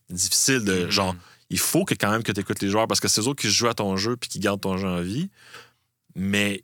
difficile 0.10 0.64
de, 0.66 0.86
Mhm. 0.86 0.90
genre, 0.92 1.16
il 1.50 1.60
faut 1.60 1.84
que 1.86 1.94
quand 1.96 2.12
même 2.12 2.24
que 2.24 2.32
tu 2.32 2.42
écoutes 2.42 2.62
les 2.62 2.70
joueurs, 2.70 2.88
parce 2.88 3.00
que 3.00 3.08
c'est 3.08 3.22
eux 3.28 3.34
qui 3.34 3.50
jouent 3.50 3.68
à 3.70 3.74
ton 3.74 3.96
jeu, 3.98 4.18
puis 4.18 4.30
qui 4.30 4.40
gardent 4.40 4.62
ton 4.62 4.78
jeu 4.78 4.88
en 4.88 5.02
vie. 5.02 5.30
Mais 6.16 6.64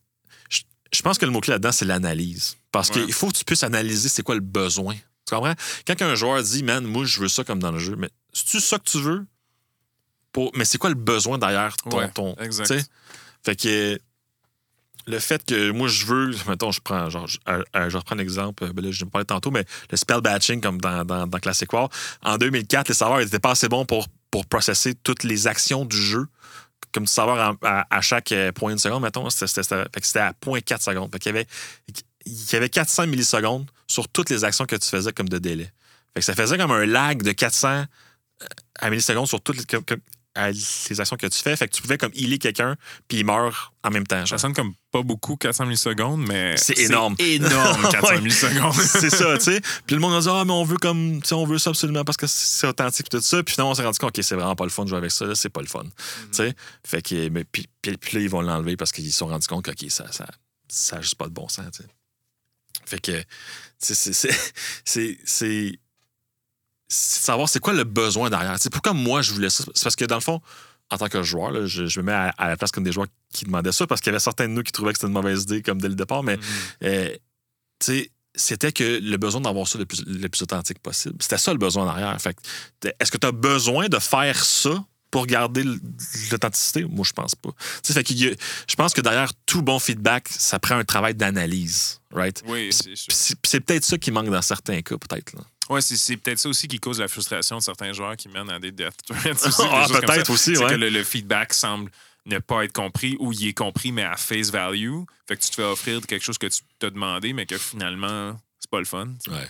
je, 0.97 1.01
pense 1.03 1.17
que 1.17 1.25
le 1.25 1.31
mot-clé 1.31 1.51
là-dedans, 1.53 1.71
c'est 1.71 1.85
l'analyse. 1.85 2.57
Parce 2.71 2.89
Ouais. 2.89 3.03
qu'il 3.03 3.13
faut 3.13 3.27
que 3.27 3.37
tu 3.37 3.45
puisses 3.45 3.63
analyser 3.63 4.09
c'est 4.09 4.23
quoi 4.23 4.35
le 4.35 4.41
besoin. 4.41 4.95
Tu 5.27 5.35
comprends? 5.35 5.53
Quand 5.85 6.01
un 6.01 6.15
joueur 6.15 6.41
dit, 6.41 6.63
man, 6.63 6.83
moi, 6.85 7.05
je 7.05 7.19
veux 7.19 7.27
ça 7.27 7.43
comme 7.43 7.59
dans 7.59 7.71
le 7.71 7.79
jeu, 7.79 7.95
mais 7.97 8.09
c'est-tu 8.33 8.59
ça 8.59 8.77
que 8.79 8.89
tu 8.89 8.99
veux? 8.99 9.25
Pour... 10.31 10.51
Mais 10.55 10.65
c'est 10.65 10.77
quoi 10.77 10.89
le 10.89 10.95
besoin 10.95 11.37
derrière 11.37 11.75
ton. 11.77 11.97
Ouais, 11.97 12.09
ton 12.11 12.35
exact. 12.35 12.89
Fait 13.43 13.55
que 13.55 13.99
le 15.07 15.19
fait 15.19 15.43
que 15.45 15.71
moi, 15.71 15.87
je 15.87 16.05
veux. 16.05 16.31
Mettons, 16.47 16.71
je 16.71 16.81
prends. 16.81 17.09
Genre, 17.09 17.27
je, 17.27 17.37
je 17.47 17.97
reprends 17.97 18.15
l'exemple. 18.15 18.63
euh, 18.65 18.73
Ben 18.73 18.83
là, 18.85 18.91
je 18.91 19.05
me 19.05 19.09
parlais 19.09 19.25
tantôt, 19.25 19.51
mais 19.51 19.65
le 19.89 19.97
spell 19.97 20.21
batching, 20.21 20.61
comme 20.61 20.79
dans, 20.81 21.05
dans, 21.05 21.27
dans 21.27 21.39
Classic 21.39 21.71
War, 21.71 21.89
en 22.21 22.37
2004, 22.37 22.89
les 22.89 22.93
serveurs 22.93 23.19
n'étaient 23.19 23.39
pas 23.39 23.51
assez 23.51 23.69
bons 23.69 23.85
pour, 23.85 24.07
pour 24.31 24.45
processer 24.45 24.95
toutes 24.95 25.23
les 25.23 25.47
actions 25.47 25.85
du 25.85 25.97
jeu. 26.01 26.27
Comme 26.93 27.07
savoir 27.07 27.55
à, 27.63 27.85
à 27.89 28.01
chaque 28.01 28.31
euh, 28.31 28.51
point 28.51 28.73
de 28.73 28.79
seconde, 28.79 29.03
mettons, 29.03 29.29
c'était 29.29 29.59
à 29.73 30.31
0.4 30.31 30.81
secondes. 30.81 31.11
Qu'il 31.11 31.27
y 31.27 31.35
avait, 31.35 31.47
il 32.25 32.51
y 32.51 32.55
avait 32.55 32.69
400 32.69 33.07
millisecondes 33.07 33.69
sur 33.87 34.07
toutes 34.07 34.29
les 34.29 34.43
actions 34.43 34.65
que 34.65 34.75
tu 34.75 34.87
faisais 34.87 35.11
comme 35.11 35.29
de 35.29 35.37
délai. 35.37 35.71
Fait 36.13 36.21
que 36.21 36.25
ça 36.25 36.33
faisait 36.33 36.57
comme 36.57 36.71
un 36.71 36.85
lag 36.85 37.21
de 37.21 37.31
400 37.31 37.67
euh, 37.67 38.45
à 38.79 38.89
millisecondes 38.89 39.27
sur 39.27 39.41
toutes 39.41 39.57
les, 39.57 39.81
à 40.37 40.51
les 40.51 41.01
actions 41.01 41.17
que 41.17 41.27
tu 41.27 41.39
fais. 41.39 41.55
Fait 41.55 41.67
que 41.67 41.75
tu 41.75 41.81
pouvais 41.81 41.97
comme 41.97 42.11
healer 42.15 42.37
quelqu'un, 42.39 42.75
puis 43.07 43.19
il 43.19 43.25
meurt 43.25 43.73
en 43.83 43.89
même 43.89 44.05
temps. 44.07 44.19
Ça 44.19 44.25
genre. 44.25 44.39
sonne 44.39 44.53
comme 44.53 44.73
pas 44.91 45.01
beaucoup, 45.01 45.35
400 45.35 45.65
millisecondes, 45.65 46.25
mais. 46.27 46.55
C'est 46.57 46.77
énorme. 46.79 47.15
énorme, 47.19 47.81
400 47.91 48.07
Ouais. 48.07 48.21
millisecondes. 48.21 48.73
c'est 48.81 49.09
ça, 49.09 49.37
tu 49.37 49.43
sais. 49.45 49.61
Puis 49.85 49.95
le 49.95 49.99
monde 49.99 50.13
a 50.13 50.19
dit 50.21 50.27
Ah, 50.29 50.43
mais 50.45 50.53
on 50.53 50.63
veut 50.63 50.77
comme, 50.77 51.21
tu 51.21 51.33
on 51.33 51.45
veut 51.45 51.57
ça 51.57 51.71
absolument 51.71 52.03
parce 52.05 52.17
que 52.17 52.27
c'est 52.27 52.67
authentique, 52.67 53.09
tout 53.09 53.19
ça. 53.21 53.41
Puis 53.43 53.53
finalement, 53.55 53.71
on 53.71 53.75
s'est 53.75 53.83
rendu 53.83 53.99
compte 53.99 54.13
que 54.13 54.21
c'est 54.21 54.35
vraiment 54.35 54.55
pas 54.55 54.63
le 54.65 54.69
fun 54.69 54.83
de 54.83 54.89
jouer 54.89 54.97
avec 54.99 55.11
ça, 55.11 55.25
là, 55.25 55.35
c'est 55.35 55.49
pas 55.49 55.61
le 55.61 55.67
fun. 55.67 55.83
Tu 55.83 55.89
sais. 56.31 56.53
Fait 56.85 57.01
que, 57.01 57.29
mais, 57.29 57.43
puis, 57.43 57.67
puis, 57.81 57.97
puis 57.97 58.17
là, 58.17 58.23
ils 58.23 58.29
vont 58.29 58.41
l'enlever 58.41 58.77
parce 58.77 58.91
qu'ils 58.91 59.11
se 59.11 59.17
sont 59.17 59.27
rendus 59.27 59.47
compte 59.47 59.65
que, 59.65 59.71
OK, 59.71 59.89
ça, 59.91 60.11
ça, 60.11 60.25
ça 60.69 60.97
a 60.97 61.01
juste 61.01 61.15
pas 61.15 61.25
de 61.25 61.33
bon 61.33 61.47
sens, 61.49 61.65
tu 61.75 61.83
sais. 61.83 61.89
Fait 62.85 63.01
que, 63.01 63.23
c'est- 63.79 63.95
c'est. 63.95 64.13
c'est- 64.13 64.53
c'est 64.85 65.17
c'est 65.25 65.71
de 65.71 65.77
savoir 66.87 67.49
c'est 67.49 67.59
quoi 67.59 67.73
le 67.73 67.83
besoin 67.83 68.29
derrière. 68.29 68.57
Sais, 68.59 68.69
pourquoi 68.69 68.93
moi 68.93 69.21
je 69.21 69.33
voulais 69.33 69.49
ça? 69.49 69.63
C'est 69.73 69.83
parce 69.83 69.95
que 69.95 70.05
dans 70.05 70.15
le 70.15 70.21
fond, 70.21 70.41
en 70.89 70.97
tant 70.97 71.09
que 71.09 71.21
joueur, 71.23 71.51
là, 71.51 71.65
je, 71.65 71.85
je 71.85 71.99
me 71.99 72.05
mets 72.05 72.11
à, 72.13 72.29
à 72.37 72.47
la 72.47 72.57
place 72.57 72.71
comme 72.71 72.83
des 72.85 72.91
joueurs 72.93 73.07
qui 73.33 73.45
demandaient 73.45 73.73
ça 73.73 73.85
parce 73.87 73.99
qu'il 74.01 74.07
y 74.11 74.11
avait 74.11 74.19
certains 74.19 74.47
de 74.47 74.53
nous 74.53 74.63
qui 74.63 74.71
trouvaient 74.71 74.93
que 74.93 74.97
c'était 74.99 75.07
une 75.07 75.13
mauvaise 75.13 75.43
idée 75.43 75.61
comme 75.61 75.81
dès 75.81 75.89
le 75.89 75.95
départ, 75.95 76.23
mais 76.23 76.37
Mhm. 76.37 76.43
euh, 76.83 77.09
tu 77.79 77.85
sais, 77.85 78.11
c'était 78.35 78.71
que 78.71 78.99
le 79.01 79.17
besoin 79.17 79.41
d'avoir 79.41 79.67
ça 79.67 79.77
le 79.79 79.85
plus, 79.85 80.03
le 80.05 80.29
plus 80.29 80.41
authentique 80.43 80.79
possible. 80.79 81.15
C'était 81.19 81.37
ça 81.39 81.51
le 81.51 81.57
besoin 81.57 81.85
derrière. 81.85 82.19
Fait 82.21 82.37
est-ce 82.99 83.11
que 83.11 83.17
tu 83.17 83.25
as 83.27 83.31
besoin 83.31 83.87
de 83.89 83.97
faire 83.99 84.43
ça 84.45 84.85
pour 85.11 85.25
garder 85.25 85.63
l'authenticité? 86.31 86.83
Moi, 86.85 87.03
je 87.05 87.13
pense 87.13 87.35
pas. 87.35 87.49
Fait 87.83 88.09
y 88.11 88.27
a- 88.27 88.35
je 88.67 88.75
pense 88.75 88.93
que 88.93 89.01
derrière 89.01 89.31
tout 89.45 89.61
bon 89.61 89.79
feedback, 89.79 90.27
ça 90.29 90.59
prend 90.59 90.75
un 90.77 90.85
travail 90.85 91.15
d'analyse, 91.15 91.99
right? 92.11 92.43
Oui, 92.47 92.69
c'est 92.71 92.95
c'est 92.95 93.35
c'est 93.43 93.59
peut-être 93.59 93.83
ça 93.85 93.97
qui 93.97 94.11
manque 94.11 94.29
dans 94.29 94.41
certains 94.41 94.81
cas, 94.81 94.95
peut-être. 94.97 95.33
Ouais, 95.69 95.81
c'est, 95.81 95.97
c'est 95.97 96.17
peut-être 96.17 96.39
ça 96.39 96.49
aussi 96.49 96.67
qui 96.67 96.79
cause 96.79 96.99
la 96.99 97.07
frustration 97.07 97.57
de 97.57 97.61
certains 97.63 97.91
joueurs 97.93 98.15
qui 98.15 98.29
mènent 98.29 98.49
à 98.49 98.59
des 98.59 98.71
death 98.71 98.95
threats. 99.05 99.19
Ah, 99.69 99.87
peut-être 99.89 100.29
aussi, 100.31 100.55
C'est 100.55 100.63
ouais. 100.63 100.69
que 100.71 100.75
le, 100.75 100.89
le 100.89 101.03
feedback 101.03 101.53
semble 101.53 101.91
ne 102.25 102.39
pas 102.39 102.63
être 102.65 102.73
compris 102.73 103.15
ou 103.19 103.31
il 103.33 103.47
est 103.47 103.53
compris, 103.53 103.91
mais 103.91 104.03
à 104.03 104.15
face 104.17 104.49
value. 104.49 105.01
Fait 105.27 105.35
que 105.37 105.41
tu 105.43 105.49
te 105.49 105.55
fais 105.55 105.63
offrir 105.63 106.01
quelque 106.05 106.23
chose 106.23 106.37
que 106.37 106.47
tu 106.47 106.61
t'as 106.79 106.89
demandé, 106.89 107.33
mais 107.33 107.45
que 107.45 107.57
finalement, 107.57 108.37
c'est 108.59 108.69
pas 108.69 108.79
le 108.79 108.85
fun. 108.85 109.07
Ouais. 109.27 109.47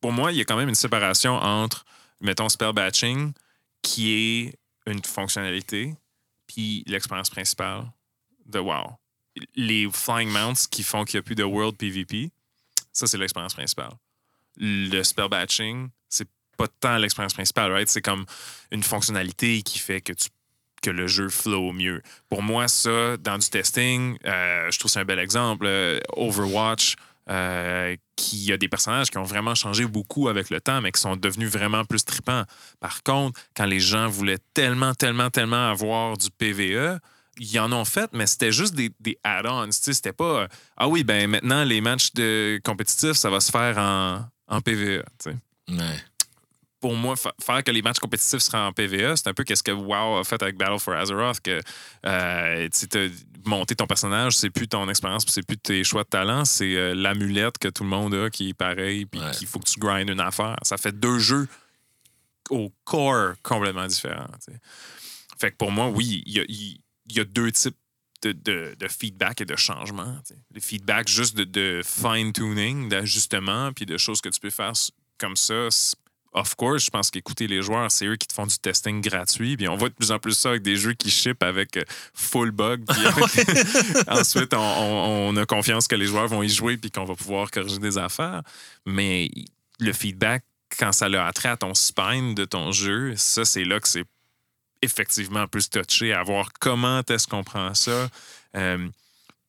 Pour 0.00 0.12
moi, 0.12 0.32
il 0.32 0.38
y 0.38 0.40
a 0.40 0.44
quand 0.44 0.56
même 0.56 0.68
une 0.68 0.74
séparation 0.74 1.34
entre, 1.34 1.84
mettons, 2.20 2.48
spell 2.48 2.72
batching, 2.72 3.32
qui 3.82 4.12
est 4.12 4.58
une 4.86 5.02
fonctionnalité, 5.02 5.94
puis 6.46 6.84
l'expérience 6.86 7.30
principale 7.30 7.84
de 8.46 8.58
WoW. 8.58 8.96
Les 9.54 9.88
flying 9.90 10.30
mounts 10.30 10.66
qui 10.70 10.82
font 10.82 11.04
qu'il 11.04 11.16
n'y 11.16 11.20
a 11.20 11.22
plus 11.22 11.34
de 11.34 11.44
world 11.44 11.76
PvP, 11.76 12.30
ça, 12.92 13.06
c'est 13.06 13.18
l'expérience 13.18 13.54
principale. 13.54 13.92
Le 14.58 15.02
spell 15.02 15.28
batching, 15.28 15.88
c'est 16.08 16.28
pas 16.56 16.68
tant 16.80 16.98
l'expérience 16.98 17.34
principale, 17.34 17.72
right? 17.72 17.88
C'est 17.88 18.02
comme 18.02 18.26
une 18.70 18.82
fonctionnalité 18.82 19.62
qui 19.62 19.78
fait 19.78 20.00
que 20.00 20.12
tu 20.12 20.28
que 20.80 20.90
le 20.90 21.06
jeu 21.06 21.28
flow 21.28 21.72
mieux. 21.72 22.02
Pour 22.28 22.42
moi, 22.42 22.68
ça, 22.68 23.16
dans 23.16 23.38
du 23.38 23.48
testing, 23.48 24.16
euh, 24.24 24.70
je 24.70 24.78
trouve 24.78 24.90
c'est 24.90 25.00
un 25.00 25.04
bel 25.04 25.18
exemple. 25.18 25.66
Euh, 25.66 25.98
Overwatch, 26.16 26.96
euh, 27.30 27.96
qui 28.16 28.52
a 28.52 28.56
des 28.56 28.68
personnages 28.68 29.10
qui 29.10 29.18
ont 29.18 29.24
vraiment 29.24 29.54
changé 29.54 29.86
beaucoup 29.86 30.28
avec 30.28 30.50
le 30.50 30.60
temps, 30.60 30.80
mais 30.80 30.92
qui 30.92 31.00
sont 31.00 31.16
devenus 31.16 31.50
vraiment 31.50 31.84
plus 31.84 32.04
tripants. 32.04 32.44
Par 32.80 33.02
contre, 33.02 33.40
quand 33.56 33.66
les 33.66 33.80
gens 33.80 34.08
voulaient 34.08 34.38
tellement, 34.54 34.94
tellement, 34.94 35.30
tellement 35.30 35.70
avoir 35.70 36.16
du 36.16 36.30
PVE, 36.30 36.98
ils 37.40 37.60
en 37.60 37.70
ont 37.72 37.84
fait, 37.84 38.10
mais 38.12 38.26
c'était 38.26 38.50
juste 38.50 38.74
des, 38.74 38.90
des 38.98 39.18
add-ons. 39.22 39.70
C'était 39.70 40.12
pas 40.12 40.48
Ah 40.76 40.88
oui, 40.88 41.04
ben 41.04 41.28
maintenant, 41.28 41.64
les 41.64 41.80
matchs 41.80 42.12
de 42.14 42.60
compétitifs, 42.64 43.12
ça 43.12 43.30
va 43.30 43.40
se 43.40 43.52
faire 43.52 43.78
en, 43.78 44.24
en 44.48 44.60
PVE. 44.60 45.02
Ouais. 45.68 45.96
pour 46.80 46.94
moi, 46.94 47.16
fa- 47.16 47.34
faire 47.44 47.62
que 47.64 47.70
les 47.72 47.82
matchs 47.82 47.98
compétitifs 47.98 48.38
seraient 48.40 48.58
en 48.62 48.72
PVE, 48.72 49.16
c'est 49.16 49.26
un 49.28 49.34
peu 49.34 49.42
qu'est-ce 49.44 49.62
que 49.64 49.72
WoW 49.72 50.18
a 50.18 50.24
fait 50.24 50.40
avec 50.42 50.56
Battle 50.56 50.78
for 50.78 50.94
Azeroth, 50.94 51.40
que 51.40 51.60
euh, 52.06 52.68
tu 52.68 53.12
monté 53.44 53.74
ton 53.74 53.86
personnage, 53.86 54.36
c'est 54.36 54.50
plus 54.50 54.68
ton 54.68 54.88
expérience, 54.88 55.24
puis 55.24 55.32
c'est 55.32 55.46
plus 55.46 55.58
tes 55.58 55.82
choix 55.84 56.04
de 56.04 56.08
talent, 56.08 56.44
c'est 56.44 56.76
euh, 56.76 56.94
l'amulette 56.94 57.58
que 57.58 57.68
tout 57.68 57.82
le 57.82 57.88
monde 57.88 58.14
a 58.14 58.30
qui 58.30 58.50
est 58.50 58.54
pareil, 58.54 59.06
puis 59.06 59.20
Ouais. 59.20 59.30
qu'il 59.32 59.46
faut 59.48 59.58
que 59.58 59.68
tu 59.68 59.78
grindes 59.80 60.08
une 60.10 60.20
affaire. 60.20 60.56
Ça 60.62 60.76
fait 60.76 60.92
deux 60.98 61.18
jeux 61.18 61.48
au 62.50 62.72
core 62.84 63.34
complètement 63.42 63.86
différents. 63.86 64.26
Fait 65.40 65.50
que 65.50 65.56
pour 65.56 65.70
moi, 65.72 65.88
oui, 65.88 66.22
y 66.26 66.38
il 67.10 67.16
y 67.16 67.20
a 67.20 67.24
deux 67.24 67.50
types 67.52 67.76
de, 68.22 68.32
de- 68.32 68.74
de 68.78 68.88
feedback 68.88 69.40
et 69.40 69.44
de 69.44 69.56
changement. 69.56 70.16
Le 70.54 70.60
feedback 70.60 71.08
juste 71.08 71.36
de, 71.36 71.44
de 71.44 71.82
fine-tuning, 71.84 72.88
d'ajustement, 72.88 73.72
puis 73.72 73.86
de 73.86 73.96
choses 73.96 74.20
que 74.20 74.28
tu 74.28 74.40
peux 74.40 74.50
faire 74.50 74.72
comme 75.18 75.36
ça. 75.36 75.68
Of 76.34 76.56
course, 76.56 76.84
je 76.84 76.90
pense 76.90 77.10
qu'écouter 77.10 77.46
les 77.46 77.62
joueurs, 77.62 77.90
c'est 77.90 78.04
eux 78.06 78.16
qui 78.16 78.26
te 78.28 78.34
font 78.34 78.46
du 78.46 78.58
testing 78.58 79.00
gratuit. 79.00 79.56
Puis 79.56 79.66
on 79.66 79.76
voit 79.76 79.88
de 79.88 79.94
plus 79.94 80.10
en 80.12 80.18
plus 80.18 80.34
ça 80.34 80.50
avec 80.50 80.62
des 80.62 80.76
jeux 80.76 80.92
qui 80.92 81.10
ship 81.10 81.42
avec 81.42 81.76
euh, 81.78 81.82
full 82.12 82.50
bug. 82.50 82.84
Puis 82.86 83.06
avec- 83.06 84.08
ensuite, 84.08 84.52
on, 84.52 84.58
on- 84.58 85.28
on 85.30 85.36
a 85.36 85.46
confiance 85.46 85.88
que 85.88 85.94
les 85.96 86.06
joueurs 86.06 86.28
vont 86.28 86.42
y 86.42 86.48
jouer 86.48 86.76
puis 86.76 86.90
qu'on 86.90 87.04
va 87.06 87.14
pouvoir 87.14 87.50
corriger 87.50 87.78
des 87.78 87.96
affaires. 87.98 88.42
Mais 88.84 89.30
le 89.78 89.92
feedback 89.92 90.44
quand 90.78 90.92
ça 90.92 91.06
a 91.06 91.26
attrait 91.26 91.48
à 91.48 91.56
ton 91.56 91.72
spine 91.72 92.34
de 92.34 92.44
ton 92.44 92.72
jeu, 92.72 93.14
ça, 93.16 93.46
c'est 93.46 93.64
là 93.64 93.80
que 93.80 93.88
c'est 93.88 94.04
effectivement 94.82 95.46
plus 95.46 95.68
touché 95.70 96.12
à 96.12 96.22
voir 96.22 96.50
comment 96.60 97.02
est-ce 97.08 97.26
qu'on 97.26 97.44
prend 97.44 97.74
ça. 97.74 98.08
Euh, 98.56 98.88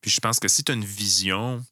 puis 0.00 0.10
je 0.10 0.20
pense 0.20 0.38
que 0.40 0.48
si 0.48 0.64
tu 0.64 0.72
as 0.72 0.74
une 0.74 0.84
vision 0.84 1.64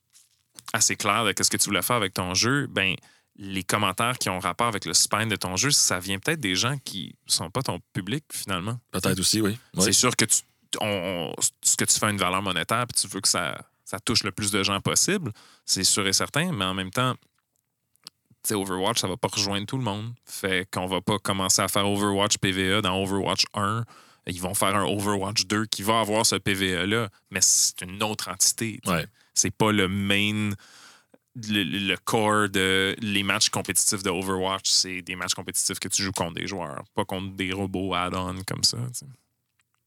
assez 0.72 0.96
claire 0.96 1.24
de 1.24 1.32
ce 1.42 1.48
que 1.50 1.56
tu 1.56 1.64
voulais 1.66 1.82
faire 1.82 1.96
avec 1.96 2.14
ton 2.14 2.34
jeu, 2.34 2.66
ben 2.66 2.94
les 3.40 3.62
commentaires 3.62 4.18
qui 4.18 4.28
ont 4.28 4.40
rapport 4.40 4.66
avec 4.66 4.84
le 4.84 4.94
spine 4.94 5.28
de 5.28 5.36
ton 5.36 5.56
jeu, 5.56 5.70
ça 5.70 6.00
vient 6.00 6.18
peut-être 6.18 6.40
des 6.40 6.56
gens 6.56 6.76
qui 6.84 7.14
sont 7.26 7.50
pas 7.50 7.62
ton 7.62 7.78
public 7.92 8.24
finalement. 8.32 8.78
Peut-être 8.90 9.18
aussi, 9.20 9.40
oui. 9.40 9.56
Oui. 9.74 9.84
C'est 9.84 9.92
sûr 9.92 10.14
que 10.16 10.24
tu, 10.24 10.38
on- 10.80 11.32
on- 11.38 11.42
ce 11.62 11.76
que 11.76 11.84
tu 11.84 11.98
fais 11.98 12.06
a 12.06 12.10
une 12.10 12.18
valeur 12.18 12.42
monétaire, 12.42 12.84
puis 12.88 13.00
tu 13.00 13.06
veux 13.08 13.20
que 13.20 13.28
ça, 13.28 13.56
ça 13.84 14.00
touche 14.00 14.24
le 14.24 14.32
plus 14.32 14.50
de 14.50 14.62
gens 14.64 14.80
possible, 14.80 15.32
c'est 15.64 15.84
sûr 15.84 16.06
et 16.08 16.12
certain, 16.12 16.50
mais 16.52 16.64
en 16.64 16.74
même 16.74 16.90
temps, 16.90 17.14
Overwatch, 18.54 18.98
ça 18.98 19.08
va 19.08 19.16
pas 19.16 19.28
rejoindre 19.28 19.66
tout 19.66 19.76
le 19.76 19.82
monde. 19.82 20.12
Fait 20.24 20.68
qu'on 20.70 20.86
va 20.86 21.00
pas 21.00 21.18
commencer 21.18 21.62
à 21.62 21.68
faire 21.68 21.88
Overwatch 21.88 22.38
PVE 22.38 22.82
dans 22.82 23.02
Overwatch 23.02 23.44
1. 23.54 23.84
Ils 24.26 24.40
vont 24.40 24.54
faire 24.54 24.76
un 24.76 24.84
Overwatch 24.84 25.46
2 25.46 25.66
qui 25.66 25.82
va 25.82 26.00
avoir 26.00 26.26
ce 26.26 26.36
PVE-là, 26.36 27.08
mais 27.30 27.40
c'est 27.40 27.80
une 27.82 28.02
autre 28.02 28.28
entité. 28.28 28.80
Ouais. 28.86 29.06
C'est 29.34 29.50
pas 29.50 29.72
le 29.72 29.88
main, 29.88 30.50
le, 31.34 31.62
le 31.62 31.96
core 32.04 32.48
de 32.48 32.94
les 33.00 33.22
matchs 33.22 33.48
compétitifs 33.48 34.02
de 34.02 34.10
Overwatch. 34.10 34.68
C'est 34.68 35.02
des 35.02 35.16
matchs 35.16 35.34
compétitifs 35.34 35.78
que 35.78 35.88
tu 35.88 36.02
joues 36.02 36.12
contre 36.12 36.34
des 36.34 36.46
joueurs, 36.46 36.84
pas 36.94 37.04
contre 37.04 37.34
des 37.36 37.52
robots 37.52 37.94
add-on 37.94 38.42
comme 38.46 38.64
ça. 38.64 38.78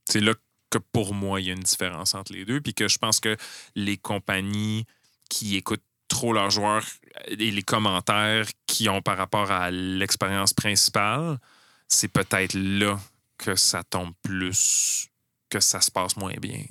C'est 0.06 0.22
là 0.22 0.34
que 0.72 0.80
pour 0.80 1.14
moi, 1.14 1.40
il 1.40 1.48
y 1.48 1.50
a 1.52 1.54
une 1.54 1.60
différence 1.60 2.16
entre 2.16 2.34
les 2.34 2.46
deux. 2.46 2.62
Puis 2.62 2.74
que 2.74 2.88
je 2.88 2.98
pense 2.98 3.20
que 3.20 3.38
les 3.76 3.98
compagnies 3.98 4.86
qui 5.30 5.56
écoutent 5.56 5.84
trop 6.22 6.34
leurs 6.34 6.52
joueurs 6.52 6.84
et 7.28 7.50
les 7.50 7.64
commentaires 7.64 8.46
qu'ils 8.68 8.90
ont 8.92 9.02
par 9.02 9.18
rapport 9.18 9.50
à 9.50 9.72
l'expérience 9.72 10.54
principale, 10.54 11.40
c'est 11.88 12.10
peut-être 12.10 12.54
là 12.54 13.00
que 13.40 13.56
ça 13.56 13.84
tombe 13.84 14.14
plus, 14.22 15.08
que 15.50 15.60
ça 15.60 15.82
se 15.82 15.90
passe 15.90 16.16
moins 16.18 16.36
bien. 16.40 16.64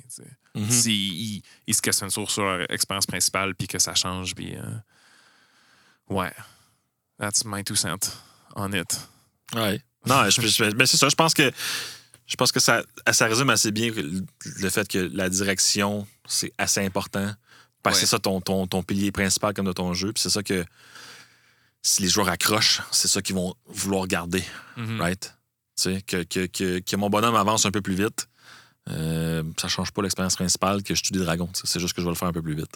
S'ils 0.69 1.43
ils, 1.67 1.73
se 1.73 1.81
questionnent 1.81 2.09
sur, 2.09 2.31
sur 2.31 2.43
leur 2.43 2.71
expérience 2.71 3.05
principale 3.05 3.53
puis 3.53 3.67
que 3.67 3.77
ça 3.77 3.93
change. 3.93 4.35
Puis, 4.35 4.55
euh, 4.55 4.61
ouais. 6.09 6.31
That's 7.19 7.43
my 7.45 7.61
two 7.63 7.75
cents 7.75 8.09
on 8.55 8.71
it. 8.71 8.99
Ouais. 9.53 9.81
Non, 10.05 10.29
je, 10.29 10.41
je- 10.41 10.75
mais 10.75 10.85
c'est 10.85 10.97
ça. 10.97 11.09
Je 11.09 11.15
pense 11.15 11.33
que 11.33 11.51
je 12.25 12.35
pense 12.37 12.53
que 12.53 12.61
ça, 12.61 12.83
ça 13.11 13.25
résume 13.27 13.49
assez 13.49 13.71
bien 13.71 13.91
le 13.93 14.69
fait 14.69 14.87
que 14.87 15.09
la 15.13 15.29
direction, 15.29 16.07
c'est 16.25 16.53
assez 16.57 16.83
important. 16.85 17.33
Parce 17.83 17.95
que 17.97 18.01
Ouais. 18.01 18.05
c'est 18.05 18.11
ça 18.11 18.19
ton, 18.19 18.41
ton, 18.41 18.67
ton 18.67 18.83
pilier 18.83 19.11
principal 19.11 19.53
comme 19.53 19.65
de 19.65 19.73
ton 19.73 19.93
jeu. 19.93 20.11
Puis 20.13 20.21
c'est 20.21 20.29
ça 20.29 20.43
que 20.43 20.63
si 21.81 22.01
les 22.03 22.09
joueurs 22.09 22.29
accrochent, 22.29 22.81
c'est 22.91 23.07
ça 23.07 23.21
qu'ils 23.21 23.35
vont 23.35 23.55
vouloir 23.67 24.05
garder. 24.07 24.43
Mhm. 24.77 25.01
Right? 25.01 25.35
Tu 25.75 25.83
sais, 25.83 26.01
que, 26.01 26.23
que, 26.23 26.45
que, 26.45 26.79
que 26.79 26.95
mon 26.95 27.09
bonhomme 27.09 27.35
avance 27.35 27.65
un 27.65 27.71
peu 27.71 27.81
plus 27.81 27.95
vite. 27.95 28.27
Euh, 28.89 29.43
ça 29.59 29.67
change 29.67 29.91
pas 29.91 30.01
l'expérience 30.01 30.35
principale 30.35 30.81
que 30.83 30.95
je 30.95 31.03
tue 31.03 31.13
des 31.13 31.19
dragons. 31.19 31.49
C'est 31.53 31.79
juste 31.79 31.93
que 31.93 32.01
je 32.01 32.05
vais 32.05 32.11
le 32.11 32.15
faire 32.17 32.27
un 32.27 32.33
peu 32.33 32.41
plus 32.41 32.55
vite. 32.55 32.75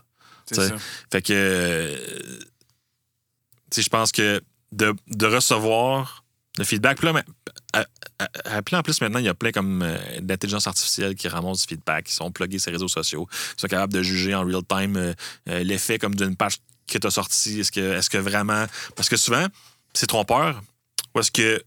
Ça. 0.52 0.70
Fait 1.12 1.22
que, 1.24 1.34
euh, 1.34 1.98
tu 3.72 3.76
sais, 3.78 3.82
je 3.82 3.90
pense 3.90 4.12
que 4.12 4.42
de, 4.72 4.94
de 5.08 5.26
recevoir 5.26 6.24
le 6.58 6.64
feedback, 6.64 6.98
puis 6.98 7.08
là, 7.08 7.14
mais, 7.14 7.24
à- 7.74 7.86
en 8.58 8.82
plus, 8.82 9.02
maintenant, 9.02 9.20
il 9.20 9.26
y 9.26 9.30
a 9.30 9.34
plein 9.34 9.52
comme 9.52 9.82
euh, 9.82 9.98
d'intelligence 10.22 10.68
artificielle 10.68 11.16
qui 11.16 11.28
ramassent 11.28 11.62
du 11.62 11.68
feedback, 11.76 12.06
qui 12.06 12.14
sont 12.14 12.32
plugués 12.32 12.60
sur 12.60 12.72
les 12.72 12.78
réseaux 12.78 12.88
sociaux, 12.88 13.26
qui 13.26 13.62
sont 13.62 13.68
capables 13.68 13.94
de 13.94 14.02
juger 14.02 14.34
en 14.34 14.46
real 14.46 14.64
time 14.68 14.96
euh, 14.96 15.14
euh, 15.50 15.64
l'effet 15.64 16.00
comme 16.00 16.16
d'une 16.16 16.36
page 16.36 16.58
que 16.88 16.98
tu 16.98 17.08
as 17.08 17.12
sortie. 17.12 17.60
Est-ce 17.60 17.72
que, 17.72 17.98
est 17.98 18.10
que 18.10 18.18
vraiment. 18.18 18.66
Parce 18.96 19.10
que 19.10 19.18
souvent, 19.18 19.48
c'est 19.94 20.08
trompeur. 20.08 20.62
Ou 21.14 21.20
est-ce 21.20 21.32
que. 21.32 21.62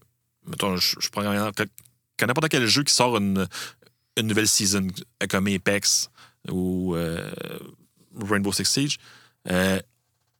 Mettons, 0.47 0.77
je, 0.77 0.95
je 0.99 1.09
prends 1.09 1.21
que, 1.51 2.25
n'importe 2.25 2.49
quel 2.49 2.65
jeu 2.65 2.83
qui 2.83 2.93
sort 2.93 3.17
une, 3.17 3.47
une 4.17 4.27
nouvelle 4.27 4.47
season, 4.47 4.87
comme 5.29 5.47
Apex 5.47 6.09
ou 6.49 6.95
Rainbow 8.19 8.51
Six 8.51 8.65
Siege, 8.65 8.97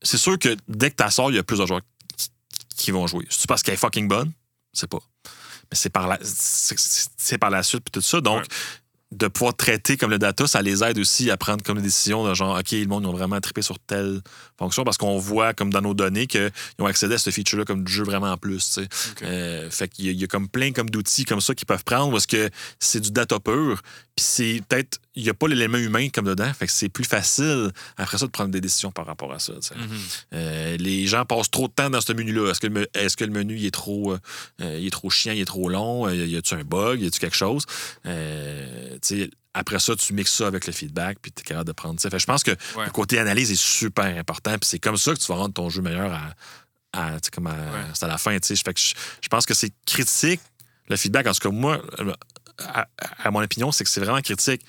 c'est 0.01 0.17
sûr 0.17 0.39
que 0.39 0.55
dès 0.67 0.89
que 0.89 1.03
tu 1.03 1.11
sors, 1.11 1.29
il 1.29 1.35
y 1.35 1.39
a 1.39 1.43
plus 1.43 1.59
de 1.59 1.65
joueurs 1.65 1.81
qui 2.75 2.91
vont 2.91 3.05
jouer. 3.05 3.27
C'est 3.29 3.47
parce 3.47 3.61
qu'elle 3.61 3.73
est 3.75 3.77
fucking 3.77 4.07
bonne? 4.07 4.31
C'est 4.73 4.89
pas. 4.89 4.99
Mais 5.71 5.75
c'est 5.75 5.89
par 5.89 6.07
la, 6.07 6.17
c'est, 6.23 7.37
par 7.37 7.49
la 7.49 7.63
suite, 7.63 7.83
puis 7.83 7.91
tout 7.91 8.01
ça. 8.01 8.21
Donc, 8.21 8.41
Ouais. 8.41 8.47
de 9.11 9.27
pouvoir 9.27 9.55
traiter 9.55 9.97
comme 9.97 10.11
le 10.11 10.19
data, 10.19 10.45
ça 10.45 10.61
les 10.61 10.83
aide 10.83 10.99
aussi 10.99 11.31
à 11.31 11.37
prendre 11.37 11.63
comme 11.63 11.77
des 11.77 11.83
décisions 11.83 12.23
de 12.27 12.33
genre, 12.35 12.59
OK, 12.59 12.71
le 12.73 12.85
monde, 12.85 13.03
ils 13.03 13.07
ont 13.07 13.11
vraiment 13.13 13.39
trippé 13.41 13.63
sur 13.63 13.79
telle 13.79 14.21
fonction 14.59 14.83
parce 14.83 14.97
qu'on 14.97 15.17
voit 15.17 15.53
comme 15.55 15.71
dans 15.73 15.81
nos 15.81 15.95
données 15.95 16.27
qu'ils 16.27 16.51
ont 16.77 16.85
accédé 16.85 17.15
à 17.15 17.17
ce 17.17 17.31
feature-là 17.31 17.65
comme 17.65 17.83
du 17.83 17.91
jeu 17.91 18.03
vraiment 18.03 18.31
en 18.31 18.37
plus. 18.37 18.65
tu 18.67 18.71
sais. 18.73 18.83
Ok. 18.83 19.23
Euh, 19.23 19.69
fait 19.71 19.87
qu'il 19.87 20.05
y, 20.05 20.13
y 20.13 20.23
a 20.23 20.27
comme 20.27 20.47
plein 20.47 20.71
comme 20.73 20.91
d'outils 20.91 21.25
comme 21.25 21.41
ça 21.41 21.55
qu'ils 21.55 21.65
peuvent 21.65 21.83
prendre 21.83 22.11
parce 22.11 22.27
que 22.27 22.51
c'est 22.79 22.99
du 22.99 23.09
data 23.09 23.39
pur. 23.39 23.81
Puis 24.19 24.25
c'est 24.25 24.61
peut-être, 24.67 24.97
il 25.15 25.23
n'y 25.23 25.29
a 25.29 25.33
pas 25.33 25.47
l'élément 25.47 25.77
humain 25.77 26.09
comme 26.09 26.25
dedans. 26.25 26.51
Fait 26.53 26.65
que 26.67 26.73
c'est 26.73 26.89
plus 26.89 27.05
facile 27.05 27.71
après 27.95 28.17
ça 28.17 28.25
de 28.25 28.31
prendre 28.31 28.49
des 28.51 28.59
décisions 28.59 28.91
par 28.91 29.05
rapport 29.05 29.31
à 29.31 29.39
ça. 29.39 29.53
Mhm. 29.53 29.87
Euh, 30.33 30.75
les 30.77 31.07
gens 31.07 31.23
passent 31.23 31.49
trop 31.49 31.69
de 31.69 31.73
temps 31.73 31.89
dans 31.89 32.01
ce 32.01 32.11
menu-là. 32.11 32.51
Est-ce 32.51 32.59
que, 32.59 32.67
le 32.67 32.73
me- 32.73 32.87
est-ce 32.93 33.15
que 33.15 33.23
le 33.23 33.31
menu 33.31 33.55
il 33.55 33.65
est, 33.65 33.71
trop, 33.71 34.11
euh, 34.11 34.19
euh, 34.61 34.77
il 34.77 34.87
est 34.87 34.89
trop 34.89 35.09
chiant, 35.09 35.31
il 35.31 35.39
est 35.39 35.45
trop 35.45 35.69
long? 35.69 36.09
Y 36.09 36.35
a-tu 36.35 36.53
un 36.53 36.65
bug? 36.65 36.99
Y 37.01 37.07
a-tu 37.07 37.19
quelque 37.21 37.37
chose? 37.37 37.63
Euh, 38.05 38.87
après 39.53 39.79
ça, 39.79 39.95
tu 39.95 40.13
mixes 40.13 40.33
ça 40.33 40.47
avec 40.47 40.67
le 40.67 40.73
feedback, 40.73 41.17
puis 41.21 41.31
tu 41.31 41.41
es 41.41 41.43
capable 41.45 41.67
de 41.67 41.71
prendre. 41.71 41.97
Fait 42.01 42.09
que 42.09 42.19
je 42.19 42.25
pense 42.25 42.43
que 42.43 42.51
Ouais. 42.75 42.85
le 42.85 42.91
côté 42.91 43.19
analyse 43.19 43.51
est 43.51 43.59
super 43.59 44.05
important, 44.17 44.51
puis 44.59 44.67
c'est 44.69 44.79
comme 44.79 44.97
ça 44.97 45.13
que 45.13 45.19
tu 45.19 45.27
vas 45.27 45.35
rendre 45.35 45.53
ton 45.53 45.69
jeu 45.69 45.81
meilleur 45.81 46.11
à, 46.93 47.17
comme 47.31 47.47
à, 47.47 47.51
Ouais. 47.53 47.57
c'est 47.93 48.03
à 48.03 48.09
la 48.09 48.17
fin. 48.17 48.31
Fait 48.41 48.73
que 48.73 48.79
je, 48.81 48.93
je 49.21 49.27
pense 49.29 49.45
que 49.45 49.53
c'est 49.53 49.71
critique, 49.85 50.41
le 50.89 50.97
feedback. 50.97 51.27
En 51.27 51.33
tout 51.33 51.47
cas, 51.49 51.55
moi, 51.55 51.81
à, 52.67 52.87
à 53.23 53.31
mon 53.31 53.41
opinion, 53.41 53.71
c'est 53.71 53.83
que 53.83 53.89
c'est 53.89 53.99
vraiment 54.01 54.21
critique, 54.21 54.61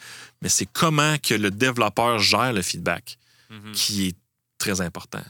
mais 0.42 0.48
c'est 0.48 0.66
comment 0.66 1.16
que 1.18 1.34
le 1.34 1.50
développeur 1.50 2.18
gère 2.18 2.52
le 2.52 2.62
feedback 2.62 3.18
Mhm. 3.50 3.72
qui 3.72 4.06
est 4.08 4.16
très 4.58 4.80
important. 4.80 5.22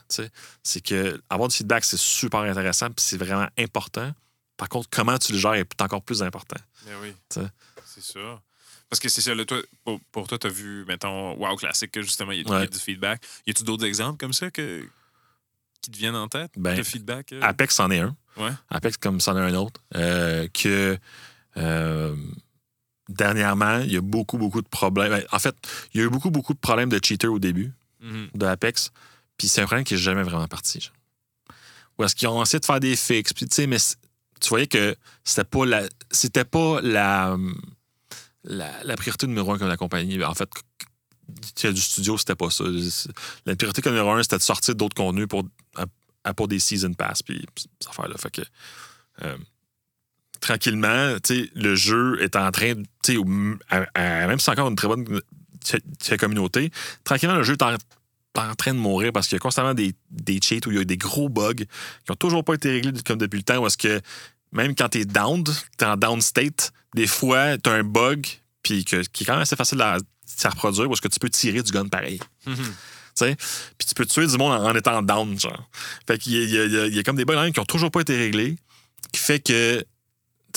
C'est 0.62 0.80
que 0.82 1.20
avoir 1.30 1.48
du 1.48 1.56
feedback, 1.56 1.84
c'est 1.84 1.96
super 1.98 2.40
intéressant, 2.40 2.86
puis 2.88 2.96
c'est 3.04 3.16
vraiment 3.16 3.48
important. 3.58 4.12
Par 4.58 4.68
contre, 4.68 4.88
comment 4.90 5.16
tu 5.18 5.32
le 5.32 5.38
gères 5.38 5.54
est 5.54 5.80
encore 5.80 6.02
plus 6.02 6.22
important. 6.22 6.60
Ben 6.84 6.92
oui. 7.02 7.14
T'sais. 7.30 7.46
C'est 7.86 8.02
ça. 8.02 8.42
Parce 8.90 9.00
que 9.00 9.08
c'est 9.08 9.20
ça, 9.22 9.34
là, 9.34 9.44
toi, 9.44 9.62
pour, 9.84 10.00
pour 10.12 10.26
toi, 10.28 10.36
tu 10.38 10.48
as 10.48 10.50
vu, 10.50 10.84
mettons, 10.86 11.34
WoW 11.36 11.56
Classic, 11.56 11.90
que 11.90 12.02
justement, 12.02 12.32
il 12.32 12.46
y 12.46 12.52
a, 12.52 12.64
y 12.64 12.68
du 12.68 12.78
feedback. 12.78 13.22
Y 13.46 13.50
a-tu 13.52 13.64
d'autres 13.64 13.84
exemples 13.86 14.18
comme 14.18 14.32
ça 14.32 14.50
que, 14.50 14.84
qui 15.80 15.90
te 15.92 15.96
viennent 15.96 16.16
en 16.16 16.28
tête 16.28 16.50
Ben, 16.56 16.76
de 16.76 16.82
feedback? 16.82 17.32
euh? 17.32 17.40
Apex, 17.40 17.74
c'en 17.76 17.90
est 17.90 18.00
un. 18.00 18.14
Ouais. 18.36 18.50
Apex, 18.68 18.96
comme 18.98 19.20
c'en 19.20 19.36
est 19.36 19.40
un 19.40 19.54
autre. 19.54 19.80
euh, 19.94 20.46
que 20.52 20.98
euh, 21.56 22.16
dernièrement, 23.10 23.78
il 23.80 23.92
y 23.92 23.96
a 23.96 24.00
beaucoup, 24.00 24.38
beaucoup 24.38 24.62
de 24.62 24.68
problèmes. 24.68 25.10
Ben, 25.10 25.24
En 25.32 25.38
fait, 25.38 25.54
il 25.94 26.00
y 26.00 26.02
a 26.02 26.06
eu 26.06 26.10
beaucoup, 26.10 26.30
beaucoup 26.30 26.54
de 26.54 26.58
problèmes 26.58 26.88
de 26.88 27.00
cheaters 27.02 27.32
au 27.32 27.38
début 27.38 27.72
Mhm. 28.00 28.28
de 28.34 28.46
Apex. 28.46 28.90
Puis 29.36 29.48
c'est 29.48 29.60
un 29.62 29.66
problème 29.66 29.84
qui 29.84 29.94
n'est 29.94 30.00
jamais 30.00 30.22
vraiment 30.22 30.48
parti. 30.48 30.80
genre. 30.80 30.92
Ou 31.98 32.04
est-ce 32.04 32.14
qu'ils 32.14 32.28
ont 32.28 32.42
essayé 32.42 32.60
de 32.60 32.64
faire 32.64 32.80
des 32.80 32.96
fixes? 32.96 33.32
Puis 33.34 33.46
tu 33.46 33.54
sais, 33.54 33.66
mais 33.66 33.76
tu 34.40 34.48
voyais 34.48 34.66
que 34.66 34.96
c'était 35.24 35.44
pas 35.44 35.66
la. 35.66 35.82
C'était 36.10 36.44
pas 36.44 36.80
la, 36.82 37.36
la, 38.44 38.82
la 38.84 38.96
priorité 38.96 39.26
numéro 39.26 39.52
un 39.52 39.58
comme 39.58 39.68
la 39.68 39.76
compagnie. 39.76 40.22
En 40.24 40.34
fait, 40.34 40.48
du 41.62 41.80
studio, 41.80 42.16
c'était 42.16 42.34
pas 42.36 42.48
ça. 42.50 42.64
La 43.46 43.54
priorité 43.56 43.82
numéro 43.90 44.10
un, 44.12 44.22
c'était 44.22 44.38
de 44.38 44.42
sortir 44.42 44.74
d'autres 44.74 44.96
contenus 44.96 45.28
pour, 45.28 45.44
pour 46.36 46.48
des 46.48 46.58
season 46.58 46.92
pass. 46.94 47.22
Puis 47.22 47.44
cette 47.80 47.90
affaire-là. 47.90 48.16
Fait 48.18 48.30
que. 48.30 48.42
euh, 49.22 49.36
tranquillement, 50.40 51.16
tu 51.22 51.44
sais, 51.44 51.50
le 51.54 51.74
jeu 51.74 52.18
est 52.22 52.36
en 52.36 52.50
train, 52.50 52.74
tu 53.04 53.14
sais, 53.14 53.18
à- 53.68 53.86
à- 53.94 54.26
même 54.26 54.38
si 54.38 54.44
c'est 54.46 54.50
encore 54.52 54.68
une 54.68 54.76
très 54.76 54.88
bonne 54.88 55.04
communauté, 56.18 56.70
tranquillement, 57.04 57.36
le 57.36 57.42
jeu 57.42 57.52
est 57.54 57.62
en, 57.62 57.74
en 58.36 58.54
train 58.54 58.72
de 58.74 58.78
mourir 58.78 59.12
parce 59.12 59.26
qu'il 59.28 59.36
y 59.36 59.40
a 59.40 59.40
constamment 59.40 59.74
des, 59.74 59.94
des 60.10 60.40
cheats 60.42 60.66
où 60.66 60.70
il 60.70 60.78
y 60.78 60.80
a 60.80 60.84
des 60.84 60.96
gros 60.96 61.28
bugs 61.28 61.54
qui 61.54 61.66
n'ont 62.08 62.16
toujours 62.16 62.44
pas 62.44 62.54
été 62.54 62.70
réglés 62.70 62.92
comme 63.06 63.18
depuis 63.18 63.38
le 63.38 63.42
temps. 63.42 63.58
Où 63.58 63.66
est-ce 63.66 63.76
que 63.78 64.00
même 64.52 64.74
quand 64.74 64.88
tu 64.88 65.00
es 65.00 65.04
down, 65.04 65.44
tu 65.44 65.52
es 65.84 65.84
en 65.86 65.96
down 65.96 66.20
state, 66.20 66.72
des 66.94 67.06
fois, 67.06 67.58
tu 67.58 67.68
as 67.70 67.74
un 67.74 67.84
bug 67.84 68.26
puis 68.62 68.84
que- 68.84 69.02
qui 69.02 69.22
est 69.24 69.26
quand 69.26 69.32
même 69.34 69.42
assez 69.42 69.56
facile 69.56 69.80
à, 69.82 69.98
à 70.42 70.48
reproduire 70.48 70.88
parce 70.88 71.00
que 71.00 71.08
tu 71.08 71.18
peux 71.18 71.30
tirer 71.30 71.62
du 71.62 71.70
gun 71.72 71.88
pareil. 71.88 72.18
Mhm. 72.46 72.54
tu 72.56 72.62
sais? 73.14 73.36
Puis 73.76 73.86
tu 73.88 73.94
peux 73.94 74.06
tuer 74.06 74.26
du 74.26 74.36
monde 74.38 74.52
en, 74.52 74.70
en 74.70 74.74
étant 74.74 75.02
down, 75.02 75.38
genre. 75.38 75.68
Fait 76.06 76.18
qu'il 76.18 76.32
y 76.32 76.36
y 76.44 76.50
y 76.54 76.58
a- 76.58 76.86
il 76.86 76.94
y 76.94 76.98
a 76.98 77.02
comme 77.02 77.16
des 77.16 77.24
bugs 77.24 77.34
là, 77.34 77.50
qui 77.50 77.60
ont 77.60 77.64
toujours 77.64 77.90
pas 77.90 78.00
été 78.00 78.16
réglés, 78.16 78.56
qui 79.12 79.20
fait 79.20 79.40
que, 79.40 79.84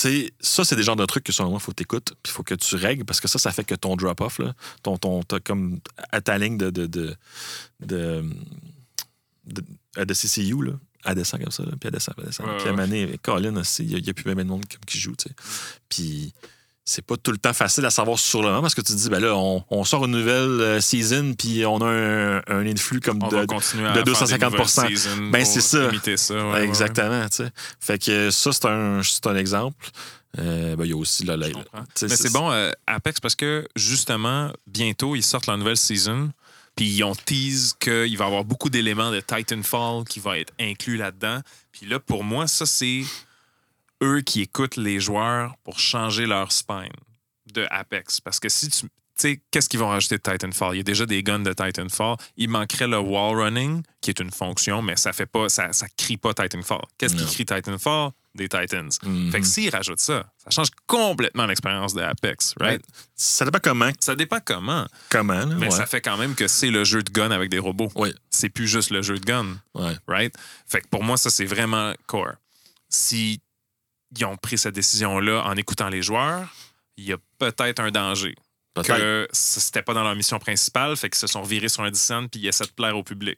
sais, 0.02 0.34
ça, 0.39 0.64
c'est 0.64 0.76
des 0.76 0.84
genres 0.84 0.96
de 0.96 1.06
trucs 1.06 1.24
que, 1.24 1.32
selon 1.32 1.50
moi, 1.50 1.60
il 1.62 1.64
faut 1.64 1.72
que 1.72 1.78
tu 1.78 1.84
écoutes, 1.84 2.14
puis 2.24 2.32
il 2.32 2.36
faut 2.36 2.44
que 2.44 2.56
tu 2.56 2.76
règles, 2.76 3.06
parce 3.06 3.22
que 3.22 3.28
ça, 3.28 3.39
ça 3.39 3.52
fait 3.52 3.64
que 3.64 3.76
ton 3.76 3.96
drop-off, 3.96 4.39
là, 4.39 4.54
ton, 4.82 4.98
ton, 4.98 5.24
t'as 5.24 5.39
comme 5.39 5.80
à 6.12 6.22
ta 6.22 6.38
ligne 6.38 6.58
de, 6.58 6.70
de, 6.70 6.86
de, 6.88 7.16
de, 7.80 8.24
de, 9.96 10.14
CCU, 10.14 10.64
là, 10.64 10.74
elle 11.06 11.16
descend 11.16 11.41
comme 11.41 11.52
ça, 11.52 11.64
là, 11.64 11.72
puis 11.72 11.88
elle 11.88 11.91
descend, 11.91 12.16
puis 12.16 12.24
elle 12.24 12.30
descend. 12.30 12.48
Ouais, 12.48 12.58
puis 12.58 12.68
à 12.68 12.72
ouais. 12.72 12.78
donné, 12.78 13.20
Colin 13.22 13.56
aussi, 13.58 13.84
il 13.84 14.02
n'y 14.02 14.10
a, 14.10 14.14
plus 14.14 14.26
même 14.26 14.38
de 14.38 14.44
monde 14.44 14.66
qui 14.66 15.00
joue, 15.00 15.16
tu 15.16 15.30
sais. 15.30 15.36
Puis 15.89 16.34
c'est 16.86 17.02
pas 17.06 17.16
tout 17.18 17.32
le 17.32 17.38
temps 17.38 17.54
facile 17.54 17.86
à 17.86 17.90
savoir 17.90 18.20
sur 18.20 18.42
le 18.42 18.50
moment 18.50 18.62
parce 18.62 18.76
que 18.76 18.82
tu 18.82 18.92
te 18.94 18.98
dis, 18.98 19.10
ben 19.10 19.20
là, 19.20 19.34
on, 19.36 19.64
on 19.70 19.84
sort 19.86 20.04
une 20.06 20.12
nouvelle 20.12 20.60
euh, 20.62 20.82
season 20.82 21.34
puis 21.38 21.66
on 21.66 21.78
a 21.82 21.86
un, 21.88 22.38
un 22.48 22.66
influx 22.68 23.00
comme 23.00 23.20
On 23.24 23.28
de, 23.30 23.38
de 23.38 23.94
des 23.94 24.04
250 24.04 24.52
nouvelles 24.52 24.68
seasons 24.68 25.30
Ben, 25.32 25.46
c'est 25.46 25.62
ça. 25.62 25.86
imiter 25.90 26.18
ça. 26.18 26.34
ouais, 26.36 26.42
Ouais, 26.44 26.52
ouais. 26.52 26.64
Exactement, 26.66 27.24
tu 27.30 27.38
sais. 27.38 27.50
Fait 27.80 27.98
que 28.04 28.32
ça, 28.32 28.52
c'est 28.52 28.66
un, 28.66 29.02
c'est 29.04 29.26
un 29.28 29.36
exemple. 29.38 29.88
Euh, 30.40 30.76
ben, 30.76 30.84
il 30.86 30.90
y 30.90 30.94
a 30.94 30.98
aussi 30.98 31.24
là, 31.24 31.38
la- 31.38 31.48
sais, 31.96 32.08
Mais 32.08 32.16
c'est 32.16 32.32
bon, 32.34 32.52
euh, 32.52 32.72
Apex, 32.88 33.20
parce 33.20 33.36
que 33.36 33.68
justement, 33.76 34.52
bientôt, 34.68 35.16
ils 35.16 35.24
sortent 35.24 35.48
la 35.48 35.58
nouvelle 35.58 35.78
season. 35.78 36.32
Puis 36.76 36.88
ils 36.88 37.04
ont 37.04 37.14
tease 37.14 37.76
qu'il 37.80 38.18
va 38.18 38.24
y 38.26 38.28
avoir 38.28 38.44
beaucoup 38.44 38.72
d'éléments 38.72 39.12
de 39.12 39.20
Titanfall 39.20 40.06
qui 40.10 40.20
va 40.20 40.40
être 40.40 40.52
inclus 40.60 40.98
là-dedans. 40.98 41.40
Puis 41.72 41.86
là, 41.86 42.00
pour 42.00 42.24
moi, 42.24 42.48
ça, 42.48 42.66
c'est 42.66 43.04
eux 44.04 44.22
qui 44.22 44.41
écoutent 44.41 44.78
les 44.78 44.99
joueurs 44.99 45.56
pour 45.64 45.80
changer 45.80 46.26
leur 46.26 46.51
spine 46.51 46.91
de 47.54 47.66
Apex. 47.72 48.22
Parce 48.22 48.39
que 48.39 48.49
si 48.49 48.70
tu. 48.70 48.88
Tu 49.16 49.30
sais, 49.30 49.41
qu'est-ce 49.51 49.70
qu'ils 49.70 49.80
vont 49.80 49.89
rajouter 49.89 50.18
de 50.18 50.24
Titanfall? 50.24 50.74
Il 50.74 50.78
y 50.78 50.80
a 50.80 50.84
déjà 50.84 51.06
des 51.06 51.22
guns 51.22 51.38
de 51.38 51.54
Titanfall. 51.54 52.16
Il 52.36 52.49
manquerait 52.49 52.88
le 52.88 52.97
wall 52.97 53.39
running, 53.39 53.84
qui 54.01 54.10
est 54.10 54.20
une 54.20 54.32
fonction, 54.32 54.82
mais 54.82 54.95
ça 54.95 55.14
fait 55.14 55.28
pas, 55.28 55.49
ça, 55.49 55.72
ça 55.72 55.86
crie 55.95 56.18
pas 56.18 56.34
Titanfall. 56.34 56.82
Qu'est-ce 56.97 57.16
qui 57.16 57.26
crie 57.26 57.45
Titanfall? 57.45 58.10
Des 58.34 58.49
Titans. 58.49 58.89
Mhm. 59.04 59.32
Fait 59.32 59.41
que 59.41 59.45
s'ils 59.45 59.70
rajoutent 59.70 59.99
ça, 59.99 60.26
ça 60.43 60.49
change 60.49 60.70
complètement 60.88 61.45
l'expérience 61.45 61.93
de 61.93 62.01
Apex, 62.01 62.56
right? 62.60 62.82
Ouais. 62.82 62.95
Ça 63.16 63.45
dépend 63.45 63.60
comment. 63.62 63.91
Ça 63.99 64.16
dépend 64.16 64.39
comment, 64.43 64.88
Comment, 65.10 65.36
là, 65.36 65.45
mais 65.45 65.68
ouais. 65.68 65.72
ça 65.72 65.86
fait 65.86 66.01
quand 66.01 66.18
même 66.18 66.34
que 66.34 66.47
c'est 66.47 66.72
le 66.72 66.84
jeu 66.84 67.04
de 67.04 67.12
gun 67.12 67.30
avec 67.30 67.51
des 67.51 67.60
robots. 67.60 67.91
Oui. 67.93 68.12
C'est 68.32 68.49
plus 68.49 68.68
juste 68.68 68.89
le 68.89 69.04
jeu 69.04 69.20
de 69.20 69.26
gun, 69.26 69.45
right? 70.08 70.34
Fait 70.66 70.82
que 70.82 70.88
pour 70.88 71.04
moi, 71.04 71.18
ça, 71.18 71.30
c'est 71.30 71.45
vraiment 71.45 71.93
core. 72.08 72.34
Si 72.89 73.39
ils 74.18 74.26
ont 74.26 74.38
pris 74.38 74.57
cette 74.57 74.76
décision-là 74.76 75.43
en 75.45 75.55
écoutant 75.55 75.89
les 75.89 76.01
joueurs, 76.01 76.47
il 76.97 77.05
y 77.05 77.14
a 77.14 77.18
peut-être 77.38 77.80
un 77.80 77.91
danger. 77.91 78.36
Peut-être. 78.74 78.97
Que 78.97 79.28
c'était 79.32 79.84
pas 79.84 79.93
dans 79.93 80.03
leur 80.03 80.16
mission 80.16 80.39
principale, 80.39 80.97
fait 80.97 81.09
qu'ils 81.09 81.20
se 81.20 81.28
sont 81.28 81.43
virés 81.43 81.70
sur 81.70 81.84
un 81.84 81.91
descent 81.91 82.28
puis 82.28 82.41
ils 82.41 82.47
essaient 82.47 82.66
de 82.66 82.72
plaire 82.72 82.97
au 82.97 83.03
public. 83.03 83.38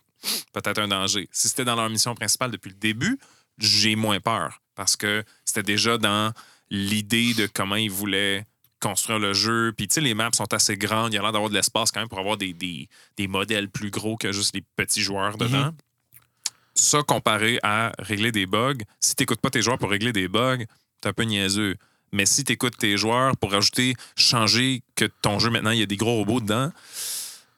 Peut-être 0.53 0.79
un 0.79 0.87
danger. 0.87 1.27
Si 1.31 1.49
c'était 1.49 1.65
dans 1.65 1.75
leur 1.75 1.89
mission 1.89 2.15
principale 2.15 2.51
depuis 2.51 2.69
le 2.69 2.77
début, 2.77 3.19
j'ai 3.57 3.95
moins 3.95 4.19
peur 4.19 4.61
parce 4.75 4.95
que 4.95 5.23
c'était 5.43 5.63
déjà 5.63 5.97
dans 5.97 6.31
l'idée 6.69 7.33
de 7.33 7.47
comment 7.47 7.75
ils 7.75 7.91
voulaient 7.91 8.45
construire 8.81 9.19
le 9.19 9.33
jeu. 9.33 9.73
Puis, 9.75 9.87
tu 9.87 9.95
sais, 9.95 10.01
les 10.01 10.13
maps 10.13 10.29
sont 10.33 10.53
assez 10.53 10.77
grandes. 10.77 11.13
Il 11.13 11.15
y 11.15 11.19
a 11.19 11.21
l'air 11.21 11.31
d'avoir 11.31 11.49
de 11.49 11.55
l'espace 11.55 11.91
quand 11.91 11.99
même 11.99 12.09
pour 12.09 12.19
avoir 12.19 12.37
des, 12.37 12.53
des, 12.53 12.87
des 13.17 13.27
modèles 13.27 13.69
plus 13.69 13.89
gros 13.89 14.15
que 14.15 14.31
juste 14.31 14.53
les 14.53 14.63
petits 14.75 15.01
joueurs 15.01 15.37
dedans. 15.37 15.71
Ça, 16.75 17.03
comparé 17.03 17.59
à 17.63 17.91
régler 17.99 18.31
des 18.31 18.45
bugs, 18.45 18.75
si 18.99 19.15
tu 19.15 19.23
n'écoutes 19.23 19.39
pas 19.41 19.49
tes 19.49 19.61
joueurs 19.61 19.77
pour 19.77 19.89
régler 19.89 20.11
des 20.11 20.27
bugs, 20.27 20.63
t'es 21.01 21.09
un 21.09 21.13
peu 21.13 21.23
niaiseux. 21.23 21.75
Mais 22.11 22.25
si 22.25 22.43
tu 22.43 22.51
écoutes 22.53 22.77
tes 22.77 22.97
joueurs 22.97 23.35
pour 23.37 23.53
ajouter, 23.53 23.93
changer 24.15 24.83
que 24.95 25.05
ton 25.05 25.39
jeu, 25.39 25.49
maintenant, 25.49 25.71
il 25.71 25.79
y 25.79 25.83
a 25.83 25.85
des 25.85 25.97
gros 25.97 26.15
robots 26.17 26.39
dedans, 26.41 26.71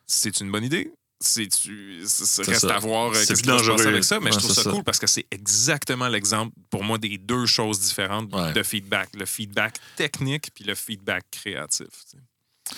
c'est 0.06 0.40
une 0.40 0.52
bonne 0.52 0.64
idée. 0.64 0.92
C'est 1.20 1.48
tu 1.48 2.02
C'est 2.06 2.44
reste 2.46 2.68
ça. 2.68 2.76
à 2.76 2.80
voir 2.80 3.10
euh, 3.10 3.14
C'est 3.16 3.28
qu'est-ce 3.30 3.42
qui 3.42 3.50
se 3.50 3.54
dangereux. 3.56 3.88
avec 3.88 4.04
ça, 4.04 4.20
mais 4.20 4.32
je 4.32 4.38
trouve 4.38 4.52
ça, 4.54 4.62
ça. 4.62 4.70
cool 4.70 4.84
parce 4.84 5.00
que 5.00 5.08
c'est 5.08 5.26
exactement 5.32 6.08
l'exemple 6.10 6.54
pour 6.70 6.84
moi 6.84 7.00
des 7.00 7.18
deux 7.18 7.48
choses 7.48 7.80
différentes 7.80 8.32
Ouais. 8.36 8.54
de 8.54 8.62
feedback. 8.62 9.10
Le 9.16 9.26
feedback 9.26 9.80
technique 9.96 10.52
puis 10.54 10.64
le 10.64 10.76
feedback 10.76 11.24
créatif. 11.32 11.88
tu 12.12 12.18
sais. 12.18 12.78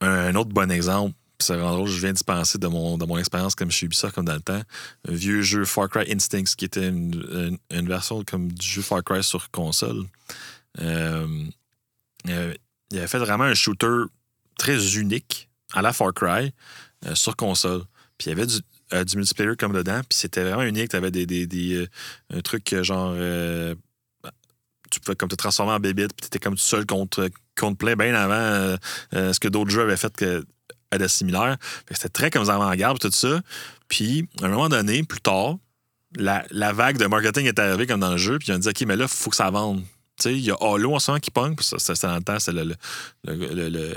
Un 0.00 0.32
autre 0.36 0.50
bon 0.50 0.70
exemple, 0.70 1.16
c'est 1.38 1.54
je 1.54 2.00
viens 2.00 2.12
d'y 2.12 2.24
penser 2.24 2.58
de 2.58 2.66
mon, 2.66 2.96
de 2.96 3.04
mon 3.04 3.18
expérience 3.18 3.54
comme 3.54 3.70
chez 3.70 3.86
Ubisoft, 3.86 4.14
comme 4.14 4.24
dans 4.24 4.34
le 4.34 4.40
temps. 4.40 4.62
Un 5.08 5.12
vieux 5.12 5.42
jeu 5.42 5.64
Far 5.64 5.88
Cry 5.88 6.10
Instincts, 6.10 6.54
qui 6.56 6.64
était 6.64 6.88
une, 6.88 7.58
une- 7.70 7.88
version 7.88 8.24
comme 8.24 8.50
du 8.52 8.66
jeu 8.66 8.82
Far 8.82 9.04
Cry 9.04 9.22
sur 9.22 9.50
console. 9.50 10.04
Euh, 10.80 11.44
euh, 12.28 12.54
il 12.90 12.98
avait 12.98 13.06
fait 13.06 13.18
vraiment 13.18 13.44
un 13.44 13.54
shooter 13.54 14.04
très 14.58 14.96
unique 14.96 15.48
à 15.74 15.82
la 15.82 15.92
Far 15.92 16.14
Cry 16.14 16.52
euh, 17.04 17.14
sur 17.14 17.36
console. 17.36 17.82
Puis 18.18 18.30
il 18.30 18.30
y 18.30 18.32
avait 18.32 18.46
du, 18.46 18.60
du 19.04 19.16
multiplayer 19.16 19.56
comme 19.56 19.74
dedans, 19.74 20.00
puis 20.08 20.18
c'était 20.18 20.42
vraiment 20.42 20.62
unique. 20.62 20.90
Tu 20.90 20.96
avais 20.96 21.10
des, 21.10 21.26
des, 21.26 21.46
des, 21.46 21.86
un 22.30 22.40
truc 22.40 22.74
genre. 22.82 23.14
tu 24.90 25.00
pouvais 25.00 25.16
comme 25.16 25.28
te 25.28 25.34
transformer 25.34 25.72
en 25.72 25.80
bébite, 25.80 26.14
puis 26.14 26.22
tu 26.22 26.26
étais 26.28 26.38
comme 26.38 26.54
tout 26.54 26.60
seul 26.60 26.86
contre, 26.86 27.28
contre 27.58 27.76
plein, 27.76 27.94
bien 27.94 28.14
avant 28.14 28.78
ce 29.12 29.38
que 29.38 29.48
d'autres 29.48 29.70
jeux 29.70 29.82
avaient 29.82 29.98
fait 29.98 30.16
que, 30.16 30.46
à 30.90 30.98
de 30.98 31.06
similaire. 31.08 31.56
C'était 31.90 32.08
très 32.08 32.30
comme 32.30 32.48
avant-garde, 32.48 32.98
tout 32.98 33.10
ça. 33.10 33.40
Puis, 33.88 34.28
à 34.42 34.46
un 34.46 34.48
moment 34.48 34.68
donné, 34.68 35.02
plus 35.02 35.20
tard, 35.20 35.56
la, 36.16 36.44
la 36.50 36.72
vague 36.72 36.96
de 36.98 37.06
marketing 37.06 37.46
est 37.46 37.58
arrivée 37.58 37.86
comme 37.86 38.00
dans 38.00 38.12
le 38.12 38.16
jeu, 38.16 38.38
puis 38.38 38.48
ils 38.48 38.54
ont 38.54 38.58
dit 38.58 38.68
OK, 38.68 38.80
mais 38.82 38.96
là, 38.96 39.04
il 39.04 39.08
faut 39.14 39.30
que 39.30 39.36
ça 39.36 39.50
vende. 39.50 39.82
Tu 40.18 40.22
sais, 40.22 40.32
il 40.34 40.40
y 40.40 40.50
a 40.50 40.56
Halo 40.60 40.94
en 40.94 40.98
ce 40.98 41.10
moment 41.10 41.20
qui 41.20 41.30
punk, 41.30 41.56
puis 41.58 41.66
ça, 41.66 41.78
ça, 41.78 41.94
c'était 41.94 42.06
dans 42.06 42.16
le 42.16 42.22
temps, 42.22 42.38
c'est 42.38 42.52
le, 42.52 42.64
le, 42.64 42.76
le, 43.24 43.34
le, 43.36 43.68
le, 43.68 43.96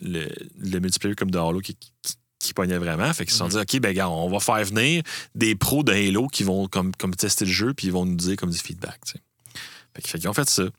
le- 0.00 0.28
le 0.58 0.78
multiplayer 0.80 1.16
comme 1.16 1.30
de 1.30 1.38
Halo 1.38 1.58
qui, 1.60 1.74
qui, 1.74 1.92
qui 2.38 2.54
pognait 2.54 2.78
vraiment. 2.78 3.12
Fait 3.12 3.24
qu'ils 3.24 3.32
se 3.32 3.38
sont 3.38 3.48
dit 3.48 3.56
OK, 3.56 3.80
ben, 3.80 3.92
gars, 3.92 4.08
on 4.08 4.28
va 4.30 4.38
faire 4.40 4.64
venir 4.64 5.02
des 5.34 5.54
pros 5.56 5.82
de 5.82 5.92
Halo 5.92 6.28
qui 6.28 6.44
vont 6.44 6.68
comme, 6.68 6.94
comme 6.96 7.14
tester 7.14 7.44
le 7.44 7.50
jeu, 7.50 7.74
puis 7.74 7.88
ils 7.88 7.92
vont 7.92 8.04
nous 8.06 8.14
dire 8.16 8.36
comme 8.36 8.50
du 8.50 8.58
feedback. 8.58 9.00
tu 9.04 9.12
sais. 9.12 9.18
Fait, 9.96 10.02
que- 10.02 10.08
fait 10.08 10.18
qu'ils 10.18 10.28
ont 10.28 10.34
fait 10.34 10.48
ça. 10.48 10.62
Euh, 10.62 10.70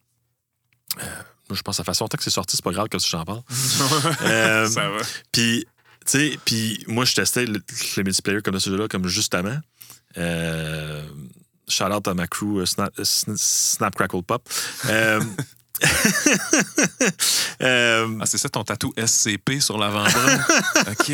moi, 1.53 1.57
je 1.57 1.61
pense 1.61 1.77
que 1.77 1.83
ça 1.83 1.93
fait 1.93 1.99
longtemps 1.99 2.17
que 2.17 2.23
c'est 2.23 2.29
sorti, 2.31 2.55
c'est 2.57 2.63
pas 2.63 2.71
grave 2.71 2.87
si 2.97 3.09
j'en 3.09 3.23
parle. 3.25 3.41
Euh, 4.23 4.67
ça 4.67 4.89
va. 4.89 4.97
puis, 5.31 5.65
tu 6.05 6.11
sais, 6.11 6.39
puis 6.45 6.83
moi, 6.87 7.05
je 7.05 7.13
testais 7.15 7.45
le, 7.45 7.61
le 7.97 8.03
multiplayer 8.03 8.41
comme 8.41 8.59
ce 8.59 8.69
jeu-là, 8.69 8.87
comme 8.87 9.07
justement. 9.07 9.57
Euh, 10.17 11.03
shout 11.67 11.85
out 11.85 12.07
à 12.07 12.13
ma 12.13 12.27
crew 12.27 12.59
euh, 12.59 12.65
Snap, 12.65 12.95
Sn- 12.99 13.37
Snap 13.37 13.95
Crackle 13.95 14.23
Pop. 14.23 14.47
Euh, 14.89 15.21
euh, 17.61 18.17
Ah, 18.21 18.25
c'est 18.25 18.37
ça 18.37 18.49
ton 18.49 18.63
tatou 18.63 18.93
SCP 18.97 19.59
sur 19.59 19.77
l'avant-bras? 19.77 20.37
OK. 20.91 21.11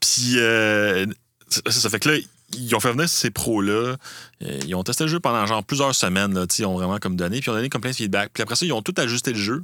puis, 0.00 0.34
euh, 0.38 1.06
ça, 1.48 1.60
ça 1.70 1.90
fait 1.90 2.00
que 2.00 2.08
là, 2.10 2.18
ils 2.54 2.74
ont 2.74 2.80
fait 2.80 2.92
venir 2.92 3.08
ces 3.08 3.30
pros-là. 3.30 3.96
Euh, 4.42 4.60
Ils 4.66 4.74
ont 4.74 4.82
testé 4.82 5.04
le 5.04 5.10
jeu 5.10 5.20
pendant 5.20 5.44
genre 5.46 5.62
plusieurs 5.64 5.94
semaines. 5.94 6.34
Là, 6.34 6.46
ils 6.58 6.66
ont 6.66 6.74
vraiment 6.76 6.98
comme 6.98 7.16
donné. 7.16 7.40
Puis 7.40 7.46
ils 7.48 7.50
ont 7.50 7.54
donné 7.56 7.68
comme 7.68 7.80
plein 7.80 7.90
de 7.90 7.96
feedback. 7.96 8.30
Puis 8.32 8.42
après 8.42 8.56
ça, 8.56 8.66
ils 8.66 8.72
ont 8.72 8.82
tout 8.82 8.94
ajusté 8.96 9.32
le 9.32 9.38
jeu 9.38 9.62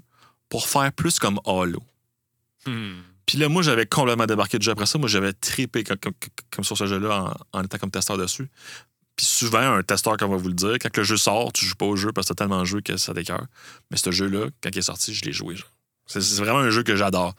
pour 0.49 0.68
faire 0.68 0.93
plus 0.93 1.18
comme 1.18 1.41
Halo. 1.47 1.82
Hmm. 2.66 2.95
Puis 3.26 3.39
là, 3.39 3.49
moi, 3.49 3.62
j'avais 3.62 3.87
complètement 3.87 4.26
débarqué 4.26 4.59
du 4.59 4.64
jeu 4.64 4.72
après 4.72 4.87
ça. 4.87 4.99
Moi, 4.99 5.09
j'avais 5.09 5.32
trippé 5.32 5.82
comme, 5.82 5.97
comme- 5.99 6.12
comme 6.55 6.64
sur 6.64 6.78
ce 6.78 6.87
jeu-là 6.87 7.34
en, 7.53 7.59
en 7.59 7.62
étant 7.64 7.78
comme 7.78 7.91
testeur 7.91 8.16
dessus. 8.18 8.49
Puis 9.16 9.26
souvent, 9.26 9.59
un 9.78 9.82
testeur, 9.82 10.16
comme 10.16 10.30
on 10.30 10.37
va 10.37 10.43
vous 10.43 10.49
le 10.49 10.55
dire, 10.55 10.74
quand 10.80 10.95
le 10.97 11.03
jeu 11.03 11.16
sort, 11.16 11.53
tu 11.53 11.64
joues 11.64 11.74
pas 11.74 11.87
au 11.87 11.97
jeu 11.97 12.12
parce 12.12 12.28
que 12.28 12.34
t'as 12.34 12.45
tellement 12.45 12.61
de 12.61 12.66
jeu 12.66 12.82
que 12.82 12.97
ça 12.99 13.14
t'écœure. 13.14 13.47
Mais 13.91 13.97
ce 13.97 14.11
jeu-là, 14.11 14.47
quand 14.62 14.68
il 14.72 14.78
est 14.78 14.82
sorti, 14.82 15.14
je 15.14 15.24
l'ai 15.24 15.32
joué. 15.32 15.57
c'est 16.07 16.20
vraiment 16.37 16.59
un 16.59 16.70
jeu 16.70 16.82
que 16.82 16.95
j'adore. 16.95 17.34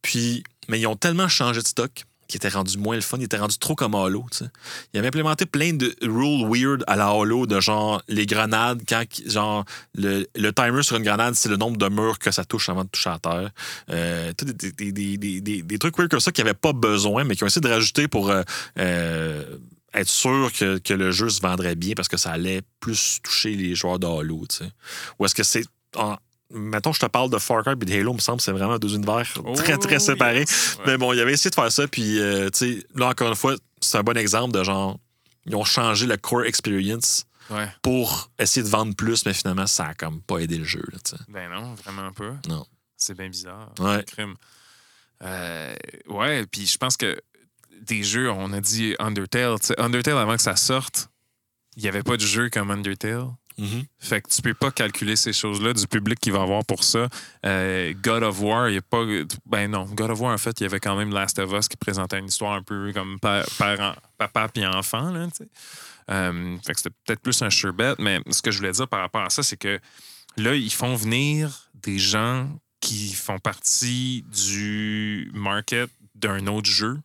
Puis, 0.00 0.44
mais 0.68 0.78
ils 0.80 0.86
ont 0.86 0.96
tellement 0.96 1.28
changé 1.28 1.60
de 1.60 1.66
stock 1.66 2.04
qui 2.28 2.36
était 2.36 2.50
rendu 2.50 2.76
moins 2.76 2.94
le 2.94 3.00
fun, 3.00 3.16
il 3.18 3.24
était 3.24 3.38
rendu 3.38 3.56
trop 3.58 3.74
comme 3.74 3.94
Halo. 3.94 4.26
Ils 4.92 4.98
avaient 4.98 5.08
implémenté 5.08 5.46
plein 5.46 5.72
de 5.72 5.94
rules 6.02 6.46
weird 6.46 6.84
à 6.86 6.94
la 6.94 7.08
Halo, 7.08 7.46
de 7.46 7.58
genre 7.58 8.02
les 8.06 8.26
grenades, 8.26 8.82
quand 8.86 9.02
genre 9.26 9.64
le, 9.94 10.26
le 10.36 10.52
timer 10.52 10.82
sur 10.82 10.96
une 10.96 11.04
grenade, 11.04 11.34
c'est 11.34 11.48
le 11.48 11.56
nombre 11.56 11.78
de 11.78 11.88
murs 11.88 12.18
que 12.18 12.30
ça 12.30 12.44
touche 12.44 12.68
avant 12.68 12.84
de 12.84 12.90
toucher 12.90 13.10
à 13.10 13.18
terre. 13.18 13.50
Euh, 13.90 14.32
des, 14.42 14.92
des, 14.92 15.40
des, 15.40 15.62
des, 15.62 15.78
trucs 15.78 15.96
weird 15.96 16.10
comme 16.10 16.20
ça 16.20 16.30
qui 16.30 16.42
n'avaient 16.42 16.54
pas 16.54 16.74
besoin, 16.74 17.24
mais 17.24 17.34
qui 17.34 17.44
ont 17.44 17.46
essayé 17.46 17.62
de 17.62 17.68
rajouter 17.68 18.08
pour 18.08 18.30
euh, 18.30 18.42
euh, 18.78 19.56
être 19.94 20.08
sûr 20.08 20.52
que, 20.52 20.78
que 20.78 20.92
le 20.92 21.10
jeu 21.10 21.30
se 21.30 21.40
vendrait 21.40 21.76
bien 21.76 21.94
parce 21.94 22.08
que 22.08 22.18
ça 22.18 22.30
allait 22.32 22.60
plus 22.80 23.20
toucher 23.22 23.54
les 23.54 23.74
joueurs 23.74 23.98
de 23.98 24.06
Halo. 24.06 24.44
Ou 25.18 25.24
est-ce 25.24 25.34
que 25.34 25.42
c'est. 25.42 25.64
en- 25.96 26.16
Mettons, 26.50 26.92
je 26.92 27.00
te 27.00 27.06
parle 27.06 27.28
de 27.30 27.38
Far 27.38 27.62
Cry 27.62 27.72
et 27.72 27.76
de 27.76 27.92
Halo, 27.92 28.12
il 28.12 28.14
me 28.14 28.20
semble 28.20 28.38
que 28.38 28.44
c'est 28.44 28.52
vraiment 28.52 28.78
deux 28.78 28.94
univers 28.94 29.30
très, 29.56 29.76
très 29.76 29.96
Oh, 29.96 29.98
séparés. 29.98 30.40
yes. 30.40 30.76
Ouais. 30.78 30.84
Mais 30.86 30.96
bon, 30.96 31.12
il 31.12 31.20
avait 31.20 31.32
essayé 31.32 31.50
de 31.50 31.54
faire 31.54 31.70
ça, 31.70 31.86
puis 31.86 32.18
euh, 32.20 32.48
tu 32.50 32.80
sais, 32.80 32.86
là, 32.94 33.08
encore 33.08 33.28
une 33.28 33.34
fois, 33.36 33.54
c'est 33.80 33.98
un 33.98 34.02
bon 34.02 34.16
exemple 34.16 34.52
de 34.56 34.64
genre, 34.64 34.98
ils 35.44 35.54
ont 35.56 35.64
changé 35.64 36.06
le 36.06 36.16
core 36.16 36.44
experience 36.44 37.24
Ouais. 37.50 37.66
pour 37.82 38.30
essayer 38.38 38.62
de 38.62 38.68
vendre 38.68 38.94
plus, 38.94 39.24
mais 39.24 39.32
finalement, 39.32 39.66
ça 39.66 39.86
a 39.86 39.94
comme 39.94 40.20
pas 40.20 40.38
aidé 40.38 40.58
le 40.58 40.64
jeu, 40.64 40.82
là, 40.92 40.98
tu 41.02 41.16
sais. 41.16 41.22
Ben 41.28 41.48
non, 41.50 41.74
vraiment 41.76 42.12
pas. 42.12 42.34
Non. 42.48 42.66
C'est 42.96 43.16
bien 43.16 43.28
bizarre. 43.30 43.72
Ouais. 43.78 44.04
Crime. 44.06 44.34
Euh, 45.22 45.74
ouais, 46.08 46.46
puis 46.46 46.66
je 46.66 46.76
pense 46.78 46.96
que 46.96 47.18
des 47.80 48.02
jeux, 48.02 48.30
on 48.30 48.52
a 48.52 48.60
dit 48.60 48.94
Undertale. 48.98 49.58
tu 49.60 49.66
sais, 49.68 49.80
Undertale, 49.80 50.18
avant 50.18 50.36
que 50.36 50.42
ça 50.42 50.56
sorte, 50.56 51.08
il 51.76 51.82
n'y 51.82 51.88
avait 51.88 52.02
pas 52.02 52.16
de 52.16 52.22
jeu 52.22 52.50
comme 52.50 52.70
Undertale. 52.70 53.28
Mhm. 53.58 53.84
Fait 53.98 54.22
que 54.22 54.28
tu 54.28 54.40
peux 54.40 54.54
pas 54.54 54.70
calculer 54.70 55.16
ces 55.16 55.32
choses-là 55.32 55.72
du 55.72 55.86
public 55.86 56.18
qui 56.20 56.30
va 56.30 56.42
avoir 56.42 56.64
pour 56.64 56.84
ça. 56.84 57.08
Euh, 57.44 57.92
God 58.00 58.22
of 58.22 58.40
War, 58.40 58.68
il 58.68 58.72
n'y 58.72 58.78
a 58.78 58.82
pas. 58.82 59.04
Ben 59.46 59.70
non, 59.70 59.84
God 59.84 60.10
of 60.10 60.20
War, 60.20 60.32
en 60.32 60.38
fait, 60.38 60.60
il 60.60 60.62
y 60.62 60.66
avait 60.66 60.80
quand 60.80 60.96
même 60.96 61.12
Last 61.12 61.38
of 61.40 61.52
Us 61.52 61.68
qui 61.68 61.76
présentait 61.76 62.18
une 62.18 62.26
histoire 62.26 62.52
un 62.52 62.62
peu 62.62 62.92
comme 62.92 63.18
papa 63.18 64.48
puis 64.54 64.64
enfant. 64.64 65.10
Là. 65.10 65.26
Euh, 66.10 66.56
fait 66.64 66.72
que 66.72 66.80
c'était 66.80 66.94
peut-être 67.04 67.20
plus 67.20 67.42
un 67.42 67.50
sure 67.50 67.72
bet, 67.72 67.94
mais 67.98 68.20
ce 68.30 68.40
que 68.40 68.50
je 68.50 68.58
voulais 68.58 68.72
dire 68.72 68.88
par 68.88 69.00
rapport 69.00 69.22
à 69.22 69.30
ça, 69.30 69.42
c'est 69.42 69.56
que 69.58 69.78
là, 70.36 70.54
ils 70.54 70.72
font 70.72 70.94
venir 70.94 71.70
des 71.74 71.98
gens 71.98 72.48
qui 72.80 73.12
font 73.12 73.38
partie 73.38 74.24
du 74.32 75.30
market 75.34 75.90
d'un 76.14 76.46
autre 76.46 76.70
jeu 76.70 76.98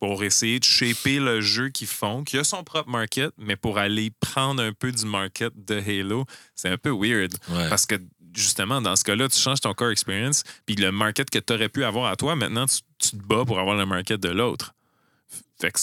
pour 0.00 0.24
essayer 0.24 0.58
de 0.58 0.64
shaper 0.64 1.20
le 1.20 1.42
jeu 1.42 1.68
qu'ils 1.68 1.86
font, 1.86 2.24
qui 2.24 2.38
a 2.38 2.44
son 2.44 2.64
propre 2.64 2.88
market, 2.88 3.32
mais 3.36 3.54
pour 3.54 3.78
aller 3.78 4.10
prendre 4.18 4.62
un 4.62 4.72
peu 4.72 4.90
du 4.90 5.04
market 5.04 5.52
de 5.54 5.78
Halo, 5.78 6.24
c'est 6.54 6.70
un 6.70 6.78
peu 6.78 6.90
weird. 6.90 7.34
Ouais. 7.50 7.68
Parce 7.68 7.84
que 7.84 7.96
justement, 8.34 8.80
dans 8.80 8.96
ce 8.96 9.04
cas-là, 9.04 9.28
tu 9.28 9.38
changes 9.38 9.60
ton 9.60 9.74
core 9.74 9.90
experience, 9.90 10.42
puis 10.64 10.74
le 10.74 10.90
market 10.90 11.28
que 11.28 11.38
tu 11.38 11.52
aurais 11.52 11.68
pu 11.68 11.84
avoir 11.84 12.10
à 12.10 12.16
toi, 12.16 12.34
maintenant, 12.34 12.66
tu, 12.66 12.78
tu 12.98 13.10
te 13.10 13.22
bats 13.22 13.44
pour 13.44 13.60
avoir 13.60 13.76
le 13.76 13.84
market 13.84 14.18
de 14.20 14.30
l'autre. 14.30 14.74
Fait 15.60 15.70
que 15.70 15.78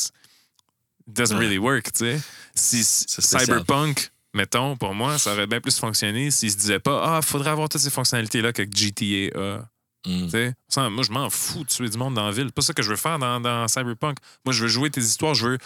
doesn't 1.05 1.37
really 1.37 1.59
work, 1.59 1.91
tu 1.91 1.99
sais. 1.99 2.21
Si. 2.55 2.83
Cyberpunk, 2.83 4.11
mettons, 4.33 4.75
pour 4.77 4.95
moi, 4.95 5.19
ça 5.19 5.33
aurait 5.33 5.47
bien 5.47 5.61
plus 5.61 5.77
fonctionné 5.77 6.31
s'ils 6.31 6.51
se 6.51 6.57
disaient 6.57 6.79
pas 6.79 7.17
Ah, 7.17 7.21
faudrait 7.21 7.51
avoir 7.51 7.69
toutes 7.69 7.81
ces 7.81 7.91
fonctionnalités-là 7.91 8.51
que 8.51 8.63
GTA 8.63 9.39
a. 9.39 9.69
Mm. 10.07 10.89
Moi, 10.89 11.03
je 11.03 11.11
m'en 11.11 11.29
fous 11.29 11.63
de 11.63 11.69
tuer 11.69 11.89
du 11.89 11.97
monde 11.97 12.13
dans 12.13 12.25
la 12.25 12.31
ville. 12.31 12.51
Pas 12.51 12.61
ça 12.61 12.73
que 12.73 12.81
je 12.81 12.89
veux 12.89 12.95
faire 12.95 13.19
dans, 13.19 13.41
dans 13.41 13.67
Cyberpunk. 13.67 14.17
Moi, 14.45 14.53
je 14.53 14.63
veux 14.63 14.69
jouer 14.69 14.89
tes 14.89 15.01
histoires. 15.01 15.35
Je 15.35 15.47
veux. 15.47 15.57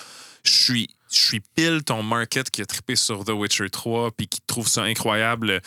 Je 0.44 0.88
suis, 1.08 1.40
pile 1.56 1.84
ton 1.84 2.02
market 2.02 2.50
qui 2.50 2.64
a 2.64 2.66
trippé 2.66 2.96
sur 2.96 3.24
The 3.24 3.30
Witcher 3.30 3.70
3 3.70 4.10
puis 4.12 4.28
qui 4.28 4.42
trouve 4.48 4.68
ça 4.68 4.84
incroyable, 4.84 5.62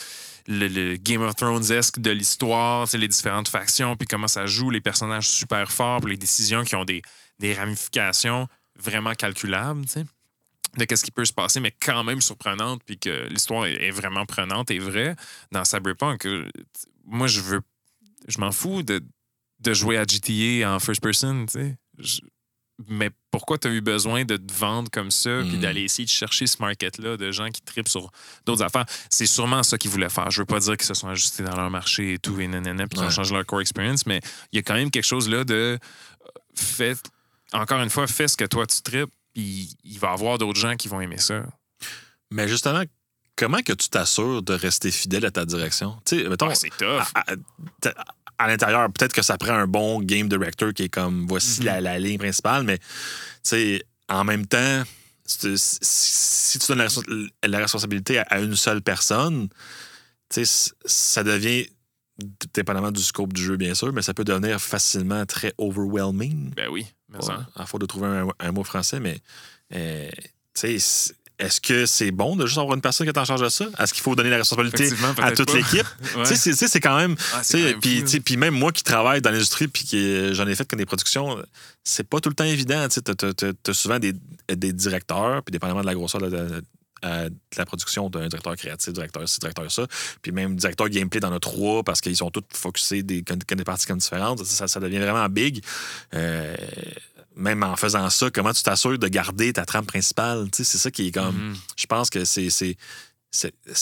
le, 0.49 0.97
Game 0.97 1.23
of 1.23 1.37
Thrones-esque 1.37 2.01
de 2.01 2.11
l'histoire, 2.11 2.89
les 2.93 3.07
différentes 3.07 3.47
factions, 3.47 3.95
puis 3.95 4.09
comment 4.09 4.27
ça 4.27 4.47
joue, 4.47 4.71
les 4.71 4.81
personnages 4.81 5.29
super 5.29 5.71
forts, 5.71 6.01
puis 6.01 6.13
les 6.13 6.17
décisions 6.17 6.65
qui 6.65 6.75
ont 6.75 6.85
des, 6.85 7.03
des 7.39 7.55
ramifications 7.55 8.49
vraiment 8.77 9.13
calculables, 9.13 9.85
de 10.77 10.85
qu'est-ce 10.85 11.05
qui 11.05 11.13
peut 11.13 11.25
se 11.25 11.33
passer, 11.33 11.61
mais 11.61 11.71
quand 11.71 12.03
même 12.03 12.21
surprenante, 12.21 12.83
puis 12.85 12.99
que 12.99 13.29
l'histoire 13.29 13.67
est, 13.67 13.75
est 13.75 13.93
vraiment 13.93 14.27
prenante 14.27 14.73
et 14.73 14.81
vraie. 14.81 15.15
Dans 15.53 15.65
Cyberpunk, 15.65 16.27
euh, 16.27 16.51
moi, 17.07 17.29
je 17.29 17.41
veux 17.41 17.61
je 18.29 18.39
m'en 18.39 18.53
fous 18.53 18.83
de, 18.83 19.01
de 19.61 19.75
jouer 19.75 19.97
à 19.99 20.05
GTA 20.07 20.75
en 20.75 20.79
first 20.81 21.01
person, 21.03 21.47
tu 21.47 21.53
sais. 21.53 21.77
Je- 21.99 22.21
Mais 22.89 23.11
pourquoi 23.31 23.57
tu 23.57 23.69
as 23.69 23.71
eu 23.71 23.81
besoin 23.81 24.25
de 24.25 24.37
te 24.37 24.53
vendre 24.53 24.91
comme 24.91 25.13
ça 25.13 25.43
puis 25.47 25.59
Mm. 25.59 25.61
d'aller 25.61 25.83
essayer 25.83 26.05
de 26.07 26.11
chercher 26.11 26.49
ce 26.49 26.57
market-là 26.61 27.17
de 27.17 27.31
gens 27.31 27.49
qui 27.51 27.63
tripent 27.63 27.89
sur 27.89 28.11
d'autres 28.47 28.65
affaires? 28.65 28.85
C'est 29.11 29.27
sûrement 29.27 29.63
ça 29.63 29.79
qu'ils 29.79 29.93
voulaient 29.93 30.09
faire. 30.09 30.29
Je 30.33 30.41
veux 30.43 30.45
pas 30.45 30.59
dire 30.59 30.77
qu'ils 30.77 30.87
se 30.87 30.95
sont 30.95 31.07
ajustés 31.07 31.45
dans 31.45 31.55
leur 31.55 31.71
marché 31.71 32.15
et 32.15 32.19
tout, 32.19 32.41
et 32.41 32.49
nanana, 32.49 32.89
puis 32.89 32.99
qu'ils 32.99 33.07
ont 33.07 33.11
changé 33.11 33.33
leur 33.33 33.47
core 33.47 33.61
experience, 33.61 34.07
mais 34.07 34.21
il 34.51 34.57
y 34.57 34.59
a 34.59 34.63
quand 34.63 34.75
même 34.75 34.91
quelque 34.91 35.05
chose 35.07 35.29
là 35.29 35.45
de 35.45 35.55
euh, 35.55 35.79
fait, 36.57 36.99
encore 37.53 37.81
une 37.81 37.91
fois, 37.91 38.09
fais 38.09 38.27
ce 38.27 38.37
que 38.37 38.45
toi 38.45 38.67
tu 38.67 38.83
tripes, 38.83 39.11
puis 39.33 39.77
il 39.85 39.99
va 40.01 40.11
y 40.11 40.13
avoir 40.13 40.39
d'autres 40.39 40.59
gens 40.59 40.75
qui 40.75 40.89
vont 40.89 41.01
aimer 41.01 41.19
ça. 41.19 41.47
Mais 42.33 42.49
justement, 42.49 42.83
comment 43.37 43.63
que 43.63 43.73
tu 43.73 43.89
t'assures 43.89 44.43
de 44.43 44.55
rester 44.55 44.91
fidèle 44.91 45.25
à 45.27 45.31
ta 45.31 45.45
direction? 45.45 45.97
Tu 46.05 46.19
sais, 46.23 46.29
mettons, 46.29 46.49
Ah, 46.51 46.55
c'est 46.55 46.71
tough. 46.71 47.01
à, 47.15 47.33
à- 47.33 47.37
t'as- 47.81 47.95
à 48.39 48.47
l'intérieur, 48.49 48.91
peut-être 48.93 49.13
que 49.13 49.23
ça 49.23 49.39
prend 49.39 49.55
un 49.55 49.67
bon 49.67 50.01
game 50.03 50.29
director 50.29 50.73
qui 50.73 50.85
est 50.85 50.89
comme 50.89 51.27
voici 51.27 51.61
Mhm. 51.61 51.67
la, 51.67 51.81
la 51.81 51.99
ligne 51.99 52.19
principale, 52.19 52.65
mais 52.65 52.79
tu 52.79 52.85
sais, 53.45 53.85
en 54.09 54.25
même 54.25 54.47
temps, 54.47 54.83
si, 55.25 56.59
tu 56.59 56.67
donnes 56.69 56.79
la, 56.79 56.85
respons- 56.89 57.29
la 57.43 57.59
responsabilité 57.59 58.19
à, 58.19 58.23
à 58.23 58.41
une 58.41 58.57
seule 58.57 58.83
personne, 58.83 59.49
tu 60.29 60.35
sais, 60.35 60.45
c- 60.45 60.71
ça 60.85 61.23
devient, 61.23 61.67
dépendamment 62.55 62.91
du 62.93 63.03
scope 63.03 63.33
du 63.33 63.43
jeu, 63.43 63.57
bien 63.57 63.75
sûr, 63.75 63.93
mais 63.93 64.03
ça 64.03 64.15
peut 64.15 64.25
devenir 64.25 64.61
facilement 64.61 65.25
très 65.27 65.53
overwhelming. 65.59 66.53
Ben 66.55 66.69
oui, 66.71 66.87
mais 67.09 67.19
Ouais, 67.19 67.25
ça. 67.25 67.47
de 67.79 67.87
trouver 67.87 68.07
un, 68.07 68.29
un 68.39 68.53
mot 68.53 68.65
français, 68.65 69.01
mais 69.01 69.19
euh, 69.75 70.09
tu 70.55 70.61
sais, 70.61 70.79
c- 70.79 71.15
est-ce 71.39 71.61
que 71.61 71.85
c'est 71.87 72.11
bon 72.13 72.37
de 72.37 72.47
juste 72.47 72.59
avoir 72.59 72.75
une 72.77 72.81
personne 72.81 73.07
qui 73.07 73.13
est 73.13 73.19
en 73.19 73.25
charge 73.25 73.41
de 73.43 73.49
ça? 73.49 73.67
Est-ce 73.79 73.93
qu'il 73.93 74.03
faut 74.03 74.15
donner 74.15 74.31
la 74.31 74.37
responsabilité 74.39 74.85
à 75.23 75.33
toute 75.33 75.53
l'équipe? 75.53 75.87
Ouais. 76.17 76.23
Tu 76.29 76.37
sais, 76.37 76.55
c'est- 76.69 76.81
quand 76.81 76.97
même. 76.97 77.17
Puis 78.25 78.37
même 78.37 78.55
moi 78.55 78.71
qui 78.73 78.85
travaille 78.85 79.21
dans 79.21 79.31
l'industrie, 79.31 79.67
puis 79.69 79.85
que 79.85 80.31
j'en 80.33 80.47
ai 80.47 80.55
fait 80.55 80.67
comme 80.69 80.79
des 80.79 80.87
productions, 80.87 81.37
c'est 81.83 82.09
pas 82.09 82.21
tout 82.21 82.29
le 82.29 82.35
temps 82.37 82.45
évident. 82.45 82.87
Tu 82.89 83.01
as, 83.71 83.75
souvent 83.75 83.99
des, 83.99 84.13
des 84.49 84.73
directeurs, 84.73 85.43
puis 85.43 85.51
dépendamment 85.53 85.81
de 85.81 85.87
la 85.87 85.95
grosseur 85.95 86.21
de, 86.21 86.31
de- 86.31 86.63
de 87.03 87.31
la 87.59 87.67
production 87.67 88.09
d'un 88.09 88.29
directeur 88.29 88.57
créatif, 88.57 88.91
directeur 88.95 89.29
ci, 89.29 89.39
directeur 89.39 89.71
ça, 89.71 89.87
puis 90.23 90.33
même 90.33 90.57
directeur 90.57 90.89
gameplay 90.89 91.21
dans 91.21 91.29
notre 91.29 91.51
trois 91.51 91.83
parce 91.83 92.01
qu'ils 92.01 92.17
sont 92.17 92.31
tous 92.31 92.43
focusés 92.55 93.03
des, 93.03 93.21
des 93.21 93.65
parties 93.65 93.87
comme 93.87 93.99
différentes. 93.99 94.43
Ça, 94.47 94.69
ça 94.69 94.81
devient 94.81 95.01
vraiment 95.01 95.29
big. 95.29 95.63
Euh, 96.15 96.57
même 97.37 97.63
en 97.63 97.77
faisant 97.77 98.09
ça, 98.11 98.31
comment 98.31 98.53
tu 98.53 98.63
t'assures 98.63 98.99
de 98.99 99.09
garder 99.09 99.53
ta 99.53 99.65
trame 99.65 99.87
principale? 99.87 100.45
Tu 100.53 100.59
sais, 100.59 100.65
C'est 100.65 100.79
ça 100.79 100.91
qui 100.91 101.09
est 101.09 101.11
comme. 101.13 101.37
Mhm. 101.51 101.57
Je 101.77 101.87
pense 101.87 102.11
que 102.11 102.25
c'est. 102.25 102.49
c'est 102.51 102.77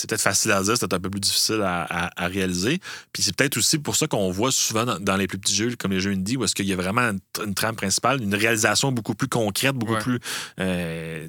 peut-être 0.09 0.20
facile 0.23 0.53
à 0.53 0.62
dire, 0.62 0.74
c'est 0.77 0.81
peut-être 0.81 0.95
un 0.95 1.01
peu 1.01 1.11
plus 1.11 1.20
difficile 1.20 1.61
à, 1.62 1.83
à- 1.83 2.24
à 2.24 2.27
réaliser. 2.29 2.81
Puis 3.12 3.23
c'est 3.23 3.37
peut-être 3.37 3.59
aussi 3.59 3.79
pour 3.79 3.97
ça 3.97 4.07
qu'on 4.07 4.31
voit 4.31 4.51
souvent 4.53 4.85
dans, 4.87 4.99
dans 4.99 5.16
les 5.16 5.27
plus 5.27 5.39
petits 5.39 5.55
jeux, 5.55 5.77
comme 5.79 5.93
les 5.93 6.01
jeux 6.01 6.12
indie, 6.12 6.37
où 6.39 6.45
est-ce 6.45 6.55
qu'il 6.55 6.66
y 6.66 6.73
a 6.73 6.77
vraiment 6.77 7.03
une, 7.03 7.20
une 7.45 7.55
trame 7.55 7.77
principale, 7.77 8.23
une 8.23 8.35
réalisation 8.35 8.93
beaucoup 8.93 9.15
plus 9.15 9.29
concrète, 9.29 9.74
beaucoup 9.74 9.93
Ouais. 9.95 10.01
plus 10.01 10.20
euh, 10.61 11.29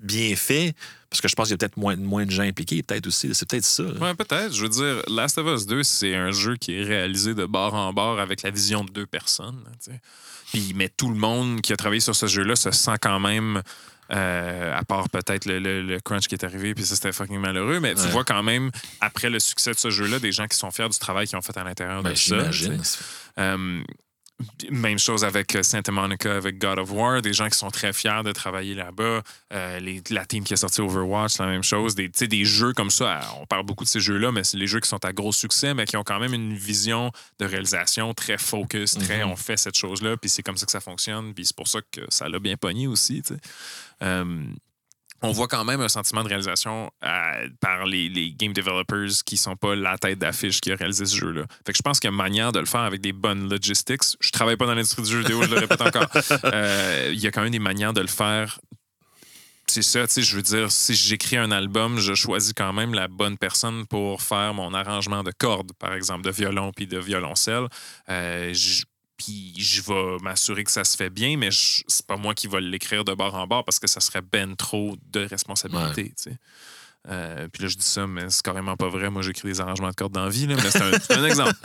bien 0.00 0.34
fait. 0.34 0.74
Parce 1.12 1.20
que 1.20 1.28
je 1.28 1.34
pense 1.36 1.48
qu'il 1.48 1.52
y 1.52 1.54
a 1.54 1.58
peut-être 1.58 1.76
moins, 1.76 1.94
moins 1.96 2.24
de 2.24 2.30
gens 2.30 2.42
impliqués, 2.42 2.82
peut-être 2.82 3.06
aussi. 3.06 3.34
C'est 3.34 3.46
peut-être 3.48 3.64
ça. 3.66 3.82
Ouais, 3.84 4.14
peut-être. 4.14 4.54
Je 4.54 4.62
veux 4.62 4.68
dire, 4.70 5.02
Last 5.08 5.36
of 5.36 5.46
Us 5.46 5.66
2, 5.66 5.82
c'est 5.82 6.14
un 6.14 6.30
jeu 6.32 6.56
qui 6.56 6.74
est 6.74 6.84
réalisé 6.84 7.34
de 7.34 7.44
bord 7.44 7.74
en 7.74 7.92
bord 7.92 8.18
avec 8.18 8.40
la 8.42 8.50
vision 8.50 8.82
de 8.82 8.90
deux 8.90 9.04
personnes. 9.06 9.62
là. 9.66 9.92
Puis, 10.46 10.72
mais 10.74 10.88
tout 10.88 11.08
le 11.10 11.14
monde 11.14 11.60
qui 11.60 11.72
a 11.72 11.76
travaillé 11.76 12.00
sur 12.00 12.16
ce 12.16 12.26
jeu-là 12.26 12.56
se 12.56 12.70
sent 12.70 12.94
quand 13.00 13.20
même, 13.20 13.62
euh, 14.10 14.74
à 14.78 14.84
part 14.84 15.08
peut-être 15.10 15.44
le, 15.46 15.58
le- 15.58 15.82
le 15.82 16.00
crunch 16.00 16.28
qui 16.28 16.34
est 16.34 16.44
arrivé, 16.44 16.74
puis 16.74 16.84
ça, 16.84 16.94
c'était 16.94 17.12
fucking 17.12 17.38
malheureux, 17.38 17.78
mais 17.80 17.94
tu 17.94 18.00
Ouais. 18.02 18.08
vois 18.10 18.24
quand 18.24 18.42
même, 18.42 18.70
après 19.00 19.28
le 19.30 19.38
succès 19.38 19.72
de 19.72 19.78
ce 19.78 19.90
jeu-là, 19.90 20.18
des 20.18 20.32
gens 20.32 20.46
qui 20.46 20.56
sont 20.56 20.70
fiers 20.70 20.88
du 20.88 20.98
travail 20.98 21.26
qu'ils 21.26 21.36
ont 21.38 21.42
fait 21.42 21.56
à 21.58 21.64
l'intérieur 21.64 22.02
Ben, 22.02 22.10
de 22.10 22.14
ça. 22.16 22.50
J'imagine. 22.50 22.82
Même 24.70 24.98
chose 24.98 25.24
avec 25.24 25.54
euh, 25.56 25.62
Santa 25.62 25.92
Monica, 25.92 26.34
avec 26.36 26.58
God 26.58 26.78
of 26.78 26.90
War, 26.92 27.20
des 27.22 27.32
gens 27.32 27.48
qui 27.48 27.58
sont 27.58 27.70
très 27.70 27.92
fiers 27.92 28.22
de 28.24 28.32
travailler 28.32 28.74
là-bas. 28.74 29.22
Euh, 29.52 29.78
les- 29.80 30.02
la 30.10 30.24
team 30.24 30.44
qui 30.44 30.54
a 30.54 30.56
sorti 30.56 30.80
Overwatch, 30.80 31.38
la 31.38 31.46
même 31.46 31.62
chose. 31.62 31.94
Des, 31.94 32.08
des 32.08 32.44
jeux 32.44 32.72
comme 32.72 32.90
ça, 32.90 33.18
euh, 33.18 33.40
on 33.40 33.46
parle 33.46 33.64
beaucoup 33.64 33.84
de 33.84 33.88
ces 33.88 34.00
jeux-là, 34.00 34.32
mais 34.32 34.44
c'est 34.44 34.56
les 34.56 34.66
jeux 34.66 34.80
qui 34.80 34.88
sont 34.88 35.04
à 35.04 35.12
gros 35.12 35.32
succès, 35.32 35.74
mais 35.74 35.84
qui 35.86 35.96
ont 35.96 36.04
quand 36.04 36.18
même 36.20 36.34
une 36.34 36.54
vision 36.54 37.10
de 37.38 37.44
réalisation 37.46 38.14
très 38.14 38.38
focus, 38.38 38.94
très 38.98 39.24
Mhm. 39.24 39.30
on 39.32 39.36
fait 39.36 39.56
cette 39.56 39.76
chose-là, 39.76 40.16
puis 40.16 40.30
c'est 40.30 40.42
comme 40.42 40.56
ça 40.56 40.66
que 40.66 40.72
ça 40.72 40.80
fonctionne, 40.80 41.34
puis 41.34 41.46
c'est 41.46 41.56
pour 41.56 41.68
ça 41.68 41.80
que 41.90 42.00
ça 42.08 42.28
l'a 42.28 42.38
bien 42.38 42.56
pogné 42.56 42.86
aussi. 42.86 43.22
Euh, 44.02 44.44
on 45.22 45.32
voit 45.32 45.48
quand 45.48 45.64
même 45.64 45.80
un 45.80 45.88
sentiment 45.88 46.22
de 46.22 46.28
réalisation 46.28 46.90
euh, 47.04 47.48
par 47.60 47.86
les, 47.86 48.08
les 48.08 48.32
game 48.32 48.52
developers 48.52 49.22
qui 49.24 49.36
sont 49.36 49.56
pas 49.56 49.74
la 49.74 49.98
tête 49.98 50.18
d'affiche 50.18 50.60
qui 50.60 50.72
a 50.72 50.76
réalisé 50.76 51.06
ce 51.06 51.16
jeu-là. 51.16 51.44
Fait 51.66 51.72
que 51.72 51.78
je 51.78 51.82
pense 51.82 52.00
qu'il 52.00 52.10
y 52.10 52.12
a 52.12 52.16
manière 52.16 52.52
de 52.52 52.58
le 52.58 52.66
faire 52.66 52.80
avec 52.82 53.00
des 53.00 53.12
bonnes 53.12 53.48
logistics. 53.48 54.02
Je 54.20 54.30
travaille 54.30 54.56
pas 54.56 54.66
dans 54.66 54.74
l'industrie 54.74 55.02
du 55.02 55.10
jeu 55.10 55.18
vidéo, 55.20 55.42
je 55.42 55.50
le 55.50 55.58
répète 55.58 55.80
encore. 55.80 56.06
Euh, 56.44 57.10
Il 57.12 57.20
y 57.20 57.26
a 57.26 57.30
quand 57.30 57.42
même 57.42 57.52
des 57.52 57.58
manières 57.58 57.92
de 57.92 58.00
le 58.00 58.06
faire. 58.06 58.58
C'est 59.66 59.82
ça, 59.82 60.06
tu 60.06 60.14
sais, 60.14 60.22
je 60.22 60.36
veux 60.36 60.42
dire, 60.42 60.70
si 60.70 60.94
j'écris 60.94 61.36
un 61.36 61.50
album, 61.50 61.98
je 61.98 62.14
choisis 62.14 62.52
quand 62.52 62.72
même 62.72 62.94
la 62.94 63.08
bonne 63.08 63.38
personne 63.38 63.86
pour 63.86 64.20
faire 64.22 64.52
mon 64.54 64.74
arrangement 64.74 65.22
de 65.22 65.30
cordes, 65.30 65.72
par 65.78 65.94
exemple, 65.94 66.24
de 66.24 66.30
violon 66.30 66.72
puis 66.74 66.86
de 66.86 66.98
violoncelle. 66.98 67.68
Euh, 68.08 68.52
puis 69.22 69.52
je 69.56 69.82
vais 69.82 70.16
m'assurer 70.22 70.64
que 70.64 70.70
ça 70.70 70.84
se 70.84 70.96
fait 70.96 71.10
bien, 71.10 71.36
mais 71.36 71.50
je- 71.50 71.82
c'est 71.86 72.06
pas 72.06 72.16
moi 72.16 72.34
qui 72.34 72.48
vais 72.48 72.60
l'écrire 72.60 73.04
de 73.04 73.14
bord 73.14 73.34
en 73.34 73.46
bord 73.46 73.64
parce 73.64 73.78
que 73.78 73.86
ça 73.86 74.00
serait 74.00 74.22
ben 74.22 74.56
trop 74.56 74.96
de 75.12 75.20
responsabilité. 75.26 76.08
tu 76.16 76.30
sais. 76.30 76.36
Euh, 77.08 77.48
puis 77.48 77.64
là, 77.64 77.68
je 77.68 77.76
dis 77.76 77.84
ça, 77.84 78.06
mais 78.06 78.30
c'est 78.30 78.42
carrément 78.44 78.76
pas 78.76 78.88
vrai. 78.88 79.10
Moi, 79.10 79.22
j'écris 79.22 79.48
des 79.48 79.60
arrangements 79.60 79.90
de 79.90 79.94
cordes 79.94 80.12
dans 80.12 80.22
la 80.24 80.30
vie, 80.30 80.46
là, 80.46 80.54
mais 80.56 80.70
c'est 80.70 80.82
un, 80.82 80.92
c'est 81.00 81.14
un 81.14 81.24
exemple. 81.24 81.52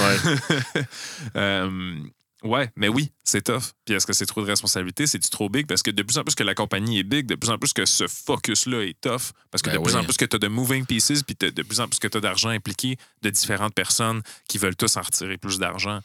Ouais. 0.00 0.84
Euh, 1.36 1.96
ouais, 2.44 2.70
mais 2.76 2.88
oui, 2.88 3.10
c'est 3.24 3.42
tough. 3.42 3.72
Puis 3.84 3.94
est-ce 3.94 4.06
que 4.06 4.12
c'est 4.12 4.26
trop 4.26 4.40
de 4.42 4.46
responsabilité? 4.46 5.06
C'est-tu 5.06 5.30
trop 5.30 5.48
big? 5.48 5.66
Parce 5.66 5.82
que 5.82 5.90
de 5.90 6.02
plus 6.02 6.16
en 6.18 6.22
plus 6.24 6.34
que 6.34 6.42
la 6.44 6.54
compagnie 6.54 6.98
est 7.00 7.04
big, 7.04 7.26
de 7.26 7.34
plus 7.34 7.50
en 7.50 7.58
plus 7.58 7.72
que 7.72 7.84
ce 7.84 8.06
focus-là 8.06 8.82
est 8.84 9.00
tough. 9.00 9.32
Parce 9.50 9.62
que 9.62 9.70
Ben 9.70 9.78
de 9.78 9.82
plus 9.82 9.96
en 9.96 10.04
plus 10.04 10.16
que 10.16 10.24
tu 10.24 10.36
as 10.36 10.38
de 10.38 10.48
moving 10.48 10.86
pieces, 10.86 11.22
puis 11.22 11.34
de 11.40 11.62
plus 11.62 11.80
en 11.80 11.88
plus 11.88 11.98
que 11.98 12.08
tu 12.08 12.18
as 12.18 12.20
d'argent 12.20 12.50
impliqué 12.50 12.96
de 13.22 13.30
différentes 13.30 13.74
personnes 13.74 14.22
qui 14.48 14.58
veulent 14.58 14.76
tous 14.76 14.96
en 14.96 15.02
retirer 15.02 15.38
plus 15.38 15.58
d'argent. 15.58 16.00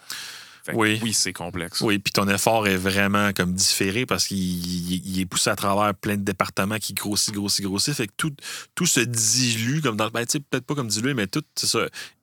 Fait 0.67 0.73
que 0.73 0.77
Oui. 0.77 0.99
oui, 1.01 1.13
c'est 1.13 1.33
complexe. 1.33 1.81
Oui, 1.81 1.97
puis 1.97 2.11
ton 2.13 2.27
effort 2.29 2.67
est 2.67 2.77
vraiment 2.77 3.31
comme 3.33 3.53
différé 3.53 4.05
parce 4.05 4.27
qu'il 4.27 4.37
il- 4.37 5.01
il 5.07 5.19
est 5.19 5.25
poussé 5.25 5.49
à 5.49 5.55
travers 5.55 5.95
plein 5.95 6.15
de 6.17 6.21
départements 6.23 6.77
qui 6.77 6.93
grossit, 6.93 7.33
grossit, 7.33 7.65
grossit. 7.65 7.93
Fait 7.95 8.07
que 8.07 8.13
tout, 8.17 8.33
tout 8.75 8.85
se 8.85 8.99
dilue 8.99 9.81
comme 9.81 9.97
dans. 9.97 10.09
Ben, 10.09 10.25
peut-être 10.25 10.65
pas 10.65 10.75
comme 10.75 10.87
dilué, 10.89 11.13
mais 11.13 11.27
tout 11.27 11.43
ça, 11.55 11.79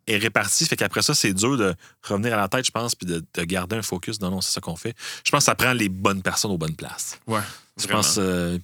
est 0.07 0.19
réparti. 0.19 0.67
Fait 0.67 0.77
qu'après 0.77 1.01
ça, 1.03 1.15
c'est 1.15 1.33
dur 1.33 1.57
de 1.57 1.75
revenir 2.03 2.35
à 2.35 2.37
la 2.37 2.49
tête, 2.49 2.67
je 2.67 2.71
pense, 2.71 2.95
puis 2.95 3.07
de, 3.07 3.25
de 3.35 3.43
garder 3.45 3.77
un 3.77 3.83
focus. 3.83 4.21
Non, 4.21 4.31
non, 4.31 4.41
c'est 4.43 4.53
ça 4.53 4.61
qu'on 4.61 4.77
fait. 4.77 4.95
Je 5.25 5.31
pense 5.31 5.41
que 5.41 5.45
ça 5.47 5.55
prend 5.55 5.73
les 5.73 5.89
bonnes 5.89 6.21
personnes 6.23 6.51
aux 6.51 6.59
bonnes 6.59 6.77
places. 6.77 7.19
Ouais, 7.27 7.41
Je 7.81 7.87
pense. 7.87 8.17
euh, 8.19 8.59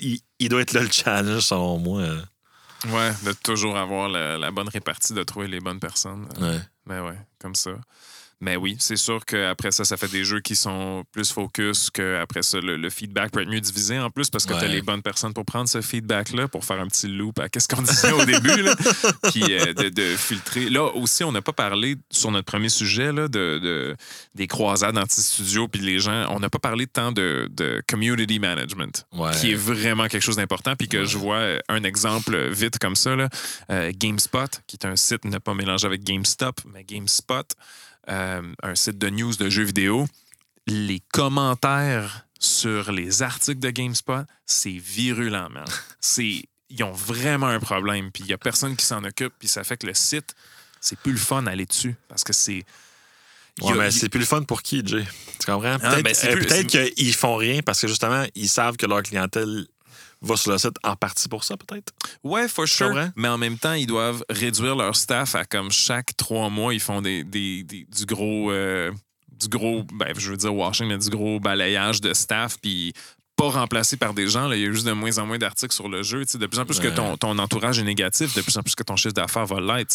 il, 0.00 0.20
il 0.40 0.48
doit 0.48 0.60
être 0.62 0.72
là 0.72 0.82
le 0.82 0.90
challenge, 0.90 1.42
selon 1.42 1.78
moi. 1.78 2.00
euh. 2.00 2.20
Ouais, 2.88 3.12
de 3.24 3.32
toujours 3.32 3.76
avoir 3.76 4.08
la, 4.08 4.38
la 4.38 4.50
bonne 4.50 4.68
répartie, 4.68 5.12
de 5.12 5.22
trouver 5.22 5.46
les 5.48 5.60
bonnes 5.60 5.78
personnes. 5.80 6.26
Euh, 6.40 6.54
Ouais. 6.56 6.60
Mais 6.86 6.98
ouais, 6.98 7.18
comme 7.38 7.54
ça. 7.54 7.70
Mais 8.42 8.56
oui, 8.56 8.76
c'est 8.78 8.96
sûr 8.96 9.24
qu'après 9.26 9.70
ça, 9.70 9.84
ça 9.84 9.96
fait 9.98 10.08
des 10.10 10.24
jeux 10.24 10.40
qui 10.40 10.56
sont 10.56 11.04
plus 11.12 11.30
focus, 11.30 11.90
qu'après 11.90 12.42
ça, 12.42 12.58
le, 12.58 12.76
le 12.76 12.88
feedback 12.90 13.32
peut 13.32 13.42
être 13.42 13.48
mieux 13.50 13.60
divisé 13.60 13.98
en 13.98 14.08
plus 14.10 14.30
parce 14.30 14.46
que 14.46 14.54
tu 14.54 14.58
as 14.58 14.62
Ouais. 14.62 14.68
les 14.68 14.82
bonnes 14.82 15.02
personnes 15.02 15.34
pour 15.34 15.44
prendre 15.44 15.68
ce 15.68 15.80
feedback-là, 15.82 16.48
pour 16.48 16.64
faire 16.64 16.80
un 16.80 16.86
petit 16.86 17.08
loop 17.08 17.38
à 17.38 17.48
qu'est-ce 17.50 17.68
qu'on 17.68 17.82
disait 17.82 18.12
au 18.12 18.24
début, 18.24 18.62
là, 18.62 18.74
puis 19.30 19.44
euh, 19.50 19.74
de, 19.74 19.88
de 19.90 20.16
filtrer. 20.16 20.70
Là 20.70 20.84
aussi, 20.94 21.22
on 21.24 21.32
n'a 21.32 21.42
pas 21.42 21.52
parlé 21.52 21.96
sur 22.10 22.30
notre 22.30 22.46
premier 22.46 22.70
sujet 22.70 23.12
là, 23.12 23.28
de, 23.28 23.58
de- 23.58 23.96
des 24.34 24.46
croisades 24.46 24.96
anti-studio, 24.96 25.68
puis 25.68 25.82
les 25.82 25.98
gens, 25.98 26.26
on 26.34 26.40
n'a 26.40 26.48
pas 26.48 26.58
parlé 26.58 26.86
tant 26.86 27.12
de, 27.12 27.48
de 27.50 27.82
community 27.88 28.38
management 28.38 29.04
Ouais. 29.12 29.32
qui 29.38 29.52
est 29.52 29.54
vraiment 29.56 30.06
quelque 30.08 30.22
chose 30.22 30.36
d'important. 30.36 30.76
Puis 30.76 30.88
que 30.88 31.04
je 31.04 31.18
vois 31.18 31.36
euh, 31.36 31.58
un 31.68 31.82
exemple 31.84 32.48
vite 32.50 32.78
comme 32.78 32.96
ça, 32.96 33.16
là, 33.16 33.28
euh, 33.70 33.92
GameSpot, 33.94 34.48
qui 34.66 34.76
est 34.76 34.86
un 34.86 34.96
site, 34.96 35.24
ne 35.26 35.36
pas 35.38 35.52
mélanger 35.54 35.86
avec 35.86 36.02
GameStop, 36.04 36.60
mais 36.72 36.84
GameSpot, 36.84 37.44
euh, 38.08 38.42
un 38.62 38.74
site 38.74 38.98
de 38.98 39.10
news 39.10 39.34
de 39.36 39.48
jeux 39.50 39.64
vidéo. 39.64 40.06
Les 40.66 41.00
commentaires 41.12 42.26
sur 42.38 42.92
les 42.92 43.22
articles 43.22 43.60
de 43.60 43.70
GameSpot, 43.70 44.24
c'est 44.46 44.70
virulent, 44.78 45.48
man. 45.50 45.64
C'est, 46.00 46.44
ils 46.70 46.82
ont 46.84 46.92
vraiment 46.92 47.48
un 47.48 47.60
problème. 47.60 48.10
Puis 48.12 48.22
il 48.24 48.26
n'y 48.28 48.32
a 48.32 48.38
personne 48.38 48.76
qui 48.76 48.86
s'en 48.86 49.04
occupe. 49.04 49.34
Puis 49.38 49.48
ça 49.48 49.64
fait 49.64 49.76
que 49.76 49.86
le 49.86 49.94
site, 49.94 50.34
c'est 50.80 50.98
plus 50.98 51.12
le 51.12 51.18
fun 51.18 51.42
d'aller 51.42 51.66
dessus. 51.66 51.94
Parce 52.08 52.24
que 52.24 52.32
c'est. 52.32 52.64
Ouais, 53.60 53.72
a- 53.72 53.74
mais 53.74 53.90
c'est 53.90 54.08
plus 54.08 54.20
le 54.20 54.26
fun 54.26 54.42
pour 54.44 54.62
qui, 54.62 54.82
Jay? 54.86 55.04
Tu 55.38 55.46
comprends? 55.46 55.78
Peut-être 55.78 56.02
ben, 56.02 56.14
euh, 56.24 56.88
qu'ils 56.90 57.14
font 57.14 57.36
rien 57.36 57.60
parce 57.60 57.80
que 57.80 57.88
justement, 57.88 58.24
ils 58.34 58.48
savent 58.48 58.76
que 58.76 58.86
leur 58.86 59.02
clientèle 59.02 59.66
va 60.22 60.36
sur 60.36 60.52
le 60.52 60.58
site 60.58 60.76
en 60.84 60.96
partie 60.96 61.28
pour 61.28 61.44
ça, 61.44 61.56
peut-être? 61.56 61.92
Ouais, 62.22 62.46
for 62.48 62.66
sure. 62.68 62.88
Mais 63.16 63.28
en 63.28 63.38
même 63.38 63.56
temps, 63.58 63.72
ils 63.72 63.86
doivent 63.86 64.22
réduire 64.28 64.76
leur 64.76 64.94
staff 64.96 65.34
à 65.34 65.44
comme 65.44 65.70
chaque 65.70 66.16
trois 66.16 66.48
mois, 66.50 66.74
ils 66.74 66.80
font 66.80 67.00
des, 67.00 67.24
des- 67.24 67.62
des- 67.64 67.86
du 67.86 68.04
gros. 68.06 68.50
euh, 68.52 68.90
du 69.32 69.48
gros, 69.48 69.84
ben, 69.94 70.12
je 70.18 70.30
veux 70.32 70.36
dire 70.36 70.54
washing, 70.54 70.86
mais 70.86 70.98
du 70.98 71.08
gros 71.08 71.40
balayage 71.40 72.02
de 72.02 72.12
staff, 72.12 72.58
puis 72.60 72.92
pas 73.36 73.48
remplacé 73.48 73.96
par 73.96 74.12
des 74.12 74.28
gens. 74.28 74.46
Là. 74.48 74.54
Il 74.56 74.62
y 74.62 74.66
a 74.66 74.70
juste 74.70 74.86
de 74.86 74.92
moins 74.92 75.16
en 75.16 75.24
moins 75.24 75.38
d'articles 75.38 75.72
sur 75.74 75.88
le 75.88 76.02
jeu. 76.02 76.26
Tu 76.26 76.32
sais, 76.32 76.38
de 76.38 76.44
plus 76.46 76.58
en 76.58 76.66
plus 76.66 76.78
que 76.78 76.88
ton, 76.94 77.16
ton 77.16 77.38
entourage 77.38 77.78
est 77.78 77.84
négatif, 77.84 78.34
de 78.34 78.42
plus 78.42 78.54
en 78.58 78.62
plus 78.62 78.74
que 78.74 78.82
ton 78.82 78.96
chiffre 78.96 79.14
d'affaires 79.14 79.46
va 79.46 79.58
l'être. 79.78 79.90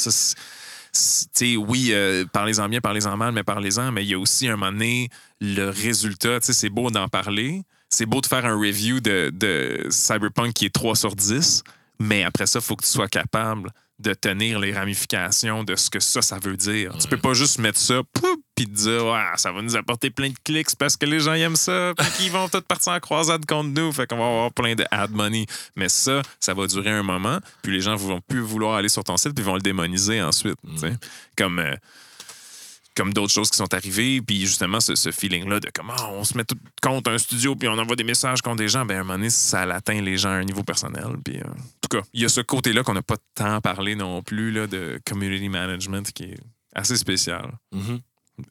Oui, 1.57 1.89
euh, 1.91 2.25
parlez-en 2.31 2.69
bien, 2.69 2.79
parlez-en 2.81 3.15
mal, 3.17 3.33
mais 3.33 3.43
parlez-en. 3.43 3.91
Mais 3.91 4.03
il 4.03 4.09
y 4.09 4.13
a 4.13 4.19
aussi 4.19 4.47
un 4.47 4.55
moment 4.55 4.71
donné, 4.71 5.09
le 5.41 5.69
résultat. 5.69 6.39
Tu 6.39 6.47
sais, 6.47 6.53
C'est 6.53 6.69
beau 6.69 6.89
d'en 6.89 7.07
parler. 7.07 7.61
C'est 7.89 8.05
beau 8.05 8.21
de 8.21 8.25
faire 8.25 8.45
un 8.45 8.55
review 8.59 8.99
de, 8.99 9.31
de 9.33 9.87
Cyberpunk 9.89 10.53
qui 10.53 10.65
est 10.65 10.73
3 10.73 10.95
sur 10.95 11.15
10. 11.15 11.63
Mais 11.99 12.23
après 12.23 12.45
ça, 12.45 12.59
il 12.59 12.65
faut 12.65 12.75
que 12.75 12.83
tu 12.83 12.89
sois 12.89 13.07
capable 13.07 13.71
de 13.99 14.13
tenir 14.13 14.59
les 14.59 14.73
ramifications 14.73 15.63
de 15.63 15.77
ce 15.77 15.89
que 15.89 16.01
ça, 16.01 16.21
ça 16.21 16.37
veut 16.37 16.57
dire. 16.57 16.97
Tu 16.97 17.07
peux 17.07 17.17
pas 17.17 17.33
juste 17.33 17.59
mettre 17.59 17.79
ça, 17.79 18.01
puis 18.53 18.65
te 18.65 18.71
dire, 18.71 19.05
ouais, 19.05 19.23
ça 19.37 19.53
va 19.53 19.61
nous 19.61 19.77
apporter 19.77 20.09
plein 20.09 20.27
de 20.29 20.35
clics 20.43 20.75
parce 20.77 20.97
que 20.97 21.05
les 21.05 21.21
gens 21.21 21.33
aiment 21.33 21.55
ça, 21.55 21.93
puis 21.97 22.07
qu'ils 22.17 22.31
vont 22.31 22.49
tous 22.49 22.59
partir 22.59 22.91
en 22.91 22.99
croisade 22.99 23.45
contre 23.45 23.69
nous, 23.69 23.93
fait 23.93 24.05
qu'on 24.05 24.17
va 24.17 24.25
avoir 24.25 24.51
plein 24.51 24.75
de 24.75 24.83
ad 24.91 25.11
money. 25.11 25.45
Mais 25.77 25.87
ça, 25.87 26.21
ça 26.41 26.53
va 26.53 26.67
durer 26.67 26.89
un 26.91 27.03
moment, 27.03 27.39
puis 27.61 27.71
les 27.71 27.79
gens 27.79 27.95
vont 27.95 28.19
plus 28.19 28.41
vouloir 28.41 28.75
aller 28.75 28.89
sur 28.89 29.05
ton 29.05 29.15
site, 29.15 29.33
puis 29.33 29.43
ils 29.43 29.47
vont 29.47 29.55
le 29.55 29.61
démoniser 29.61 30.21
ensuite. 30.21 30.57
sais. 30.75 30.93
Comme. 31.37 31.59
euh, 31.59 31.75
comme 32.95 33.13
d'autres 33.13 33.33
choses 33.33 33.49
qui 33.49 33.57
sont 33.57 33.73
arrivées, 33.73 34.21
puis 34.21 34.41
justement 34.41 34.79
ce, 34.79 34.95
ce 34.95 35.11
feeling-là 35.11 35.59
de 35.59 35.69
comment 35.73 35.95
on 36.13 36.23
se 36.23 36.37
met 36.37 36.45
tout 36.45 36.57
contre 36.81 37.11
un 37.11 37.17
studio, 37.17 37.55
puis 37.55 37.67
on 37.67 37.77
envoie 37.77 37.95
des 37.95 38.03
messages 38.03 38.41
contre 38.41 38.57
des 38.57 38.69
gens, 38.69 38.85
ben 38.85 38.97
à 38.97 38.99
un 39.01 39.03
moment 39.03 39.15
donné, 39.15 39.29
ça 39.29 39.61
atteint 39.61 40.01
les 40.01 40.17
gens 40.17 40.29
à 40.29 40.33
un 40.35 40.43
niveau 40.43 40.63
personnel. 40.63 41.17
Puis, 41.23 41.37
euh, 41.37 41.43
en 41.47 41.53
tout 41.81 41.97
cas, 41.99 42.01
il 42.13 42.21
y 42.21 42.25
a 42.25 42.29
ce 42.29 42.41
côté-là 42.41 42.83
qu'on 42.83 42.93
n'a 42.93 43.01
pas 43.01 43.17
tant 43.33 43.59
parlé 43.61 43.95
non 43.95 44.21
plus 44.21 44.51
là, 44.51 44.67
de 44.67 44.99
community 45.05 45.49
management 45.49 46.11
qui 46.11 46.23
est 46.23 46.39
assez 46.73 46.95
spécial. 46.97 47.51
Mhm. 47.73 47.99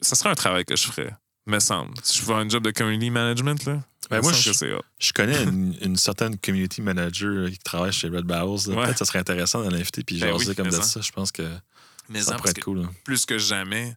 Ça 0.01 0.15
serait 0.17 0.31
un 0.31 0.35
travail 0.35 0.65
que 0.65 0.77
je 0.77 0.85
ferais, 0.85 1.15
me 1.47 1.59
semble. 1.59 1.93
Si 2.03 2.19
je 2.19 2.25
fais 2.25 2.33
un 2.33 2.49
job 2.49 2.63
de 2.65 2.71
community 2.71 3.11
management, 3.11 3.65
là, 3.67 3.81
Ben, 4.11 4.21
moi, 4.23 4.33
je-. 4.33 4.53
Je 4.99 5.13
connais 5.13 5.43
une, 5.45 5.75
une 5.83 5.97
certaine 5.97 6.39
community 6.39 6.83
manager 6.83 7.51
qui 7.51 7.59
travaille 7.59 7.93
chez 7.93 8.09
Red. 8.09 8.31
Ouais. 8.31 8.57
Peut-être 8.59 8.93
que 8.93 8.99
ça 8.99 9.05
serait 9.07 9.19
intéressant 9.21 9.63
de 9.65 9.71
l'inviter 9.71 10.03
puis 10.05 10.19
Ben 10.21 10.33
jaser 10.33 10.51
oui, 10.51 10.55
comme 10.55 10.69
de 10.69 10.73
ça. 10.73 11.01
Je 11.01 11.13
pense 11.13 11.33
que 11.33 11.43
Mais 12.09 12.21
ça 12.21 12.37
pourrait 12.37 12.51
être 12.51 12.63
cool. 12.63 12.87
plus 13.05 13.25
que 13.27 13.39
jamais, 13.39 13.95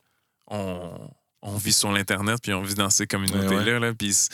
on, 0.48 1.10
on 1.42 1.56
vit 1.58 1.74
sur 1.74 1.92
l'Internet, 1.92 2.40
puis 2.42 2.54
on 2.54 2.62
vit 2.62 2.76
dans 2.76 2.90
ces 2.90 3.08
communautés-là. 3.08 3.80
là, 3.80 3.94
puis 3.94 4.14
c- 4.14 4.30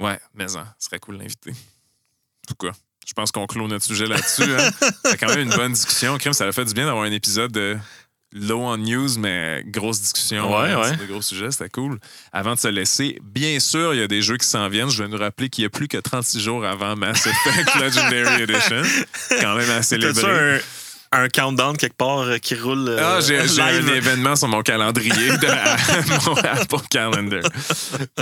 ouais, 0.00 0.18
mais 0.34 0.48
ce 0.48 0.58
serait 0.78 0.98
cool 0.98 1.16
l'inviter. 1.16 1.50
En 1.50 2.46
tout 2.54 2.66
cas, 2.66 2.72
je 3.06 3.12
pense 3.12 3.30
qu'on 3.32 3.46
clôt 3.46 3.68
notre 3.68 3.84
sujet 3.84 4.06
là-dessus. 4.06 4.42
Hein. 4.42 4.70
C'est 5.04 5.16
quand 5.18 5.28
même 5.28 5.40
une 5.50 5.54
bonne 5.56 5.72
discussion. 5.72 6.16
Crime, 6.18 6.32
ça 6.32 6.46
a 6.46 6.52
fait 6.52 6.64
du 6.64 6.74
bien 6.74 6.86
d'avoir 6.86 7.04
un 7.04 7.12
épisode 7.12 7.52
de 7.52 7.76
low 8.32 8.60
on 8.62 8.76
news, 8.78 9.16
mais 9.18 9.62
grosse 9.66 10.00
discussion 10.00 10.52
Ouais, 10.58 10.70
hein, 10.72 10.80
ouais. 10.98 11.06
gros 11.06 11.22
sujets. 11.22 11.50
C'était 11.52 11.68
cool. 11.70 11.98
Avant 12.32 12.54
de 12.54 12.58
se 12.58 12.66
laisser, 12.68 13.18
bien 13.22 13.60
sûr, 13.60 13.94
il 13.94 14.00
y 14.00 14.02
a 14.02 14.08
des 14.08 14.22
jeux 14.22 14.36
qui 14.38 14.46
s'en 14.46 14.68
viennent. 14.68 14.90
Je 14.90 15.02
vais 15.02 15.08
nous 15.08 15.18
rappeler 15.18 15.48
qu'il 15.48 15.62
y 15.62 15.66
a 15.66 15.70
plus 15.70 15.86
que 15.86 15.98
36 15.98 16.40
jours 16.40 16.64
avant 16.64 16.96
Mass 16.96 17.26
Effect 17.26 17.74
Legendary 17.80 18.42
Edition. 18.42 18.82
Quand 19.40 19.54
même 19.54 19.70
à 19.70 19.82
célébrer. 19.82 20.60
Un, 21.14 21.24
un 21.24 21.28
countdown 21.28 21.76
quelque 21.76 21.96
part 21.96 22.20
euh, 22.20 22.38
qui 22.38 22.54
roule 22.54 22.88
euh, 22.88 22.98
Ah, 23.00 23.20
j'ai 23.20 23.46
j'ai 23.48 23.60
un 23.62 23.86
événement 23.86 24.36
sur 24.36 24.48
mon 24.48 24.62
calendrier 24.62 25.10
de 25.12 26.26
mon 26.26 26.36
Apple 26.36 26.86
Calendar. 26.90 27.42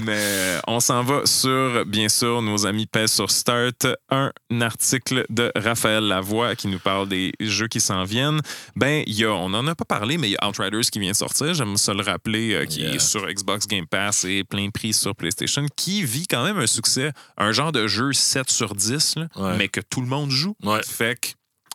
Mais 0.02 0.59
on 0.66 0.81
s'en 0.81 1.02
va 1.02 1.24
sur, 1.27 1.85
bien 1.86 2.09
sûr, 2.09 2.43
nos 2.43 2.66
amis 2.66 2.86
pèsent 2.86 3.12
sur 3.12 3.31
Start, 3.31 3.86
un 4.10 4.31
article 4.60 5.24
de 5.31 5.51
Raphaël 5.56 6.05
Lavoie 6.05 6.55
qui 6.56 6.69
nous 6.69 6.78
parle 6.78 7.09
des 7.09 7.32
jeux 7.40 7.69
qui 7.69 7.81
s'en 7.81 8.05
viennent. 8.05 8.40
Ben, 8.77 9.02
il 9.06 9.14
y 9.14 9.24
a, 9.24 9.31
on 9.32 9.48
n'en 9.51 9.66
a 9.66 9.74
pas 9.74 9.85
parlé, 9.85 10.19
mais 10.19 10.28
il 10.28 10.32
y 10.32 10.36
a 10.40 10.48
Outriders 10.48 10.82
qui 10.90 10.98
vient 10.98 11.12
de 11.12 11.16
sortir. 11.16 11.55
J'aime 11.55 11.77
ça 11.77 11.94
le 11.94 12.02
rappeler, 12.02 12.55
euh, 12.55 12.64
qui 12.66 12.82
Yeah. 12.82 12.94
est 12.94 12.98
sur 12.98 13.24
Xbox 13.27 13.66
Game 13.69 13.86
Pass 13.86 14.24
et 14.24 14.43
plein 14.44 14.69
prix 14.70 14.93
sur 14.93 15.14
PlayStation, 15.14 15.64
qui 15.77 16.02
vit 16.05 16.27
quand 16.27 16.43
même 16.43 16.59
un 16.59 16.66
succès. 16.66 17.12
Un 17.39 17.52
genre 17.52 17.70
de 17.70 17.86
jeu 17.86 18.12
7 18.12 18.51
sur 18.51 18.74
10, 18.74 19.14
là, 19.16 19.27
Ouais. 19.36 19.56
mais 19.56 19.69
que 19.69 19.81
tout 19.81 20.01
le 20.01 20.09
monde 20.09 20.31
joue. 20.31 20.56
Ouais. 20.64 20.81
Fait 20.85 21.14
que 21.20 21.28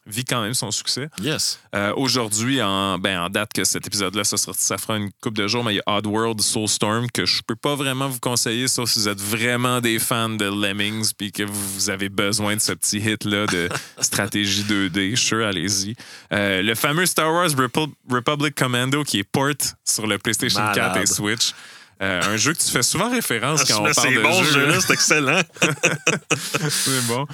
vit 0.08 0.26
quand 0.26 0.42
même 0.42 0.54
son 0.54 0.72
succès. 0.72 1.10
Yes. 1.22 1.60
Euh, 1.76 1.94
Aujourd'hui, 1.96 2.62
en, 2.62 2.98
ben, 3.00 3.20
en 3.20 3.30
date 3.30 3.52
que 3.54 3.64
cet 3.64 3.86
épisode-là, 3.88 4.24
ça, 4.24 4.38
ça 4.38 4.78
fera 4.78 4.98
une 4.98 5.10
couple 5.22 5.38
de 5.38 5.48
jours, 5.48 5.64
mais 5.64 5.74
il 5.74 5.78
y 5.78 5.82
a 5.86 5.98
Oddworld 5.98 6.42
Soulstorm 6.42 7.08
que 7.12 7.26
je 7.26 7.42
peux 7.46 7.56
pas 7.56 7.76
vraiment 7.76 8.08
vous 8.08 8.20
conseiller, 8.20 8.68
sauf 8.68 8.90
si 8.90 9.00
vous 9.00 9.08
êtes 9.10 9.22
vraiment 9.22 9.82
des 9.82 10.00
fans 10.00 10.30
de 10.30 10.46
Lemmings 10.46 11.12
puis 11.18 11.32
que 11.32 11.44
vous, 11.44 11.90
avez 11.90 12.10
besoin 12.10 12.56
de 12.56 12.62
ce 12.62 12.74
petit 12.74 13.00
hit-là 13.00 13.46
de 13.48 13.70
stratégie 14.02 14.64
2D. 14.64 15.16
Sure, 15.16 15.46
allez-y. 15.46 15.96
Euh, 16.32 16.62
le 16.62 16.76
fameux 16.76 17.06
Star 17.06 17.32
Wars 17.34 17.48
Repu- 17.50 17.94
Republic 18.10 18.56
Commando 18.56 19.04
qui 19.04 19.20
est 19.20 19.24
port 19.24 19.48
sur 19.86 20.08
le 20.08 20.18
PlayStation 20.18 20.62
4 20.74 20.98
et. 20.98 21.06
Switch. 21.06 21.54
Euh, 22.02 22.22
un 22.24 22.38
jeu 22.38 22.54
que 22.54 22.60
tu 22.60 22.70
fais 22.70 22.84
souvent 22.84 23.10
référence 23.10 23.64
quand 23.64 23.80
on 23.82 23.92
parle 23.92 23.94
c'est 23.96 24.14
de 24.16 24.22
bon 24.22 24.44
ce 24.44 24.52
jeu, 24.54 24.60
jeu-là, 24.62 24.80
c'est 24.82 24.94
excellent. 24.94 25.42
c'est 26.70 27.06
bon. 27.08 27.26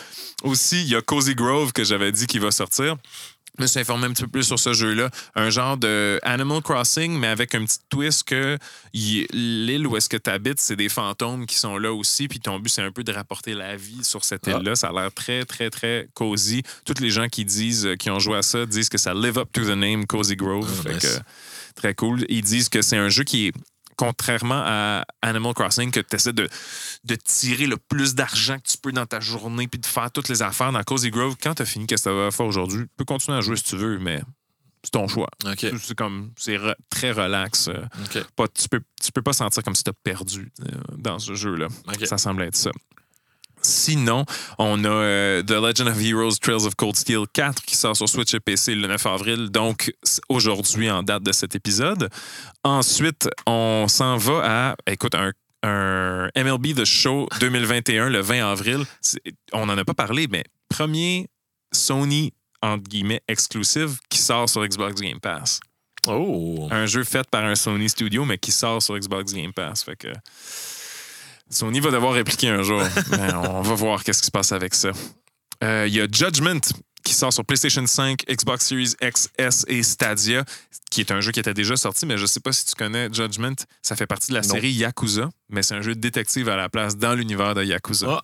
Aussi, 0.44 0.81
il 0.84 0.90
y 0.90 0.95
a 0.95 1.02
Cozy 1.02 1.35
Grove 1.35 1.72
que 1.73 1.84
j'avais 1.84 2.11
dit 2.11 2.27
qui 2.27 2.40
va 2.40 2.52
sortir. 2.52 2.95
Je 3.57 3.61
me 3.61 3.68
suis 3.68 3.80
informé 3.81 4.07
un 4.07 4.14
petit 4.14 4.23
peu 4.23 4.30
plus 4.30 4.44
sur 4.45 4.57
ce 4.57 4.73
jeu-là. 4.73 5.11
Un 5.35 5.52
genre 5.52 5.77
de 5.77 6.19
Animal 6.23 6.61
Crossing, 6.64 7.19
mais 7.19 7.27
avec 7.27 7.53
un 7.53 7.64
petit 7.65 7.77
twist 7.88 8.23
que 8.23 8.57
l'île 8.94 9.85
où 9.85 9.95
est-ce 9.95 10.10
que 10.10 10.18
tu 10.18 10.30
habites, 10.31 10.60
c'est 10.60 10.76
des 10.76 10.90
fantômes 10.90 11.45
qui 11.45 11.56
sont 11.56 11.77
là 11.77 11.94
aussi. 11.94 12.27
Puis 12.27 12.40
ton 12.40 12.57
but, 12.57 12.69
c'est 12.69 12.81
un 12.81 12.91
peu 12.91 13.03
de 13.03 13.11
rapporter 13.11 13.53
la 13.53 13.76
vie 13.76 14.03
sur 14.03 14.23
cette 14.23 14.48
Ah. 14.48 14.57
île-là. 14.57 14.76
Ça 14.76 14.88
a 14.88 14.91
l'air 14.94 15.11
très, 15.14 15.45
très, 15.45 15.69
très 15.69 16.07
cozy. 16.15 16.64
Toutes 16.84 16.99
les 16.99 17.11
gens 17.11 17.27
qui 17.27 17.45
disent, 17.45 17.90
qui 17.99 18.10
ont 18.10 18.18
joué 18.19 18.38
à 18.38 18.41
ça, 18.41 18.65
disent 18.65 18.90
que 18.90 18.98
ça 18.98 19.14
live 19.14 19.38
up 19.38 19.49
to 19.53 19.61
the 19.61 19.76
name 19.77 20.07
Cozy 20.07 20.35
Grove. 20.35 20.68
Ah, 20.80 20.81
Fait 20.90 20.94
nice. 20.95 21.02
que, 21.03 21.80
très 21.80 21.94
cool. 21.94 22.26
Ils 22.30 22.41
disent 22.41 22.69
que 22.69 22.81
c'est 22.81 22.98
un 22.98 23.10
jeu 23.10 23.23
qui 23.23 23.48
est 23.48 23.53
contrairement 23.95 24.61
à 24.65 25.06
Animal 25.22 25.53
Crossing, 25.53 25.91
que 25.91 25.99
tu 25.99 26.15
essaies 26.15 26.34
de, 26.34 26.49
de 27.03 27.15
tirer 27.15 27.65
le 27.68 27.78
plus 27.78 28.15
d'argent 28.15 28.57
que 28.60 28.68
tu 28.68 28.78
peux 28.78 28.91
dans 28.91 29.06
ta 29.06 29.20
journée 29.20 29.68
puis 29.68 29.80
de 29.80 29.86
faire 29.86 30.11
toutes 30.11 30.30
les 30.30 30.41
affaires 30.41 30.72
dans 30.72 30.84
Cozy 30.84 31.10
Grove, 31.11 31.36
quand 31.41 31.56
tu 31.56 31.61
as 31.61 31.65
fini 31.65 31.88
qu'est-ce 31.88 32.06
que 32.06 32.10
tu 32.10 32.15
vas 32.15 32.32
faire 32.32 32.45
aujourd'hui, 32.45 32.82
tu 32.84 32.90
peux 32.98 33.06
continuer 33.06 33.38
à 33.38 33.41
jouer 33.41 33.56
si 33.57 33.64
tu 33.64 33.76
veux, 33.78 33.99
mais 33.99 34.22
c'est 34.84 34.91
ton 34.91 35.07
choix. 35.07 35.30
C'est 35.82 35.95
comme 35.95 36.32
c'est 36.38 36.57
re- 36.57 36.76
très 36.90 37.11
relax. 37.11 37.70
euh. 37.70 37.74
Pas, 38.36 38.48
tu 38.49 38.68
peux 38.68 38.82
tu 39.02 39.11
peux 39.11 39.22
pas 39.22 39.34
sentir 39.34 39.64
comme 39.64 39.76
si 39.76 39.84
tu 39.84 39.90
as 39.90 39.94
perdu 39.94 40.52
euh, 40.61 40.72
dans 40.98 41.20
ce 41.20 41.36
jeu-là. 41.36 41.68
OK. 41.88 42.06
Ça 42.06 42.18
semble 42.18 42.41
être 42.44 42.56
ça. 42.56 42.72
Sinon, 43.64 44.26
on 44.60 44.84
a 44.84 44.88
euh, 44.88 45.44
The 45.44 45.52
Legend 45.52 45.88
of 45.90 46.02
Heroes 46.02 46.38
Trails 46.41 46.65
of 46.65 46.76
Cold 46.76 46.95
Steel 46.95 47.23
4 47.34 47.61
qui 47.64 47.76
sort 47.76 47.95
sur 47.95 48.10
Switch 48.10 48.34
et 48.34 48.40
PC 48.40 48.76
le 48.76 48.88
9 48.88 49.06
avril, 49.06 49.49
donc 49.49 49.94
aujourd'hui 50.30 50.91
en 50.91 51.02
date 51.02 51.23
de 51.23 51.31
cet 51.31 51.56
épisode. 51.56 52.10
Ensuite, 52.64 53.30
on 53.48 53.88
s'en 53.88 54.18
va 54.18 54.41
à, 54.44 54.76
écoute, 54.91 55.15
un, 55.15 55.31
un 55.64 56.30
MLB 56.35 56.76
The 56.76 56.85
Show 56.85 57.27
2021 57.40 58.10
le 58.10 58.19
20 58.19 58.52
avril. 58.52 58.84
On 59.53 59.65
n'en 59.65 59.77
a 59.77 59.85
pas 59.85 59.94
parlé, 59.94 60.27
mais 60.30 60.44
premier 60.69 61.27
Sony, 61.72 62.34
entre 62.61 62.84
guillemets, 62.84 63.22
exclusive 63.27 63.98
qui 64.10 64.19
sort 64.19 64.49
sur 64.49 64.65
Xbox 64.65 65.02
Game 65.02 65.19
Pass. 65.19 65.60
Oh. 66.07 66.68
Un 66.69 66.85
jeu 66.85 67.03
fait 67.03 67.26
par 67.30 67.45
un 67.45 67.56
Sony 67.56 67.88
Studio, 67.88 68.26
mais 68.26 68.38
qui 68.38 68.52
sort 68.52 68.81
sur 68.81 68.98
Xbox 68.98 69.34
Game 69.34 69.53
Pass. 69.53 69.84
Fait 69.84 69.95
que 69.95 70.10
Sony 71.55 71.80
va 71.80 71.91
devoir 71.91 72.13
répliquer 72.13 72.49
un 72.49 72.63
jour. 72.63 72.81
Mais 73.11 73.34
on 73.49 73.61
va 73.61 73.73
voir 73.75 74.03
qu'est-ce 74.03 74.19
qui 74.21 74.27
se 74.27 74.31
passe 74.31 74.51
avec 74.51 74.73
ça. 74.75 74.91
Euh, 75.63 75.85
Il 75.88 75.93
y 75.93 76.01
a 76.01 76.07
Judgment 76.11 76.59
qui 77.03 77.13
sort 77.13 77.34
sur 77.34 77.43
PlayStation 77.43 77.85
5, 77.85 78.23
Xbox 78.30 78.65
Series 78.65 78.93
X, 79.01 79.30
S 79.38 79.65
et 79.67 79.84
Stadia, 79.84 80.45
qui 80.89 81.01
est 81.01 81.11
un 81.11 81.19
jeu 81.19 81.31
qui 81.34 81.39
était 81.41 81.53
déjà 81.53 81.75
sorti, 81.75 82.05
mais 82.05 82.17
je 82.17 82.25
sais 82.25 82.39
pas 82.39 82.53
si 82.53 82.65
tu 82.65 82.75
connais 82.75 83.09
Judgment. 83.11 83.55
Ça 83.81 83.95
fait 83.97 84.07
partie 84.07 84.30
de 84.30 84.35
la 84.35 84.41
Non. 84.41 84.53
série 84.53 84.71
Yakuza, 84.71 85.30
mais 85.49 85.63
c'est 85.63 85.75
un 85.75 85.81
jeu 85.81 85.95
de 85.95 85.99
détective 85.99 86.47
à 86.47 86.55
la 86.55 86.69
place 86.69 86.95
dans 86.95 87.13
l'univers 87.13 87.55
de 87.55 87.63
Yakuza. 87.63 88.07
Ah. 88.09 88.21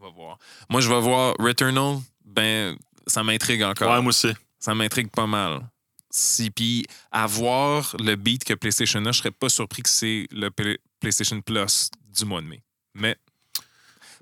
On 0.00 0.04
va 0.04 0.10
voir. 0.10 0.38
Moi, 0.68 0.80
je 0.80 0.88
vais 0.88 1.00
voir 1.00 1.34
Returnal. 1.38 1.98
Ben, 2.24 2.76
ça 3.06 3.22
m'intrigue 3.22 3.62
encore. 3.62 3.90
Ouais, 3.92 4.00
moi 4.00 4.10
aussi. 4.10 4.32
Ça 4.58 4.74
m'intrigue 4.74 5.10
pas 5.10 5.26
mal. 5.26 5.68
Si, 6.10 6.50
puis, 6.50 6.84
avoir 7.12 7.94
le 8.00 8.16
beat 8.16 8.44
que 8.44 8.54
PlayStation 8.54 9.04
a, 9.06 9.12
je 9.12 9.18
serais 9.18 9.30
pas 9.30 9.48
surpris 9.48 9.82
que 9.82 9.88
c'est 9.90 10.26
le 10.32 10.50
Play- 10.50 10.78
PlayStation 11.00 11.40
Plus 11.40 11.90
du 12.16 12.24
mois 12.24 12.40
de 12.40 12.46
mai. 12.46 12.62
Mais, 12.94 13.16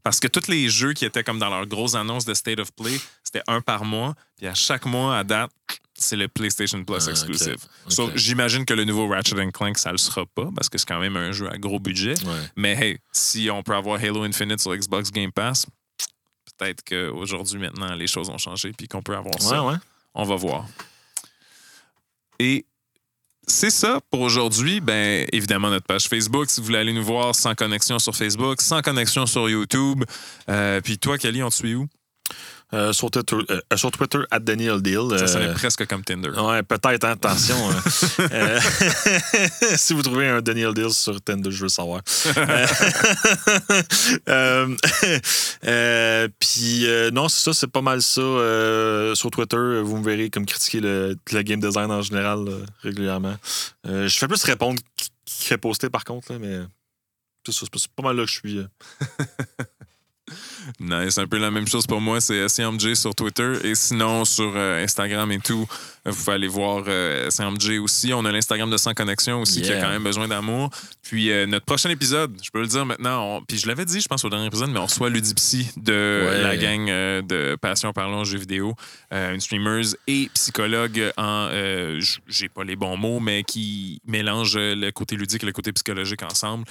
parce 0.07 0.21
que 0.21 0.29
tous 0.29 0.47
les 0.47 0.69
jeux 0.71 0.93
qui 0.93 1.05
étaient 1.05 1.25
comme 1.25 1.41
dans 1.41 1.51
leur 1.51 1.67
grosse 1.67 1.97
annonce 1.97 2.25
de 2.25 2.33
State 2.33 2.61
of 2.61 2.71
Play, 2.77 2.97
c'était 3.25 3.43
un 3.49 3.61
par 3.61 3.85
mois. 3.85 4.15
Puis 4.37 4.47
à 4.47 4.55
chaque 4.55 4.87
mois, 4.87 5.19
à 5.19 5.25
date, 5.25 5.51
c'est 5.95 6.15
le 6.15 6.29
PlayStation 6.29 6.85
Plus 6.85 7.09
Ah, 7.09 7.11
exclusive. 7.11 7.57
ok. 7.87 7.93
So, 7.93 8.05
Ok. 8.05 8.13
J'imagine 8.15 8.65
que 8.65 8.73
le 8.73 8.85
nouveau 8.85 9.09
Ratchet 9.09 9.35
Clank, 9.51 9.77
ça 9.79 9.91
le 9.91 9.99
sera 9.99 10.25
pas, 10.25 10.47
parce 10.55 10.69
que 10.69 10.79
c'est 10.79 10.87
quand 10.87 11.01
même 11.01 11.17
un 11.17 11.33
jeu 11.33 11.51
à 11.53 11.59
gros 11.59 11.81
budget. 11.81 12.15
Ouais. 12.25 12.41
Mais 12.55 12.75
hey, 12.75 12.99
si 13.11 13.51
on 13.51 13.65
peut 13.65 13.75
avoir 13.75 14.01
Halo 14.01 14.23
Infinite 14.23 14.61
sur 14.61 14.77
Xbox 14.77 15.11
Game 15.11 15.33
Pass, 15.33 15.67
peut-être 16.57 16.85
qu'aujourd'hui, 16.85 17.59
maintenant, 17.59 17.93
les 17.97 18.07
choses 18.07 18.29
ont 18.31 18.39
changé 18.39 18.73
puis 18.79 18.87
qu'on 18.87 19.03
peut 19.03 19.17
avoir 19.17 19.43
ça. 19.43 19.61
Ouais, 19.65 19.73
ouais. 19.73 19.79
On 20.15 20.23
va 20.23 20.37
voir. 20.37 20.67
Et 22.39 22.65
c'est 23.47 23.71
ça 23.71 24.01
pour 24.11 24.21
aujourd'hui. 24.21 24.81
Ben, 24.81 25.27
évidemment, 25.33 25.71
notre 25.71 25.87
page 25.87 26.09
Facebook. 26.09 26.51
Si 26.51 26.61
vous 26.61 26.67
voulez 26.67 26.79
aller 26.79 26.93
nous 26.93 27.05
voir 27.05 27.35
sans 27.35 27.55
connexion 27.55 27.99
sur 27.99 28.15
Facebook, 28.15 28.61
sans 28.61 28.83
connexion 28.83 29.27
sur 29.27 29.49
YouTube. 29.49 30.05
Euh, 30.49 30.81
puis 30.81 30.99
toi, 30.99 31.17
Kelly, 31.17 31.43
on 31.43 31.49
te 31.49 31.55
suit 31.55 31.75
où? 31.75 31.87
Euh, 32.75 32.93
sur, 32.93 33.13
Twitter, 33.13 33.37
euh, 33.49 33.61
sur 33.77 33.93
Twitter, 33.93 34.19
at 34.33 34.41
Daniel 34.41 34.83
Deal. 34.83 35.17
Ça 35.19 35.29
sonne 35.29 35.43
euh, 35.43 35.55
presque 35.55 35.87
comme 35.87 36.03
Tinder. 36.03 36.31
Ouais, 36.31 36.65
peut-être, 36.65 37.05
hein, 37.05 37.13
attention. 37.13 37.57
hein. 37.71 37.83
Euh, 38.33 38.59
si 39.77 39.95
vous 39.95 40.03
trouvez 40.03 40.29
un 40.29 40.41
Daniel 40.43 40.75
Deal 40.75 40.91
sur 40.91 41.21
Tinder, 41.23 41.51
je 41.51 41.63
veux 41.63 41.69
savoir. 41.69 42.01
Euh, 42.37 42.67
euh, 44.29 44.77
euh, 45.65 46.29
Puis, 46.41 46.87
euh, 46.87 47.11
non, 47.13 47.29
c'est 47.29 47.45
ça, 47.45 47.53
c'est 47.53 47.71
pas 47.71 47.83
mal 47.83 48.03
ça. 48.03 48.21
Euh, 48.21 49.15
sur 49.15 49.31
Twitter, 49.31 49.81
vous 49.85 49.99
me 49.99 50.05
verrez 50.05 50.29
comme 50.31 50.45
critiquer 50.47 50.81
le, 50.81 51.17
le 51.33 51.43
game 51.43 51.61
design 51.61 51.91
en 51.91 52.03
général 52.03 52.41
euh, 52.49 52.65
régulièrement. 52.83 53.37
Euh, 53.87 54.09
je 54.09 54.19
fais 54.19 54.27
plus 54.27 54.43
répondre 54.43 54.81
que 55.49 55.55
poster, 55.55 55.89
par 55.89 56.05
contre, 56.05 56.33
là, 56.33 56.39
mais 56.41 56.59
c'est 57.47 57.53
ça, 57.53 57.67
c'est 57.77 57.91
pas 57.93 58.03
mal 58.03 58.17
là 58.17 58.25
que 58.25 58.31
je 58.31 58.39
suis. 58.39 58.61
Nice, 60.81 61.19
un 61.19 61.27
peu 61.27 61.39
la 61.39 61.51
même 61.51 61.67
chose 61.67 61.87
pour 61.87 62.01
moi, 62.01 62.21
c'est 62.21 62.49
SCMJ 62.49 62.95
sur 62.95 63.15
Twitter. 63.15 63.53
Et 63.65 63.75
sinon, 63.75 64.25
sur 64.25 64.53
euh, 64.57 64.83
Instagram 64.83 65.31
et 65.33 65.39
tout, 65.39 65.67
vous 66.07 66.15
pouvez 66.17 66.35
aller 66.35 66.49
voir 66.49 66.85
euh, 66.89 67.29
SCMJ 67.31 67.79
aussi. 67.81 68.13
On 68.15 68.25
a 68.25 68.33
l'Instagram 68.33 68.71
de 68.71 68.77
Sans 68.77 68.95
Connexion 68.95 69.41
aussi 69.43 69.63
qui 69.63 69.73
a 69.73 69.81
quand 69.81 69.89
même 69.91 70.05
besoin 70.05 70.29
d'amour. 70.29 70.71
Puis 71.03 71.31
euh, 71.31 71.47
notre 71.47 71.65
prochain 71.67 71.91
épisode, 71.91 72.37
je 72.43 72.51
peux 72.51 72.61
le 72.61 72.67
dire 72.67 72.85
maintenant, 72.87 73.37
on- 73.39 73.43
puis 73.43 73.59
je 73.59 73.67
l'avais 73.67 73.85
dit, 73.85 74.01
je 74.01 74.09
pense, 74.09 74.25
au 74.25 74.31
dernier 74.31 74.47
épisode, 74.47 74.71
mais 74.71 74.79
on 74.81 74.87
reçoit 74.87 75.11
Ludipsy 75.11 75.69
de 75.77 75.93
Ouais. 76.27 76.43
la 76.43 76.57
gang 76.57 76.89
euh, 76.89 77.23
de 77.23 77.57
Passion 77.61 77.93
Parlons 77.93 78.25
jeux 78.25 78.39
vidéo, 78.39 78.75
euh, 79.13 79.35
une 79.35 79.41
streameuse 79.41 79.97
et 80.07 80.29
psychologue 80.35 81.13
en, 81.17 81.49
j- 81.99 82.19
j'ai 82.27 82.49
pas 82.49 82.65
les 82.65 82.77
bons 82.77 82.97
mots, 82.97 83.21
mais 83.21 83.43
qui 83.45 84.01
mélange 84.07 84.57
le 84.57 84.91
côté 84.91 85.17
ludique 85.17 85.43
et 85.43 85.47
le 85.47 85.53
côté 85.53 85.73
psychologique 85.73 86.23
ensemble, 86.23 86.65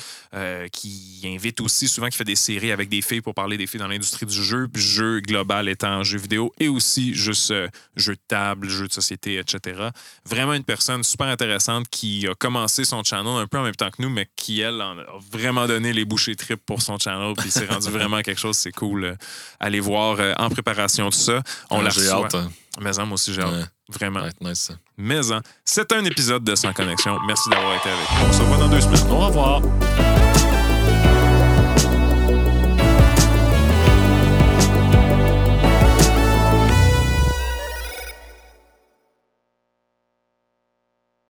qui 0.72 1.22
invite 1.26 1.62
aussi 1.62 1.88
souvent, 1.88 2.08
qui 2.10 2.18
fait 2.18 2.24
des 2.24 2.36
séries 2.36 2.72
avec 2.72 2.90
des 2.90 3.02
filles 3.02 3.22
pour 3.22 3.34
parler 3.34 3.58
des 3.58 3.68
filles 3.68 3.80
dans 3.80 3.88
l'industrie 3.88 4.26
du 4.26 4.44
jeu, 4.44 4.68
puis 4.72 4.82
jeu 4.82 5.20
global 5.20 5.70
étant 5.70 6.04
jeux 6.04 6.18
vidéo 6.20 6.52
et 6.60 6.68
aussi 6.68 7.14
juste 7.14 7.54
jeux 7.96 8.14
de 8.16 8.20
table, 8.28 8.70
jeux 8.70 8.88
de 8.88 8.94
société, 8.94 9.25
etc. 9.34 9.90
Vraiment 10.26 10.54
une 10.54 10.64
personne 10.64 11.04
super 11.04 11.28
intéressante 11.28 11.88
qui 11.90 12.28
a 12.28 12.36
commencé 12.36 12.86
son 12.86 13.04
channel 13.04 13.36
un 13.42 13.48
peu 13.48 13.58
en 13.58 13.64
même 13.64 13.76
temps 13.76 13.90
que 13.90 14.02
nous, 14.02 14.10
mais 14.10 14.28
qui, 14.36 14.62
elle, 14.62 14.82
en 14.82 14.98
a 15.00 15.04
vraiment 15.32 15.68
donné 15.68 15.94
les 15.94 16.06
bouchées 16.06 16.36
tripes 16.36 16.66
pour 16.66 16.82
son 16.82 16.98
channel, 16.98 17.34
puis 17.38 17.52
c'est 17.52 17.66
rendu 17.70 17.90
vraiment 17.92 18.22
quelque 18.22 18.40
chose, 18.40 18.56
c'est 18.58 18.72
cool. 18.72 19.04
euh, 19.06 19.16
Allez 19.60 19.80
voir 19.80 20.18
euh, 20.20 20.34
en 20.38 20.50
préparation 20.50 21.10
de 21.10 21.14
ça. 21.14 21.42
On 21.70 21.80
Ah, 21.80 21.84
la 21.84 21.90
reçoit. 21.90 22.26
hâte. 22.26 22.36
hein. 22.36 22.52
Mais 22.82 22.98
en, 23.00 23.06
moi 23.06 23.16
aussi, 23.16 23.34
j'ai 23.34 23.42
hâte. 23.42 23.52
Ouais. 23.54 23.66
Vraiment. 23.88 24.22
Ouais, 24.22 24.32
nice. 24.42 24.72
Mais 24.98 25.32
en, 25.32 25.40
c'est 25.64 25.92
un 25.94 26.04
épisode 26.06 26.44
de 26.44 26.56
Sans 26.56 26.74
Connexion. 26.74 27.18
Merci 27.28 27.50
d'avoir 27.50 27.76
été 27.76 27.90
avec 27.90 28.08
nous. 28.12 28.28
On 28.30 28.34
se 28.34 28.42
revoit 28.42 28.58
dans 28.58 28.70
deux 28.70 28.82
semaines. 28.82 29.12
Au 29.12 29.28
revoir. 29.28 30.55